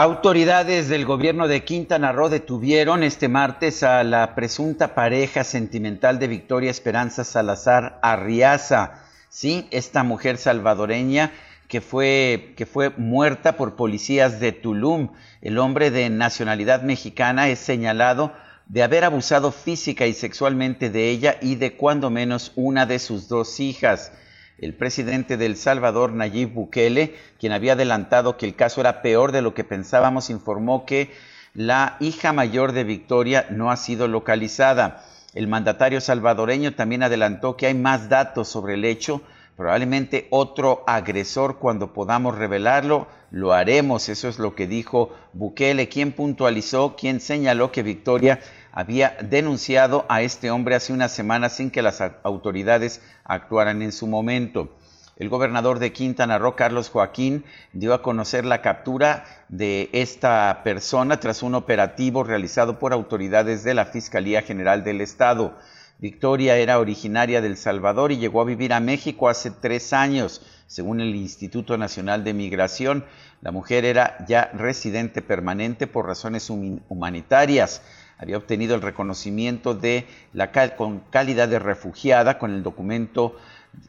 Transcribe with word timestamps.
Autoridades 0.00 0.88
del 0.88 1.04
gobierno 1.04 1.48
de 1.48 1.64
Quintana 1.64 2.12
Roo 2.12 2.28
detuvieron 2.28 3.02
este 3.02 3.26
martes 3.26 3.82
a 3.82 4.04
la 4.04 4.36
presunta 4.36 4.94
pareja 4.94 5.42
sentimental 5.42 6.20
de 6.20 6.28
Victoria 6.28 6.70
Esperanza 6.70 7.24
Salazar 7.24 7.98
Arriaza. 8.00 9.02
Sí, 9.28 9.66
esta 9.72 10.04
mujer 10.04 10.36
salvadoreña 10.36 11.32
que 11.66 11.80
fue, 11.80 12.54
que 12.56 12.64
fue 12.64 12.90
muerta 12.90 13.56
por 13.56 13.74
policías 13.74 14.38
de 14.38 14.52
Tulum. 14.52 15.08
El 15.42 15.58
hombre 15.58 15.90
de 15.90 16.08
nacionalidad 16.10 16.82
mexicana 16.82 17.48
es 17.48 17.58
señalado 17.58 18.32
de 18.68 18.84
haber 18.84 19.02
abusado 19.02 19.50
física 19.50 20.06
y 20.06 20.12
sexualmente 20.12 20.90
de 20.90 21.10
ella 21.10 21.38
y 21.42 21.56
de 21.56 21.76
cuando 21.76 22.08
menos 22.08 22.52
una 22.54 22.86
de 22.86 23.00
sus 23.00 23.26
dos 23.26 23.58
hijas. 23.58 24.12
El 24.58 24.74
presidente 24.74 25.36
de 25.36 25.46
El 25.46 25.56
Salvador, 25.56 26.12
Nayib 26.12 26.52
Bukele, 26.52 27.14
quien 27.38 27.52
había 27.52 27.74
adelantado 27.74 28.36
que 28.36 28.44
el 28.44 28.56
caso 28.56 28.80
era 28.80 29.02
peor 29.02 29.30
de 29.30 29.40
lo 29.40 29.54
que 29.54 29.62
pensábamos, 29.62 30.30
informó 30.30 30.84
que 30.84 31.12
la 31.54 31.96
hija 32.00 32.32
mayor 32.32 32.72
de 32.72 32.82
Victoria 32.82 33.46
no 33.50 33.70
ha 33.70 33.76
sido 33.76 34.08
localizada. 34.08 35.04
El 35.32 35.46
mandatario 35.46 36.00
salvadoreño 36.00 36.74
también 36.74 37.04
adelantó 37.04 37.56
que 37.56 37.66
hay 37.66 37.74
más 37.74 38.08
datos 38.08 38.48
sobre 38.48 38.74
el 38.74 38.84
hecho, 38.84 39.22
probablemente 39.56 40.26
otro 40.30 40.82
agresor 40.88 41.58
cuando 41.58 41.92
podamos 41.92 42.36
revelarlo, 42.36 43.06
lo 43.30 43.52
haremos, 43.52 44.08
eso 44.08 44.28
es 44.28 44.38
lo 44.40 44.54
que 44.56 44.66
dijo 44.66 45.10
Bukele, 45.34 45.88
quien 45.88 46.12
puntualizó, 46.12 46.96
quien 46.96 47.20
señaló 47.20 47.70
que 47.70 47.82
Victoria 47.82 48.40
había 48.78 49.16
denunciado 49.20 50.06
a 50.08 50.22
este 50.22 50.52
hombre 50.52 50.76
hace 50.76 50.92
una 50.92 51.08
semana 51.08 51.48
sin 51.48 51.72
que 51.72 51.82
las 51.82 52.00
autoridades 52.22 53.02
actuaran 53.24 53.82
en 53.82 53.90
su 53.90 54.06
momento. 54.06 54.68
El 55.16 55.28
gobernador 55.28 55.80
de 55.80 55.92
Quintana 55.92 56.38
Roo, 56.38 56.54
Carlos 56.54 56.88
Joaquín, 56.88 57.44
dio 57.72 57.92
a 57.92 58.02
conocer 58.02 58.44
la 58.44 58.62
captura 58.62 59.24
de 59.48 59.90
esta 59.92 60.60
persona 60.62 61.18
tras 61.18 61.42
un 61.42 61.56
operativo 61.56 62.22
realizado 62.22 62.78
por 62.78 62.92
autoridades 62.92 63.64
de 63.64 63.74
la 63.74 63.84
Fiscalía 63.84 64.42
General 64.42 64.84
del 64.84 65.00
Estado. 65.00 65.56
Victoria 65.98 66.56
era 66.56 66.78
originaria 66.78 67.40
del 67.40 67.56
Salvador 67.56 68.12
y 68.12 68.18
llegó 68.18 68.42
a 68.42 68.44
vivir 68.44 68.72
a 68.72 68.78
México 68.78 69.28
hace 69.28 69.50
tres 69.50 69.92
años. 69.92 70.40
Según 70.68 71.00
el 71.00 71.16
Instituto 71.16 71.76
Nacional 71.78 72.22
de 72.22 72.32
Migración, 72.32 73.04
la 73.40 73.50
mujer 73.50 73.84
era 73.84 74.24
ya 74.28 74.52
residente 74.54 75.20
permanente 75.20 75.88
por 75.88 76.06
razones 76.06 76.48
humanitarias 76.48 77.82
había 78.18 78.36
obtenido 78.36 78.74
el 78.74 78.82
reconocimiento 78.82 79.72
de 79.74 80.06
la 80.32 80.50
con 80.76 81.00
calidad 81.10 81.48
de 81.48 81.58
refugiada 81.58 82.38
con 82.38 82.52
el 82.52 82.62
documento 82.62 83.34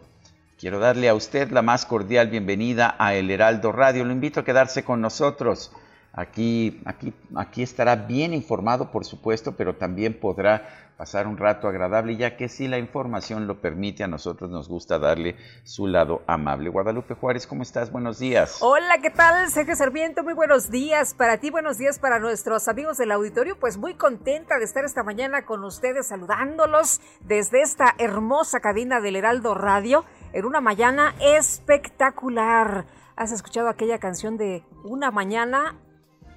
Quiero 0.57 0.79
darle 0.79 1.09
a 1.09 1.15
usted 1.15 1.51
la 1.51 1.61
más 1.61 1.85
cordial 1.85 2.29
bienvenida 2.29 2.95
a 2.97 3.13
El 3.13 3.29
Heraldo 3.29 3.73
Radio. 3.73 4.05
Lo 4.05 4.13
invito 4.13 4.39
a 4.39 4.45
quedarse 4.45 4.85
con 4.85 5.01
nosotros. 5.01 5.73
Aquí, 6.13 6.81
aquí, 6.85 7.13
aquí 7.35 7.61
estará 7.61 7.97
bien 7.97 8.33
informado, 8.33 8.89
por 8.89 9.03
supuesto, 9.03 9.57
pero 9.57 9.75
también 9.75 10.17
podrá 10.17 10.85
pasar 10.95 11.27
un 11.27 11.37
rato 11.37 11.67
agradable, 11.67 12.15
ya 12.15 12.37
que 12.37 12.47
si 12.47 12.69
la 12.69 12.77
información 12.77 13.47
lo 13.47 13.59
permite, 13.59 14.05
a 14.05 14.07
nosotros 14.07 14.49
nos 14.49 14.69
gusta 14.69 14.97
darle 14.97 15.35
su 15.65 15.87
lado 15.87 16.21
amable. 16.25 16.69
Guadalupe 16.69 17.15
Juárez, 17.15 17.45
¿cómo 17.47 17.63
estás? 17.63 17.91
Buenos 17.91 18.17
días. 18.17 18.59
Hola, 18.61 18.99
¿qué 19.01 19.09
tal? 19.09 19.49
Sergio 19.49 19.75
Sarmiento, 19.75 20.23
muy 20.23 20.33
buenos 20.33 20.71
días 20.71 21.13
para 21.13 21.37
ti, 21.37 21.49
buenos 21.49 21.77
días 21.77 21.99
para 21.99 22.17
nuestros 22.19 22.69
amigos 22.69 22.97
del 22.97 23.11
auditorio. 23.11 23.59
Pues 23.59 23.77
muy 23.77 23.95
contenta 23.95 24.57
de 24.57 24.63
estar 24.63 24.85
esta 24.85 25.03
mañana 25.03 25.45
con 25.45 25.65
ustedes, 25.65 26.07
saludándolos 26.07 27.01
desde 27.19 27.61
esta 27.61 27.93
hermosa 27.97 28.61
cabina 28.61 29.01
del 29.01 29.17
Heraldo 29.17 29.53
Radio 29.53 30.05
en 30.35 30.45
una 30.45 30.59
mañana 30.59 31.15
espectacular. 31.21 32.85
¿Has 33.15 33.31
escuchado 33.31 33.69
aquella 33.69 33.99
canción 33.99 34.35
de 34.37 34.63
Una 34.83 35.09
mañana 35.09 35.77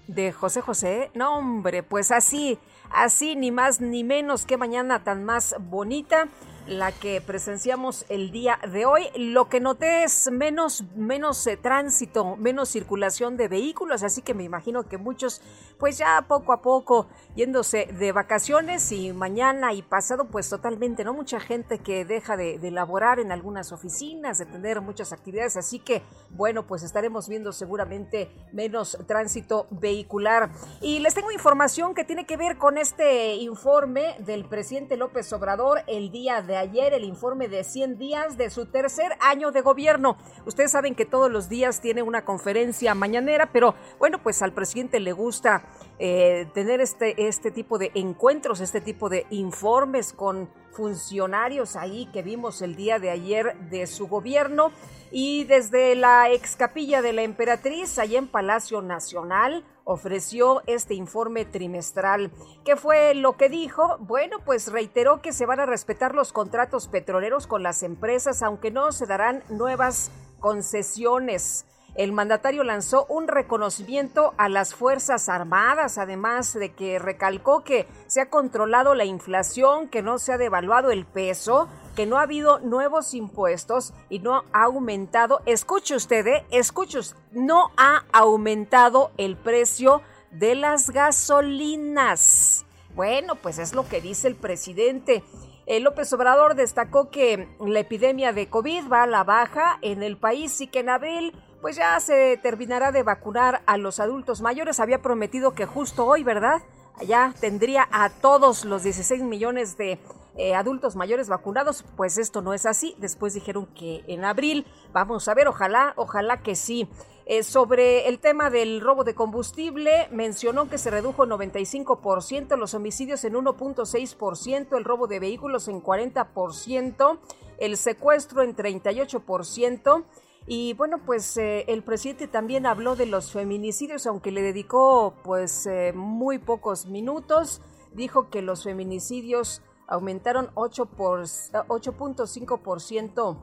de 0.07 0.31
José 0.31 0.61
José? 0.61 1.11
No, 1.15 1.39
hombre, 1.39 1.83
pues 1.83 2.13
así, 2.13 2.61
así 2.91 3.35
ni 3.35 3.51
más 3.51 3.81
ni 3.81 4.05
menos 4.05 4.47
que 4.47 4.57
mañana 4.57 5.03
tan 5.03 5.25
más 5.25 5.57
bonita 5.59 6.29
la 6.69 6.93
que 6.93 7.21
presenciamos 7.21 8.05
el 8.09 8.31
día 8.31 8.59
de 8.71 8.87
hoy. 8.87 9.07
Lo 9.17 9.49
que 9.49 9.61
noté 9.61 10.05
es 10.05 10.31
menos, 10.31 10.85
menos 10.95 11.47
eh, 11.47 11.57
tránsito, 11.57 12.37
menos 12.37 12.69
circulación 12.69 13.37
de 13.37 13.49
vehículos, 13.49 14.03
así 14.03 14.23
que 14.23 14.35
me 14.35 14.45
imagino 14.45 14.87
que 14.87 14.99
muchos, 14.99 15.41
pues 15.79 15.99
ya 15.99 16.25
poco 16.29 16.53
a 16.53 16.61
poco 16.61 17.09
yéndose 17.35 17.87
de 17.87 18.13
vacaciones 18.13 18.93
y 18.93 19.13
mañana 19.13 19.73
y 19.73 19.83
pasado, 19.83 20.27
pues 20.27 20.49
totalmente, 20.49 21.05
¿no? 21.05 21.15
Mucha 21.15 21.41
gente 21.41 21.79
que 21.79 22.05
deja 22.05 22.37
de, 22.37 22.59
de 22.59 22.71
laborar 22.71 23.19
en 23.19 23.33
algunas 23.33 23.73
oficinas, 23.73 24.39
de 24.39 24.47
tener 24.47 24.81
muchas 24.81 25.13
actividades, 25.13 25.57
así 25.57 25.79
que, 25.79 26.03
bueno, 26.31 26.67
pues 26.67 26.83
estaremos 26.83 27.29
viendo 27.29 27.53
seguramente 27.53 28.31
menos 28.53 28.99
tránsito 29.07 29.67
vehicular. 29.71 30.51
Y 30.81 30.99
les 30.99 31.15
tengo 31.15 31.33
información 31.33 31.95
que 31.95 32.05
tiene 32.05 32.27
que 32.27 32.37
ver 32.37 32.59
con 32.59 32.77
este 32.77 33.37
informe 33.37 34.17
del 34.19 34.45
presidente 34.45 34.97
López 34.97 35.33
Obrador 35.33 35.83
el 35.87 36.11
día 36.11 36.43
de 36.43 36.58
ayer 36.59 36.93
el 36.93 37.05
informe 37.05 37.49
de 37.49 37.65
100 37.65 37.99
días 37.99 38.37
de 38.37 38.51
su 38.51 38.67
tercer 38.67 39.13
año 39.21 39.53
de 39.53 39.63
gobierno. 39.63 40.17
Ustedes 40.45 40.73
saben 40.73 40.95
que 40.95 41.07
todos 41.07 41.31
los 41.31 41.49
días 41.49 41.81
tiene 41.81 42.03
una 42.03 42.25
conferencia 42.25 42.95
mañanera, 42.95 43.51
pero 43.53 43.75
bueno, 43.99 44.23
pues 44.23 44.43
al 44.43 44.53
presidente 44.53 45.01
le 45.01 45.13
gusta 45.13 45.63
eh, 45.99 46.47
tener 46.55 46.81
este, 46.81 47.29
este 47.29 47.51
tipo 47.51 47.79
de 47.79 47.91
encuentros, 47.95 48.61
este 48.61 48.81
tipo 48.81 49.09
de 49.09 49.27
informes 49.31 50.13
con 50.13 50.51
funcionarios 50.73 51.75
ahí 51.75 52.07
que 52.13 52.23
vimos 52.23 52.63
el 52.63 52.77
día 52.77 53.01
de 53.01 53.11
ayer 53.11 53.57
de 53.71 53.87
su 53.87 54.07
gobierno. 54.07 54.71
Y 55.11 55.45
desde 55.45 55.95
la 55.95 56.31
ex 56.31 56.55
capilla 56.55 57.01
de 57.03 57.13
la 57.13 57.23
emperatriz, 57.23 57.99
allá 57.99 58.19
en 58.19 58.29
Palacio 58.29 58.83
Nacional, 58.83 59.65
ofreció 59.89 60.63
este 60.67 60.93
informe 60.93 61.47
trimestral. 61.47 62.31
¿Qué 62.63 62.77
fue 62.77 63.15
lo 63.15 63.39
que 63.39 63.49
dijo? 63.49 63.97
Bueno, 64.01 64.37
pues 64.45 64.71
reiteró 64.71 65.23
que 65.23 65.33
se 65.33 65.47
van 65.47 65.61
a 65.61 65.67
respetar 65.67 66.15
los 66.15 66.35
contratos 66.35 66.89
petroleros 66.89 67.47
con 67.47 67.63
las 67.63 67.83
empresas, 67.83 68.43
aunque 68.43 68.71
no 68.71 68.93
se 68.93 69.07
darán 69.07 69.43
nuevas 69.49 70.11
concesiones. 70.41 71.65
El 71.95 72.13
mandatario 72.13 72.65
lanzó 72.65 73.07
un 73.07 73.29
reconocimiento 73.29 74.35
a 74.37 74.51
las 74.51 74.75
Fuerzas 74.75 75.31
Armadas, 75.31 75.97
además 75.97 76.53
de 76.53 76.75
que 76.75 76.99
recalcó 76.99 77.65
que 77.65 77.89
se 78.09 78.21
ha 78.21 78.29
controlado 78.29 78.95
la 78.95 79.07
inflación, 79.07 79.89
que 79.89 80.03
no 80.03 80.19
se 80.19 80.35
ha 80.35 80.39
devaluado 80.39 80.91
el 80.91 81.07
peso, 81.07 81.67
que 81.99 82.07
no 82.07 82.19
ha 82.19 82.23
habido 82.23 82.61
nuevos 82.61 83.13
impuestos 83.13 83.93
y 84.09 84.21
no 84.21 84.45
ha 84.53 84.63
aumentado, 84.63 85.41
escuche 85.47 85.97
usted, 85.97 86.25
¿eh? 86.29 86.47
escuche, 86.53 87.01
no 87.33 87.73
ha 87.77 88.05
aumentado 88.13 89.11
el 89.17 89.37
precio 89.37 90.01
de 90.31 90.55
las 90.55 90.91
gasolinas. 90.91 92.65
Bueno, 92.95 93.35
pues 93.35 93.59
es 93.59 93.75
lo 93.75 93.89
que 93.89 94.01
dice 94.01 94.29
el 94.29 94.37
presidente. 94.37 95.25
El 95.67 95.83
López 95.83 96.13
Obrador 96.13 96.55
destacó 96.55 97.11
que 97.11 97.49
la 97.59 97.81
epidemia 97.81 98.33
de 98.33 98.49
COVID 98.49 98.89
va 98.89 99.03
a 99.03 99.09
la 99.09 99.25
baja 99.25 99.81
en 99.83 100.05
el 100.05 100.17
país 100.17 100.61
y 100.61 100.69
que 100.69 100.79
en 100.79 100.91
abril 100.91 101.35
pues 101.61 101.75
ya 101.75 101.99
se 101.99 102.37
terminará 102.37 102.93
de 102.93 103.03
vacunar 103.03 103.63
a 103.67 103.77
los 103.77 103.99
adultos 103.99 104.41
mayores. 104.41 104.79
Había 104.79 105.03
prometido 105.03 105.53
que 105.53 105.67
justo 105.67 106.07
hoy, 106.07 106.23
¿verdad? 106.23 106.63
Ya 107.05 107.35
tendría 107.41 107.89
a 107.91 108.09
todos 108.09 108.65
los 108.65 108.85
16 108.85 109.23
millones 109.25 109.77
de 109.77 109.99
eh, 110.39 110.55
adultos 110.55 110.97
mayores 110.97 111.29
vacunados. 111.29 111.85
Pues 111.97 112.17
esto 112.17 112.41
no 112.41 112.55
es 112.55 112.65
así. 112.65 112.95
Después 112.99 113.35
dijeron 113.35 113.67
que 113.67 114.05
en 114.07 114.25
abril. 114.25 114.67
Vamos 114.93 115.29
a 115.29 115.35
ver, 115.35 115.49
ojalá, 115.49 115.93
ojalá 115.97 116.43
que 116.43 116.55
sí. 116.55 116.89
Eh, 117.31 117.43
sobre 117.43 118.09
el 118.09 118.21
tema 118.21 118.49
del 118.49 118.81
robo 118.81 119.05
de 119.05 119.15
combustible, 119.15 120.09
mencionó 120.11 120.71
que 120.71 120.79
se 120.79 120.91
redujo 120.91 121.25
en 121.25 121.31
95%, 121.31 122.57
los 122.57 122.73
homicidios 122.73 123.23
en 123.25 123.35
1.6%, 123.35 124.79
el 124.79 124.85
robo 124.85 125.07
de 125.09 125.21
vehículos 125.21 125.69
en 125.69 125.83
40%, 125.83 127.19
el 127.59 127.77
secuestro 127.77 128.43
en 128.43 128.57
38%. 128.57 130.05
Y 130.47 130.73
bueno, 130.73 131.03
pues 131.05 131.37
eh, 131.37 131.67
el 131.69 131.83
presidente 131.83 132.29
también 132.29 132.65
habló 132.65 132.97
de 132.97 133.05
los 133.05 133.31
feminicidios, 133.31 134.07
aunque 134.07 134.33
le 134.33 134.41
dedicó 134.41 135.13
pues 135.23 135.67
eh, 135.67 135.93
muy 135.95 136.39
pocos 136.39 136.87
minutos. 136.87 137.61
Dijo 137.93 138.31
que 138.31 138.41
los 138.41 138.65
feminicidios 138.65 139.61
aumentaron 139.89 140.51
8.5% 140.55 143.37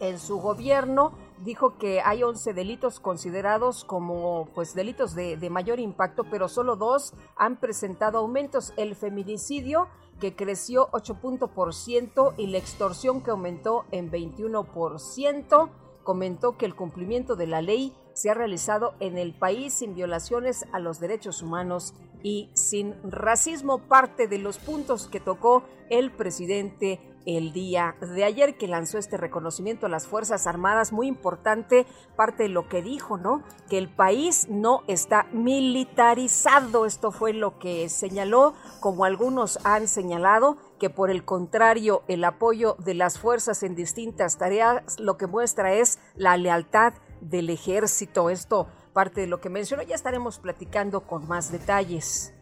en 0.00 0.18
su 0.18 0.40
gobierno. 0.40 1.12
Dijo 1.44 1.76
que 1.76 2.00
hay 2.00 2.22
11 2.22 2.54
delitos 2.54 3.00
considerados 3.00 3.84
como 3.84 4.48
pues 4.54 4.74
delitos 4.74 5.14
de, 5.14 5.36
de 5.36 5.50
mayor 5.50 5.80
impacto, 5.80 6.24
pero 6.30 6.48
solo 6.48 6.76
dos 6.76 7.12
han 7.36 7.56
presentado 7.56 8.18
aumentos. 8.18 8.72
El 8.76 8.96
feminicidio 8.96 9.88
que 10.20 10.34
creció 10.34 10.88
8% 10.90 12.34
y 12.36 12.46
la 12.48 12.58
extorsión 12.58 13.22
que 13.22 13.30
aumentó 13.30 13.84
en 13.90 14.10
21% 14.10 15.70
comentó 16.02 16.56
que 16.56 16.66
el 16.66 16.74
cumplimiento 16.74 17.36
de 17.36 17.46
la 17.46 17.60
ley 17.60 17.94
se 18.18 18.30
ha 18.30 18.34
realizado 18.34 18.94
en 18.98 19.16
el 19.16 19.32
país 19.32 19.74
sin 19.74 19.94
violaciones 19.94 20.66
a 20.72 20.80
los 20.80 20.98
derechos 20.98 21.40
humanos 21.40 21.94
y 22.20 22.50
sin 22.52 22.96
racismo, 23.08 23.78
parte 23.78 24.26
de 24.26 24.38
los 24.38 24.58
puntos 24.58 25.06
que 25.06 25.20
tocó 25.20 25.62
el 25.88 26.10
presidente 26.10 27.00
el 27.26 27.52
día 27.52 27.94
de 28.00 28.24
ayer 28.24 28.56
que 28.56 28.66
lanzó 28.66 28.98
este 28.98 29.18
reconocimiento 29.18 29.86
a 29.86 29.88
las 29.88 30.08
Fuerzas 30.08 30.48
Armadas, 30.48 30.92
muy 30.92 31.06
importante 31.06 31.86
parte 32.16 32.44
de 32.44 32.48
lo 32.48 32.68
que 32.68 32.82
dijo, 32.82 33.18
¿no? 33.18 33.44
Que 33.68 33.78
el 33.78 33.88
país 33.88 34.48
no 34.48 34.82
está 34.88 35.26
militarizado, 35.32 36.86
esto 36.86 37.12
fue 37.12 37.34
lo 37.34 37.58
que 37.58 37.88
señaló, 37.88 38.54
como 38.80 39.04
algunos 39.04 39.64
han 39.64 39.86
señalado, 39.86 40.56
que 40.80 40.90
por 40.90 41.10
el 41.10 41.24
contrario 41.24 42.02
el 42.08 42.24
apoyo 42.24 42.74
de 42.78 42.94
las 42.94 43.18
fuerzas 43.18 43.62
en 43.62 43.76
distintas 43.76 44.38
tareas 44.38 44.98
lo 44.98 45.18
que 45.18 45.26
muestra 45.26 45.74
es 45.74 46.00
la 46.16 46.36
lealtad 46.36 46.94
del 47.20 47.50
ejército. 47.50 48.30
Esto 48.30 48.68
parte 48.92 49.20
de 49.20 49.26
lo 49.26 49.40
que 49.40 49.48
mencionó, 49.48 49.82
ya 49.82 49.94
estaremos 49.94 50.38
platicando 50.38 51.02
con 51.02 51.28
más 51.28 51.52
detalles. 51.52 52.32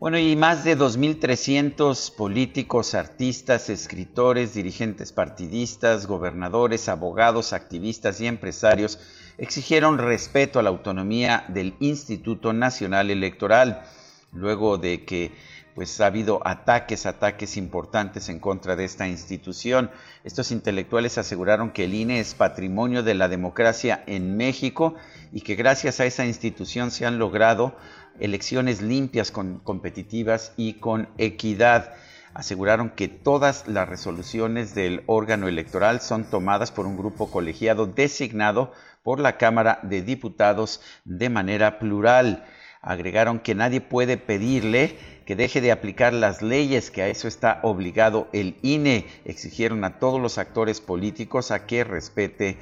Bueno, 0.00 0.18
y 0.18 0.34
más 0.34 0.64
de 0.64 0.76
2.300 0.76 2.16
políticos, 2.16 2.94
artistas, 2.94 3.70
escritores, 3.70 4.54
dirigentes 4.54 5.12
partidistas, 5.12 6.06
gobernadores, 6.06 6.88
abogados, 6.88 7.52
activistas 7.52 8.20
y 8.20 8.26
empresarios 8.26 8.98
exigieron 9.38 9.98
respeto 9.98 10.58
a 10.58 10.62
la 10.62 10.70
autonomía 10.70 11.44
del 11.48 11.74
Instituto 11.78 12.52
Nacional 12.52 13.10
Electoral, 13.10 13.84
luego 14.32 14.76
de 14.76 15.04
que 15.04 15.32
pues 15.74 16.00
ha 16.00 16.06
habido 16.06 16.46
ataques, 16.46 17.06
ataques 17.06 17.56
importantes 17.56 18.28
en 18.28 18.38
contra 18.38 18.76
de 18.76 18.84
esta 18.84 19.08
institución. 19.08 19.90
Estos 20.24 20.50
intelectuales 20.50 21.18
aseguraron 21.18 21.70
que 21.70 21.84
el 21.84 21.94
INE 21.94 22.20
es 22.20 22.34
patrimonio 22.34 23.02
de 23.02 23.14
la 23.14 23.28
democracia 23.28 24.02
en 24.06 24.36
México 24.36 24.94
y 25.32 25.40
que 25.40 25.54
gracias 25.54 26.00
a 26.00 26.06
esa 26.06 26.26
institución 26.26 26.90
se 26.90 27.06
han 27.06 27.18
logrado 27.18 27.76
elecciones 28.20 28.82
limpias, 28.82 29.30
competitivas 29.30 30.52
y 30.56 30.74
con 30.74 31.08
equidad. 31.18 31.94
Aseguraron 32.34 32.90
que 32.90 33.08
todas 33.08 33.68
las 33.68 33.88
resoluciones 33.88 34.74
del 34.74 35.02
órgano 35.06 35.48
electoral 35.48 36.00
son 36.00 36.24
tomadas 36.24 36.70
por 36.70 36.86
un 36.86 36.96
grupo 36.96 37.30
colegiado 37.30 37.86
designado 37.86 38.72
por 39.02 39.20
la 39.20 39.36
Cámara 39.36 39.80
de 39.82 40.02
Diputados 40.02 40.80
de 41.04 41.28
manera 41.28 41.78
plural. 41.78 42.44
Agregaron 42.82 43.38
que 43.38 43.54
nadie 43.54 43.80
puede 43.80 44.16
pedirle 44.16 44.96
que 45.24 45.36
deje 45.36 45.60
de 45.60 45.70
aplicar 45.70 46.12
las 46.12 46.42
leyes, 46.42 46.90
que 46.90 47.02
a 47.02 47.08
eso 47.08 47.28
está 47.28 47.60
obligado 47.62 48.28
el 48.32 48.56
INE. 48.62 49.06
Exigieron 49.24 49.84
a 49.84 50.00
todos 50.00 50.20
los 50.20 50.36
actores 50.36 50.80
políticos 50.80 51.52
a 51.52 51.64
que, 51.64 51.84
respete 51.84 52.58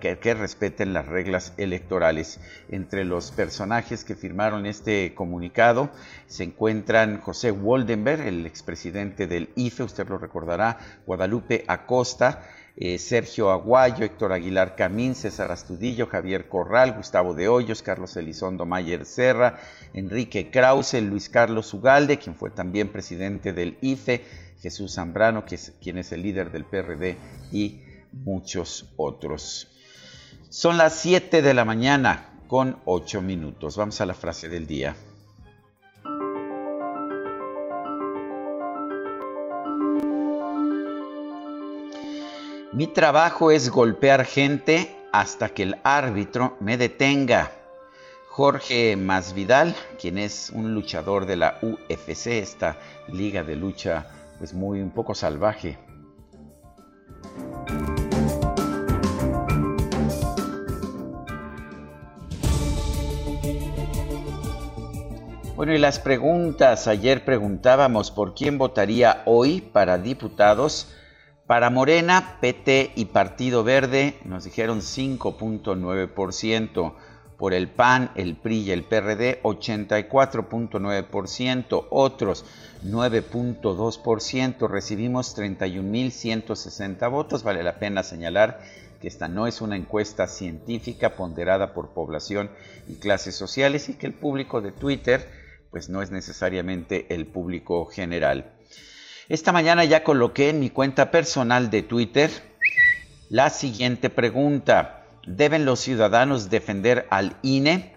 que, 0.00 0.34
respeten 0.34 0.92
las 0.92 1.06
reglas 1.06 1.52
electorales. 1.56 2.40
Entre 2.68 3.04
los 3.04 3.32
personajes 3.32 4.04
que 4.04 4.14
firmaron 4.14 4.66
este 4.66 5.14
comunicado 5.14 5.90
se 6.26 6.44
encuentran 6.44 7.20
José 7.20 7.50
Woldenberg, 7.50 8.20
el 8.20 8.46
expresidente 8.46 9.26
del 9.26 9.50
IFE, 9.56 9.82
usted 9.82 10.08
lo 10.08 10.18
recordará, 10.18 10.78
Guadalupe 11.06 11.64
Acosta, 11.66 12.42
eh, 12.78 12.98
Sergio 12.98 13.50
Aguayo, 13.50 14.04
Héctor 14.04 14.32
Aguilar 14.32 14.76
Camín, 14.76 15.14
César 15.14 15.50
Astudillo, 15.50 16.06
Javier 16.08 16.48
Corral, 16.48 16.92
Gustavo 16.92 17.32
de 17.32 17.48
Hoyos, 17.48 17.82
Carlos 17.82 18.16
Elizondo 18.16 18.66
Mayer 18.66 19.06
Serra, 19.06 19.58
Enrique 19.94 20.50
Krause, 20.50 21.00
Luis 21.00 21.30
Carlos 21.30 21.72
Ugalde, 21.72 22.18
quien 22.18 22.36
fue 22.36 22.50
también 22.50 22.88
presidente 22.88 23.54
del 23.54 23.78
IFE, 23.80 24.24
Jesús 24.60 24.94
Zambrano, 24.94 25.44
quien 25.80 25.98
es 25.98 26.12
el 26.12 26.22
líder 26.22 26.52
del 26.52 26.66
PRD, 26.66 27.16
y 27.50 27.80
muchos 28.12 28.92
otros. 28.96 29.68
Son 30.50 30.76
las 30.76 30.94
7 30.96 31.40
de 31.40 31.54
la 31.54 31.64
mañana 31.64 32.40
con 32.46 32.78
8 32.84 33.22
minutos. 33.22 33.76
Vamos 33.76 34.00
a 34.00 34.06
la 34.06 34.14
frase 34.14 34.48
del 34.48 34.66
día. 34.66 34.96
Mi 42.76 42.86
trabajo 42.86 43.50
es 43.50 43.70
golpear 43.70 44.26
gente 44.26 44.94
hasta 45.10 45.48
que 45.48 45.62
el 45.62 45.76
árbitro 45.82 46.58
me 46.60 46.76
detenga. 46.76 47.50
Jorge 48.28 48.96
Masvidal, 48.96 49.74
quien 49.98 50.18
es 50.18 50.50
un 50.50 50.74
luchador 50.74 51.24
de 51.24 51.36
la 51.36 51.58
UFC, 51.62 52.26
esta 52.26 52.76
liga 53.08 53.42
de 53.44 53.56
lucha 53.56 54.08
pues 54.36 54.52
muy 54.52 54.82
un 54.82 54.90
poco 54.90 55.14
salvaje. 55.14 55.78
Bueno, 65.54 65.72
y 65.72 65.78
las 65.78 65.98
preguntas, 65.98 66.88
ayer 66.88 67.24
preguntábamos 67.24 68.10
por 68.10 68.34
quién 68.34 68.58
votaría 68.58 69.22
hoy 69.24 69.62
para 69.62 69.96
diputados 69.96 70.88
para 71.46 71.70
Morena, 71.70 72.38
PT 72.40 72.92
y 72.96 73.04
Partido 73.06 73.62
Verde 73.62 74.18
nos 74.24 74.44
dijeron 74.44 74.80
5.9%. 74.80 76.94
Por 77.38 77.52
el 77.52 77.68
PAN, 77.68 78.12
el 78.14 78.36
PRI 78.36 78.62
y 78.62 78.70
el 78.70 78.84
PRD 78.84 79.42
84.9%. 79.42 81.86
Otros 81.90 82.46
9.2%. 82.82 84.70
Recibimos 84.70 85.36
31.160 85.36 87.10
votos. 87.10 87.42
Vale 87.42 87.62
la 87.62 87.78
pena 87.78 88.02
señalar 88.02 88.60
que 89.02 89.08
esta 89.08 89.28
no 89.28 89.46
es 89.46 89.60
una 89.60 89.76
encuesta 89.76 90.28
científica 90.28 91.14
ponderada 91.14 91.74
por 91.74 91.90
población 91.90 92.48
y 92.88 92.94
clases 92.94 93.34
sociales 93.34 93.90
y 93.90 93.94
que 93.94 94.06
el 94.06 94.14
público 94.14 94.62
de 94.62 94.72
Twitter 94.72 95.28
pues 95.70 95.90
no 95.90 96.00
es 96.00 96.10
necesariamente 96.10 97.14
el 97.14 97.26
público 97.26 97.84
general. 97.84 98.55
Esta 99.28 99.50
mañana 99.50 99.84
ya 99.84 100.04
coloqué 100.04 100.50
en 100.50 100.60
mi 100.60 100.70
cuenta 100.70 101.10
personal 101.10 101.68
de 101.68 101.82
Twitter 101.82 102.30
la 103.28 103.50
siguiente 103.50 104.08
pregunta. 104.08 105.04
¿Deben 105.26 105.64
los 105.64 105.80
ciudadanos 105.80 106.48
defender 106.48 107.08
al 107.10 107.36
INE? 107.42 107.96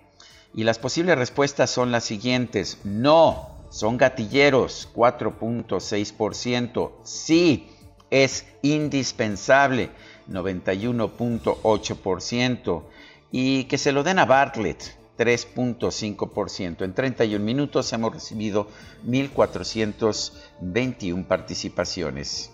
Y 0.56 0.64
las 0.64 0.80
posibles 0.80 1.20
respuestas 1.20 1.70
son 1.70 1.92
las 1.92 2.04
siguientes. 2.04 2.80
No, 2.84 3.48
son 3.70 3.98
gatilleros, 3.98 4.90
4.6%. 4.96 6.94
Sí, 7.04 7.70
es 8.10 8.48
indispensable, 8.64 9.92
91.8%. 10.28 12.84
Y 13.32 13.66
que 13.66 13.78
se 13.78 13.92
lo 13.92 14.02
den 14.02 14.18
a 14.18 14.26
Bartlett, 14.26 14.98
3.5%. 15.20 16.84
En 16.84 16.94
31 16.94 17.44
minutos 17.44 17.92
hemos 17.92 18.14
recibido 18.14 18.70
1.421 19.06 21.28
participaciones. 21.28 22.54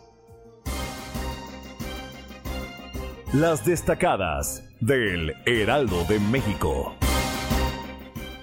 Las 3.33 3.65
destacadas 3.65 4.63
del 4.79 5.35
Heraldo 5.45 6.05
de 6.05 6.19
México. 6.19 6.95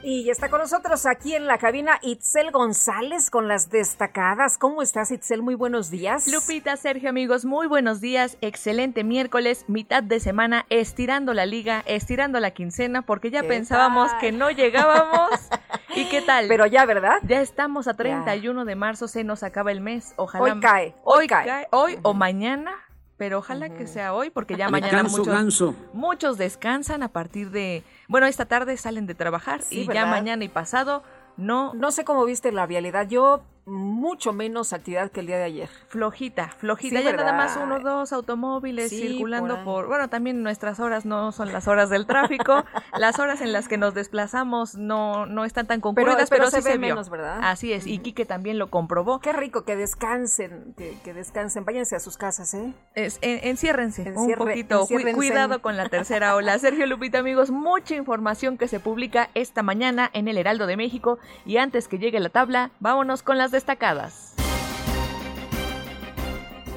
Y 0.04 0.30
está 0.30 0.48
con 0.48 0.58
nosotros 0.60 1.06
aquí 1.06 1.34
en 1.36 1.46
la 1.46 1.58
cabina 1.58 2.00
Itzel 2.02 2.50
González 2.50 3.30
con 3.30 3.46
las 3.46 3.70
destacadas. 3.70 4.58
¿Cómo 4.58 4.82
estás, 4.82 5.12
Itzel? 5.12 5.42
Muy 5.42 5.54
buenos 5.54 5.90
días. 5.90 6.26
Lupita, 6.26 6.76
Sergio, 6.76 7.08
amigos, 7.08 7.44
muy 7.44 7.68
buenos 7.68 8.00
días. 8.00 8.36
Excelente 8.40 9.04
miércoles, 9.04 9.64
mitad 9.68 10.02
de 10.02 10.18
semana, 10.18 10.66
estirando 10.70 11.34
la 11.34 11.46
liga, 11.46 11.84
estirando 11.86 12.40
la 12.40 12.50
quincena, 12.50 13.02
porque 13.02 13.30
ya 13.30 13.44
pensábamos 13.44 14.10
que 14.14 14.32
no 14.32 14.50
llegábamos. 14.50 15.30
¿Y 15.94 16.06
qué 16.06 16.20
tal? 16.20 16.46
Pero 16.48 16.66
ya, 16.66 16.84
¿verdad? 16.84 17.18
Ya 17.22 17.40
estamos 17.40 17.86
a 17.86 17.94
31 17.94 18.64
de 18.64 18.74
marzo, 18.74 19.06
se 19.06 19.22
nos 19.22 19.44
acaba 19.44 19.70
el 19.70 19.80
mes. 19.80 20.14
Ojalá. 20.16 20.42
Hoy 20.42 20.60
cae. 20.60 20.94
Hoy, 21.04 21.26
cae. 21.28 21.68
Hoy 21.70 21.98
o 22.02 22.12
mañana 22.12 22.72
pero 23.22 23.38
ojalá 23.38 23.68
que 23.68 23.86
sea 23.86 24.14
hoy 24.14 24.30
porque 24.30 24.56
ya 24.56 24.68
mañana 24.68 25.04
muchos, 25.04 25.74
muchos 25.92 26.38
descansan 26.38 27.04
a 27.04 27.08
partir 27.12 27.52
de, 27.52 27.84
bueno, 28.08 28.26
esta 28.26 28.46
tarde 28.46 28.76
salen 28.76 29.06
de 29.06 29.14
trabajar 29.14 29.60
y 29.70 29.86
ya 29.86 30.06
mañana 30.06 30.42
y 30.42 30.48
pasado 30.48 31.04
no. 31.36 31.72
No 31.74 31.92
sé 31.92 32.04
cómo 32.04 32.24
viste 32.24 32.50
la 32.50 32.66
vialidad. 32.66 33.08
Yo 33.08 33.44
mucho 33.64 34.32
menos 34.32 34.72
actividad 34.72 35.10
que 35.10 35.20
el 35.20 35.26
día 35.26 35.38
de 35.38 35.44
ayer. 35.44 35.68
Flojita, 35.86 36.48
flojita. 36.48 37.00
ya 37.00 37.12
nada 37.12 37.32
más 37.32 37.56
uno 37.62 37.76
o 37.76 37.80
dos 37.80 38.12
automóviles 38.12 38.90
circulando 38.90 39.62
por, 39.64 39.86
Bueno, 39.86 40.08
también 40.08 40.42
nuestras 40.42 40.80
horas 40.80 41.04
no 41.04 41.30
son 41.30 41.52
las 41.52 41.68
horas 41.68 41.88
del 41.88 42.06
tráfico. 42.06 42.64
las 42.98 43.20
horas 43.20 43.40
en 43.40 43.52
las 43.52 43.68
que 43.68 43.78
nos 43.78 43.94
desplazamos 43.94 44.74
no, 44.74 45.26
no 45.26 45.44
están 45.44 45.66
tan 45.66 45.80
concurridas, 45.80 46.28
pero, 46.28 46.50
sí 46.50 46.60
se, 46.60 46.78
menos, 46.78 47.08
¿verdad? 47.08 47.38
Así 47.42 47.72
es. 47.72 47.86
Y 47.86 47.98
Quique 47.98 48.24
también 48.24 48.58
lo 48.58 48.68
comprobó. 48.68 49.20
Qué 49.20 49.32
rico, 49.32 49.64
que 49.64 49.76
descansen, 49.76 50.74
que, 50.76 51.14
descansen. 51.14 51.64
Váyanse 51.64 51.94
a 51.94 52.00
sus 52.00 52.16
casas, 52.16 52.54
¿eh? 52.54 52.74
Es, 52.94 53.18
enciérrense 53.22 54.12
un 54.16 54.34
poquito. 54.34 54.86
Cuidado 55.14 55.62
con 55.62 55.76
la 55.76 55.88
tercera 55.88 56.34
ola. 56.36 56.58
Sergio 56.58 56.86
Lupita, 56.86 57.18
amigos, 57.18 57.50
mucha 57.50 57.94
información 57.94 58.58
que 58.58 58.66
se 58.66 58.80
publica 58.80 59.30
esta 59.34 59.62
mañana 59.62 60.10
en 60.12 60.26
el 60.26 60.36
Heraldo 60.36 60.66
de 60.66 60.76
México. 60.76 61.18
Y 61.46 61.58
antes 61.58 61.86
que 61.86 61.98
llegue 61.98 62.18
la 62.18 62.28
tabla, 62.28 62.72
vámonos 62.80 63.22
con 63.22 63.38
las 63.38 63.51
destacadas. 63.52 64.32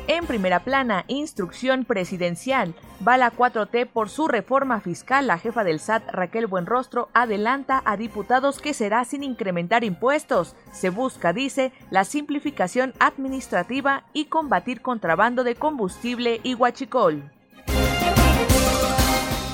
En 0.08 0.28
primera 0.28 0.60
plana, 0.60 1.04
instrucción 1.08 1.84
presidencial. 1.84 2.76
Bala 3.00 3.32
4T 3.32 3.88
por 3.88 4.10
su 4.10 4.28
reforma 4.28 4.80
fiscal. 4.80 5.26
La 5.26 5.40
jefa 5.40 5.64
del 5.64 5.80
SAT, 5.80 6.12
Raquel 6.12 6.46
Buenrostro, 6.46 7.10
adelanta 7.14 7.82
a 7.86 7.98
diputados 7.98 8.60
que 8.60 8.76
será 8.76 9.04
sin 9.04 9.24
incrementar 9.24 9.84
impuestos. 9.84 10.56
Se 10.72 10.92
busca, 10.92 11.34
dice, 11.34 11.74
la 11.90 12.04
simplificación 12.04 12.94
administrativa 13.00 14.04
y 14.14 14.26
combatir 14.26 14.82
contrabando 14.82 15.44
de 15.44 15.56
combustible 15.56 16.40
y 16.44 16.54
huachicol. 16.54 17.32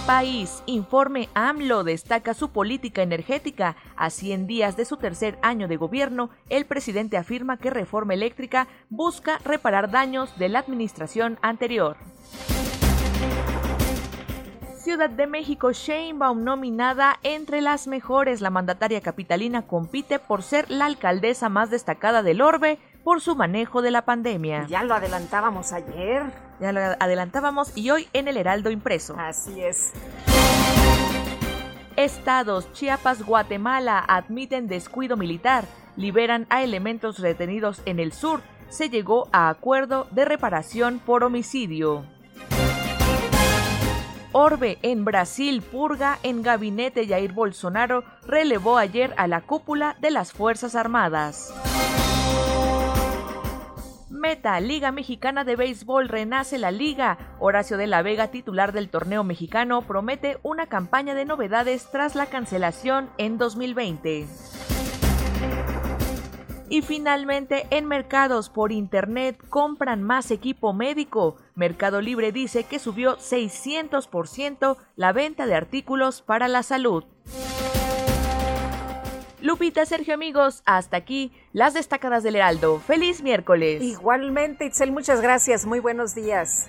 País, 0.05 0.63
informe 0.65 1.29
AMLO 1.35 1.83
destaca 1.83 2.33
su 2.33 2.49
política 2.49 3.03
energética. 3.03 3.75
A 3.95 4.09
100 4.09 4.47
días 4.47 4.75
de 4.75 4.85
su 4.85 4.97
tercer 4.97 5.37
año 5.43 5.67
de 5.67 5.77
gobierno, 5.77 6.31
el 6.49 6.65
presidente 6.65 7.17
afirma 7.17 7.57
que 7.57 7.69
reforma 7.69 8.15
eléctrica 8.15 8.67
busca 8.89 9.37
reparar 9.45 9.91
daños 9.91 10.37
de 10.39 10.49
la 10.49 10.59
administración 10.59 11.37
anterior. 11.43 11.97
Ciudad 14.75 15.11
de 15.11 15.27
México, 15.27 15.71
Sheinbaum 15.71 16.43
nominada 16.43 17.19
entre 17.21 17.61
las 17.61 17.85
mejores. 17.85 18.41
La 18.41 18.49
mandataria 18.49 19.01
capitalina 19.01 19.67
compite 19.67 20.17
por 20.17 20.41
ser 20.41 20.71
la 20.71 20.85
alcaldesa 20.85 21.49
más 21.49 21.69
destacada 21.69 22.23
del 22.23 22.41
Orbe 22.41 22.79
por 23.03 23.21
su 23.21 23.35
manejo 23.35 23.81
de 23.81 23.91
la 23.91 24.03
pandemia. 24.03 24.65
Ya 24.67 24.83
lo 24.83 24.93
adelantábamos 24.93 25.73
ayer. 25.73 26.23
Ya 26.59 26.71
lo 26.71 26.79
adelantábamos 26.99 27.75
y 27.75 27.89
hoy 27.89 28.07
en 28.13 28.27
el 28.27 28.37
Heraldo 28.37 28.69
Impreso. 28.69 29.15
Así 29.17 29.61
es. 29.61 29.93
Estados 31.95 32.71
Chiapas, 32.73 33.23
Guatemala 33.23 33.99
admiten 33.99 34.67
descuido 34.67 35.17
militar, 35.17 35.65
liberan 35.97 36.47
a 36.49 36.63
elementos 36.63 37.19
retenidos 37.19 37.81
en 37.85 37.99
el 37.99 38.13
sur, 38.13 38.41
se 38.69 38.89
llegó 38.89 39.27
a 39.31 39.49
acuerdo 39.49 40.07
de 40.11 40.25
reparación 40.25 40.99
por 40.99 41.23
homicidio. 41.23 42.05
Orbe 44.31 44.79
en 44.81 45.03
Brasil 45.03 45.61
purga 45.61 46.17
en 46.23 46.41
gabinete 46.41 47.05
Jair 47.05 47.33
Bolsonaro 47.33 48.05
relevó 48.25 48.77
ayer 48.77 49.13
a 49.17 49.27
la 49.27 49.41
cúpula 49.41 49.97
de 49.99 50.11
las 50.11 50.31
Fuerzas 50.31 50.75
Armadas. 50.75 51.53
Meta, 54.21 54.59
Liga 54.59 54.91
Mexicana 54.91 55.43
de 55.43 55.55
Béisbol, 55.55 56.07
renace 56.07 56.59
la 56.59 56.69
liga. 56.69 57.17
Horacio 57.39 57.75
de 57.75 57.87
la 57.87 58.03
Vega, 58.03 58.27
titular 58.27 58.71
del 58.71 58.89
torneo 58.89 59.23
mexicano, 59.23 59.81
promete 59.81 60.37
una 60.43 60.67
campaña 60.67 61.15
de 61.15 61.25
novedades 61.25 61.89
tras 61.91 62.13
la 62.13 62.27
cancelación 62.27 63.09
en 63.17 63.39
2020. 63.39 64.27
Y 66.69 66.81
finalmente, 66.83 67.65
en 67.71 67.87
mercados 67.87 68.49
por 68.49 68.71
internet 68.71 69.43
compran 69.49 70.03
más 70.03 70.29
equipo 70.29 70.71
médico. 70.71 71.37
Mercado 71.55 71.99
Libre 71.99 72.31
dice 72.31 72.63
que 72.63 72.77
subió 72.77 73.17
600% 73.17 74.77
la 74.95 75.13
venta 75.13 75.47
de 75.47 75.55
artículos 75.55 76.21
para 76.21 76.47
la 76.47 76.61
salud. 76.61 77.03
Lupita, 79.41 79.87
Sergio, 79.87 80.13
amigos, 80.13 80.61
hasta 80.65 80.97
aquí 80.97 81.31
las 81.51 81.73
destacadas 81.73 82.21
del 82.21 82.35
Heraldo. 82.35 82.79
Feliz 82.79 83.23
miércoles. 83.23 83.81
Igualmente, 83.81 84.65
Itzel, 84.65 84.91
muchas 84.91 85.19
gracias. 85.19 85.65
Muy 85.65 85.79
buenos 85.79 86.13
días. 86.13 86.67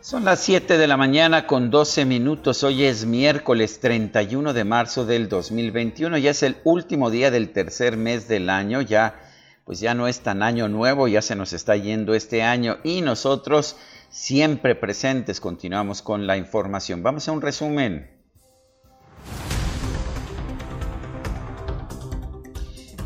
Son 0.00 0.24
las 0.24 0.38
7 0.40 0.78
de 0.78 0.86
la 0.86 0.96
mañana 0.96 1.48
con 1.48 1.68
12 1.68 2.04
minutos. 2.04 2.62
Hoy 2.62 2.84
es 2.84 3.06
miércoles 3.06 3.80
31 3.80 4.52
de 4.52 4.64
marzo 4.64 5.04
del 5.04 5.28
2021. 5.28 6.16
Ya 6.18 6.30
es 6.30 6.44
el 6.44 6.58
último 6.62 7.10
día 7.10 7.32
del 7.32 7.50
tercer 7.50 7.96
mes 7.96 8.28
del 8.28 8.48
año. 8.48 8.82
Ya, 8.82 9.20
pues 9.64 9.80
ya 9.80 9.94
no 9.94 10.06
es 10.06 10.20
tan 10.20 10.44
año 10.44 10.68
nuevo, 10.68 11.08
ya 11.08 11.22
se 11.22 11.34
nos 11.34 11.52
está 11.52 11.74
yendo 11.74 12.14
este 12.14 12.44
año. 12.44 12.76
Y 12.84 13.02
nosotros, 13.02 13.76
siempre 14.10 14.76
presentes, 14.76 15.40
continuamos 15.40 16.02
con 16.02 16.28
la 16.28 16.36
información. 16.36 17.02
Vamos 17.02 17.28
a 17.28 17.32
un 17.32 17.42
resumen. 17.42 18.17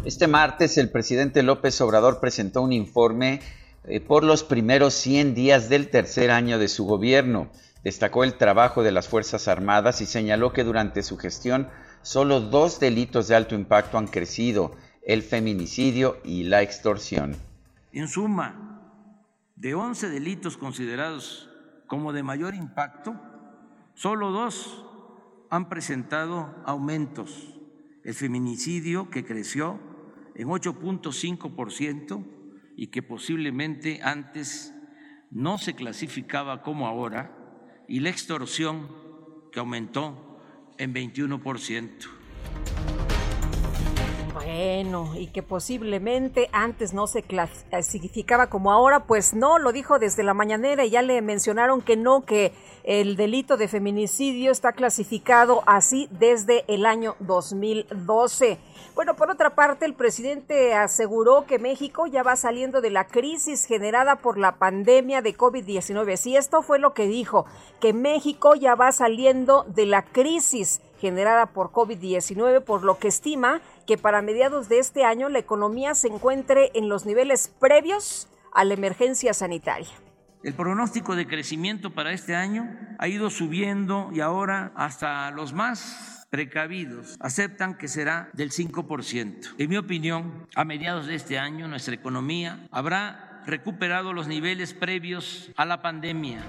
Este 0.05 0.27
martes 0.27 0.79
el 0.79 0.91
presidente 0.91 1.45
López 1.45 1.81
Obrador 1.81 2.19
presentó 2.19 2.61
un 2.63 2.73
informe 2.73 3.41
eh, 3.85 4.01
por 4.01 4.25
los 4.25 4.43
primeros 4.43 4.95
100 4.95 5.35
días 5.35 5.69
del 5.69 5.91
tercer 5.91 6.33
año 6.33 6.59
de 6.59 6.67
su 6.69 6.85
gobierno. 6.85 7.51
Destacó 7.85 8.25
el 8.25 8.35
trabajo 8.35 8.83
de 8.83 8.91
las 8.91 9.09
Fuerzas 9.09 9.47
Armadas 9.47 10.01
y 10.01 10.07
señaló 10.07 10.53
que 10.53 10.65
durante 10.65 11.03
su 11.03 11.19
gestión 11.19 11.69
solo 12.03 12.41
dos 12.41 12.81
delitos 12.81 13.29
de 13.29 13.37
alto 13.37 13.55
impacto 13.55 13.97
han 13.97 14.09
crecido, 14.09 14.77
el 15.07 15.23
feminicidio 15.23 16.19
y 16.25 16.45
la 16.45 16.63
extorsión. 16.63 17.37
En 17.93 18.09
suma, 18.09 18.83
de 19.57 19.75
11 19.75 20.09
delitos 20.09 20.57
considerados 20.57 21.49
como 21.87 22.13
de 22.13 22.23
mayor 22.23 22.55
impacto, 22.55 23.15
solo 23.95 24.31
dos 24.31 24.85
han 25.53 25.69
presentado 25.69 26.63
aumentos. 26.65 27.53
El 28.05 28.15
feminicidio, 28.15 29.11
que 29.11 29.23
creció 29.23 29.79
en 30.35 30.49
8.5% 30.49 32.25
y 32.75 32.87
que 32.87 33.03
posiblemente 33.03 34.01
antes 34.03 34.75
no 35.31 35.59
se 35.59 35.75
clasificaba 35.75 36.63
como 36.63 36.87
ahora, 36.87 37.37
y 37.87 38.01
la 38.01 38.09
extorsión 38.09 38.89
que 39.53 39.61
aumentó 39.61 40.41
en 40.79 40.95
21%. 40.95 42.22
Bueno, 44.45 45.13
y 45.15 45.29
que 45.29 45.43
posiblemente 45.43 46.49
antes 46.53 46.93
no 46.93 47.07
se 47.07 47.23
clasificaba 47.23 48.49
como 48.49 48.73
ahora, 48.73 49.05
pues 49.05 49.35
no, 49.35 49.59
lo 49.59 49.73
dijo 49.73 49.99
desde 49.99 50.25
la 50.25 50.35
mañanera 50.35 50.85
y 50.85 50.91
ya 50.91 51.03
le 51.03 51.23
mencionaron 51.23 51.81
que 51.81 51.97
no, 51.97 52.25
que 52.25 52.53
el 52.83 53.15
delito 53.15 53.57
de 53.57 53.69
feminicidio 53.69 54.51
está 54.51 54.73
clasificado 54.73 55.63
así 55.67 56.09
desde 56.11 56.65
el 56.67 56.87
año 56.87 57.15
2012. 57.21 58.59
Bueno, 58.95 59.15
por 59.15 59.31
otra 59.31 59.55
parte, 59.55 59.87
el 59.87 59.95
presidente 59.95 60.75
aseguró 60.75 61.47
que 61.47 61.59
México 61.59 62.07
ya 62.07 62.23
va 62.23 62.35
saliendo 62.35 62.81
de 62.81 62.91
la 62.91 63.07
crisis 63.07 63.65
generada 63.65 64.17
por 64.17 64.39
la 64.39 64.57
pandemia 64.57 65.23
de 65.23 65.37
COVID-19. 65.37 66.17
Sí, 66.17 66.37
esto 66.37 66.63
fue 66.63 66.79
lo 66.79 66.93
que 66.93 67.07
dijo, 67.07 67.47
que 67.81 67.93
México 67.93 68.55
ya 68.55 68.75
va 68.75 68.91
saliendo 68.91 69.65
de 69.69 69.87
la 69.87 70.03
crisis 70.03 70.83
generada 71.03 71.47
por 71.47 71.73
COVID-19, 71.73 72.63
por 72.63 72.85
lo 72.85 72.99
que 72.99 73.09
estima 73.09 73.61
que 73.87 73.99
para 73.99 74.23
mediados 74.23 74.69
de 74.69 74.79
este 74.79 75.05
año 75.05 75.29
la 75.29 75.39
economía 75.39 75.95
se 75.95 76.09
encuentre 76.09 76.71
en 76.75 76.89
los 76.89 77.07
niveles 77.07 77.53
previos 77.61 78.29
a 78.53 78.65
la 78.65 78.75
emergencia 78.75 79.35
sanitaria. 79.35 79.89
El 80.43 80.55
pronóstico 80.55 81.15
de 81.15 81.27
crecimiento 81.27 81.95
para 81.95 82.13
este 82.13 82.35
año 82.35 82.69
ha 82.99 83.07
ido 83.07 83.31
subiendo 83.31 84.11
y 84.13 84.21
ahora 84.21 84.73
hasta 84.75 85.31
los 85.31 85.53
más 85.53 86.27
precavidos 86.31 87.17
aceptan 87.21 87.77
que 87.77 87.89
será 87.89 88.31
del 88.33 88.51
5%. 88.51 89.55
En 89.59 89.71
mi 89.71 89.77
opinión, 89.77 90.49
a 90.57 90.65
mediados 90.65 91.07
de 91.07 91.15
este 91.15 91.39
año 91.39 91.69
nuestra 91.69 91.95
economía 91.95 92.67
habrá 92.71 93.43
recuperado 93.47 94.13
los 94.13 94.29
niveles 94.29 94.75
previos 94.75 95.51
a 95.57 95.65
la 95.65 95.83
pandemia. 95.83 96.43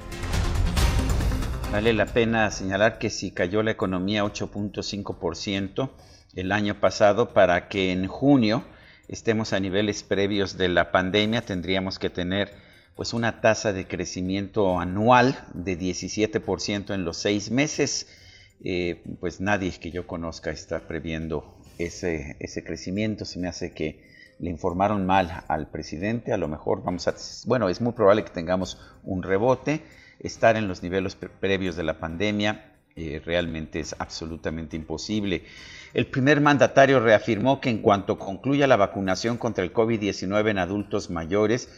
Vale 1.72 1.92
la 1.94 2.06
pena 2.06 2.50
señalar 2.52 2.98
que 2.98 3.10
si 3.10 3.32
cayó 3.32 3.62
la 3.62 3.72
economía 3.72 4.24
8.5% 4.24 5.90
el 6.36 6.52
año 6.52 6.80
pasado, 6.80 7.34
para 7.34 7.68
que 7.68 7.92
en 7.92 8.08
junio 8.08 8.64
estemos 9.08 9.54
a 9.54 9.60
niveles 9.60 10.04
previos 10.04 10.58
de 10.58 10.70
la 10.70 10.92
pandemia, 10.92 11.42
tendríamos 11.42 12.00
que 12.00 12.10
tener 12.10 12.52
pues 12.96 13.14
una 13.14 13.42
tasa 13.42 13.74
de 13.74 13.88
crecimiento 13.88 14.80
anual 14.80 15.40
de 15.54 15.78
17% 15.78 16.94
en 16.94 17.06
los 17.06 17.18
seis 17.18 17.52
meses. 17.52 18.08
Eh, 18.64 19.04
pues 19.20 19.42
nadie 19.42 19.72
que 19.72 19.92
yo 19.92 20.08
conozca 20.08 20.52
está 20.52 20.88
previendo 20.88 21.58
ese, 21.78 22.38
ese 22.40 22.64
crecimiento. 22.64 23.26
Se 23.26 23.40
me 23.40 23.48
hace 23.48 23.74
que 23.74 24.04
le 24.40 24.50
informaron 24.50 25.06
mal 25.06 25.44
al 25.48 25.70
presidente. 25.70 26.34
A 26.34 26.38
lo 26.38 26.48
mejor 26.48 26.84
vamos 26.84 27.08
a, 27.08 27.16
bueno, 27.48 27.68
es 27.70 27.82
muy 27.82 27.94
probable 27.94 28.24
que 28.24 28.32
tengamos 28.32 28.80
un 29.04 29.24
rebote 29.24 29.82
estar 30.20 30.56
en 30.56 30.68
los 30.68 30.84
niveles 30.84 31.16
previos 31.16 31.76
de 31.76 31.84
la 31.84 32.00
pandemia 32.00 32.74
eh, 32.96 33.20
realmente 33.26 33.80
es 33.80 33.96
absolutamente 33.98 34.76
imposible. 34.76 35.44
El 35.94 36.08
primer 36.08 36.42
mandatario 36.42 37.00
reafirmó 37.00 37.62
que 37.62 37.70
en 37.70 37.78
cuanto 37.78 38.18
concluya 38.18 38.66
la 38.66 38.78
vacunación 38.78 39.38
contra 39.38 39.64
el 39.64 39.72
COVID-19 39.72 40.50
en 40.50 40.58
adultos 40.58 41.12
mayores, 41.12 41.70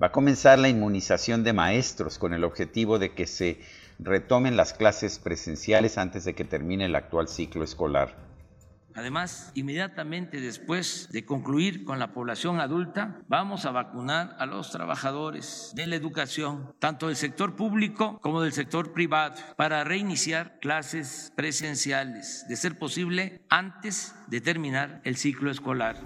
va 0.00 0.08
a 0.08 0.12
comenzar 0.12 0.60
la 0.60 0.68
inmunización 0.68 1.42
de 1.42 1.52
maestros 1.52 2.18
con 2.18 2.34
el 2.34 2.44
objetivo 2.44 3.00
de 3.00 3.14
que 3.14 3.26
se 3.26 3.58
retomen 3.98 4.56
las 4.56 4.74
clases 4.74 5.18
presenciales 5.18 5.98
antes 5.98 6.24
de 6.24 6.34
que 6.34 6.44
termine 6.44 6.84
el 6.84 6.94
actual 6.94 7.26
ciclo 7.26 7.64
escolar. 7.64 8.14
Además, 8.96 9.50
inmediatamente 9.54 10.40
después 10.40 11.08
de 11.10 11.24
concluir 11.24 11.84
con 11.84 11.98
la 11.98 12.12
población 12.12 12.60
adulta, 12.60 13.18
vamos 13.26 13.66
a 13.66 13.72
vacunar 13.72 14.36
a 14.38 14.46
los 14.46 14.70
trabajadores 14.70 15.72
de 15.74 15.88
la 15.88 15.96
educación, 15.96 16.72
tanto 16.78 17.08
del 17.08 17.16
sector 17.16 17.56
público 17.56 18.20
como 18.22 18.40
del 18.40 18.52
sector 18.52 18.92
privado, 18.92 19.34
para 19.56 19.82
reiniciar 19.82 20.60
clases 20.60 21.32
presenciales, 21.34 22.46
de 22.48 22.54
ser 22.54 22.78
posible 22.78 23.42
antes 23.48 24.14
de 24.28 24.40
terminar 24.40 25.00
el 25.02 25.16
ciclo 25.16 25.50
escolar. 25.50 25.96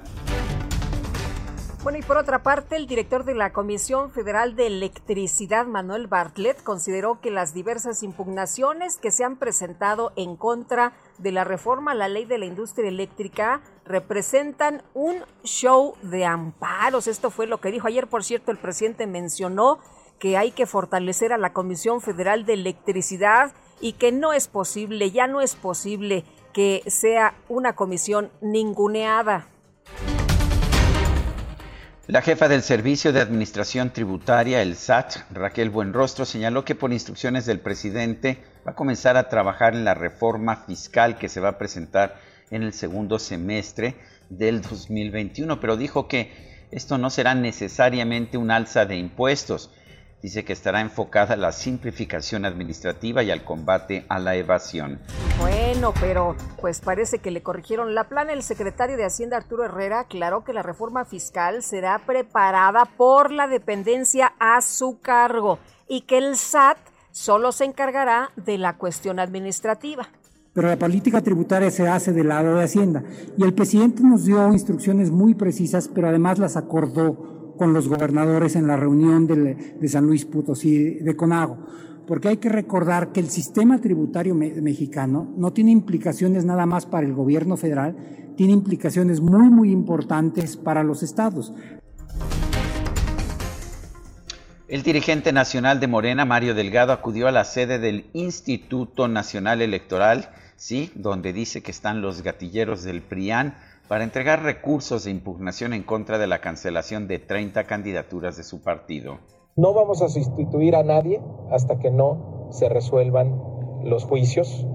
Bueno, 1.83 1.99
y 1.99 2.03
por 2.03 2.17
otra 2.17 2.43
parte, 2.43 2.75
el 2.75 2.87
director 2.87 3.25
de 3.25 3.35
la 3.35 3.53
Comisión 3.53 4.11
Federal 4.11 4.57
de 4.57 4.67
Electricidad, 4.67 5.65
Manuel 5.67 6.09
Bartlett, 6.09 6.63
consideró 6.63 7.21
que 7.21 7.31
las 7.31 7.55
diversas 7.55 8.03
impugnaciones 8.03 8.97
que 8.97 9.11
se 9.13 9.25
han 9.25 9.37
presentado 9.37 10.13
en 10.17 10.37
contra 10.37 10.89
de 10.89 11.08
la 11.19 11.45
reforma 11.45 11.93
a 11.93 11.95
la 11.95 12.09
ley 12.09 12.25
de 12.25 12.39
la 12.39 12.47
industria 12.47 12.89
eléctrica 12.89 13.61
representan 13.85 14.83
un 14.95 15.17
show 15.43 15.95
de 16.03 16.25
amparos. 16.25 17.07
Esto 17.07 17.31
fue 17.31 17.47
lo 17.47 17.61
que 17.61 17.71
dijo 17.71 17.89
ayer, 17.89 18.07
por 18.07 18.25
cierto, 18.25 18.51
el 18.51 18.59
presidente 18.59 19.07
mencionó 19.07 19.79
que 20.19 20.37
hay 20.37 20.51
que 20.51 20.67
fortalecer 20.67 21.33
a 21.33 21.39
la 21.39 21.53
Comisión 21.53 22.01
Federal 22.01 22.45
de 22.45 22.55
Electricidad 22.55 23.53
y 23.81 23.93
que 23.93 24.13
no 24.13 24.33
es 24.33 24.49
posible, 24.49 25.11
ya 25.11 25.27
no 25.27 25.41
es 25.41 25.55
posible 25.55 26.25
que 26.53 26.83
sea 26.87 27.35
una 27.49 27.75
comisión 27.75 28.31
ninguneada. 28.41 29.47
La 32.09 32.23
jefa 32.23 32.49
del 32.49 32.63
Servicio 32.63 33.13
de 33.13 33.21
Administración 33.21 33.93
Tributaria, 33.93 34.63
el 34.63 34.77
SAT, 34.77 35.31
Raquel 35.31 35.69
Buenrostro, 35.69 36.25
señaló 36.25 36.65
que 36.65 36.75
por 36.75 36.91
instrucciones 36.91 37.45
del 37.45 37.61
presidente 37.61 38.39
va 38.67 38.73
a 38.73 38.75
comenzar 38.75 39.19
a 39.19 39.29
trabajar 39.29 39.75
en 39.75 39.85
la 39.85 39.93
reforma 39.93 40.57
fiscal 40.57 41.19
que 41.19 41.29
se 41.29 41.41
va 41.41 41.51
a 41.51 41.59
presentar 41.59 42.19
en 42.51 42.63
el 42.63 42.73
segundo 42.73 43.19
semestre 43.19 43.97
del 44.31 44.63
2021, 44.63 45.61
pero 45.61 45.77
dijo 45.77 46.09
que 46.09 46.33
esto 46.71 46.97
no 46.97 47.11
será 47.11 47.35
necesariamente 47.35 48.39
un 48.39 48.51
alza 48.51 48.87
de 48.87 48.97
impuestos, 48.97 49.71
Dice 50.23 50.45
que 50.45 50.53
estará 50.53 50.81
enfocada 50.81 51.35
a 51.35 51.37
la 51.37 51.53
simplificación 51.53 52.45
administrativa 52.45 53.23
y 53.23 53.31
al 53.31 53.45
combate 53.45 54.05
a 54.09 54.19
la 54.19 54.35
evasión. 54.35 54.99
Bueno, 55.39 55.95
pero 56.01 56.35
pues 56.61 56.81
parece 56.81 57.21
que 57.21 57.31
le 57.31 57.43
corrigieron 57.43 57.95
la 57.95 58.09
plana. 58.09 58.33
El 58.33 58.43
secretario 58.43 58.97
de 58.97 59.05
Hacienda 59.05 59.37
Arturo 59.37 59.65
Herrera 59.65 60.01
aclaró 60.01 60.43
que 60.43 60.53
la 60.53 60.63
reforma 60.65 61.05
fiscal 61.05 61.63
será 61.63 62.01
preparada 62.05 62.85
por 62.85 63.31
la 63.31 63.47
dependencia 63.47 64.33
a 64.41 64.61
su 64.61 64.99
cargo 65.01 65.61
y 65.87 66.01
que 66.01 66.19
el 66.19 66.37
SAT 66.37 66.79
solo 67.13 67.53
se 67.53 67.65
encargará 67.65 68.31
de 68.35 68.59
la 68.59 68.77
cuestión 68.77 69.21
administrativa 69.21 70.09
pero 70.59 70.71
la 70.71 70.77
política 70.77 71.23
tributaria 71.23 71.71
se 71.71 71.87
hace 71.87 72.13
del 72.13 72.27
lado 72.27 72.57
de 72.57 72.65
Hacienda. 72.65 73.05
Y 73.37 73.45
el 73.45 73.55
presidente 73.55 74.03
nos 74.03 74.25
dio 74.25 74.53
instrucciones 74.53 75.13
muy 75.13 75.35
precisas, 75.35 75.87
pero 75.87 76.09
además 76.09 76.41
las 76.41 76.57
acordó 76.57 77.38
con 77.59 77.75
los 77.75 77.89
gobernadores 77.89 78.57
en 78.57 78.67
la 78.67 78.77
reunión 78.77 79.27
de, 79.27 79.89
San 79.89 80.07
Luis 80.07 80.25
Potosí 80.25 80.95
de 80.95 81.17
Conago, 81.17 81.59
porque 82.07 82.29
hay 82.29 82.37
que 82.39 82.49
recordar 82.49 83.13
que 83.13 83.21
el 83.21 83.29
sistema 83.29 83.81
tributario 83.81 84.35
mexicano 84.35 85.35
no 85.37 85.53
tiene 85.53 85.73
implicaciones 85.73 86.47
nada 86.47 86.65
más 86.65 86.87
para 86.87 87.07
el 87.07 87.13
gobierno 87.13 87.59
federal, 87.59 87.97
tiene 88.37 88.55
implicaciones 88.55 89.21
muy, 89.21 89.51
muy 89.51 89.73
importantes 89.73 90.57
para 90.57 90.83
los 90.83 91.03
estados. 91.03 91.53
El 94.69 94.83
dirigente 94.83 95.33
nacional 95.33 95.81
de 95.81 95.87
Morena, 95.89 96.25
Mario 96.25 96.55
Delgado, 96.55 96.93
acudió 96.93 97.27
a 97.27 97.33
la 97.33 97.45
sede 97.45 97.79
del 97.79 98.07
Instituto 98.13 99.09
Nacional 99.09 99.63
Electoral, 99.63 100.31
sí, 100.57 100.93
donde 100.95 101.33
dice 101.33 101.63
que 101.63 101.71
están 101.71 102.03
los 102.03 102.23
gatilleros 102.23 102.85
del 102.85 103.01
PRIAN 103.03 103.55
para 103.89 104.05
entregar 104.05 104.43
recursos 104.43 105.05
de 105.05 105.11
impugnación 105.11 105.73
en 105.73 105.83
contra 105.83 106.19
de 106.19 106.27
la 106.27 106.41
cancelación 106.41 107.09
de 107.09 107.19
30 107.19 107.65
candidaturas 107.65 108.37
de 108.37 108.45
su 108.45 108.63
partido. 108.63 109.19
No 109.57 109.73
vamos 109.73 110.03
a 110.03 110.09
sustituir 110.09 110.77
a 110.77 110.85
nadie 110.85 111.21
hasta 111.51 111.79
que 111.79 111.91
no 111.91 112.49
se 112.51 112.69
resuelvan 112.69 113.43
los 113.83 114.05
juicios. 114.05 114.67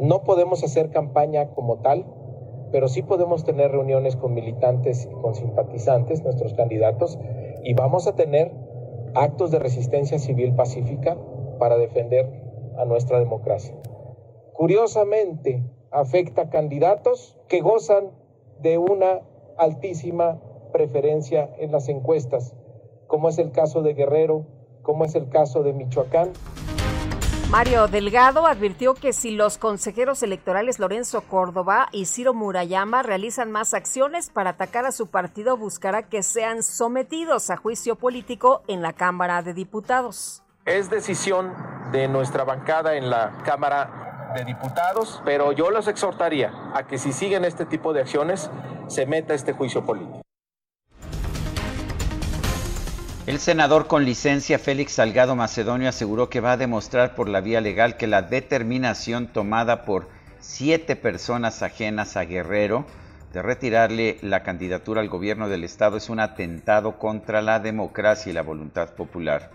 No 0.00 0.24
podemos 0.24 0.64
hacer 0.64 0.90
campaña 0.90 1.50
como 1.50 1.78
tal, 1.80 2.06
pero 2.72 2.88
sí 2.88 3.02
podemos 3.02 3.44
tener 3.44 3.70
reuniones 3.70 4.16
con 4.16 4.34
militantes 4.34 5.06
y 5.10 5.14
con 5.20 5.34
simpatizantes, 5.34 6.22
nuestros 6.24 6.54
candidatos, 6.54 7.18
y 7.62 7.74
vamos 7.74 8.06
a 8.06 8.14
tener 8.14 8.52
actos 9.14 9.50
de 9.50 9.58
resistencia 9.58 10.18
civil 10.18 10.54
pacífica 10.54 11.16
para 11.58 11.76
defender 11.76 12.26
a 12.78 12.84
nuestra 12.84 13.18
democracia. 13.18 13.74
Curiosamente, 14.52 15.62
afecta 15.90 16.42
a 16.42 16.50
candidatos 16.50 17.38
que 17.48 17.60
gozan 17.60 18.10
de 18.60 18.78
una 18.78 19.20
altísima 19.58 20.40
preferencia 20.72 21.50
en 21.58 21.72
las 21.72 21.88
encuestas, 21.88 22.54
como 23.06 23.28
es 23.28 23.38
el 23.38 23.52
caso 23.52 23.82
de 23.82 23.94
Guerrero, 23.94 24.46
como 24.82 25.04
es 25.04 25.14
el 25.14 25.28
caso 25.28 25.62
de 25.62 25.72
Michoacán. 25.72 26.32
Mario 27.50 27.86
Delgado 27.86 28.44
advirtió 28.46 28.94
que 28.94 29.12
si 29.12 29.30
los 29.30 29.56
consejeros 29.56 30.22
electorales 30.24 30.80
Lorenzo 30.80 31.20
Córdoba 31.22 31.86
y 31.92 32.06
Ciro 32.06 32.34
Murayama 32.34 33.04
realizan 33.04 33.52
más 33.52 33.72
acciones 33.72 34.30
para 34.30 34.50
atacar 34.50 34.84
a 34.84 34.90
su 34.90 35.06
partido, 35.06 35.56
buscará 35.56 36.08
que 36.08 36.24
sean 36.24 36.64
sometidos 36.64 37.50
a 37.50 37.56
juicio 37.56 37.94
político 37.94 38.62
en 38.66 38.82
la 38.82 38.92
Cámara 38.92 39.42
de 39.42 39.54
Diputados. 39.54 40.42
Es 40.64 40.90
decisión 40.90 41.52
de 41.92 42.08
nuestra 42.08 42.42
bancada 42.42 42.96
en 42.96 43.10
la 43.10 43.38
Cámara 43.44 44.05
de 44.36 44.44
diputados, 44.44 45.22
pero 45.24 45.52
yo 45.52 45.70
los 45.70 45.88
exhortaría 45.88 46.52
a 46.74 46.86
que 46.86 46.98
si 46.98 47.12
siguen 47.12 47.44
este 47.44 47.64
tipo 47.64 47.92
de 47.92 48.02
acciones, 48.02 48.50
se 48.86 49.06
meta 49.06 49.34
este 49.34 49.52
juicio 49.52 49.84
político. 49.84 50.22
El 53.26 53.40
senador 53.40 53.88
con 53.88 54.04
licencia 54.04 54.60
Félix 54.60 54.92
Salgado 54.92 55.34
Macedonio 55.34 55.88
aseguró 55.88 56.30
que 56.30 56.40
va 56.40 56.52
a 56.52 56.56
demostrar 56.56 57.16
por 57.16 57.28
la 57.28 57.40
vía 57.40 57.60
legal 57.60 57.96
que 57.96 58.06
la 58.06 58.22
determinación 58.22 59.26
tomada 59.26 59.84
por 59.84 60.08
siete 60.38 60.94
personas 60.94 61.62
ajenas 61.62 62.16
a 62.16 62.24
Guerrero 62.24 62.84
de 63.32 63.42
retirarle 63.42 64.18
la 64.22 64.44
candidatura 64.44 65.00
al 65.00 65.08
gobierno 65.08 65.48
del 65.48 65.64
estado 65.64 65.96
es 65.96 66.08
un 66.08 66.20
atentado 66.20 66.98
contra 66.98 67.42
la 67.42 67.58
democracia 67.58 68.30
y 68.30 68.32
la 68.32 68.42
voluntad 68.42 68.90
popular. 68.90 69.50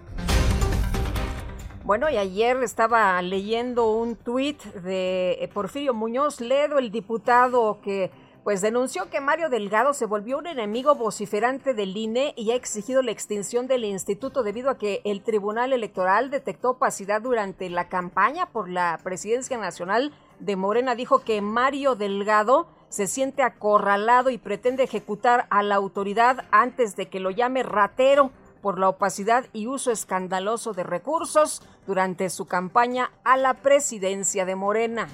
Bueno, 1.83 2.11
y 2.11 2.17
ayer 2.17 2.61
estaba 2.61 3.19
leyendo 3.23 3.91
un 3.91 4.15
tuit 4.15 4.61
de 4.63 5.31
eh, 5.41 5.47
Porfirio 5.47 5.95
Muñoz 5.95 6.39
Ledo, 6.39 6.77
el 6.77 6.91
diputado 6.91 7.81
que 7.81 8.11
pues 8.43 8.61
denunció 8.61 9.09
que 9.09 9.19
Mario 9.19 9.49
Delgado 9.49 9.93
se 9.93 10.05
volvió 10.05 10.37
un 10.37 10.45
enemigo 10.45 10.93
vociferante 10.93 11.73
del 11.73 11.97
INE 11.97 12.33
y 12.37 12.51
ha 12.51 12.55
exigido 12.55 13.01
la 13.01 13.11
extinción 13.11 13.67
del 13.67 13.83
instituto 13.83 14.43
debido 14.43 14.69
a 14.69 14.77
que 14.77 15.01
el 15.05 15.23
Tribunal 15.23 15.73
Electoral 15.73 16.29
detectó 16.29 16.71
opacidad 16.71 17.21
durante 17.21 17.67
la 17.69 17.89
campaña 17.89 18.47
por 18.47 18.69
la 18.69 18.99
presidencia 19.03 19.57
nacional 19.57 20.13
de 20.39 20.55
Morena. 20.55 20.93
Dijo 20.93 21.19
que 21.19 21.41
Mario 21.41 21.95
Delgado 21.95 22.67
se 22.89 23.07
siente 23.07 23.41
acorralado 23.41 24.29
y 24.29 24.37
pretende 24.37 24.83
ejecutar 24.83 25.47
a 25.49 25.63
la 25.63 25.75
autoridad 25.75 26.45
antes 26.51 26.95
de 26.95 27.09
que 27.09 27.19
lo 27.19 27.31
llame 27.31 27.63
ratero 27.63 28.31
por 28.61 28.79
la 28.79 28.89
opacidad 28.89 29.45
y 29.53 29.67
uso 29.67 29.91
escandaloso 29.91 30.73
de 30.73 30.83
recursos 30.83 31.61
durante 31.87 32.29
su 32.29 32.45
campaña 32.45 33.11
a 33.23 33.37
la 33.37 33.55
presidencia 33.55 34.45
de 34.45 34.55
Morena. 34.55 35.07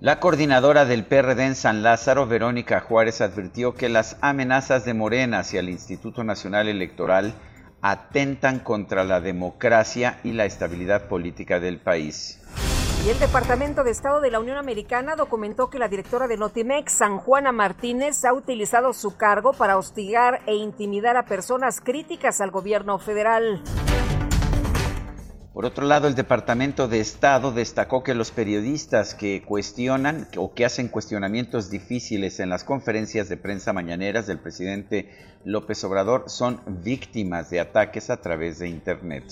La 0.00 0.18
coordinadora 0.18 0.84
del 0.84 1.04
PRD 1.04 1.46
en 1.46 1.54
San 1.54 1.84
Lázaro, 1.84 2.26
Verónica 2.26 2.80
Juárez, 2.80 3.20
advirtió 3.20 3.74
que 3.74 3.88
las 3.88 4.16
amenazas 4.20 4.84
de 4.84 4.94
Morena 4.94 5.38
hacia 5.38 5.60
el 5.60 5.68
Instituto 5.68 6.24
Nacional 6.24 6.66
Electoral 6.66 7.34
atentan 7.82 8.58
contra 8.58 9.04
la 9.04 9.20
democracia 9.20 10.18
y 10.24 10.32
la 10.32 10.44
estabilidad 10.44 11.06
política 11.06 11.60
del 11.60 11.78
país. 11.78 12.40
Y 13.04 13.08
el 13.08 13.18
Departamento 13.18 13.82
de 13.82 13.90
Estado 13.90 14.20
de 14.20 14.30
la 14.30 14.38
Unión 14.38 14.56
Americana 14.58 15.16
documentó 15.16 15.68
que 15.70 15.80
la 15.80 15.88
directora 15.88 16.28
de 16.28 16.36
Notimex, 16.36 16.92
San 16.92 17.18
Juana 17.18 17.50
Martínez, 17.50 18.24
ha 18.24 18.32
utilizado 18.32 18.92
su 18.92 19.16
cargo 19.16 19.52
para 19.52 19.76
hostigar 19.76 20.40
e 20.46 20.54
intimidar 20.54 21.16
a 21.16 21.24
personas 21.24 21.80
críticas 21.80 22.40
al 22.40 22.52
gobierno 22.52 23.00
federal. 23.00 23.60
Por 25.52 25.66
otro 25.66 25.84
lado, 25.84 26.06
el 26.06 26.14
Departamento 26.14 26.86
de 26.86 27.00
Estado 27.00 27.50
destacó 27.50 28.04
que 28.04 28.14
los 28.14 28.30
periodistas 28.30 29.16
que 29.16 29.42
cuestionan 29.42 30.28
o 30.36 30.54
que 30.54 30.64
hacen 30.64 30.86
cuestionamientos 30.86 31.70
difíciles 31.70 32.38
en 32.38 32.50
las 32.50 32.62
conferencias 32.62 33.28
de 33.28 33.36
prensa 33.36 33.72
mañaneras 33.72 34.28
del 34.28 34.38
presidente 34.38 35.10
López 35.44 35.82
Obrador 35.82 36.24
son 36.28 36.60
víctimas 36.84 37.50
de 37.50 37.58
ataques 37.58 38.10
a 38.10 38.18
través 38.18 38.60
de 38.60 38.68
Internet. 38.68 39.24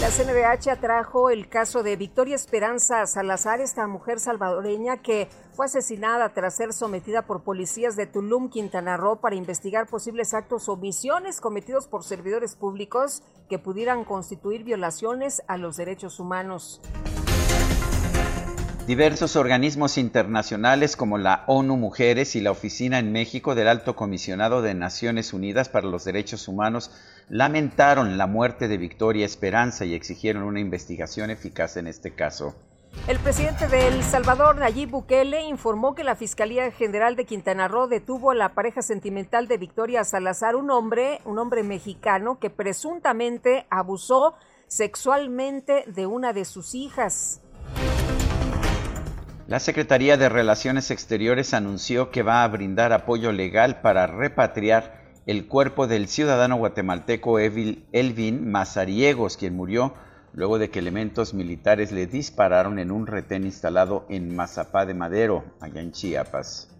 La 0.00 0.10
CNDH 0.10 0.68
atrajo 0.70 1.28
el 1.28 1.48
caso 1.48 1.82
de 1.82 1.96
Victoria 1.96 2.36
Esperanza 2.36 3.04
Salazar, 3.06 3.60
esta 3.60 3.88
mujer 3.88 4.20
salvadoreña 4.20 4.98
que 4.98 5.28
fue 5.56 5.66
asesinada 5.66 6.28
tras 6.28 6.56
ser 6.56 6.72
sometida 6.72 7.22
por 7.22 7.42
policías 7.42 7.96
de 7.96 8.06
Tulum, 8.06 8.48
Quintana 8.48 8.96
Roo, 8.96 9.16
para 9.16 9.34
investigar 9.34 9.88
posibles 9.88 10.34
actos 10.34 10.68
o 10.68 10.74
omisiones 10.74 11.40
cometidos 11.40 11.88
por 11.88 12.04
servidores 12.04 12.54
públicos 12.54 13.24
que 13.48 13.58
pudieran 13.58 14.04
constituir 14.04 14.62
violaciones 14.62 15.42
a 15.48 15.56
los 15.56 15.76
derechos 15.76 16.20
humanos. 16.20 16.80
Diversos 18.86 19.36
organismos 19.36 19.98
internacionales 19.98 20.96
como 20.96 21.18
la 21.18 21.44
ONU 21.46 21.76
Mujeres 21.76 22.36
y 22.36 22.40
la 22.40 22.52
Oficina 22.52 22.98
en 22.98 23.12
México 23.12 23.54
del 23.54 23.68
Alto 23.68 23.94
Comisionado 23.94 24.62
de 24.62 24.72
Naciones 24.72 25.34
Unidas 25.34 25.68
para 25.68 25.88
los 25.88 26.04
Derechos 26.04 26.48
Humanos 26.48 26.90
lamentaron 27.30 28.16
la 28.16 28.26
muerte 28.26 28.68
de 28.68 28.78
Victoria 28.78 29.26
Esperanza 29.26 29.84
y 29.84 29.94
exigieron 29.94 30.42
una 30.42 30.60
investigación 30.60 31.30
eficaz 31.30 31.76
en 31.76 31.86
este 31.86 32.14
caso. 32.14 32.54
El 33.06 33.18
presidente 33.18 33.68
de 33.68 33.88
El 33.88 34.02
Salvador, 34.02 34.56
Nayib 34.56 34.90
Bukele, 34.90 35.42
informó 35.42 35.94
que 35.94 36.04
la 36.04 36.16
Fiscalía 36.16 36.70
General 36.70 37.16
de 37.16 37.26
Quintana 37.26 37.68
Roo 37.68 37.86
detuvo 37.86 38.30
a 38.30 38.34
la 38.34 38.54
pareja 38.54 38.82
sentimental 38.82 39.46
de 39.46 39.58
Victoria 39.58 40.04
Salazar, 40.04 40.56
un 40.56 40.70
hombre, 40.70 41.20
un 41.24 41.38
hombre 41.38 41.62
mexicano 41.62 42.38
que 42.38 42.50
presuntamente 42.50 43.66
abusó 43.70 44.34
sexualmente 44.66 45.84
de 45.86 46.06
una 46.06 46.32
de 46.32 46.44
sus 46.44 46.74
hijas. 46.74 47.40
La 49.46 49.60
Secretaría 49.60 50.18
de 50.18 50.28
Relaciones 50.28 50.90
Exteriores 50.90 51.54
anunció 51.54 52.10
que 52.10 52.22
va 52.22 52.42
a 52.42 52.48
brindar 52.48 52.92
apoyo 52.92 53.32
legal 53.32 53.80
para 53.80 54.06
repatriar 54.06 54.97
el 55.28 55.46
cuerpo 55.46 55.86
del 55.86 56.08
ciudadano 56.08 56.56
guatemalteco 56.56 57.38
Elvin 57.38 58.50
Mazariegos, 58.50 59.36
quien 59.36 59.54
murió 59.54 59.92
luego 60.32 60.58
de 60.58 60.70
que 60.70 60.78
elementos 60.78 61.34
militares 61.34 61.92
le 61.92 62.06
dispararon 62.06 62.78
en 62.78 62.90
un 62.90 63.06
retén 63.06 63.44
instalado 63.44 64.06
en 64.08 64.34
Mazapá 64.34 64.86
de 64.86 64.94
Madero, 64.94 65.44
allá 65.60 65.82
en 65.82 65.92
Chiapas. 65.92 66.74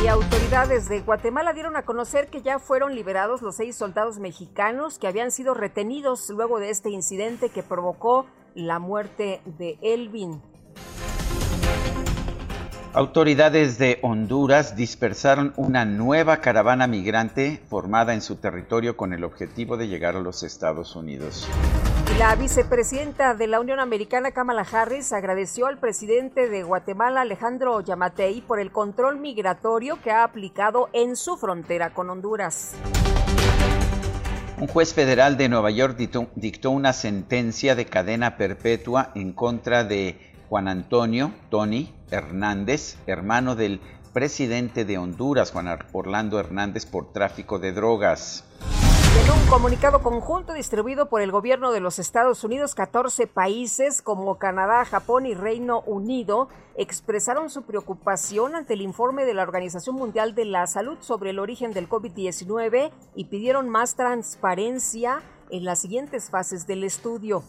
Y 0.00 0.06
autoridades 0.06 0.88
de 0.88 1.00
Guatemala 1.00 1.54
dieron 1.54 1.74
a 1.74 1.82
conocer 1.82 2.28
que 2.28 2.40
ya 2.40 2.60
fueron 2.60 2.94
liberados 2.94 3.42
los 3.42 3.56
seis 3.56 3.74
soldados 3.74 4.20
mexicanos 4.20 5.00
que 5.00 5.08
habían 5.08 5.32
sido 5.32 5.52
retenidos 5.52 6.30
luego 6.30 6.60
de 6.60 6.70
este 6.70 6.90
incidente 6.90 7.48
que 7.48 7.64
provocó 7.64 8.26
la 8.54 8.78
muerte 8.78 9.40
de 9.44 9.76
Elvin. 9.82 10.40
Autoridades 12.94 13.78
de 13.78 13.98
Honduras 14.02 14.76
dispersaron 14.76 15.54
una 15.56 15.86
nueva 15.86 16.42
caravana 16.42 16.86
migrante 16.86 17.58
formada 17.70 18.12
en 18.12 18.20
su 18.20 18.36
territorio 18.36 18.98
con 18.98 19.14
el 19.14 19.24
objetivo 19.24 19.78
de 19.78 19.88
llegar 19.88 20.14
a 20.14 20.20
los 20.20 20.42
Estados 20.42 20.94
Unidos. 20.94 21.48
La 22.18 22.36
vicepresidenta 22.36 23.32
de 23.32 23.46
la 23.46 23.60
Unión 23.60 23.80
Americana, 23.80 24.32
Kamala 24.32 24.66
Harris, 24.70 25.14
agradeció 25.14 25.68
al 25.68 25.78
presidente 25.78 26.50
de 26.50 26.64
Guatemala, 26.64 27.22
Alejandro 27.22 27.80
Yamatei, 27.80 28.42
por 28.42 28.60
el 28.60 28.70
control 28.70 29.18
migratorio 29.18 29.98
que 30.02 30.10
ha 30.10 30.22
aplicado 30.22 30.90
en 30.92 31.16
su 31.16 31.38
frontera 31.38 31.94
con 31.94 32.10
Honduras. 32.10 32.74
Un 34.58 34.66
juez 34.66 34.92
federal 34.92 35.38
de 35.38 35.48
Nueva 35.48 35.70
York 35.70 35.96
dictó, 35.96 36.70
una 36.70 36.92
sentencia 36.92 37.74
de 37.74 37.86
cadena 37.86 38.36
perpetua 38.36 39.12
en 39.14 39.32
contra 39.32 39.82
de 39.82 40.20
Juan 40.50 40.68
Antonio 40.68 41.32
Tony 41.48 41.90
Hernández, 42.12 42.96
hermano 43.06 43.56
del 43.56 43.80
presidente 44.12 44.84
de 44.84 44.98
Honduras, 44.98 45.50
Juan 45.50 45.68
Orlando 45.92 46.38
Hernández, 46.38 46.86
por 46.86 47.12
tráfico 47.12 47.58
de 47.58 47.72
drogas. 47.72 48.44
En 49.20 49.30
un 49.30 49.46
comunicado 49.48 50.02
conjunto 50.02 50.54
distribuido 50.54 51.08
por 51.08 51.20
el 51.20 51.32
gobierno 51.32 51.72
de 51.72 51.80
los 51.80 51.98
Estados 51.98 52.44
Unidos, 52.44 52.74
14 52.74 53.26
países 53.26 54.00
como 54.00 54.38
Canadá, 54.38 54.84
Japón 54.84 55.26
y 55.26 55.34
Reino 55.34 55.80
Unido 55.80 56.48
expresaron 56.76 57.50
su 57.50 57.62
preocupación 57.62 58.54
ante 58.54 58.72
el 58.72 58.80
informe 58.80 59.24
de 59.24 59.34
la 59.34 59.42
Organización 59.42 59.96
Mundial 59.96 60.34
de 60.34 60.46
la 60.46 60.66
Salud 60.66 60.96
sobre 61.00 61.30
el 61.30 61.38
origen 61.38 61.72
del 61.72 61.88
COVID-19 61.88 62.90
y 63.14 63.24
pidieron 63.26 63.68
más 63.68 63.96
transparencia 63.96 65.22
en 65.50 65.64
las 65.64 65.80
siguientes 65.80 66.30
fases 66.30 66.66
del 66.66 66.82
estudio. 66.84 67.42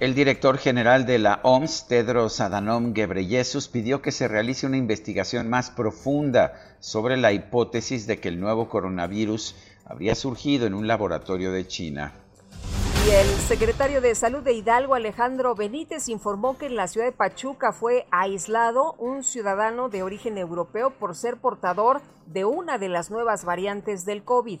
El 0.00 0.14
director 0.14 0.58
general 0.58 1.06
de 1.06 1.18
la 1.18 1.40
OMS, 1.42 1.88
Tedros 1.88 2.40
Adhanom 2.40 2.92
Ghebreyesus, 2.92 3.66
pidió 3.66 4.00
que 4.00 4.12
se 4.12 4.28
realice 4.28 4.64
una 4.64 4.76
investigación 4.76 5.50
más 5.50 5.72
profunda 5.72 6.52
sobre 6.78 7.16
la 7.16 7.32
hipótesis 7.32 8.06
de 8.06 8.20
que 8.20 8.28
el 8.28 8.38
nuevo 8.38 8.68
coronavirus 8.68 9.56
habría 9.84 10.14
surgido 10.14 10.68
en 10.68 10.74
un 10.74 10.86
laboratorio 10.86 11.50
de 11.50 11.66
China. 11.66 12.12
Y 13.08 13.10
el 13.10 13.26
secretario 13.48 14.00
de 14.00 14.14
Salud 14.14 14.44
de 14.44 14.52
Hidalgo, 14.52 14.94
Alejandro 14.94 15.56
Benítez, 15.56 16.08
informó 16.08 16.56
que 16.56 16.66
en 16.66 16.76
la 16.76 16.86
ciudad 16.86 17.08
de 17.08 17.12
Pachuca 17.12 17.72
fue 17.72 18.06
aislado 18.12 18.92
un 19.00 19.24
ciudadano 19.24 19.88
de 19.88 20.04
origen 20.04 20.38
europeo 20.38 20.90
por 20.90 21.16
ser 21.16 21.38
portador 21.38 22.02
de 22.26 22.44
una 22.44 22.78
de 22.78 22.88
las 22.88 23.10
nuevas 23.10 23.44
variantes 23.44 24.04
del 24.04 24.22
COVID. 24.22 24.60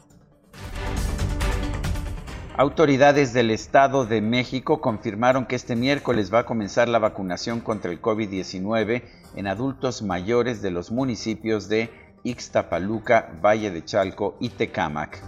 Autoridades 2.58 3.32
del 3.32 3.50
Estado 3.52 4.04
de 4.04 4.20
México 4.20 4.80
confirmaron 4.80 5.46
que 5.46 5.54
este 5.54 5.76
miércoles 5.76 6.34
va 6.34 6.40
a 6.40 6.44
comenzar 6.44 6.88
la 6.88 6.98
vacunación 6.98 7.60
contra 7.60 7.92
el 7.92 8.02
COVID-19 8.02 9.04
en 9.36 9.46
adultos 9.46 10.02
mayores 10.02 10.60
de 10.60 10.72
los 10.72 10.90
municipios 10.90 11.68
de 11.68 11.88
Ixtapaluca, 12.24 13.30
Valle 13.40 13.70
de 13.70 13.84
Chalco 13.84 14.34
y 14.40 14.48
Tecámac. 14.48 15.22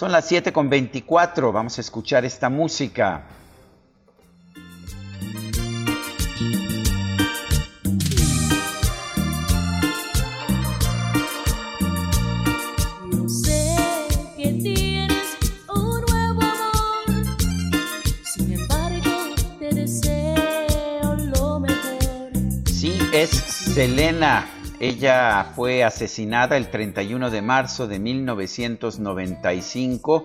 Son 0.00 0.10
las 0.10 0.26
7 0.28 0.50
con 0.50 0.70
24, 0.70 1.52
vamos 1.52 1.76
a 1.76 1.82
escuchar 1.82 2.24
esta 2.24 2.48
música. 2.48 3.22
es 23.12 23.30
Selena. 23.30 24.59
Ella 24.80 25.52
fue 25.54 25.84
asesinada 25.84 26.56
el 26.56 26.70
31 26.70 27.28
de 27.28 27.42
marzo 27.42 27.86
de 27.86 27.98
1995, 27.98 30.24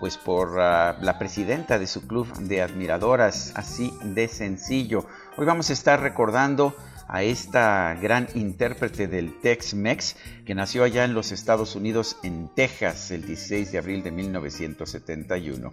pues 0.00 0.18
por 0.18 0.48
uh, 0.48 1.00
la 1.00 1.14
presidenta 1.16 1.78
de 1.78 1.86
su 1.86 2.08
club 2.08 2.26
de 2.38 2.60
admiradoras, 2.60 3.52
así 3.54 3.92
de 4.02 4.26
sencillo. 4.26 5.06
Hoy 5.36 5.46
vamos 5.46 5.70
a 5.70 5.74
estar 5.74 6.00
recordando 6.00 6.74
a 7.06 7.22
esta 7.22 7.94
gran 7.94 8.26
intérprete 8.34 9.06
del 9.06 9.40
Tex-Mex 9.40 10.16
que 10.44 10.56
nació 10.56 10.82
allá 10.82 11.04
en 11.04 11.14
los 11.14 11.30
Estados 11.30 11.76
Unidos, 11.76 12.16
en 12.24 12.50
Texas, 12.52 13.12
el 13.12 13.24
16 13.24 13.70
de 13.70 13.78
abril 13.78 14.02
de 14.02 14.10
1971. 14.10 15.72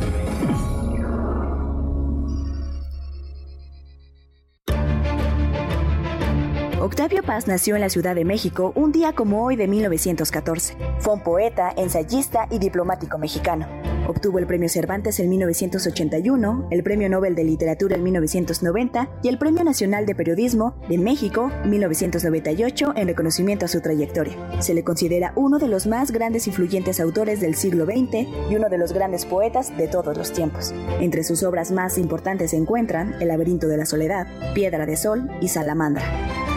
Octavio 6.91 7.23
Paz 7.23 7.47
nació 7.47 7.75
en 7.75 7.81
la 7.81 7.89
Ciudad 7.89 8.15
de 8.15 8.25
México 8.25 8.73
un 8.75 8.91
día 8.91 9.13
como 9.13 9.45
hoy 9.45 9.55
de 9.55 9.65
1914. 9.65 10.75
Fue 10.99 11.13
un 11.13 11.23
poeta, 11.23 11.71
ensayista 11.77 12.47
y 12.51 12.59
diplomático 12.59 13.17
mexicano. 13.17 13.65
Obtuvo 14.09 14.39
el 14.39 14.45
Premio 14.45 14.67
Cervantes 14.67 15.21
en 15.21 15.29
1981, 15.29 16.67
el 16.69 16.83
Premio 16.83 17.07
Nobel 17.07 17.33
de 17.33 17.45
Literatura 17.45 17.95
en 17.95 18.03
1990 18.03 19.09
y 19.23 19.29
el 19.29 19.37
Premio 19.37 19.63
Nacional 19.63 20.05
de 20.05 20.15
Periodismo 20.15 20.75
de 20.89 20.97
México 20.97 21.49
1998 21.63 22.93
en 22.97 23.07
reconocimiento 23.07 23.63
a 23.63 23.69
su 23.69 23.79
trayectoria. 23.79 24.35
Se 24.61 24.73
le 24.73 24.83
considera 24.83 25.31
uno 25.37 25.59
de 25.59 25.69
los 25.69 25.87
más 25.87 26.11
grandes 26.11 26.45
influyentes 26.47 26.99
autores 26.99 27.39
del 27.39 27.55
siglo 27.55 27.85
XX 27.85 28.27
y 28.49 28.55
uno 28.57 28.67
de 28.67 28.77
los 28.77 28.91
grandes 28.91 29.25
poetas 29.25 29.75
de 29.77 29.87
todos 29.87 30.17
los 30.17 30.33
tiempos. 30.33 30.73
Entre 30.99 31.23
sus 31.23 31.41
obras 31.43 31.71
más 31.71 31.97
importantes 31.97 32.51
se 32.51 32.57
encuentran 32.57 33.15
El 33.21 33.29
laberinto 33.29 33.67
de 33.67 33.77
la 33.77 33.85
soledad, 33.85 34.27
Piedra 34.53 34.85
de 34.85 34.97
Sol 34.97 35.29
y 35.39 35.47
Salamandra. 35.47 36.50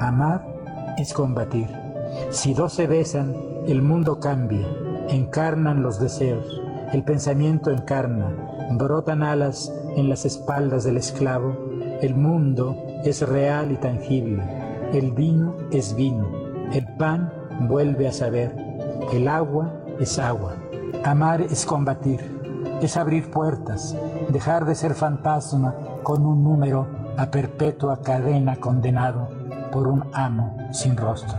Amar 0.00 0.44
es 0.98 1.14
combatir. 1.14 1.68
Si 2.30 2.52
dos 2.52 2.74
se 2.74 2.86
besan, 2.86 3.34
el 3.66 3.82
mundo 3.82 4.20
cambia, 4.20 4.66
encarnan 5.08 5.82
los 5.82 5.98
deseos, 5.98 6.60
el 6.92 7.02
pensamiento 7.02 7.70
encarna, 7.70 8.30
brotan 8.72 9.22
alas 9.22 9.72
en 9.96 10.08
las 10.08 10.24
espaldas 10.24 10.84
del 10.84 10.98
esclavo, 10.98 11.56
el 12.02 12.14
mundo 12.14 12.76
es 13.04 13.26
real 13.26 13.72
y 13.72 13.76
tangible, 13.76 14.42
el 14.92 15.12
vino 15.12 15.56
es 15.70 15.96
vino, 15.96 16.28
el 16.72 16.86
pan 16.96 17.32
vuelve 17.62 18.06
a 18.06 18.12
saber, 18.12 18.54
el 19.12 19.28
agua 19.28 19.72
es 19.98 20.18
agua. 20.18 20.56
Amar 21.04 21.40
es 21.40 21.64
combatir, 21.64 22.20
es 22.82 22.96
abrir 22.96 23.30
puertas, 23.30 23.96
dejar 24.28 24.66
de 24.66 24.74
ser 24.74 24.94
fantasma 24.94 25.74
con 26.02 26.26
un 26.26 26.44
número 26.44 26.86
a 27.16 27.30
perpetua 27.30 28.02
cadena 28.02 28.56
condenado 28.56 29.45
por 29.76 29.88
un 29.88 30.04
amo 30.14 30.56
sin 30.72 30.96
rostro. 30.96 31.36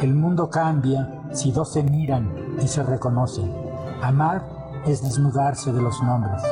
El 0.00 0.14
mundo 0.14 0.48
cambia 0.48 1.06
si 1.34 1.52
dos 1.52 1.70
se 1.70 1.82
miran 1.82 2.56
y 2.62 2.66
se 2.66 2.82
reconocen. 2.82 3.52
Amar 4.00 4.42
es 4.86 5.02
desnudarse 5.02 5.70
de 5.70 5.82
los 5.82 6.02
nombres. 6.02 6.42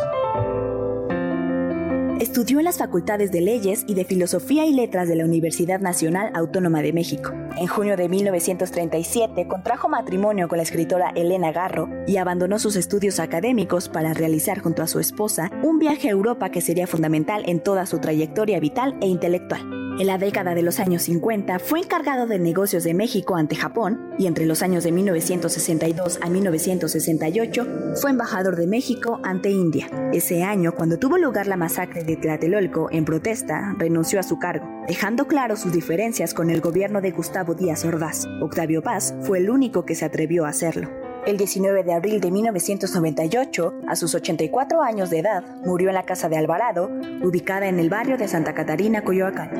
Estudió 2.20 2.58
en 2.58 2.66
las 2.66 2.76
facultades 2.76 3.32
de 3.32 3.40
Leyes 3.40 3.86
y 3.88 3.94
de 3.94 4.04
Filosofía 4.04 4.66
y 4.66 4.74
Letras 4.74 5.08
de 5.08 5.16
la 5.16 5.24
Universidad 5.24 5.80
Nacional 5.80 6.32
Autónoma 6.34 6.82
de 6.82 6.92
México. 6.92 7.32
En 7.56 7.66
junio 7.66 7.96
de 7.96 8.10
1937 8.10 9.48
contrajo 9.48 9.88
matrimonio 9.88 10.48
con 10.48 10.58
la 10.58 10.64
escritora 10.64 11.12
Elena 11.14 11.50
Garro 11.50 11.88
y 12.06 12.18
abandonó 12.18 12.58
sus 12.58 12.76
estudios 12.76 13.20
académicos 13.20 13.88
para 13.88 14.12
realizar 14.12 14.60
junto 14.60 14.82
a 14.82 14.86
su 14.86 15.00
esposa 15.00 15.50
un 15.62 15.78
viaje 15.78 16.08
a 16.08 16.12
Europa 16.12 16.50
que 16.50 16.60
sería 16.60 16.86
fundamental 16.86 17.42
en 17.46 17.62
toda 17.62 17.86
su 17.86 18.00
trayectoria 18.00 18.60
vital 18.60 18.98
e 19.00 19.06
intelectual. 19.06 19.85
En 19.98 20.08
la 20.08 20.18
década 20.18 20.54
de 20.54 20.60
los 20.60 20.78
años 20.78 21.04
50 21.04 21.58
fue 21.58 21.80
encargado 21.80 22.26
de 22.26 22.38
negocios 22.38 22.84
de 22.84 22.92
México 22.92 23.34
ante 23.36 23.56
Japón 23.56 24.10
y 24.18 24.26
entre 24.26 24.44
los 24.44 24.62
años 24.62 24.84
de 24.84 24.92
1962 24.92 26.18
a 26.20 26.28
1968 26.28 27.66
fue 27.94 28.10
embajador 28.10 28.56
de 28.56 28.66
México 28.66 29.20
ante 29.22 29.50
India. 29.50 29.88
Ese 30.12 30.42
año, 30.42 30.74
cuando 30.74 30.98
tuvo 30.98 31.16
lugar 31.16 31.46
la 31.46 31.56
masacre 31.56 32.04
de 32.04 32.16
Tlatelolco 32.16 32.90
en 32.90 33.06
protesta, 33.06 33.74
renunció 33.78 34.20
a 34.20 34.22
su 34.22 34.38
cargo, 34.38 34.66
dejando 34.86 35.26
claro 35.26 35.56
sus 35.56 35.72
diferencias 35.72 36.34
con 36.34 36.50
el 36.50 36.60
gobierno 36.60 37.00
de 37.00 37.12
Gustavo 37.12 37.54
Díaz 37.54 37.86
Ordaz. 37.86 38.26
Octavio 38.42 38.82
Paz 38.82 39.14
fue 39.22 39.38
el 39.38 39.48
único 39.48 39.86
que 39.86 39.94
se 39.94 40.04
atrevió 40.04 40.44
a 40.44 40.50
hacerlo. 40.50 41.05
El 41.26 41.38
19 41.38 41.82
de 41.82 41.92
abril 41.92 42.20
de 42.20 42.30
1998, 42.30 43.80
a 43.88 43.96
sus 43.96 44.14
84 44.14 44.80
años 44.80 45.10
de 45.10 45.18
edad, 45.18 45.42
murió 45.64 45.88
en 45.88 45.96
la 45.96 46.04
casa 46.04 46.28
de 46.28 46.36
Alvarado, 46.36 46.88
ubicada 47.20 47.66
en 47.66 47.80
el 47.80 47.90
barrio 47.90 48.16
de 48.16 48.28
Santa 48.28 48.54
Catarina, 48.54 49.02
Coyoacán. 49.02 49.50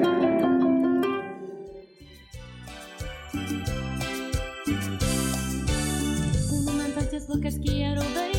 quiero 7.62 8.02
verte 8.14 8.37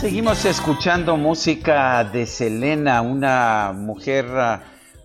Seguimos 0.00 0.46
escuchando 0.46 1.18
música 1.18 2.02
de 2.04 2.24
Selena, 2.24 3.02
una 3.02 3.74
mujer 3.76 4.24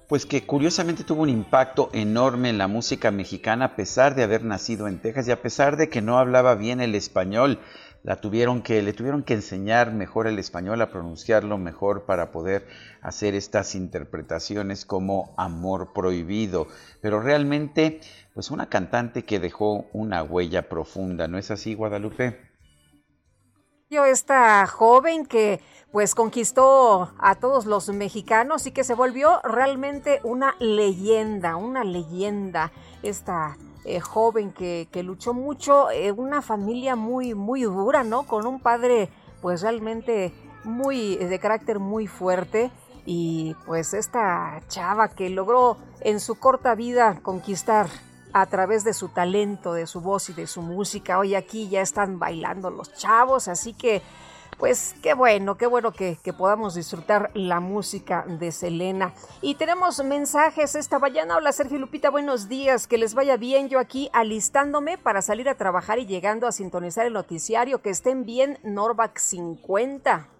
pues 0.08 0.26
que 0.26 0.46
curiosamente 0.46 1.04
tuvo 1.04 1.24
un 1.24 1.30
impacto 1.30 1.90
enorme 1.92 2.48
en 2.48 2.58
la 2.58 2.70
música 2.70 3.12
mexicana 3.12 3.66
a 3.66 3.76
pesar 3.76 4.16
de 4.16 4.24
haber 4.24 4.46
nacido 4.46 4.88
en 4.88 5.00
Texas 5.00 5.28
y 5.28 5.32
a 5.32 5.42
pesar 5.42 5.76
de 5.76 5.90
que 5.90 6.02
no 6.02 6.18
hablaba 6.18 6.56
bien 6.56 6.80
el 6.80 6.96
español 6.96 7.60
la 8.04 8.22
tuvieron 8.22 8.62
que, 8.62 8.82
le 8.82 8.94
tuvieron 8.94 9.24
que 9.24 9.34
enseñar 9.34 9.92
mejor 9.92 10.28
el 10.28 10.40
español, 10.40 10.82
a 10.82 10.90
pronunciarlo 10.90 11.58
mejor 11.58 12.06
para 12.06 12.32
poder 12.32 12.66
hacer 13.02 13.36
estas 13.36 13.76
interpretaciones 13.76 14.86
como 14.86 15.34
amor 15.38 15.92
prohibido. 15.92 16.68
Pero 17.02 17.20
realmente, 17.20 18.00
pues 18.34 18.50
una 18.50 18.70
cantante 18.70 19.26
que 19.26 19.40
dejó 19.42 19.88
una 19.92 20.24
huella 20.24 20.70
profunda, 20.70 21.28
¿no 21.28 21.38
es 21.38 21.52
así, 21.52 21.74
Guadalupe? 21.74 22.55
Esta 23.92 24.66
joven 24.66 25.28
que 25.28 25.62
pues 25.92 26.16
conquistó 26.16 27.14
a 27.20 27.36
todos 27.36 27.68
los 27.68 27.88
mexicanos 27.90 28.66
y 28.66 28.72
que 28.72 28.84
se 28.84 28.96
volvió 28.96 29.40
realmente 29.44 30.22
una 30.24 30.56
leyenda, 30.60 31.56
una 31.56 31.84
leyenda. 31.84 32.72
Esta 33.04 33.56
eh, 33.86 34.00
joven 34.00 34.52
que, 34.54 34.90
luchó 35.04 35.36
mucho, 35.36 35.92
eh, 35.92 36.12
una 36.12 36.42
familia 36.42 36.96
muy, 36.96 37.36
muy 37.36 37.62
dura, 37.62 38.04
¿no? 38.04 38.24
Con 38.24 38.48
un 38.48 38.60
padre, 38.60 39.10
pues 39.42 39.62
realmente 39.62 40.34
muy 40.64 41.18
de 41.18 41.40
carácter 41.40 41.78
muy 41.78 42.08
fuerte 42.08 42.72
y 43.06 43.56
pues 43.68 43.94
esta 43.94 44.64
chava 44.68 45.10
que 45.10 45.30
logró 45.30 45.78
en 46.02 46.20
su 46.20 46.40
corta 46.40 46.74
vida 46.74 47.20
conquistar 47.22 47.88
a 48.36 48.46
través 48.48 48.84
de 48.84 48.94
su 48.94 49.08
talento, 49.08 49.72
de 49.72 49.88
su 49.88 50.02
voz 50.02 50.30
y 50.30 50.34
de 50.34 50.46
su 50.46 50.62
música. 50.62 51.18
Hoy 51.20 51.36
aquí 51.36 51.70
ya 51.70 51.82
están 51.82 52.20
bailando 52.20 52.70
los 52.70 52.94
chavos, 52.94 53.48
así 53.48 53.72
que 53.72 54.02
pues 54.58 54.94
qué 55.02 55.14
bueno, 55.14 55.56
qué 55.56 55.68
bueno 55.68 55.94
que, 55.94 56.18
podamos 56.38 56.76
disfrutar 56.76 57.32
la 57.34 57.62
música 57.62 58.26
de 58.28 58.52
Selena. 58.52 59.14
Y 59.42 59.56
tenemos 59.56 60.04
mensajes 60.04 60.76
esta 60.76 61.00
mañana. 61.00 61.38
Hola 61.38 61.54
Sergio 61.54 61.78
Lupita, 61.78 62.10
buenos 62.10 62.50
días, 62.50 62.88
que 62.88 62.98
les 62.98 63.14
vaya 63.14 63.38
bien. 63.38 63.70
Yo 63.70 63.80
aquí 63.80 64.10
alistándome 64.12 64.98
para 64.98 65.22
salir 65.22 65.48
a 65.48 65.56
trabajar 65.56 66.00
y 66.00 66.06
llegando 66.06 66.46
a 66.46 66.52
sintonizar 66.52 67.06
el 67.06 67.14
noticiario. 67.14 67.82
Que 67.82 67.90
estén 67.90 68.26
bien, 68.26 68.60
Norvac 68.64 69.18
50. 69.18 70.35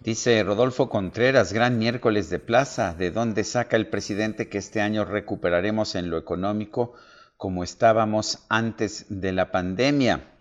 Dice 0.00 0.42
Rodolfo 0.44 0.88
Contreras, 0.88 1.52
gran 1.52 1.78
miércoles 1.78 2.30
de 2.30 2.38
plaza, 2.38 2.94
¿de 2.94 3.10
dónde 3.10 3.44
saca 3.44 3.76
el 3.76 3.88
presidente 3.88 4.48
que 4.48 4.58
este 4.58 4.80
año 4.80 5.04
recuperaremos 5.04 5.94
en 5.94 6.10
lo 6.10 6.18
económico 6.18 6.92
como 7.36 7.64
estábamos 7.64 8.44
antes 8.48 9.06
de 9.08 9.32
la 9.32 9.50
pandemia? 9.50 10.32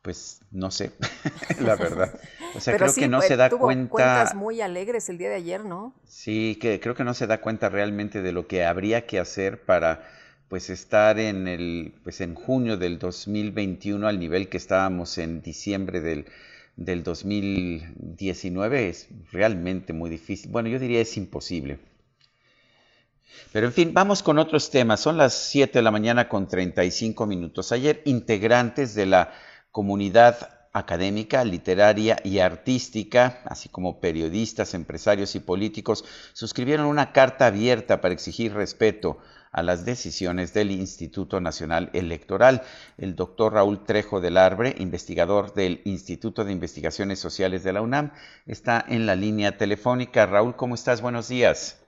Pues 0.00 0.40
no 0.50 0.70
sé, 0.70 0.92
la 1.60 1.76
verdad. 1.76 2.18
O 2.54 2.60
sea, 2.60 2.76
creo 2.76 2.94
que 2.94 3.08
no 3.08 3.20
se 3.20 3.36
da 3.36 3.50
tuvo 3.50 3.62
cuenta. 3.62 3.90
cuentas 3.90 4.34
muy 4.34 4.60
alegres 4.62 5.08
el 5.10 5.18
día 5.18 5.28
de 5.28 5.34
ayer, 5.34 5.64
¿no? 5.64 5.94
Sí, 6.04 6.56
que 6.60 6.80
creo 6.80 6.94
que 6.94 7.04
no 7.04 7.12
se 7.14 7.26
da 7.26 7.40
cuenta 7.40 7.68
realmente 7.68 8.22
de 8.22 8.32
lo 8.32 8.46
que 8.46 8.64
habría 8.64 9.06
que 9.06 9.18
hacer 9.18 9.64
para 9.64 10.08
pues 10.48 10.70
estar 10.70 11.18
en 11.18 11.46
el 11.46 11.92
pues 12.04 12.22
en 12.22 12.34
junio 12.34 12.78
del 12.78 12.98
2021 12.98 14.08
al 14.08 14.18
nivel 14.18 14.48
que 14.48 14.56
estábamos 14.56 15.18
en 15.18 15.42
diciembre 15.42 16.00
del 16.00 16.24
del 16.78 17.02
2019 17.02 18.88
es 18.88 19.08
realmente 19.32 19.92
muy 19.92 20.08
difícil. 20.08 20.50
Bueno, 20.50 20.68
yo 20.68 20.78
diría 20.78 21.00
es 21.00 21.16
imposible. 21.16 21.80
Pero 23.52 23.66
en 23.66 23.72
fin, 23.72 23.92
vamos 23.92 24.22
con 24.22 24.38
otros 24.38 24.70
temas. 24.70 25.00
Son 25.00 25.16
las 25.16 25.34
7 25.34 25.80
de 25.80 25.82
la 25.82 25.90
mañana 25.90 26.28
con 26.28 26.46
35 26.46 27.26
minutos. 27.26 27.72
Ayer 27.72 28.00
integrantes 28.04 28.94
de 28.94 29.06
la 29.06 29.32
comunidad 29.72 30.68
académica, 30.72 31.44
literaria 31.44 32.16
y 32.22 32.38
artística, 32.38 33.40
así 33.46 33.68
como 33.68 34.00
periodistas, 34.00 34.74
empresarios 34.74 35.34
y 35.34 35.40
políticos, 35.40 36.04
suscribieron 36.32 36.86
una 36.86 37.12
carta 37.12 37.46
abierta 37.46 38.00
para 38.00 38.14
exigir 38.14 38.54
respeto 38.54 39.18
a 39.58 39.62
las 39.62 39.84
decisiones 39.84 40.54
del 40.54 40.70
Instituto 40.70 41.40
Nacional 41.40 41.90
Electoral. 41.92 42.62
El 42.96 43.16
doctor 43.16 43.54
Raúl 43.54 43.84
Trejo 43.84 44.20
del 44.20 44.36
Arbre, 44.36 44.74
investigador 44.78 45.52
del 45.52 45.80
Instituto 45.84 46.44
de 46.44 46.52
Investigaciones 46.52 47.18
Sociales 47.18 47.64
de 47.64 47.72
la 47.72 47.82
UNAM, 47.82 48.12
está 48.46 48.84
en 48.88 49.06
la 49.06 49.16
línea 49.16 49.56
telefónica. 49.56 50.26
Raúl, 50.26 50.54
¿cómo 50.54 50.76
estás? 50.76 51.02
Buenos 51.02 51.28
días. 51.28 51.84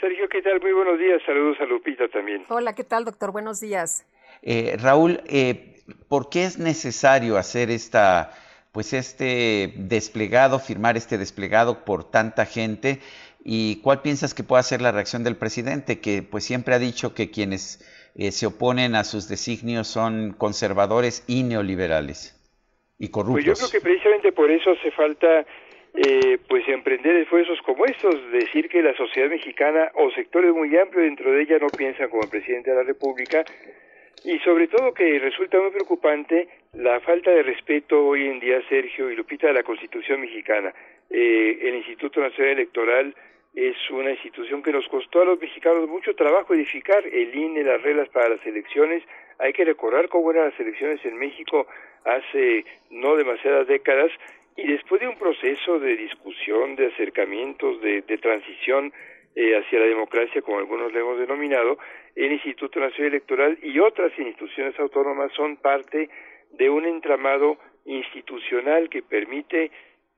Sergio, 0.00 0.28
¿qué 0.28 0.42
tal? 0.42 0.60
Muy 0.60 0.72
buenos 0.72 0.98
días. 0.98 1.22
Saludos 1.24 1.58
a 1.60 1.64
Lupita 1.64 2.08
también. 2.08 2.44
Hola, 2.48 2.74
¿qué 2.74 2.82
tal, 2.82 3.04
doctor? 3.04 3.30
Buenos 3.30 3.60
días. 3.60 4.04
Eh, 4.42 4.76
Raúl, 4.80 5.20
eh, 5.26 5.80
¿por 6.08 6.28
qué 6.28 6.44
es 6.44 6.58
necesario 6.58 7.36
hacer 7.38 7.70
esta, 7.70 8.32
pues 8.72 8.92
este 8.94 9.74
desplegado, 9.76 10.58
firmar 10.58 10.96
este 10.96 11.18
desplegado 11.18 11.84
por 11.84 12.10
tanta 12.10 12.46
gente? 12.46 12.98
¿Y 13.44 13.80
cuál 13.82 14.02
piensas 14.02 14.34
que 14.34 14.44
pueda 14.44 14.62
ser 14.62 14.80
la 14.80 14.92
reacción 14.92 15.24
del 15.24 15.36
presidente, 15.36 16.00
que 16.00 16.22
pues 16.22 16.44
siempre 16.44 16.74
ha 16.74 16.78
dicho 16.78 17.14
que 17.14 17.30
quienes 17.30 17.80
eh, 18.14 18.30
se 18.30 18.46
oponen 18.46 18.94
a 18.94 19.02
sus 19.02 19.28
designios 19.28 19.88
son 19.88 20.32
conservadores 20.32 21.24
y 21.26 21.42
neoliberales 21.42 22.38
y 22.98 23.10
corruptos? 23.10 23.44
Pues 23.44 23.58
yo 23.60 23.68
creo 23.68 23.80
que 23.80 23.80
precisamente 23.80 24.32
por 24.32 24.50
eso 24.50 24.70
hace 24.70 24.92
falta 24.92 25.44
eh, 25.94 26.38
pues 26.48 26.66
emprender 26.68 27.16
esfuerzos 27.16 27.58
como 27.66 27.84
estos, 27.84 28.14
decir 28.30 28.68
que 28.68 28.80
la 28.80 28.94
sociedad 28.96 29.28
mexicana 29.28 29.90
o 29.94 30.10
sectores 30.12 30.54
muy 30.54 30.76
amplios 30.76 31.04
dentro 31.04 31.32
de 31.32 31.42
ella 31.42 31.58
no 31.58 31.66
piensan 31.66 32.10
como 32.10 32.22
el 32.22 32.30
presidente 32.30 32.70
de 32.70 32.76
la 32.76 32.84
República 32.84 33.44
y 34.24 34.38
sobre 34.38 34.68
todo 34.68 34.94
que 34.94 35.18
resulta 35.18 35.58
muy 35.58 35.72
preocupante 35.72 36.48
la 36.74 37.00
falta 37.00 37.32
de 37.32 37.42
respeto 37.42 38.06
hoy 38.06 38.28
en 38.28 38.38
día, 38.38 38.62
Sergio 38.68 39.10
y 39.10 39.16
Lupita, 39.16 39.48
de 39.48 39.54
la 39.54 39.64
Constitución 39.64 40.20
mexicana. 40.20 40.72
Eh, 41.10 41.58
el 41.60 41.74
Instituto 41.74 42.20
Nacional 42.20 42.52
Electoral 42.52 43.14
es 43.54 43.76
una 43.90 44.10
institución 44.10 44.62
que 44.62 44.72
nos 44.72 44.88
costó 44.88 45.20
a 45.20 45.24
los 45.26 45.40
mexicanos 45.40 45.86
mucho 45.88 46.14
trabajo 46.14 46.54
edificar 46.54 47.06
el 47.06 47.34
INE, 47.34 47.62
las 47.62 47.82
reglas 47.82 48.08
para 48.08 48.30
las 48.30 48.46
elecciones. 48.46 49.02
Hay 49.38 49.52
que 49.52 49.64
recordar 49.64 50.08
cómo 50.08 50.30
eran 50.30 50.50
las 50.50 50.58
elecciones 50.58 51.04
en 51.04 51.18
México 51.18 51.66
hace 52.04 52.64
no 52.90 53.16
demasiadas 53.16 53.66
décadas 53.66 54.10
y 54.56 54.66
después 54.66 55.00
de 55.00 55.08
un 55.08 55.18
proceso 55.18 55.78
de 55.78 55.96
discusión, 55.96 56.76
de 56.76 56.86
acercamientos, 56.86 57.80
de, 57.80 58.02
transición 58.18 58.92
eh, 59.34 59.56
hacia 59.56 59.80
la 59.80 59.86
democracia, 59.86 60.42
como 60.42 60.58
algunos 60.58 60.92
le 60.92 61.00
hemos 61.00 61.18
denominado, 61.18 61.78
el 62.16 62.32
Instituto 62.32 62.80
Nacional 62.80 63.12
Electoral 63.12 63.58
y 63.62 63.78
otras 63.78 64.12
instituciones 64.18 64.78
autónomas 64.78 65.32
son 65.32 65.56
parte 65.56 66.08
de 66.52 66.70
un 66.70 66.84
entramado 66.84 67.58
institucional 67.84 68.88
que 68.88 69.02
permite 69.02 69.70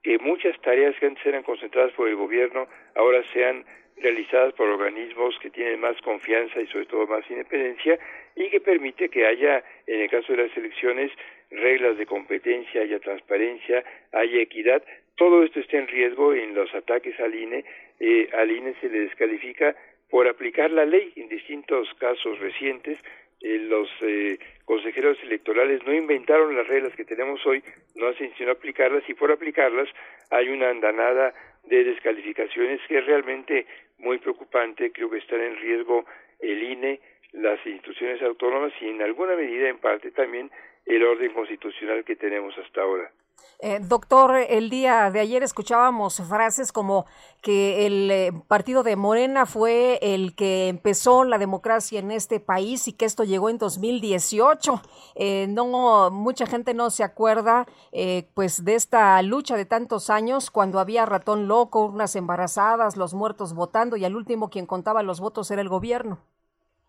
que 0.04 0.18
muchas 0.18 0.60
tareas 0.60 0.94
que 1.00 1.06
antes 1.06 1.24
eran 1.26 1.42
concentradas 1.42 1.92
por 1.94 2.06
el 2.08 2.14
gobierno 2.14 2.68
ahora 2.94 3.24
sean 3.32 3.64
realizadas 3.96 4.52
por 4.52 4.68
organismos 4.68 5.38
que 5.40 5.50
tienen 5.50 5.80
más 5.80 6.00
confianza 6.02 6.60
y 6.60 6.66
sobre 6.66 6.86
todo 6.86 7.06
más 7.06 7.28
independencia 7.30 7.98
y 8.36 8.50
que 8.50 8.60
permite 8.60 9.08
que 9.08 9.26
haya, 9.26 9.64
en 9.86 10.02
el 10.02 10.10
caso 10.10 10.34
de 10.34 10.46
las 10.46 10.56
elecciones, 10.56 11.10
reglas 11.50 11.96
de 11.96 12.04
competencia, 12.04 12.82
haya 12.82 12.98
transparencia, 12.98 13.82
haya 14.12 14.40
equidad. 14.40 14.82
Todo 15.16 15.42
esto 15.42 15.60
está 15.60 15.78
en 15.78 15.88
riesgo 15.88 16.34
en 16.34 16.54
los 16.54 16.74
ataques 16.74 17.18
al 17.20 17.34
INE. 17.34 17.64
Eh, 17.98 18.28
al 18.32 18.50
INE 18.50 18.74
se 18.80 18.88
le 18.88 19.00
descalifica 19.00 19.74
por 20.10 20.28
aplicar 20.28 20.70
la 20.70 20.84
ley 20.84 21.12
en 21.16 21.28
distintos 21.28 21.88
casos 21.94 22.38
recientes 22.40 22.98
eh, 23.44 23.58
los 23.58 23.90
eh, 24.00 24.38
consejeros 24.64 25.18
electorales 25.22 25.84
no 25.84 25.92
inventaron 25.92 26.56
las 26.56 26.66
reglas 26.66 26.94
que 26.96 27.04
tenemos 27.04 27.44
hoy, 27.44 27.62
no 27.94 28.08
hacen 28.08 28.32
sino 28.38 28.52
aplicarlas 28.52 29.06
y 29.06 29.12
por 29.12 29.30
aplicarlas 29.30 29.86
hay 30.30 30.48
una 30.48 30.70
andanada 30.70 31.34
de 31.64 31.84
descalificaciones 31.84 32.80
que 32.88 32.98
es 32.98 33.04
realmente 33.04 33.66
muy 33.98 34.16
preocupante. 34.16 34.90
Creo 34.92 35.10
que 35.10 35.18
están 35.18 35.42
en 35.42 35.56
riesgo 35.56 36.06
el 36.40 36.62
INE, 36.62 37.00
las 37.32 37.64
instituciones 37.66 38.22
autónomas 38.22 38.72
y 38.80 38.88
en 38.88 39.02
alguna 39.02 39.36
medida, 39.36 39.68
en 39.68 39.76
parte 39.78 40.10
también, 40.10 40.50
el 40.86 41.04
orden 41.04 41.32
constitucional 41.34 42.02
que 42.02 42.16
tenemos 42.16 42.56
hasta 42.56 42.80
ahora. 42.80 43.10
Eh, 43.60 43.78
doctor, 43.80 44.36
el 44.36 44.68
día 44.68 45.10
de 45.10 45.20
ayer 45.20 45.42
escuchábamos 45.42 46.20
frases 46.28 46.70
como 46.70 47.06
que 47.40 47.86
el 47.86 48.10
eh, 48.10 48.32
partido 48.48 48.82
de 48.82 48.96
Morena 48.96 49.46
fue 49.46 49.98
el 50.02 50.34
que 50.34 50.68
empezó 50.68 51.24
la 51.24 51.38
democracia 51.38 51.98
en 51.98 52.10
este 52.10 52.40
país 52.40 52.88
y 52.88 52.92
que 52.92 53.04
esto 53.04 53.22
llegó 53.22 53.50
en 53.50 53.58
2018. 53.58 54.82
Eh, 55.14 55.46
no, 55.48 56.10
mucha 56.10 56.46
gente 56.46 56.74
no 56.74 56.90
se 56.90 57.04
acuerda, 57.04 57.66
eh, 57.92 58.28
pues, 58.34 58.64
de 58.64 58.74
esta 58.74 59.20
lucha 59.22 59.56
de 59.56 59.66
tantos 59.66 60.10
años 60.10 60.50
cuando 60.50 60.80
había 60.80 61.06
ratón 61.06 61.48
loco, 61.48 61.86
unas 61.86 62.16
embarazadas, 62.16 62.96
los 62.96 63.14
muertos 63.14 63.54
votando 63.54 63.96
y 63.96 64.04
al 64.04 64.16
último 64.16 64.50
quien 64.50 64.66
contaba 64.66 65.02
los 65.02 65.20
votos 65.20 65.50
era 65.50 65.62
el 65.62 65.68
gobierno. 65.68 66.18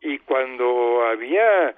Y 0.01 0.19
cuando 0.19 1.03
había 1.03 1.75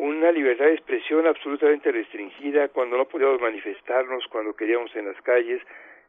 una 0.00 0.32
libertad 0.32 0.64
de 0.64 0.74
expresión 0.74 1.26
absolutamente 1.26 1.92
restringida 1.92 2.68
cuando 2.68 2.96
no 2.96 3.04
podíamos 3.04 3.40
manifestarnos, 3.40 4.26
cuando 4.28 4.54
queríamos 4.54 4.94
en 4.96 5.06
las 5.06 5.20
calles, 5.22 5.60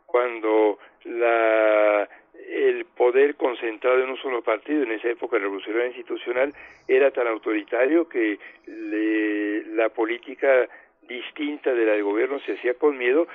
cuando 0.05 0.79
la 1.03 2.07
el 2.49 2.85
poder 2.85 3.35
concentrado 3.35 4.01
en 4.01 4.09
un 4.09 4.17
solo 4.17 4.41
partido 4.41 4.83
en 4.83 4.93
esa 4.93 5.09
época 5.09 5.37
revolucionaria 5.37 5.87
institucional 5.87 6.53
era 6.87 7.11
tan 7.11 7.27
autoritario 7.27 8.09
que 8.09 8.39
le, 8.65 9.65
la 9.75 9.89
política 9.89 10.67
distinta 11.01 11.73
de 11.73 11.85
la 11.85 11.93
del 11.93 12.03
gobierno 12.03 12.39
se 12.39 12.53
hacía 12.53 12.73
con 12.75 12.97
miedo. 12.97 13.27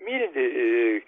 Miren, 0.00 0.30
eh, 0.34 1.02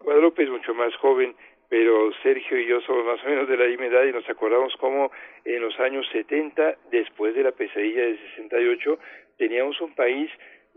Guadalupe 0.00 0.44
es 0.44 0.50
mucho 0.50 0.74
más 0.74 0.94
joven 0.96 1.34
pero 1.68 2.12
Sergio 2.22 2.58
y 2.58 2.66
yo 2.66 2.80
somos 2.80 3.04
más 3.04 3.22
o 3.24 3.28
menos 3.28 3.48
de 3.48 3.56
la 3.56 3.66
misma 3.66 3.86
edad 3.86 4.04
y 4.04 4.12
nos 4.12 4.28
acordamos 4.28 4.74
cómo 4.76 5.12
en 5.44 5.60
los 5.60 5.78
años 5.80 6.06
70, 6.12 6.76
después 6.90 7.34
de 7.34 7.42
la 7.42 7.52
pesadilla 7.52 8.02
de 8.02 8.18
68, 8.36 8.98
teníamos 9.36 9.80
un 9.80 9.94
país 9.94 10.30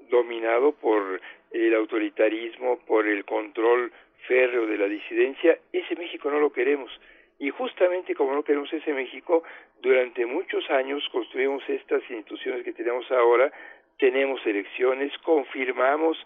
dominado 0.09 0.73
por 0.73 1.21
el 1.51 1.75
autoritarismo, 1.75 2.79
por 2.85 3.07
el 3.07 3.23
control 3.25 3.91
férreo 4.27 4.67
de 4.67 4.77
la 4.77 4.87
disidencia. 4.87 5.57
Ese 5.71 5.95
México 5.95 6.29
no 6.29 6.39
lo 6.39 6.51
queremos. 6.51 6.91
Y 7.39 7.49
justamente 7.49 8.13
como 8.13 8.33
no 8.33 8.43
queremos 8.43 8.71
ese 8.71 8.93
México, 8.93 9.43
durante 9.81 10.25
muchos 10.25 10.69
años 10.69 11.07
construimos 11.11 11.67
estas 11.67 12.01
instituciones 12.09 12.63
que 12.63 12.73
tenemos 12.73 13.09
ahora, 13.11 13.51
tenemos 13.97 14.45
elecciones, 14.45 15.11
confirmamos 15.19 16.17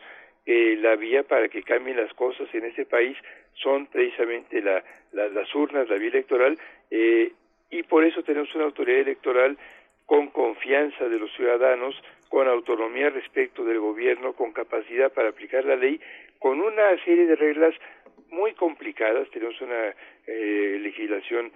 eh, 0.46 0.78
la 0.80 0.96
vía 0.96 1.24
para 1.24 1.50
que 1.50 1.64
cambien 1.64 1.98
las 1.98 2.14
cosas 2.14 2.48
en 2.54 2.66
ese 2.66 2.86
país 2.86 3.18
son 3.54 3.88
precisamente 3.88 4.62
la, 4.62 4.84
las 5.12 5.56
urnas, 5.56 5.90
la 5.90 5.98
vía 5.98 6.10
electoral, 6.10 6.58
eh, 6.92 7.32
y 7.72 7.84
por 7.84 8.04
eso 8.04 8.24
tenemos 8.24 8.54
una 8.56 8.66
autoridad 8.66 9.00
electoral 9.00 9.58
con 10.06 10.28
confianza 10.30 11.10
de 11.10 11.18
los 11.18 11.32
ciudadanos, 11.36 11.96
con 12.30 12.48
autonomía 12.48 13.10
respecto 13.10 13.64
del 13.64 13.80
gobierno, 13.80 14.34
con 14.34 14.52
capacidad 14.52 15.12
para 15.12 15.30
aplicar 15.30 15.66
la 15.66 15.76
ley, 15.76 16.00
con 16.40 16.62
una 16.62 16.96
serie 17.04 17.26
de 17.26 17.36
reglas 17.36 17.74
muy 18.30 18.54
complicadas. 18.54 19.30
Tenemos 19.32 19.60
una 19.62 19.96
eh, 20.28 20.78
legislación 20.82 21.52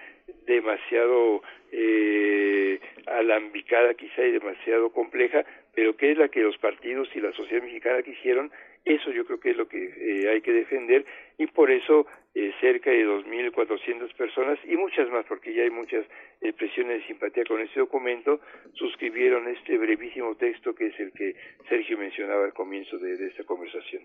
demasiado 0.46 1.42
eh, 1.72 2.80
alambicada 3.06 3.94
quizá 3.94 4.24
y 4.24 4.32
demasiado 4.32 4.92
compleja, 4.92 5.44
pero 5.76 5.96
que 5.96 6.12
es 6.12 6.18
la 6.18 6.30
que 6.30 6.42
los 6.42 6.58
partidos 6.58 7.10
y 7.16 7.22
la 7.22 7.32
sociedad 7.34 7.64
mexicana 7.64 8.02
quisieron, 8.02 8.52
eso 8.86 9.12
yo 9.12 9.26
creo 9.26 9.40
que 9.40 9.52
es 9.52 9.58
lo 9.58 9.68
que 9.68 9.78
eh, 9.78 10.30
hay 10.30 10.42
que 10.42 10.52
defender 10.52 11.06
y 11.38 11.48
por 11.48 11.72
eso 11.72 12.08
eh, 12.36 12.52
cerca 12.62 12.90
de 12.90 13.06
2.400 13.06 14.14
personas 14.16 14.60
y 14.66 14.76
muchas 14.78 15.10
más, 15.10 15.26
porque 15.28 15.54
ya 15.54 15.64
hay 15.64 15.70
muchas 15.70 16.06
expresiones 16.42 17.02
de 17.02 17.08
simpatía 17.08 17.44
con 17.44 17.62
este 17.62 17.80
documento, 17.80 18.40
suscribieron 18.74 19.48
este 19.48 19.78
brevísimo 19.78 20.36
texto 20.36 20.74
que 20.74 20.88
es 20.88 21.00
el 21.00 21.12
que 21.12 21.36
Sergio 21.68 21.98
mencionaba 21.98 22.46
al 22.46 22.54
comienzo 22.54 22.98
de, 22.98 23.28
esta 23.28 23.44
conversación. 23.44 24.04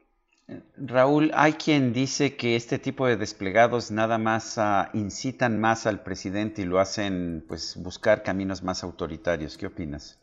Raúl, 0.77 1.31
hay 1.35 1.53
quien 1.53 1.93
dice 1.93 2.37
que 2.37 2.57
este 2.57 2.79
tipo 2.79 3.07
de 3.07 3.17
desplegados 3.17 3.91
nada 3.91 4.19
más 4.19 4.59
ah, 4.59 4.91
incitan 4.93 5.59
más 5.61 5.87
al 5.87 6.03
presidente 6.03 6.63
y 6.63 6.67
lo 6.67 6.79
hacen 6.79 7.45
pues 7.47 7.81
buscar 7.83 8.23
caminos 8.23 8.63
más 8.63 8.85
autoritarios. 8.85 9.57
¿Qué 9.57 9.67
opinas? 9.67 10.21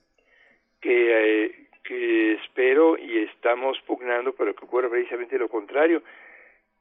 Que, 0.80 1.46
eh, 1.46 1.61
que 1.92 2.34
espero 2.36 2.98
y 2.98 3.18
estamos 3.18 3.78
pugnando 3.86 4.34
para 4.34 4.54
que 4.54 4.64
ocurra 4.64 4.90
precisamente 4.90 5.38
lo 5.38 5.50
contrario. 5.50 6.02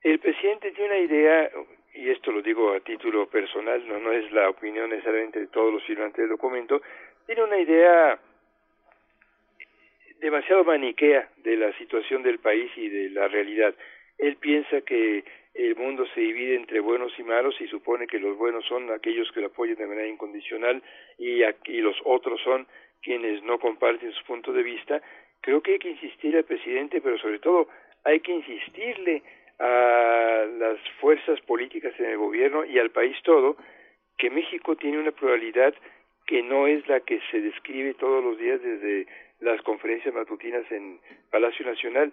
El 0.03 0.21
presidente 0.21 0.71
tiene 0.71 0.91
una 0.91 0.99
idea, 1.01 1.51
y 1.95 2.11
esto 2.11 2.31
lo 2.31 2.41
digo 2.41 2.73
a 2.73 2.79
título 2.79 3.27
personal, 3.27 3.85
no, 3.89 3.99
no 3.99 4.13
es 4.13 4.31
la 4.31 4.49
opinión 4.49 4.89
necesariamente 4.89 5.41
de 5.41 5.47
todos 5.49 5.73
los 5.73 5.83
firmantes 5.83 6.19
del 6.19 6.29
documento, 6.29 6.81
tiene 7.27 7.43
una 7.43 7.59
idea 7.59 8.21
demasiado 10.21 10.63
maniquea 10.63 11.29
de 11.39 11.57
la 11.57 11.77
situación 11.77 12.23
del 12.23 12.39
país 12.39 12.71
y 12.77 12.89
de 12.89 13.11
la 13.11 13.27
realidad. 13.27 13.75
Él 14.17 14.37
piensa 14.37 14.81
que 14.83 15.25
el 15.55 15.75
mundo 15.75 16.07
se 16.15 16.21
divide 16.21 16.55
entre 16.55 16.79
buenos 16.79 17.13
y 17.19 17.25
malos 17.25 17.61
y 17.61 17.67
supone 17.67 18.07
que 18.07 18.21
los 18.21 18.39
buenos 18.39 18.65
son 18.67 18.93
aquellos 18.93 19.33
que 19.33 19.41
lo 19.41 19.49
apoyan 19.49 19.75
de 19.75 19.89
manera 19.89 20.07
incondicional 20.07 20.81
y, 21.19 21.43
aquí 21.43 21.81
los 21.81 21.97
otros 22.05 22.41
son 22.43 22.69
quienes 23.03 23.43
no 23.43 23.59
comparten 23.59 24.13
su 24.13 24.25
punto 24.25 24.53
de 24.53 24.63
vista. 24.63 25.03
Creo 25.41 25.63
que 25.63 25.73
hay 25.73 25.79
que 25.79 25.91
insistir 25.91 26.37
al 26.37 26.45
presidente, 26.45 27.01
pero 27.01 27.19
sobre 27.19 27.39
todo 27.39 27.69
hay 28.05 28.21
que 28.21 28.33
insistirle 28.33 29.23
a 29.59 30.47
las 30.59 30.79
fuerzas 31.01 31.41
políticas 31.43 31.93
en 31.99 32.07
el 32.07 32.17
gobierno 32.17 32.65
y 32.65 32.79
al 32.79 32.91
país 32.91 33.17
todo 33.23 33.57
que 34.17 34.31
México 34.31 34.77
tiene 34.77 34.99
una 34.99 35.13
pluralidad 35.13 35.75
que 36.27 36.43
no 36.43 36.67
es 36.67 36.87
la 36.89 37.01
que 37.01 37.21
se 37.31 37.41
describe 37.41 37.95
todos 37.95 38.23
los 38.23 38.39
días 38.39 38.63
desde 38.63 39.07
las 39.41 39.61
conferencias 39.63 40.15
matutinas 40.15 40.71
en 40.71 41.01
Palacio 41.31 41.67
Nacional. 41.67 42.13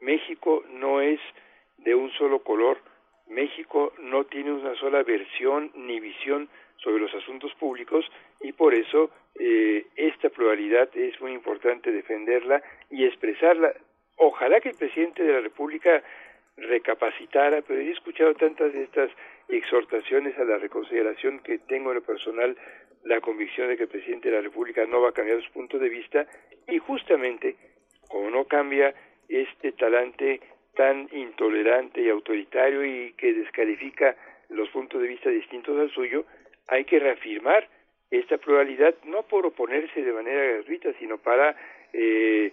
México 0.00 0.62
no 0.70 1.00
es 1.00 1.20
de 1.78 1.94
un 1.94 2.10
solo 2.12 2.42
color, 2.42 2.78
México 3.28 3.92
no 3.98 4.24
tiene 4.24 4.52
una 4.52 4.74
sola 4.76 5.02
versión 5.02 5.72
ni 5.74 6.00
visión 6.00 6.48
sobre 6.78 7.02
los 7.02 7.14
asuntos 7.14 7.52
públicos 7.54 8.04
y 8.40 8.52
por 8.52 8.74
eso 8.74 9.10
eh, 9.38 9.86
esta 9.96 10.28
pluralidad 10.30 10.88
es 10.94 11.20
muy 11.20 11.32
importante 11.32 11.92
defenderla 11.92 12.62
y 12.90 13.04
expresarla. 13.04 13.72
Ojalá 14.16 14.60
que 14.60 14.70
el 14.70 14.76
presidente 14.76 15.22
de 15.22 15.32
la 15.32 15.40
República 15.40 16.02
recapacitara, 16.56 17.62
pero 17.62 17.80
he 17.80 17.90
escuchado 17.90 18.34
tantas 18.34 18.72
de 18.72 18.82
estas 18.82 19.10
exhortaciones 19.48 20.36
a 20.38 20.44
la 20.44 20.58
reconsideración 20.58 21.40
que 21.40 21.58
tengo 21.58 21.90
en 21.90 21.96
lo 21.96 22.02
personal 22.02 22.56
la 23.04 23.20
convicción 23.20 23.68
de 23.68 23.76
que 23.76 23.84
el 23.84 23.88
presidente 23.88 24.28
de 24.28 24.36
la 24.36 24.42
República 24.42 24.84
no 24.86 25.00
va 25.00 25.10
a 25.10 25.12
cambiar 25.12 25.42
su 25.42 25.52
punto 25.52 25.78
de 25.78 25.88
vista 25.88 26.26
y 26.66 26.78
justamente 26.78 27.56
como 28.08 28.30
no 28.30 28.44
cambia 28.44 28.94
este 29.28 29.72
talante 29.72 30.40
tan 30.74 31.08
intolerante 31.12 32.02
y 32.02 32.08
autoritario 32.08 32.84
y 32.84 33.12
que 33.12 33.34
descalifica 33.34 34.16
los 34.48 34.68
puntos 34.70 35.00
de 35.00 35.08
vista 35.08 35.28
distintos 35.28 35.78
al 35.78 35.90
suyo, 35.90 36.24
hay 36.68 36.84
que 36.84 36.98
reafirmar 36.98 37.68
esta 38.10 38.38
pluralidad 38.38 38.94
no 39.04 39.22
por 39.24 39.44
oponerse 39.46 40.02
de 40.02 40.12
manera 40.12 40.44
gratuita, 40.52 40.92
sino 40.98 41.18
para 41.18 41.56
eh, 41.92 42.52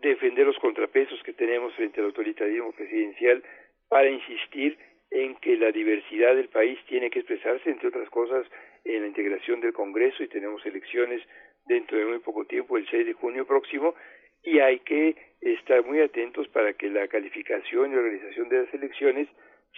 defender 0.00 0.46
los 0.46 0.58
contrapesos 0.58 1.22
que 1.22 1.32
tenemos 1.32 1.74
frente 1.74 2.00
al 2.00 2.06
autoritarismo 2.06 2.72
presidencial 2.72 3.42
para 3.88 4.10
insistir 4.10 4.76
en 5.10 5.36
que 5.36 5.56
la 5.56 5.70
diversidad 5.70 6.34
del 6.34 6.48
país 6.48 6.78
tiene 6.88 7.10
que 7.10 7.20
expresarse, 7.20 7.70
entre 7.70 7.88
otras 7.88 8.08
cosas, 8.10 8.46
en 8.84 9.02
la 9.02 9.06
integración 9.06 9.60
del 9.60 9.72
Congreso 9.72 10.22
y 10.22 10.28
tenemos 10.28 10.64
elecciones 10.66 11.22
dentro 11.66 11.96
de 11.96 12.04
muy 12.04 12.18
poco 12.18 12.44
tiempo, 12.44 12.76
el 12.76 12.88
6 12.88 13.06
de 13.06 13.12
junio 13.14 13.46
próximo, 13.46 13.94
y 14.42 14.58
hay 14.58 14.80
que 14.80 15.16
estar 15.40 15.84
muy 15.84 16.00
atentos 16.00 16.48
para 16.48 16.74
que 16.74 16.90
la 16.90 17.08
calificación 17.08 17.92
y 17.92 17.96
organización 17.96 18.48
de 18.48 18.62
las 18.62 18.74
elecciones 18.74 19.28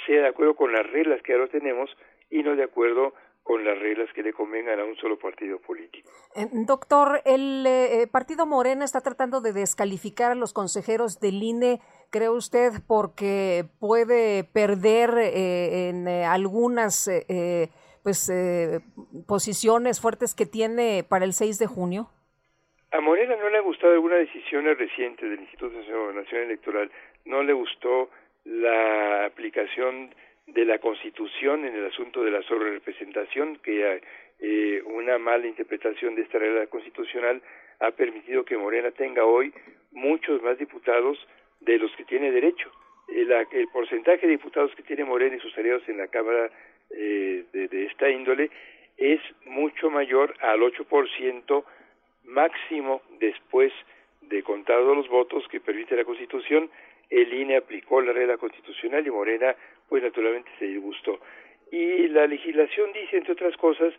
sea 0.07 0.23
de 0.23 0.29
acuerdo 0.29 0.57
con 0.57 0.73
las 0.73 0.89
reglas 0.91 1.23
que 1.23 1.33
ahora 1.33 1.49
tenemos 1.49 1.95
y 2.31 2.43
no 2.43 2.57
de 2.57 2.65
acuerdo 2.65 3.15
con 3.47 3.65
las 3.65 3.79
reglas 3.79 4.13
que 4.13 4.25
le 4.25 4.33
convengan 4.33 4.81
a 4.81 4.85
un 4.85 4.97
solo 4.97 5.17
partido 5.17 5.61
político. 5.61 6.11
Eh, 6.35 6.49
doctor, 6.51 7.23
el 7.25 7.65
eh, 7.65 8.03
eh, 8.03 8.07
partido 8.09 8.45
Morena 8.45 8.85
está 8.85 9.01
tratando 9.03 9.41
de 9.41 9.53
descalificar 9.53 10.33
a 10.33 10.35
los 10.35 10.53
consejeros 10.53 11.21
del 11.21 11.41
INE, 11.41 11.79
¿cree 12.11 12.29
usted, 12.29 12.73
porque 12.89 13.65
puede 13.79 14.43
perder 14.43 15.11
en 15.17 16.09
algunas 16.09 17.09
pues 18.03 18.33
posiciones 19.29 20.01
fuertes 20.01 20.35
que 20.35 20.47
tiene 20.47 21.05
para 21.09 21.25
el 21.25 21.33
6 21.33 21.61
de 21.61 21.67
junio? 21.69 22.11
A 22.91 23.01
Morena 23.01 23.37
no 23.37 23.49
le 23.49 23.59
ha 23.59 23.63
gustado 23.63 23.93
alguna 23.93 24.17
decisión 24.17 24.65
reciente 24.65 25.25
del 25.25 25.41
Instituto 25.41 25.77
Nacional 26.13 26.47
Electoral, 26.47 26.91
no 27.25 27.45
le 27.45 27.53
gustó 27.53 28.11
la 28.45 29.27
aplicación 29.27 30.13
de 30.47 30.65
la 30.65 30.79
Constitución 30.79 31.65
en 31.65 31.75
el 31.75 31.87
asunto 31.87 32.23
de 32.23 32.31
la 32.31 32.43
sobrerepresentación, 32.43 33.59
que 33.63 34.01
eh, 34.41 34.83
una 34.87 35.19
mala 35.19 35.47
interpretación 35.47 36.15
de 36.15 36.23
esta 36.23 36.39
regla 36.39 36.67
constitucional 36.67 37.43
ha 37.81 37.91
permitido 37.91 38.45
que 38.45 38.57
Morena 38.57 38.91
tenga 38.91 39.25
hoy 39.25 39.53
muchos 39.93 40.43
más 40.43 40.59
diputados 40.59 41.19
de 41.61 41.79
los 41.79 41.95
que 41.97 42.05
tiene 42.05 42.31
derecho. 42.31 42.71
El, 43.09 43.31
el 43.33 43.69
porcentaje 43.69 44.27
de 44.27 44.33
diputados 44.33 44.75
que 44.75 44.83
tiene 44.83 45.05
Morena 45.05 45.37
y 45.37 45.41
sus 45.41 45.57
aliados 45.57 45.89
en 45.89 45.99
la 45.99 46.09
Cámara 46.09 46.51
eh, 46.91 47.45
de, 47.53 47.69
de, 47.69 47.87
esta 47.87 48.09
índole 48.11 48.51
es 48.97 49.21
mucho 49.45 49.91
mayor 49.91 50.35
al 50.41 50.61
8% 50.61 51.65
máximo 52.25 53.03
después 53.19 53.73
de 54.23 54.43
contados 54.43 54.97
los 54.97 55.09
votos 55.09 55.47
que 55.49 55.61
permite 55.61 55.97
la 55.97 56.05
Constitución. 56.05 56.71
El 57.11 57.33
INE 57.33 57.57
aplicó 57.57 58.01
la 58.01 58.13
regla 58.13 58.37
constitucional 58.37 59.07
y 59.07 59.11
Morena 59.11 59.55
pues 59.89 60.03
naturalmente 60.03 60.51
se 60.59 60.67
disgustó. 60.67 61.21
Y 61.71 62.09
la 62.09 62.27
legislación 62.27 62.93
dice, 62.93 63.17
entre 63.17 63.33
otras 63.33 63.57
cosas, 63.57 63.93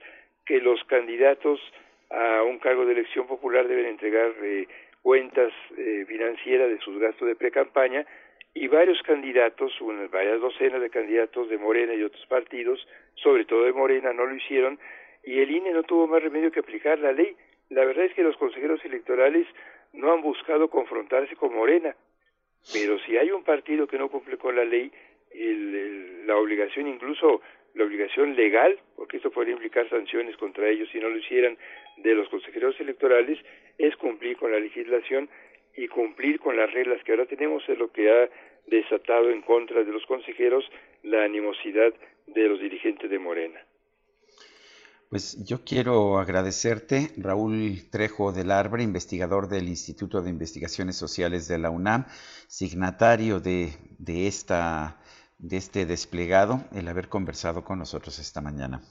que 0.45 0.59
los 0.59 0.83
candidatos 0.85 1.59
a 2.09 2.43
un 2.43 2.59
cargo 2.59 2.85
de 2.85 2.93
elección 2.93 3.27
popular 3.27 3.67
deben 3.67 3.85
entregar 3.85 4.31
eh, 4.41 4.67
cuentas 5.01 5.51
eh, 5.77 6.05
financieras 6.07 6.69
de 6.69 6.79
sus 6.79 6.97
gastos 6.99 7.27
de 7.27 7.35
pre-campaña 7.35 8.05
y 8.53 8.67
varios 8.67 9.01
candidatos, 9.03 9.79
unas 9.81 10.09
varias 10.09 10.39
docenas 10.39 10.81
de 10.81 10.89
candidatos 10.89 11.49
de 11.49 11.57
Morena 11.57 11.93
y 11.93 12.03
otros 12.03 12.25
partidos, 12.27 12.87
sobre 13.15 13.45
todo 13.45 13.65
de 13.65 13.73
Morena, 13.73 14.13
no 14.13 14.25
lo 14.25 14.35
hicieron 14.35 14.79
y 15.23 15.39
el 15.39 15.51
INE 15.51 15.71
no 15.71 15.83
tuvo 15.83 16.07
más 16.07 16.23
remedio 16.23 16.51
que 16.51 16.61
aplicar 16.61 16.97
la 16.99 17.11
ley. 17.11 17.35
La 17.69 17.83
verdad 17.83 18.05
es 18.05 18.13
que 18.13 18.23
los 18.23 18.37
consejeros 18.37 18.83
electorales 18.85 19.45
no 19.91 20.13
han 20.13 20.21
buscado 20.21 20.69
confrontarse 20.69 21.35
con 21.35 21.53
Morena, 21.53 21.95
pero 22.73 22.99
si 22.99 23.17
hay 23.17 23.31
un 23.31 23.43
partido 23.43 23.87
que 23.87 23.97
no 23.97 24.09
cumple 24.09 24.37
con 24.37 24.55
la 24.55 24.65
ley, 24.65 24.91
la 26.25 26.37
obligación, 26.37 26.87
incluso 26.87 27.41
la 27.73 27.85
obligación 27.85 28.35
legal, 28.35 28.77
porque 28.95 29.17
esto 29.17 29.31
podría 29.31 29.53
implicar 29.53 29.89
sanciones 29.89 30.35
contra 30.37 30.67
ellos 30.67 30.89
si 30.91 30.99
no 30.99 31.09
lo 31.09 31.17
hicieran, 31.17 31.57
de 31.97 32.15
los 32.15 32.27
consejeros 32.29 32.79
electorales, 32.79 33.39
es 33.77 33.95
cumplir 33.95 34.37
con 34.37 34.51
la 34.51 34.59
legislación 34.59 35.29
y 35.75 35.87
cumplir 35.87 36.39
con 36.39 36.57
las 36.57 36.71
reglas 36.73 37.03
que 37.03 37.11
ahora 37.11 37.25
tenemos, 37.25 37.67
es 37.69 37.77
lo 37.77 37.91
que 37.91 38.09
ha 38.09 38.29
desatado 38.65 39.29
en 39.29 39.41
contra 39.41 39.83
de 39.83 39.91
los 39.91 40.05
consejeros 40.05 40.69
la 41.03 41.23
animosidad 41.23 41.93
de 42.25 42.49
los 42.49 42.59
dirigentes 42.59 43.09
de 43.09 43.19
Morena. 43.19 43.66
Pues 45.09 45.43
yo 45.43 45.63
quiero 45.63 46.19
agradecerte, 46.19 47.13
Raúl 47.17 47.87
Trejo 47.89 48.31
del 48.33 48.51
Arbre, 48.51 48.83
investigador 48.83 49.47
del 49.47 49.69
Instituto 49.69 50.21
de 50.21 50.29
Investigaciones 50.29 50.97
Sociales 50.97 51.47
de 51.47 51.57
la 51.57 51.69
UNAM, 51.69 52.05
signatario 52.47 53.39
de, 53.39 53.73
de 53.99 54.27
esta 54.27 54.99
de 55.39 55.57
este 55.57 55.85
desplegado, 55.85 56.65
el 56.73 56.87
haber 56.87 57.09
conversado 57.09 57.63
con 57.63 57.79
nosotros 57.79 58.19
esta 58.19 58.41
mañana. 58.41 58.81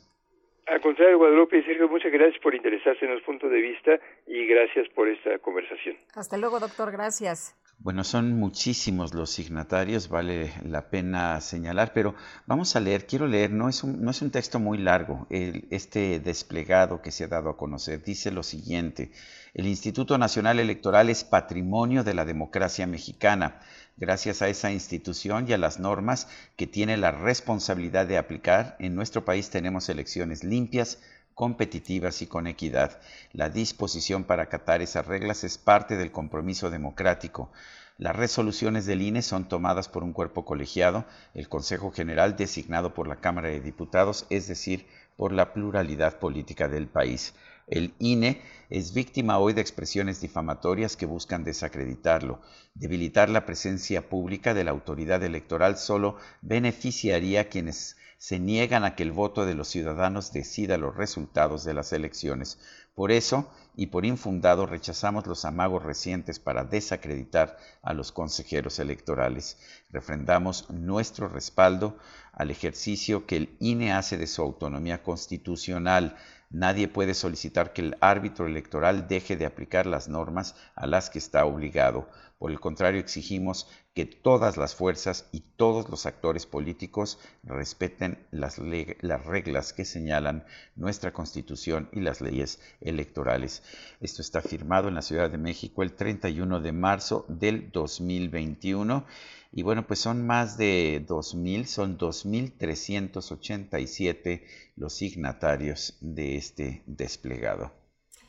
Al 0.66 0.80
contrario, 0.80 1.18
Guadalupe 1.18 1.58
y 1.58 1.62
Sergio, 1.62 1.88
muchas 1.88 2.10
gracias 2.10 2.42
por 2.42 2.52
interesarse 2.52 3.04
en 3.04 3.14
los 3.14 3.22
puntos 3.22 3.50
de 3.50 3.60
vista 3.60 4.00
y 4.26 4.46
gracias 4.46 4.88
por 4.94 5.08
esta 5.08 5.38
conversación. 5.38 5.96
Hasta 6.14 6.36
luego, 6.36 6.58
doctor, 6.58 6.90
gracias. 6.90 7.54
Bueno, 7.78 8.02
son 8.04 8.32
muchísimos 8.32 9.14
los 9.14 9.30
signatarios, 9.30 10.08
vale 10.08 10.50
la 10.64 10.88
pena 10.88 11.40
señalar, 11.40 11.92
pero 11.94 12.14
vamos 12.46 12.74
a 12.74 12.80
leer, 12.80 13.06
quiero 13.06 13.26
leer, 13.26 13.50
no 13.50 13.68
es 13.68 13.84
un, 13.84 14.02
no 14.02 14.10
es 14.10 14.22
un 14.22 14.30
texto 14.30 14.58
muy 14.58 14.78
largo, 14.78 15.26
este 15.30 16.18
desplegado 16.18 17.02
que 17.02 17.10
se 17.10 17.24
ha 17.24 17.28
dado 17.28 17.50
a 17.50 17.56
conocer 17.56 18.02
dice 18.02 18.32
lo 18.32 18.42
siguiente, 18.42 19.10
el 19.52 19.66
Instituto 19.66 20.16
Nacional 20.16 20.58
Electoral 20.58 21.10
es 21.10 21.22
patrimonio 21.22 22.02
de 22.02 22.14
la 22.14 22.24
democracia 22.24 22.86
mexicana, 22.86 23.60
gracias 23.96 24.42
a 24.42 24.48
esa 24.48 24.70
institución 24.70 25.46
y 25.48 25.52
a 25.52 25.58
las 25.58 25.78
normas 25.78 26.28
que 26.56 26.66
tiene 26.66 26.96
la 26.96 27.12
responsabilidad 27.12 28.06
de 28.06 28.18
aplicar, 28.18 28.76
en 28.78 28.94
nuestro 28.94 29.24
país 29.24 29.50
tenemos 29.50 29.88
elecciones 29.88 30.44
limpias, 30.44 30.98
competitivas 31.34 32.22
y 32.22 32.26
con 32.26 32.46
equidad. 32.46 32.98
La 33.32 33.50
disposición 33.50 34.24
para 34.24 34.44
acatar 34.44 34.80
esas 34.82 35.06
reglas 35.06 35.44
es 35.44 35.58
parte 35.58 35.96
del 35.96 36.10
compromiso 36.10 36.70
democrático. 36.70 37.50
Las 37.98 38.16
resoluciones 38.16 38.84
del 38.84 39.00
INE 39.00 39.22
son 39.22 39.48
tomadas 39.48 39.88
por 39.88 40.04
un 40.04 40.12
cuerpo 40.12 40.44
colegiado, 40.44 41.06
el 41.32 41.48
Consejo 41.48 41.90
General 41.90 42.36
designado 42.36 42.92
por 42.92 43.08
la 43.08 43.16
Cámara 43.16 43.48
de 43.48 43.60
Diputados, 43.60 44.26
es 44.28 44.48
decir, 44.48 44.86
por 45.16 45.32
la 45.32 45.54
pluralidad 45.54 46.18
política 46.18 46.68
del 46.68 46.88
país. 46.88 47.34
El 47.66 47.94
INE 47.98 48.42
es 48.70 48.94
víctima 48.94 49.38
hoy 49.38 49.52
de 49.52 49.60
expresiones 49.60 50.20
difamatorias 50.20 50.96
que 50.96 51.04
buscan 51.04 51.42
desacreditarlo. 51.42 52.40
Debilitar 52.74 53.28
la 53.28 53.44
presencia 53.44 54.08
pública 54.08 54.54
de 54.54 54.62
la 54.62 54.70
autoridad 54.70 55.24
electoral 55.24 55.76
solo 55.76 56.16
beneficiaría 56.42 57.40
a 57.40 57.44
quienes 57.44 57.96
se 58.18 58.38
niegan 58.38 58.84
a 58.84 58.94
que 58.94 59.02
el 59.02 59.12
voto 59.12 59.44
de 59.46 59.54
los 59.54 59.68
ciudadanos 59.68 60.32
decida 60.32 60.78
los 60.78 60.96
resultados 60.96 61.64
de 61.64 61.74
las 61.74 61.92
elecciones. 61.92 62.58
Por 62.94 63.12
eso, 63.12 63.50
y 63.74 63.88
por 63.88 64.06
infundado, 64.06 64.64
rechazamos 64.64 65.26
los 65.26 65.44
amagos 65.44 65.82
recientes 65.82 66.38
para 66.38 66.64
desacreditar 66.64 67.58
a 67.82 67.92
los 67.92 68.10
consejeros 68.10 68.78
electorales. 68.78 69.58
Refrendamos 69.90 70.70
nuestro 70.70 71.28
respaldo 71.28 71.98
al 72.32 72.50
ejercicio 72.50 73.26
que 73.26 73.36
el 73.36 73.56
INE 73.60 73.92
hace 73.92 74.16
de 74.16 74.26
su 74.26 74.40
autonomía 74.40 75.02
constitucional. 75.02 76.16
Nadie 76.50 76.88
puede 76.88 77.14
solicitar 77.14 77.72
que 77.72 77.82
el 77.82 77.96
árbitro 78.00 78.46
electoral 78.46 79.08
deje 79.08 79.36
de 79.36 79.46
aplicar 79.46 79.86
las 79.86 80.08
normas 80.08 80.54
a 80.74 80.86
las 80.86 81.10
que 81.10 81.18
está 81.18 81.44
obligado. 81.44 82.08
Por 82.38 82.50
el 82.50 82.60
contrario, 82.60 83.00
exigimos 83.00 83.66
que 83.94 84.04
todas 84.04 84.58
las 84.58 84.74
fuerzas 84.74 85.26
y 85.32 85.40
todos 85.40 85.88
los 85.88 86.04
actores 86.04 86.44
políticos 86.44 87.18
respeten 87.42 88.26
las, 88.30 88.58
las, 88.58 89.24
reglas 89.24 89.72
que 89.72 89.86
señalan 89.86 90.44
nuestra 90.74 91.14
Constitución 91.14 91.88
y 91.92 92.00
las 92.00 92.20
leyes 92.20 92.60
electorales. 92.82 93.62
Esto 94.00 94.20
está 94.20 94.42
firmado 94.42 94.88
en 94.88 94.94
la 94.94 95.02
Ciudad 95.02 95.30
de 95.30 95.38
México 95.38 95.82
el 95.82 95.94
31 95.94 96.60
de 96.60 96.72
marzo 96.72 97.24
del 97.28 97.72
2021. 97.72 99.06
Y 99.52 99.62
bueno, 99.62 99.86
pues 99.86 100.00
son 100.00 100.26
más 100.26 100.58
de 100.58 101.06
2.000, 101.06 101.66
son 101.66 101.96
2.387 101.98 104.42
los 104.76 104.92
signatarios 104.92 105.96
de 106.00 106.36
este 106.36 106.82
desplegado. 106.86 107.70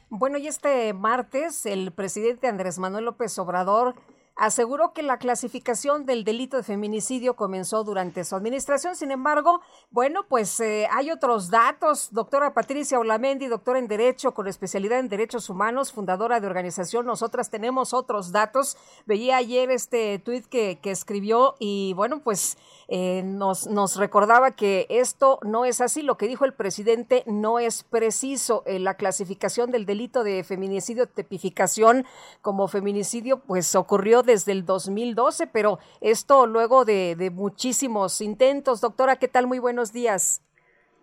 Bueno, 0.10 0.38
y 0.38 0.48
este 0.48 0.94
martes 0.94 1.66
el 1.66 1.92
presidente 1.92 2.48
Andrés 2.48 2.80
Manuel 2.80 3.04
López 3.06 3.38
Obrador 3.40 3.96
aseguró 4.38 4.94
que 4.94 5.04
la 5.04 5.18
clasificación 5.18 6.06
del 6.06 6.24
delito 6.24 6.58
de 6.58 6.64
feminicidio 6.64 7.36
comenzó 7.36 7.84
durante 7.84 8.24
su 8.24 8.36
administración. 8.36 8.96
Sin 8.96 9.12
embargo, 9.12 9.62
bueno, 9.90 10.26
pues 10.28 10.60
eh, 10.60 10.88
hay 10.92 11.12
otros 11.12 11.50
datos. 11.50 12.10
Doctora 12.12 12.54
Patricia 12.54 13.00
Olamendi, 13.00 13.48
doctora 13.48 13.80
en 13.80 13.88
Derecho 13.88 14.34
con 14.34 14.48
especialidad 14.48 15.00
en 15.00 15.10
Derechos 15.10 15.50
Humanos, 15.50 15.92
fundadora 15.92 16.40
de 16.40 16.48
organización. 16.48 17.06
Nosotras 17.06 17.50
tenemos 17.50 17.94
otros 17.94 18.32
datos. 18.32 18.78
Veía 19.06 19.38
ayer 19.38 19.72
este 19.72 20.20
tuit 20.20 20.46
que, 20.46 20.80
que 20.82 20.92
escribió 20.92 21.56
y 21.60 21.94
bueno, 21.94 22.22
pues 22.24 22.58
eh, 22.90 23.22
nos, 23.24 23.68
nos 23.68 23.98
recordaba 23.98 24.52
que 24.52 24.86
esto 24.90 25.40
no 25.44 25.66
es 25.66 25.82
así. 25.82 26.02
Lo 26.02 26.18
que 26.18 26.28
dijo 26.28 26.46
el 26.46 26.54
presidente 26.54 27.24
no 27.26 27.60
es 27.60 27.84
preciso. 27.84 28.64
Eh, 28.66 28.80
la 28.80 28.96
clasificación 28.96 29.72
del 29.72 29.86
delito 29.86 30.24
de 30.24 30.44
feminicidio, 30.44 31.08
tipificación 31.08 32.06
como 32.42 32.68
feminicidio, 32.68 33.40
pues 33.40 33.76
ocurrió 33.76 34.24
desde 34.28 34.52
el 34.52 34.66
2012, 34.66 35.48
pero 35.48 35.80
esto 36.02 36.46
luego 36.46 36.86
de, 36.86 37.32
muchísimos 37.34 38.22
intentos. 38.22 38.82
Doctora, 38.82 39.16
¿qué 39.16 39.28
tal? 39.28 39.48
Muy 39.48 39.58
buenos 39.58 39.92
días. 39.92 40.44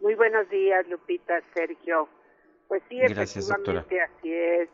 Muy 0.00 0.14
buenos 0.14 0.48
días, 0.48 0.86
Lupita, 0.88 1.42
Sergio. 1.52 2.08
Pues 2.68 2.82
sí, 2.88 3.00
efectivamente 3.00 4.00
así 4.00 4.32
es, 4.32 4.68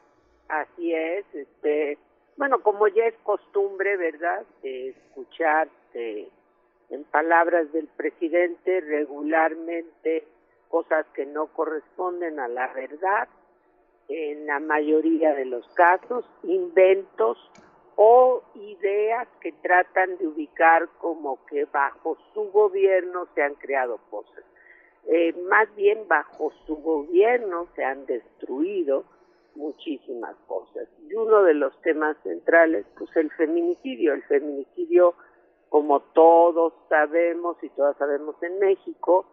así 0.49 0.95
es. 0.95 1.25
Este, 1.33 1.99
bueno, 2.37 2.63
como 2.63 2.87
ya 2.89 3.05
es 3.05 3.15
costumbre, 3.23 3.97
¿verdad?, 3.97 4.45
de 4.63 4.91
escuchar 4.91 5.69
en 5.95 7.05
palabras 7.05 7.73
del 7.73 7.87
presidente 7.89 8.81
regularmente 8.81 10.27
cosas 10.69 11.07
que 11.15 11.27
no 11.27 11.47
corresponden 11.49 12.39
a 12.39 12.49
la 12.49 12.73
verdad, 12.73 13.29
en 14.09 14.47
la 14.47 14.59
mayoría 14.59 15.35
de 15.35 15.45
los 15.45 15.67
casos, 15.75 16.25
inventos 16.43 17.39
o 18.03 18.43
ideas 18.55 19.29
que 19.43 19.53
tratan 19.53 20.17
de 20.17 20.27
ubicar 20.27 20.89
como 21.03 21.45
que 21.45 21.67
bajo 21.67 22.17
su 22.33 22.51
gobierno 22.51 23.29
se 23.35 23.43
han 23.43 23.57
creado 23.57 23.99
cosas. 24.09 24.43
Eh, 25.07 25.35
más 25.51 25.69
bien 25.77 26.09
bajo 26.09 26.51
su 26.65 26.77
gobierno 26.77 27.69
se 27.77 27.85
han 27.85 28.07
destruido 28.07 29.05
muchísimas 29.55 30.35
cosas. 30.47 30.89
Y 31.07 31.15
uno 31.15 31.43
de 31.43 31.53
los 31.53 31.79
temas 31.83 32.17
centrales, 32.23 32.87
pues 32.97 33.15
el 33.17 33.31
feminicidio. 33.33 34.15
El 34.15 34.23
feminicidio, 34.23 35.13
como 35.69 36.01
todos 36.01 36.73
sabemos 36.89 37.59
y 37.63 37.69
todas 37.69 37.99
sabemos 37.99 38.35
en 38.43 38.61
México, 38.61 39.27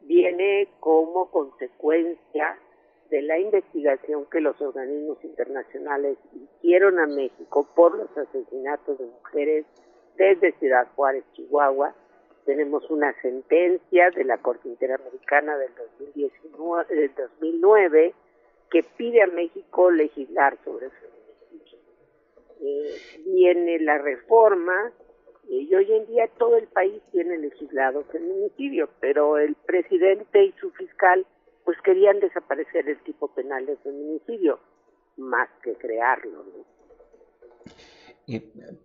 viene 0.00 0.68
como 0.80 1.30
consecuencia 1.30 2.58
de 3.10 3.22
la 3.22 3.38
investigación 3.38 4.26
que 4.30 4.40
los 4.40 4.60
organismos 4.60 5.22
internacionales 5.24 6.18
hicieron 6.34 6.98
a 6.98 7.06
México 7.06 7.68
por 7.74 7.96
los 7.96 8.16
asesinatos 8.16 8.98
de 8.98 9.06
mujeres 9.06 9.66
desde 10.16 10.52
Ciudad 10.58 10.88
Juárez, 10.94 11.24
Chihuahua. 11.34 11.94
Tenemos 12.44 12.88
una 12.90 13.12
sentencia 13.22 14.10
de 14.10 14.24
la 14.24 14.38
Corte 14.38 14.68
Interamericana 14.68 15.56
del, 15.58 15.74
2019, 15.98 16.94
del 16.94 17.14
2009 17.14 18.14
que 18.70 18.82
pide 18.96 19.22
a 19.22 19.26
México 19.26 19.90
legislar 19.90 20.58
sobre 20.64 20.90
feminicidio. 20.90 21.78
Eh, 22.60 22.94
viene 23.24 23.78
la 23.80 23.98
reforma 23.98 24.92
y 25.48 25.72
hoy 25.74 25.92
en 25.92 26.06
día 26.06 26.28
todo 26.38 26.56
el 26.56 26.66
país 26.66 27.00
tiene 27.12 27.38
legislado 27.38 28.02
feminicidio, 28.04 28.88
pero 29.00 29.38
el 29.38 29.54
presidente 29.54 30.44
y 30.44 30.52
su 30.52 30.70
fiscal 30.72 31.24
pues 31.66 31.76
querían 31.82 32.20
desaparecer 32.20 32.88
el 32.88 32.98
tipo 33.02 33.26
penal 33.34 33.66
de 33.66 33.76
feminicidio 33.78 34.60
más 35.16 35.48
que 35.64 35.74
crearlo. 35.74 36.44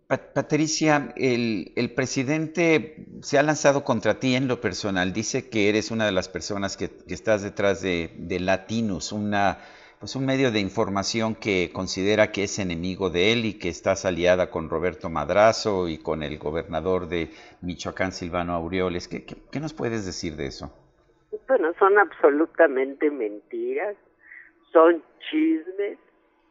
Patricia, 0.08 1.14
el, 1.16 1.74
el, 1.76 1.94
presidente 1.94 3.06
se 3.22 3.38
ha 3.38 3.44
lanzado 3.44 3.84
contra 3.84 4.20
ti 4.20 4.36
en 4.36 4.48
lo 4.48 4.62
personal. 4.62 5.14
Dice 5.14 5.50
que 5.50 5.70
eres 5.70 5.92
una 5.92 6.06
de 6.06 6.12
las 6.12 6.28
personas 6.28 6.76
que, 6.76 6.90
estás 7.08 7.44
detrás 7.44 7.82
de, 7.82 8.16
de, 8.18 8.40
Latinus, 8.40 9.12
una, 9.12 9.60
pues 10.00 10.16
un 10.16 10.26
medio 10.26 10.52
de 10.52 10.60
información 10.60 11.36
que 11.36 11.72
considera 11.72 12.32
que 12.32 12.44
es 12.46 12.58
enemigo 12.58 13.12
de 13.12 13.32
él 13.32 13.46
y 13.46 13.54
que 13.56 13.70
estás 13.70 14.06
aliada 14.06 14.50
con 14.50 14.70
Roberto 14.70 15.10
Madrazo 15.10 15.88
y 15.88 16.00
con 16.00 16.24
el 16.24 16.40
gobernador 16.40 17.08
de 17.08 17.32
Michoacán, 17.62 18.12
Silvano 18.12 18.54
Aureoles. 18.54 19.08
¿Qué, 19.08 19.24
qué 19.24 19.60
nos 19.60 19.74
puedes 19.74 20.06
decir 20.06 20.36
de 20.36 20.48
eso? 20.48 20.72
Bueno, 21.48 21.74
son 21.80 21.98
absolutamente 21.98 23.10
mentiras, 23.10 23.96
son 24.72 25.02
chismes 25.30 25.98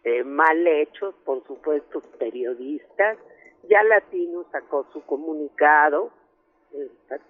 eh, 0.04 0.24
mal 0.24 0.66
hechos, 0.66 1.14
por 1.24 1.46
supuesto, 1.46 2.00
periodistas. 2.18 3.18
Ya 3.68 3.82
Latino 3.82 4.46
sacó 4.50 4.86
su 4.92 5.04
comunicado. 5.04 6.10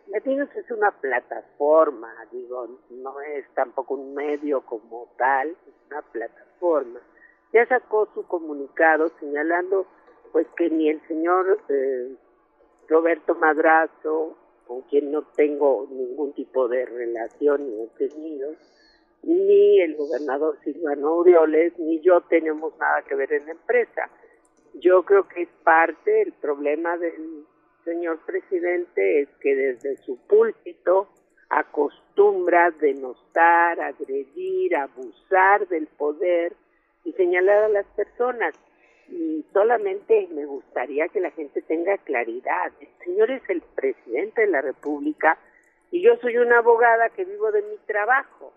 Latinos 0.08 0.48
es 0.54 0.70
una 0.70 0.90
plataforma, 0.90 2.12
digo, 2.30 2.78
no 2.90 3.20
es 3.22 3.48
tampoco 3.54 3.94
un 3.94 4.14
medio 4.14 4.60
como 4.60 5.08
tal, 5.16 5.48
es 5.48 5.74
una 5.90 6.02
plataforma. 6.02 7.00
Ya 7.52 7.66
sacó 7.66 8.06
su 8.14 8.26
comunicado 8.26 9.08
señalando 9.18 9.86
pues 10.30 10.46
que 10.56 10.70
ni 10.70 10.88
el 10.88 11.00
señor 11.08 11.58
eh, 11.68 12.14
Roberto 12.88 13.34
Madrazo 13.34 14.36
con 14.70 14.82
quien 14.82 15.10
no 15.10 15.22
tengo 15.34 15.88
ningún 15.90 16.32
tipo 16.32 16.68
de 16.68 16.86
relación 16.86 17.68
ni 17.68 17.82
he 17.82 17.88
tenido, 18.08 18.54
ni 19.24 19.80
el 19.80 19.96
gobernador 19.96 20.60
Silvano 20.62 21.08
Aureoles, 21.08 21.76
ni 21.76 22.00
yo 22.02 22.20
tenemos 22.28 22.78
nada 22.78 23.02
que 23.02 23.16
ver 23.16 23.32
en 23.32 23.46
la 23.46 23.50
empresa. 23.50 24.08
Yo 24.74 25.02
creo 25.02 25.26
que 25.26 25.42
es 25.42 25.48
parte, 25.64 26.22
el 26.22 26.34
problema 26.34 26.96
del 26.98 27.46
señor 27.84 28.20
presidente 28.24 29.22
es 29.22 29.28
que 29.40 29.56
desde 29.56 29.96
su 30.04 30.16
púlpito 30.28 31.08
acostumbra 31.48 32.70
denostar, 32.70 33.80
agredir, 33.80 34.76
abusar 34.76 35.66
del 35.66 35.88
poder 35.88 36.54
y 37.02 37.12
señalar 37.14 37.64
a 37.64 37.68
las 37.70 37.86
personas. 37.96 38.54
Y 39.10 39.44
solamente 39.52 40.28
me 40.32 40.46
gustaría 40.46 41.08
que 41.08 41.20
la 41.20 41.30
gente 41.32 41.62
tenga 41.62 41.98
claridad. 41.98 42.72
El 42.80 42.88
señor 43.04 43.30
es 43.30 43.42
el 43.48 43.60
presidente 43.60 44.42
de 44.42 44.46
la 44.46 44.62
República 44.62 45.38
y 45.90 46.00
yo 46.02 46.16
soy 46.18 46.36
una 46.36 46.58
abogada 46.58 47.08
que 47.10 47.24
vivo 47.24 47.50
de 47.50 47.62
mi 47.62 47.76
trabajo. 47.86 48.52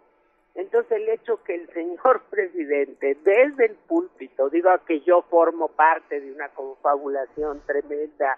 Entonces 0.55 0.91
el 0.91 1.09
hecho 1.09 1.43
que 1.43 1.55
el 1.55 1.67
señor 1.73 2.23
presidente 2.29 3.17
desde 3.23 3.65
el 3.65 3.75
púlpito 3.87 4.49
diga 4.49 4.79
que 4.85 5.01
yo 5.01 5.23
formo 5.23 5.69
parte 5.69 6.21
de 6.21 6.31
una 6.31 6.49
confabulación 6.49 7.61
tremenda 7.65 8.37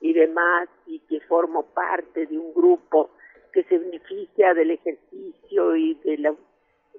y 0.00 0.12
demás 0.12 0.68
y 0.86 1.00
que 1.00 1.20
formo 1.20 1.64
parte 1.66 2.26
de 2.26 2.38
un 2.38 2.54
grupo 2.54 3.10
que 3.52 3.64
se 3.64 3.78
beneficia 3.78 4.54
del 4.54 4.70
ejercicio 4.70 5.76
y 5.76 5.94
de 6.04 6.18
la 6.18 6.34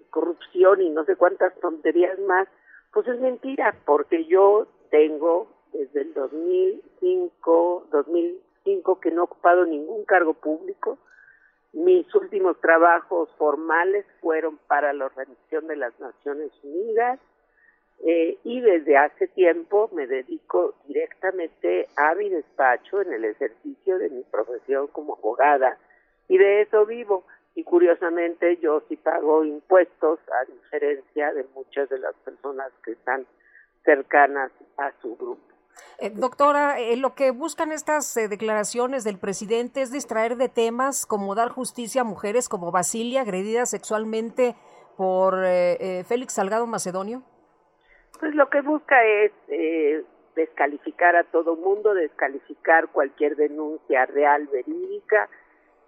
corrupción 0.09 0.81
y 0.81 0.89
no 0.89 1.05
sé 1.05 1.15
cuántas 1.15 1.53
tonterías 1.59 2.17
más, 2.19 2.47
pues 2.91 3.07
es 3.07 3.19
mentira, 3.19 3.75
porque 3.85 4.25
yo 4.25 4.67
tengo 4.89 5.47
desde 5.73 6.01
el 6.01 6.13
2005, 6.13 7.87
2005 7.91 8.99
que 8.99 9.11
no 9.11 9.21
he 9.21 9.25
ocupado 9.25 9.65
ningún 9.65 10.05
cargo 10.05 10.33
público. 10.33 10.97
Mis 11.73 12.13
últimos 12.15 12.59
trabajos 12.61 13.29
formales 13.37 14.05
fueron 14.21 14.57
para 14.67 14.93
la 14.93 15.05
Organización 15.05 15.67
de 15.67 15.75
las 15.75 15.99
Naciones 15.99 16.51
Unidas 16.63 17.19
eh, 18.05 18.37
y 18.43 18.61
desde 18.61 18.97
hace 18.97 19.27
tiempo 19.27 19.89
me 19.91 20.07
dedico 20.07 20.75
directamente 20.87 21.87
a 21.95 22.13
mi 22.15 22.29
despacho 22.29 23.01
en 23.01 23.13
el 23.13 23.25
ejercicio 23.25 23.97
de 23.97 24.09
mi 24.09 24.23
profesión 24.23 24.87
como 24.87 25.15
abogada 25.15 25.77
y 26.27 26.37
de 26.37 26.61
eso 26.61 26.85
vivo 26.85 27.25
y 27.57 27.63
curiosamente 27.63 28.57
yo 28.57 28.83
sí 28.87 28.95
pago 28.97 29.43
impuestos 29.43 30.19
a 30.29 30.45
diferencia 30.45 31.33
de 31.33 31.43
muchas 31.55 31.89
de 31.89 31.97
las 31.97 32.13
personas 32.17 32.71
que 32.85 32.91
están 32.91 33.25
cercanas 33.83 34.51
a 34.77 34.91
su 35.01 35.15
grupo. 35.15 35.41
Eh, 35.97 36.11
doctora, 36.11 36.79
eh, 36.79 36.97
lo 36.97 37.15
que 37.15 37.31
buscan 37.31 37.71
estas 37.71 38.15
eh, 38.15 38.27
declaraciones 38.27 39.03
del 39.03 39.17
presidente 39.17 39.81
es 39.81 39.91
distraer 39.91 40.35
de 40.35 40.49
temas 40.49 41.07
como 41.07 41.33
dar 41.33 41.49
justicia 41.49 42.01
a 42.01 42.03
mujeres 42.03 42.47
como 42.47 42.71
Basilia, 42.71 43.21
agredida 43.21 43.65
sexualmente 43.65 44.55
por 44.95 45.43
Félix 46.07 46.33
Salgado 46.33 46.67
Macedonio. 46.67 47.23
Pues 48.19 48.35
lo 48.35 48.49
que 48.49 48.61
busca 48.61 49.03
es 49.03 49.31
descalificar 50.35 51.15
a 51.15 51.23
todo 51.23 51.55
mundo, 51.55 51.95
descalificar 51.95 52.89
cualquier 52.89 53.35
denuncia 53.35 54.05
real, 54.05 54.47
verídica, 54.47 55.27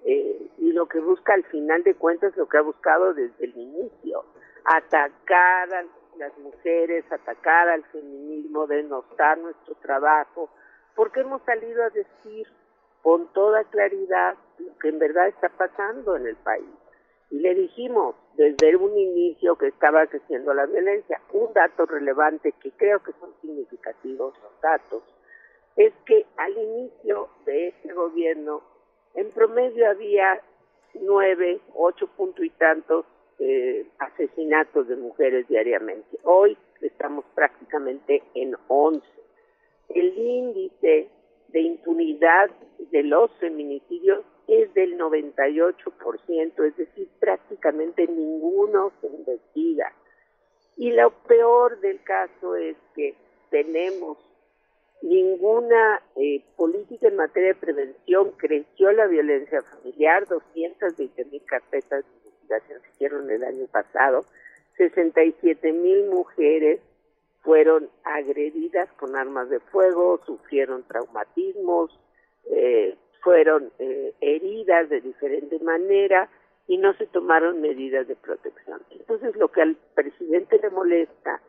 eh, 0.05 0.49
y 0.57 0.71
lo 0.71 0.87
que 0.87 0.99
busca 0.99 1.33
al 1.33 1.43
final 1.45 1.83
de 1.83 1.95
cuentas 1.95 2.35
lo 2.37 2.47
que 2.47 2.57
ha 2.57 2.61
buscado 2.61 3.13
desde 3.13 3.45
el 3.45 3.57
inicio, 3.57 4.25
atacar 4.65 5.73
a 5.73 5.85
las 6.17 6.37
mujeres, 6.37 7.05
atacar 7.11 7.69
al 7.69 7.83
feminismo, 7.85 8.67
denostar 8.67 9.37
nuestro 9.37 9.75
trabajo, 9.75 10.49
porque 10.95 11.21
hemos 11.21 11.41
salido 11.43 11.83
a 11.83 11.89
decir 11.89 12.47
con 13.01 13.31
toda 13.33 13.63
claridad 13.65 14.35
lo 14.57 14.77
que 14.77 14.89
en 14.89 14.99
verdad 14.99 15.27
está 15.27 15.49
pasando 15.49 16.15
en 16.15 16.27
el 16.27 16.35
país. 16.37 16.69
Y 17.31 17.39
le 17.39 17.53
dijimos 17.53 18.15
desde 18.35 18.75
un 18.75 18.97
inicio 18.97 19.55
que 19.55 19.67
estaba 19.67 20.07
creciendo 20.07 20.53
la 20.53 20.65
violencia. 20.65 21.21
Un 21.31 21.53
dato 21.53 21.85
relevante 21.85 22.53
que 22.53 22.71
creo 22.71 23.03
que 23.03 23.13
son 23.19 23.33
significativos 23.41 24.33
los 24.41 24.61
datos 24.61 25.03
es 25.75 25.93
que 26.05 26.25
al 26.37 26.57
inicio 26.57 27.29
de 27.45 27.67
este 27.67 27.93
gobierno 27.93 28.61
en 29.15 29.29
promedio 29.31 29.89
había 29.89 30.41
nueve, 30.93 31.59
ocho 31.75 32.07
puntos 32.07 32.45
y 32.45 32.49
tantos 32.51 33.05
eh, 33.39 33.85
asesinatos 33.99 34.87
de 34.87 34.95
mujeres 34.95 35.47
diariamente. 35.47 36.17
Hoy 36.23 36.57
estamos 36.81 37.25
prácticamente 37.35 38.23
en 38.33 38.55
once. 38.67 39.07
El 39.89 40.17
índice 40.17 41.09
de 41.47 41.61
impunidad 41.61 42.49
de 42.91 43.03
los 43.03 43.31
feminicidios 43.39 44.23
es 44.47 44.73
del 44.73 44.97
98%, 44.97 46.65
es 46.65 46.77
decir, 46.77 47.07
prácticamente 47.19 48.07
ninguno 48.07 48.91
se 48.99 49.07
investiga. 49.07 49.93
Y 50.75 50.91
lo 50.91 51.11
peor 51.11 51.79
del 51.81 52.01
caso 52.03 52.55
es 52.55 52.75
que 52.95 53.15
tenemos 53.51 54.17
ninguna 55.01 56.01
eh, 56.15 56.43
política 56.55 57.07
en 57.07 57.15
materia 57.15 57.49
de 57.49 57.59
prevención, 57.59 58.31
creció 58.37 58.91
la 58.91 59.07
violencia 59.07 59.61
familiar, 59.61 60.27
220 60.27 61.25
mil 61.25 61.43
carpetas 61.45 62.03
de 62.03 62.11
investigación 62.25 62.81
se 62.81 62.89
hicieron 62.89 63.31
el 63.31 63.43
año 63.43 63.67
pasado, 63.67 64.25
67 64.77 65.71
mil 65.73 66.05
mujeres 66.07 66.81
fueron 67.41 67.89
agredidas 68.03 68.91
con 68.93 69.15
armas 69.15 69.49
de 69.49 69.59
fuego, 69.59 70.19
sufrieron 70.25 70.83
traumatismos, 70.83 71.97
eh, 72.51 72.95
fueron 73.21 73.71
eh, 73.79 74.13
heridas 74.21 74.89
de 74.89 75.01
diferente 75.01 75.59
manera 75.59 76.29
y 76.67 76.77
no 76.77 76.93
se 76.93 77.07
tomaron 77.07 77.61
medidas 77.61 78.07
de 78.07 78.15
protección. 78.15 78.81
Entonces 78.91 79.35
lo 79.35 79.49
que 79.49 79.61
al 79.61 79.75
presidente 79.95 80.59
le 80.61 80.69
molesta 80.69 81.41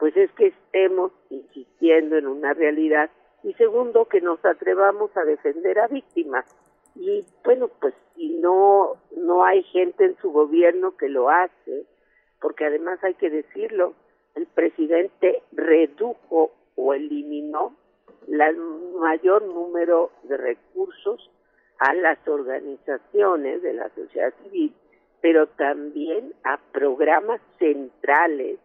pues 0.00 0.16
es 0.16 0.32
que 0.32 0.46
estemos 0.46 1.12
insistiendo 1.28 2.16
en 2.16 2.26
una 2.26 2.54
realidad 2.54 3.10
y 3.42 3.52
segundo 3.54 4.06
que 4.06 4.22
nos 4.22 4.42
atrevamos 4.44 5.14
a 5.14 5.24
defender 5.24 5.78
a 5.78 5.88
víctimas. 5.88 6.46
Y 6.96 7.24
bueno 7.44 7.68
pues 7.80 7.94
si 8.16 8.30
no 8.40 8.96
no 9.14 9.44
hay 9.44 9.62
gente 9.64 10.06
en 10.06 10.16
su 10.16 10.32
gobierno 10.32 10.96
que 10.96 11.08
lo 11.08 11.28
hace 11.28 11.84
porque 12.40 12.64
además 12.64 12.98
hay 13.04 13.14
que 13.14 13.28
decirlo 13.28 13.92
el 14.34 14.46
presidente 14.46 15.42
redujo 15.52 16.50
o 16.76 16.94
eliminó 16.94 17.76
el 18.26 18.56
mayor 18.98 19.42
número 19.42 20.12
de 20.22 20.36
recursos 20.38 21.30
a 21.78 21.92
las 21.92 22.26
organizaciones 22.26 23.62
de 23.62 23.74
la 23.74 23.90
sociedad 23.90 24.32
civil 24.44 24.74
pero 25.20 25.46
también 25.46 26.32
a 26.42 26.58
programas 26.72 27.40
centrales 27.58 28.58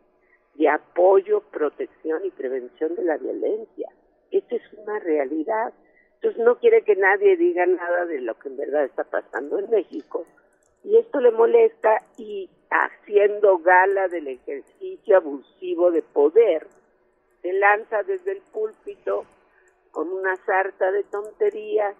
de 0.55 0.69
apoyo, 0.69 1.41
protección 1.51 2.25
y 2.25 2.31
prevención 2.31 2.95
de 2.95 3.03
la 3.03 3.17
violencia. 3.17 3.89
Esta 4.31 4.55
es 4.55 4.73
una 4.73 4.99
realidad. 4.99 5.73
Entonces 6.15 6.43
no 6.43 6.57
quiere 6.59 6.83
que 6.83 6.95
nadie 6.95 7.37
diga 7.37 7.65
nada 7.65 8.05
de 8.05 8.21
lo 8.21 8.37
que 8.39 8.49
en 8.49 8.57
verdad 8.57 8.85
está 8.85 9.03
pasando 9.03 9.59
en 9.59 9.69
México. 9.69 10.25
Y 10.83 10.97
esto 10.97 11.19
le 11.19 11.31
molesta 11.31 11.97
y 12.17 12.49
haciendo 12.69 13.57
gala 13.59 14.07
del 14.07 14.27
ejercicio 14.27 15.17
abusivo 15.17 15.91
de 15.91 16.01
poder, 16.01 16.67
se 17.41 17.53
lanza 17.53 18.03
desde 18.03 18.33
el 18.33 18.41
púlpito 18.53 19.25
con 19.91 20.11
una 20.11 20.35
sarta 20.37 20.91
de 20.91 21.03
tonterías 21.03 21.95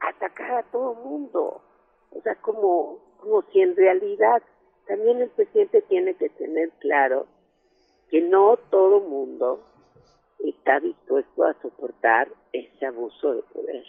atacar 0.00 0.52
a 0.52 0.62
todo 0.64 0.94
mundo. 0.94 1.62
O 2.10 2.20
sea, 2.22 2.34
como, 2.36 2.98
como 3.18 3.42
si 3.52 3.60
en 3.60 3.76
realidad 3.76 4.42
también 4.86 5.20
el 5.20 5.30
presidente 5.30 5.82
tiene 5.82 6.14
que 6.14 6.28
tener 6.30 6.70
claro 6.80 7.26
que 8.10 8.20
no 8.20 8.58
todo 8.70 9.00
mundo 9.00 9.62
está 10.44 10.80
dispuesto 10.80 11.44
a 11.44 11.54
soportar 11.62 12.28
ese 12.52 12.86
abuso 12.86 13.34
de 13.34 13.42
poder. 13.42 13.84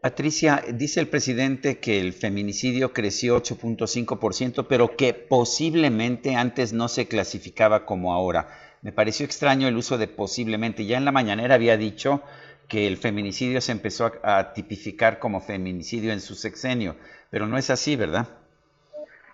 Patricia, 0.00 0.62
dice 0.72 1.00
el 1.00 1.08
presidente 1.08 1.80
que 1.80 2.00
el 2.00 2.12
feminicidio 2.12 2.92
creció 2.92 3.42
8.5%, 3.42 4.66
pero 4.68 4.96
que 4.96 5.14
posiblemente 5.14 6.36
antes 6.36 6.72
no 6.72 6.88
se 6.88 7.08
clasificaba 7.08 7.84
como 7.84 8.12
ahora. 8.12 8.48
Me 8.82 8.92
pareció 8.92 9.26
extraño 9.26 9.66
el 9.66 9.76
uso 9.76 9.98
de 9.98 10.06
posiblemente. 10.06 10.86
Ya 10.86 10.96
en 10.96 11.04
la 11.04 11.12
mañanera 11.12 11.56
había 11.56 11.76
dicho 11.76 12.22
que 12.68 12.86
el 12.86 12.96
feminicidio 12.96 13.60
se 13.60 13.72
empezó 13.72 14.12
a, 14.22 14.52
tipificar 14.52 15.18
como 15.18 15.40
feminicidio 15.40 16.12
en 16.12 16.20
su 16.20 16.34
sexenio, 16.34 16.96
pero 17.30 17.46
no 17.46 17.58
es 17.58 17.70
así, 17.70 17.96
¿verdad? 17.96 18.28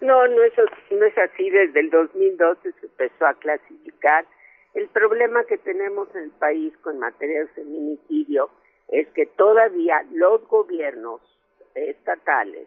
No, 0.03 0.27
no 0.27 0.43
es, 0.43 0.53
no 0.91 1.05
es 1.05 1.17
así. 1.17 1.49
Desde 1.49 1.79
el 1.79 1.91
2012 1.91 2.73
se 2.73 2.87
empezó 2.87 3.25
a 3.25 3.35
clasificar. 3.35 4.27
El 4.75 4.89
problema 4.89 5.45
que 5.45 5.59
tenemos 5.59 6.13
en 6.17 6.25
el 6.25 6.31
país 6.33 6.77
con 6.79 6.99
materia 6.99 7.41
de 7.41 7.47
feminicidio 7.49 8.51
es 8.89 9.07
que 9.15 9.27
todavía 9.27 10.05
los 10.13 10.47
gobiernos 10.49 11.21
estatales 11.75 12.67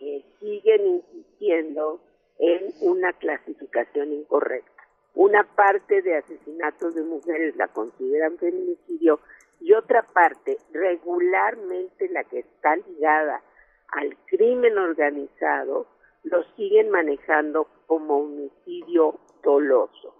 eh, 0.00 0.24
siguen 0.40 0.86
insistiendo 0.86 2.00
en 2.40 2.72
una 2.80 3.12
clasificación 3.12 4.12
incorrecta. 4.12 4.82
Una 5.14 5.44
parte 5.44 6.02
de 6.02 6.16
asesinatos 6.16 6.96
de 6.96 7.02
mujeres 7.02 7.54
la 7.56 7.68
consideran 7.68 8.38
feminicidio 8.38 9.20
y 9.60 9.72
otra 9.74 10.02
parte, 10.02 10.58
regularmente 10.72 12.08
la 12.08 12.24
que 12.24 12.40
está 12.40 12.74
ligada 12.76 13.40
al 13.88 14.16
crimen 14.26 14.78
organizado, 14.78 15.86
lo 16.24 16.42
siguen 16.56 16.90
manejando 16.90 17.66
como 17.86 18.18
homicidio 18.18 19.18
doloso. 19.42 20.14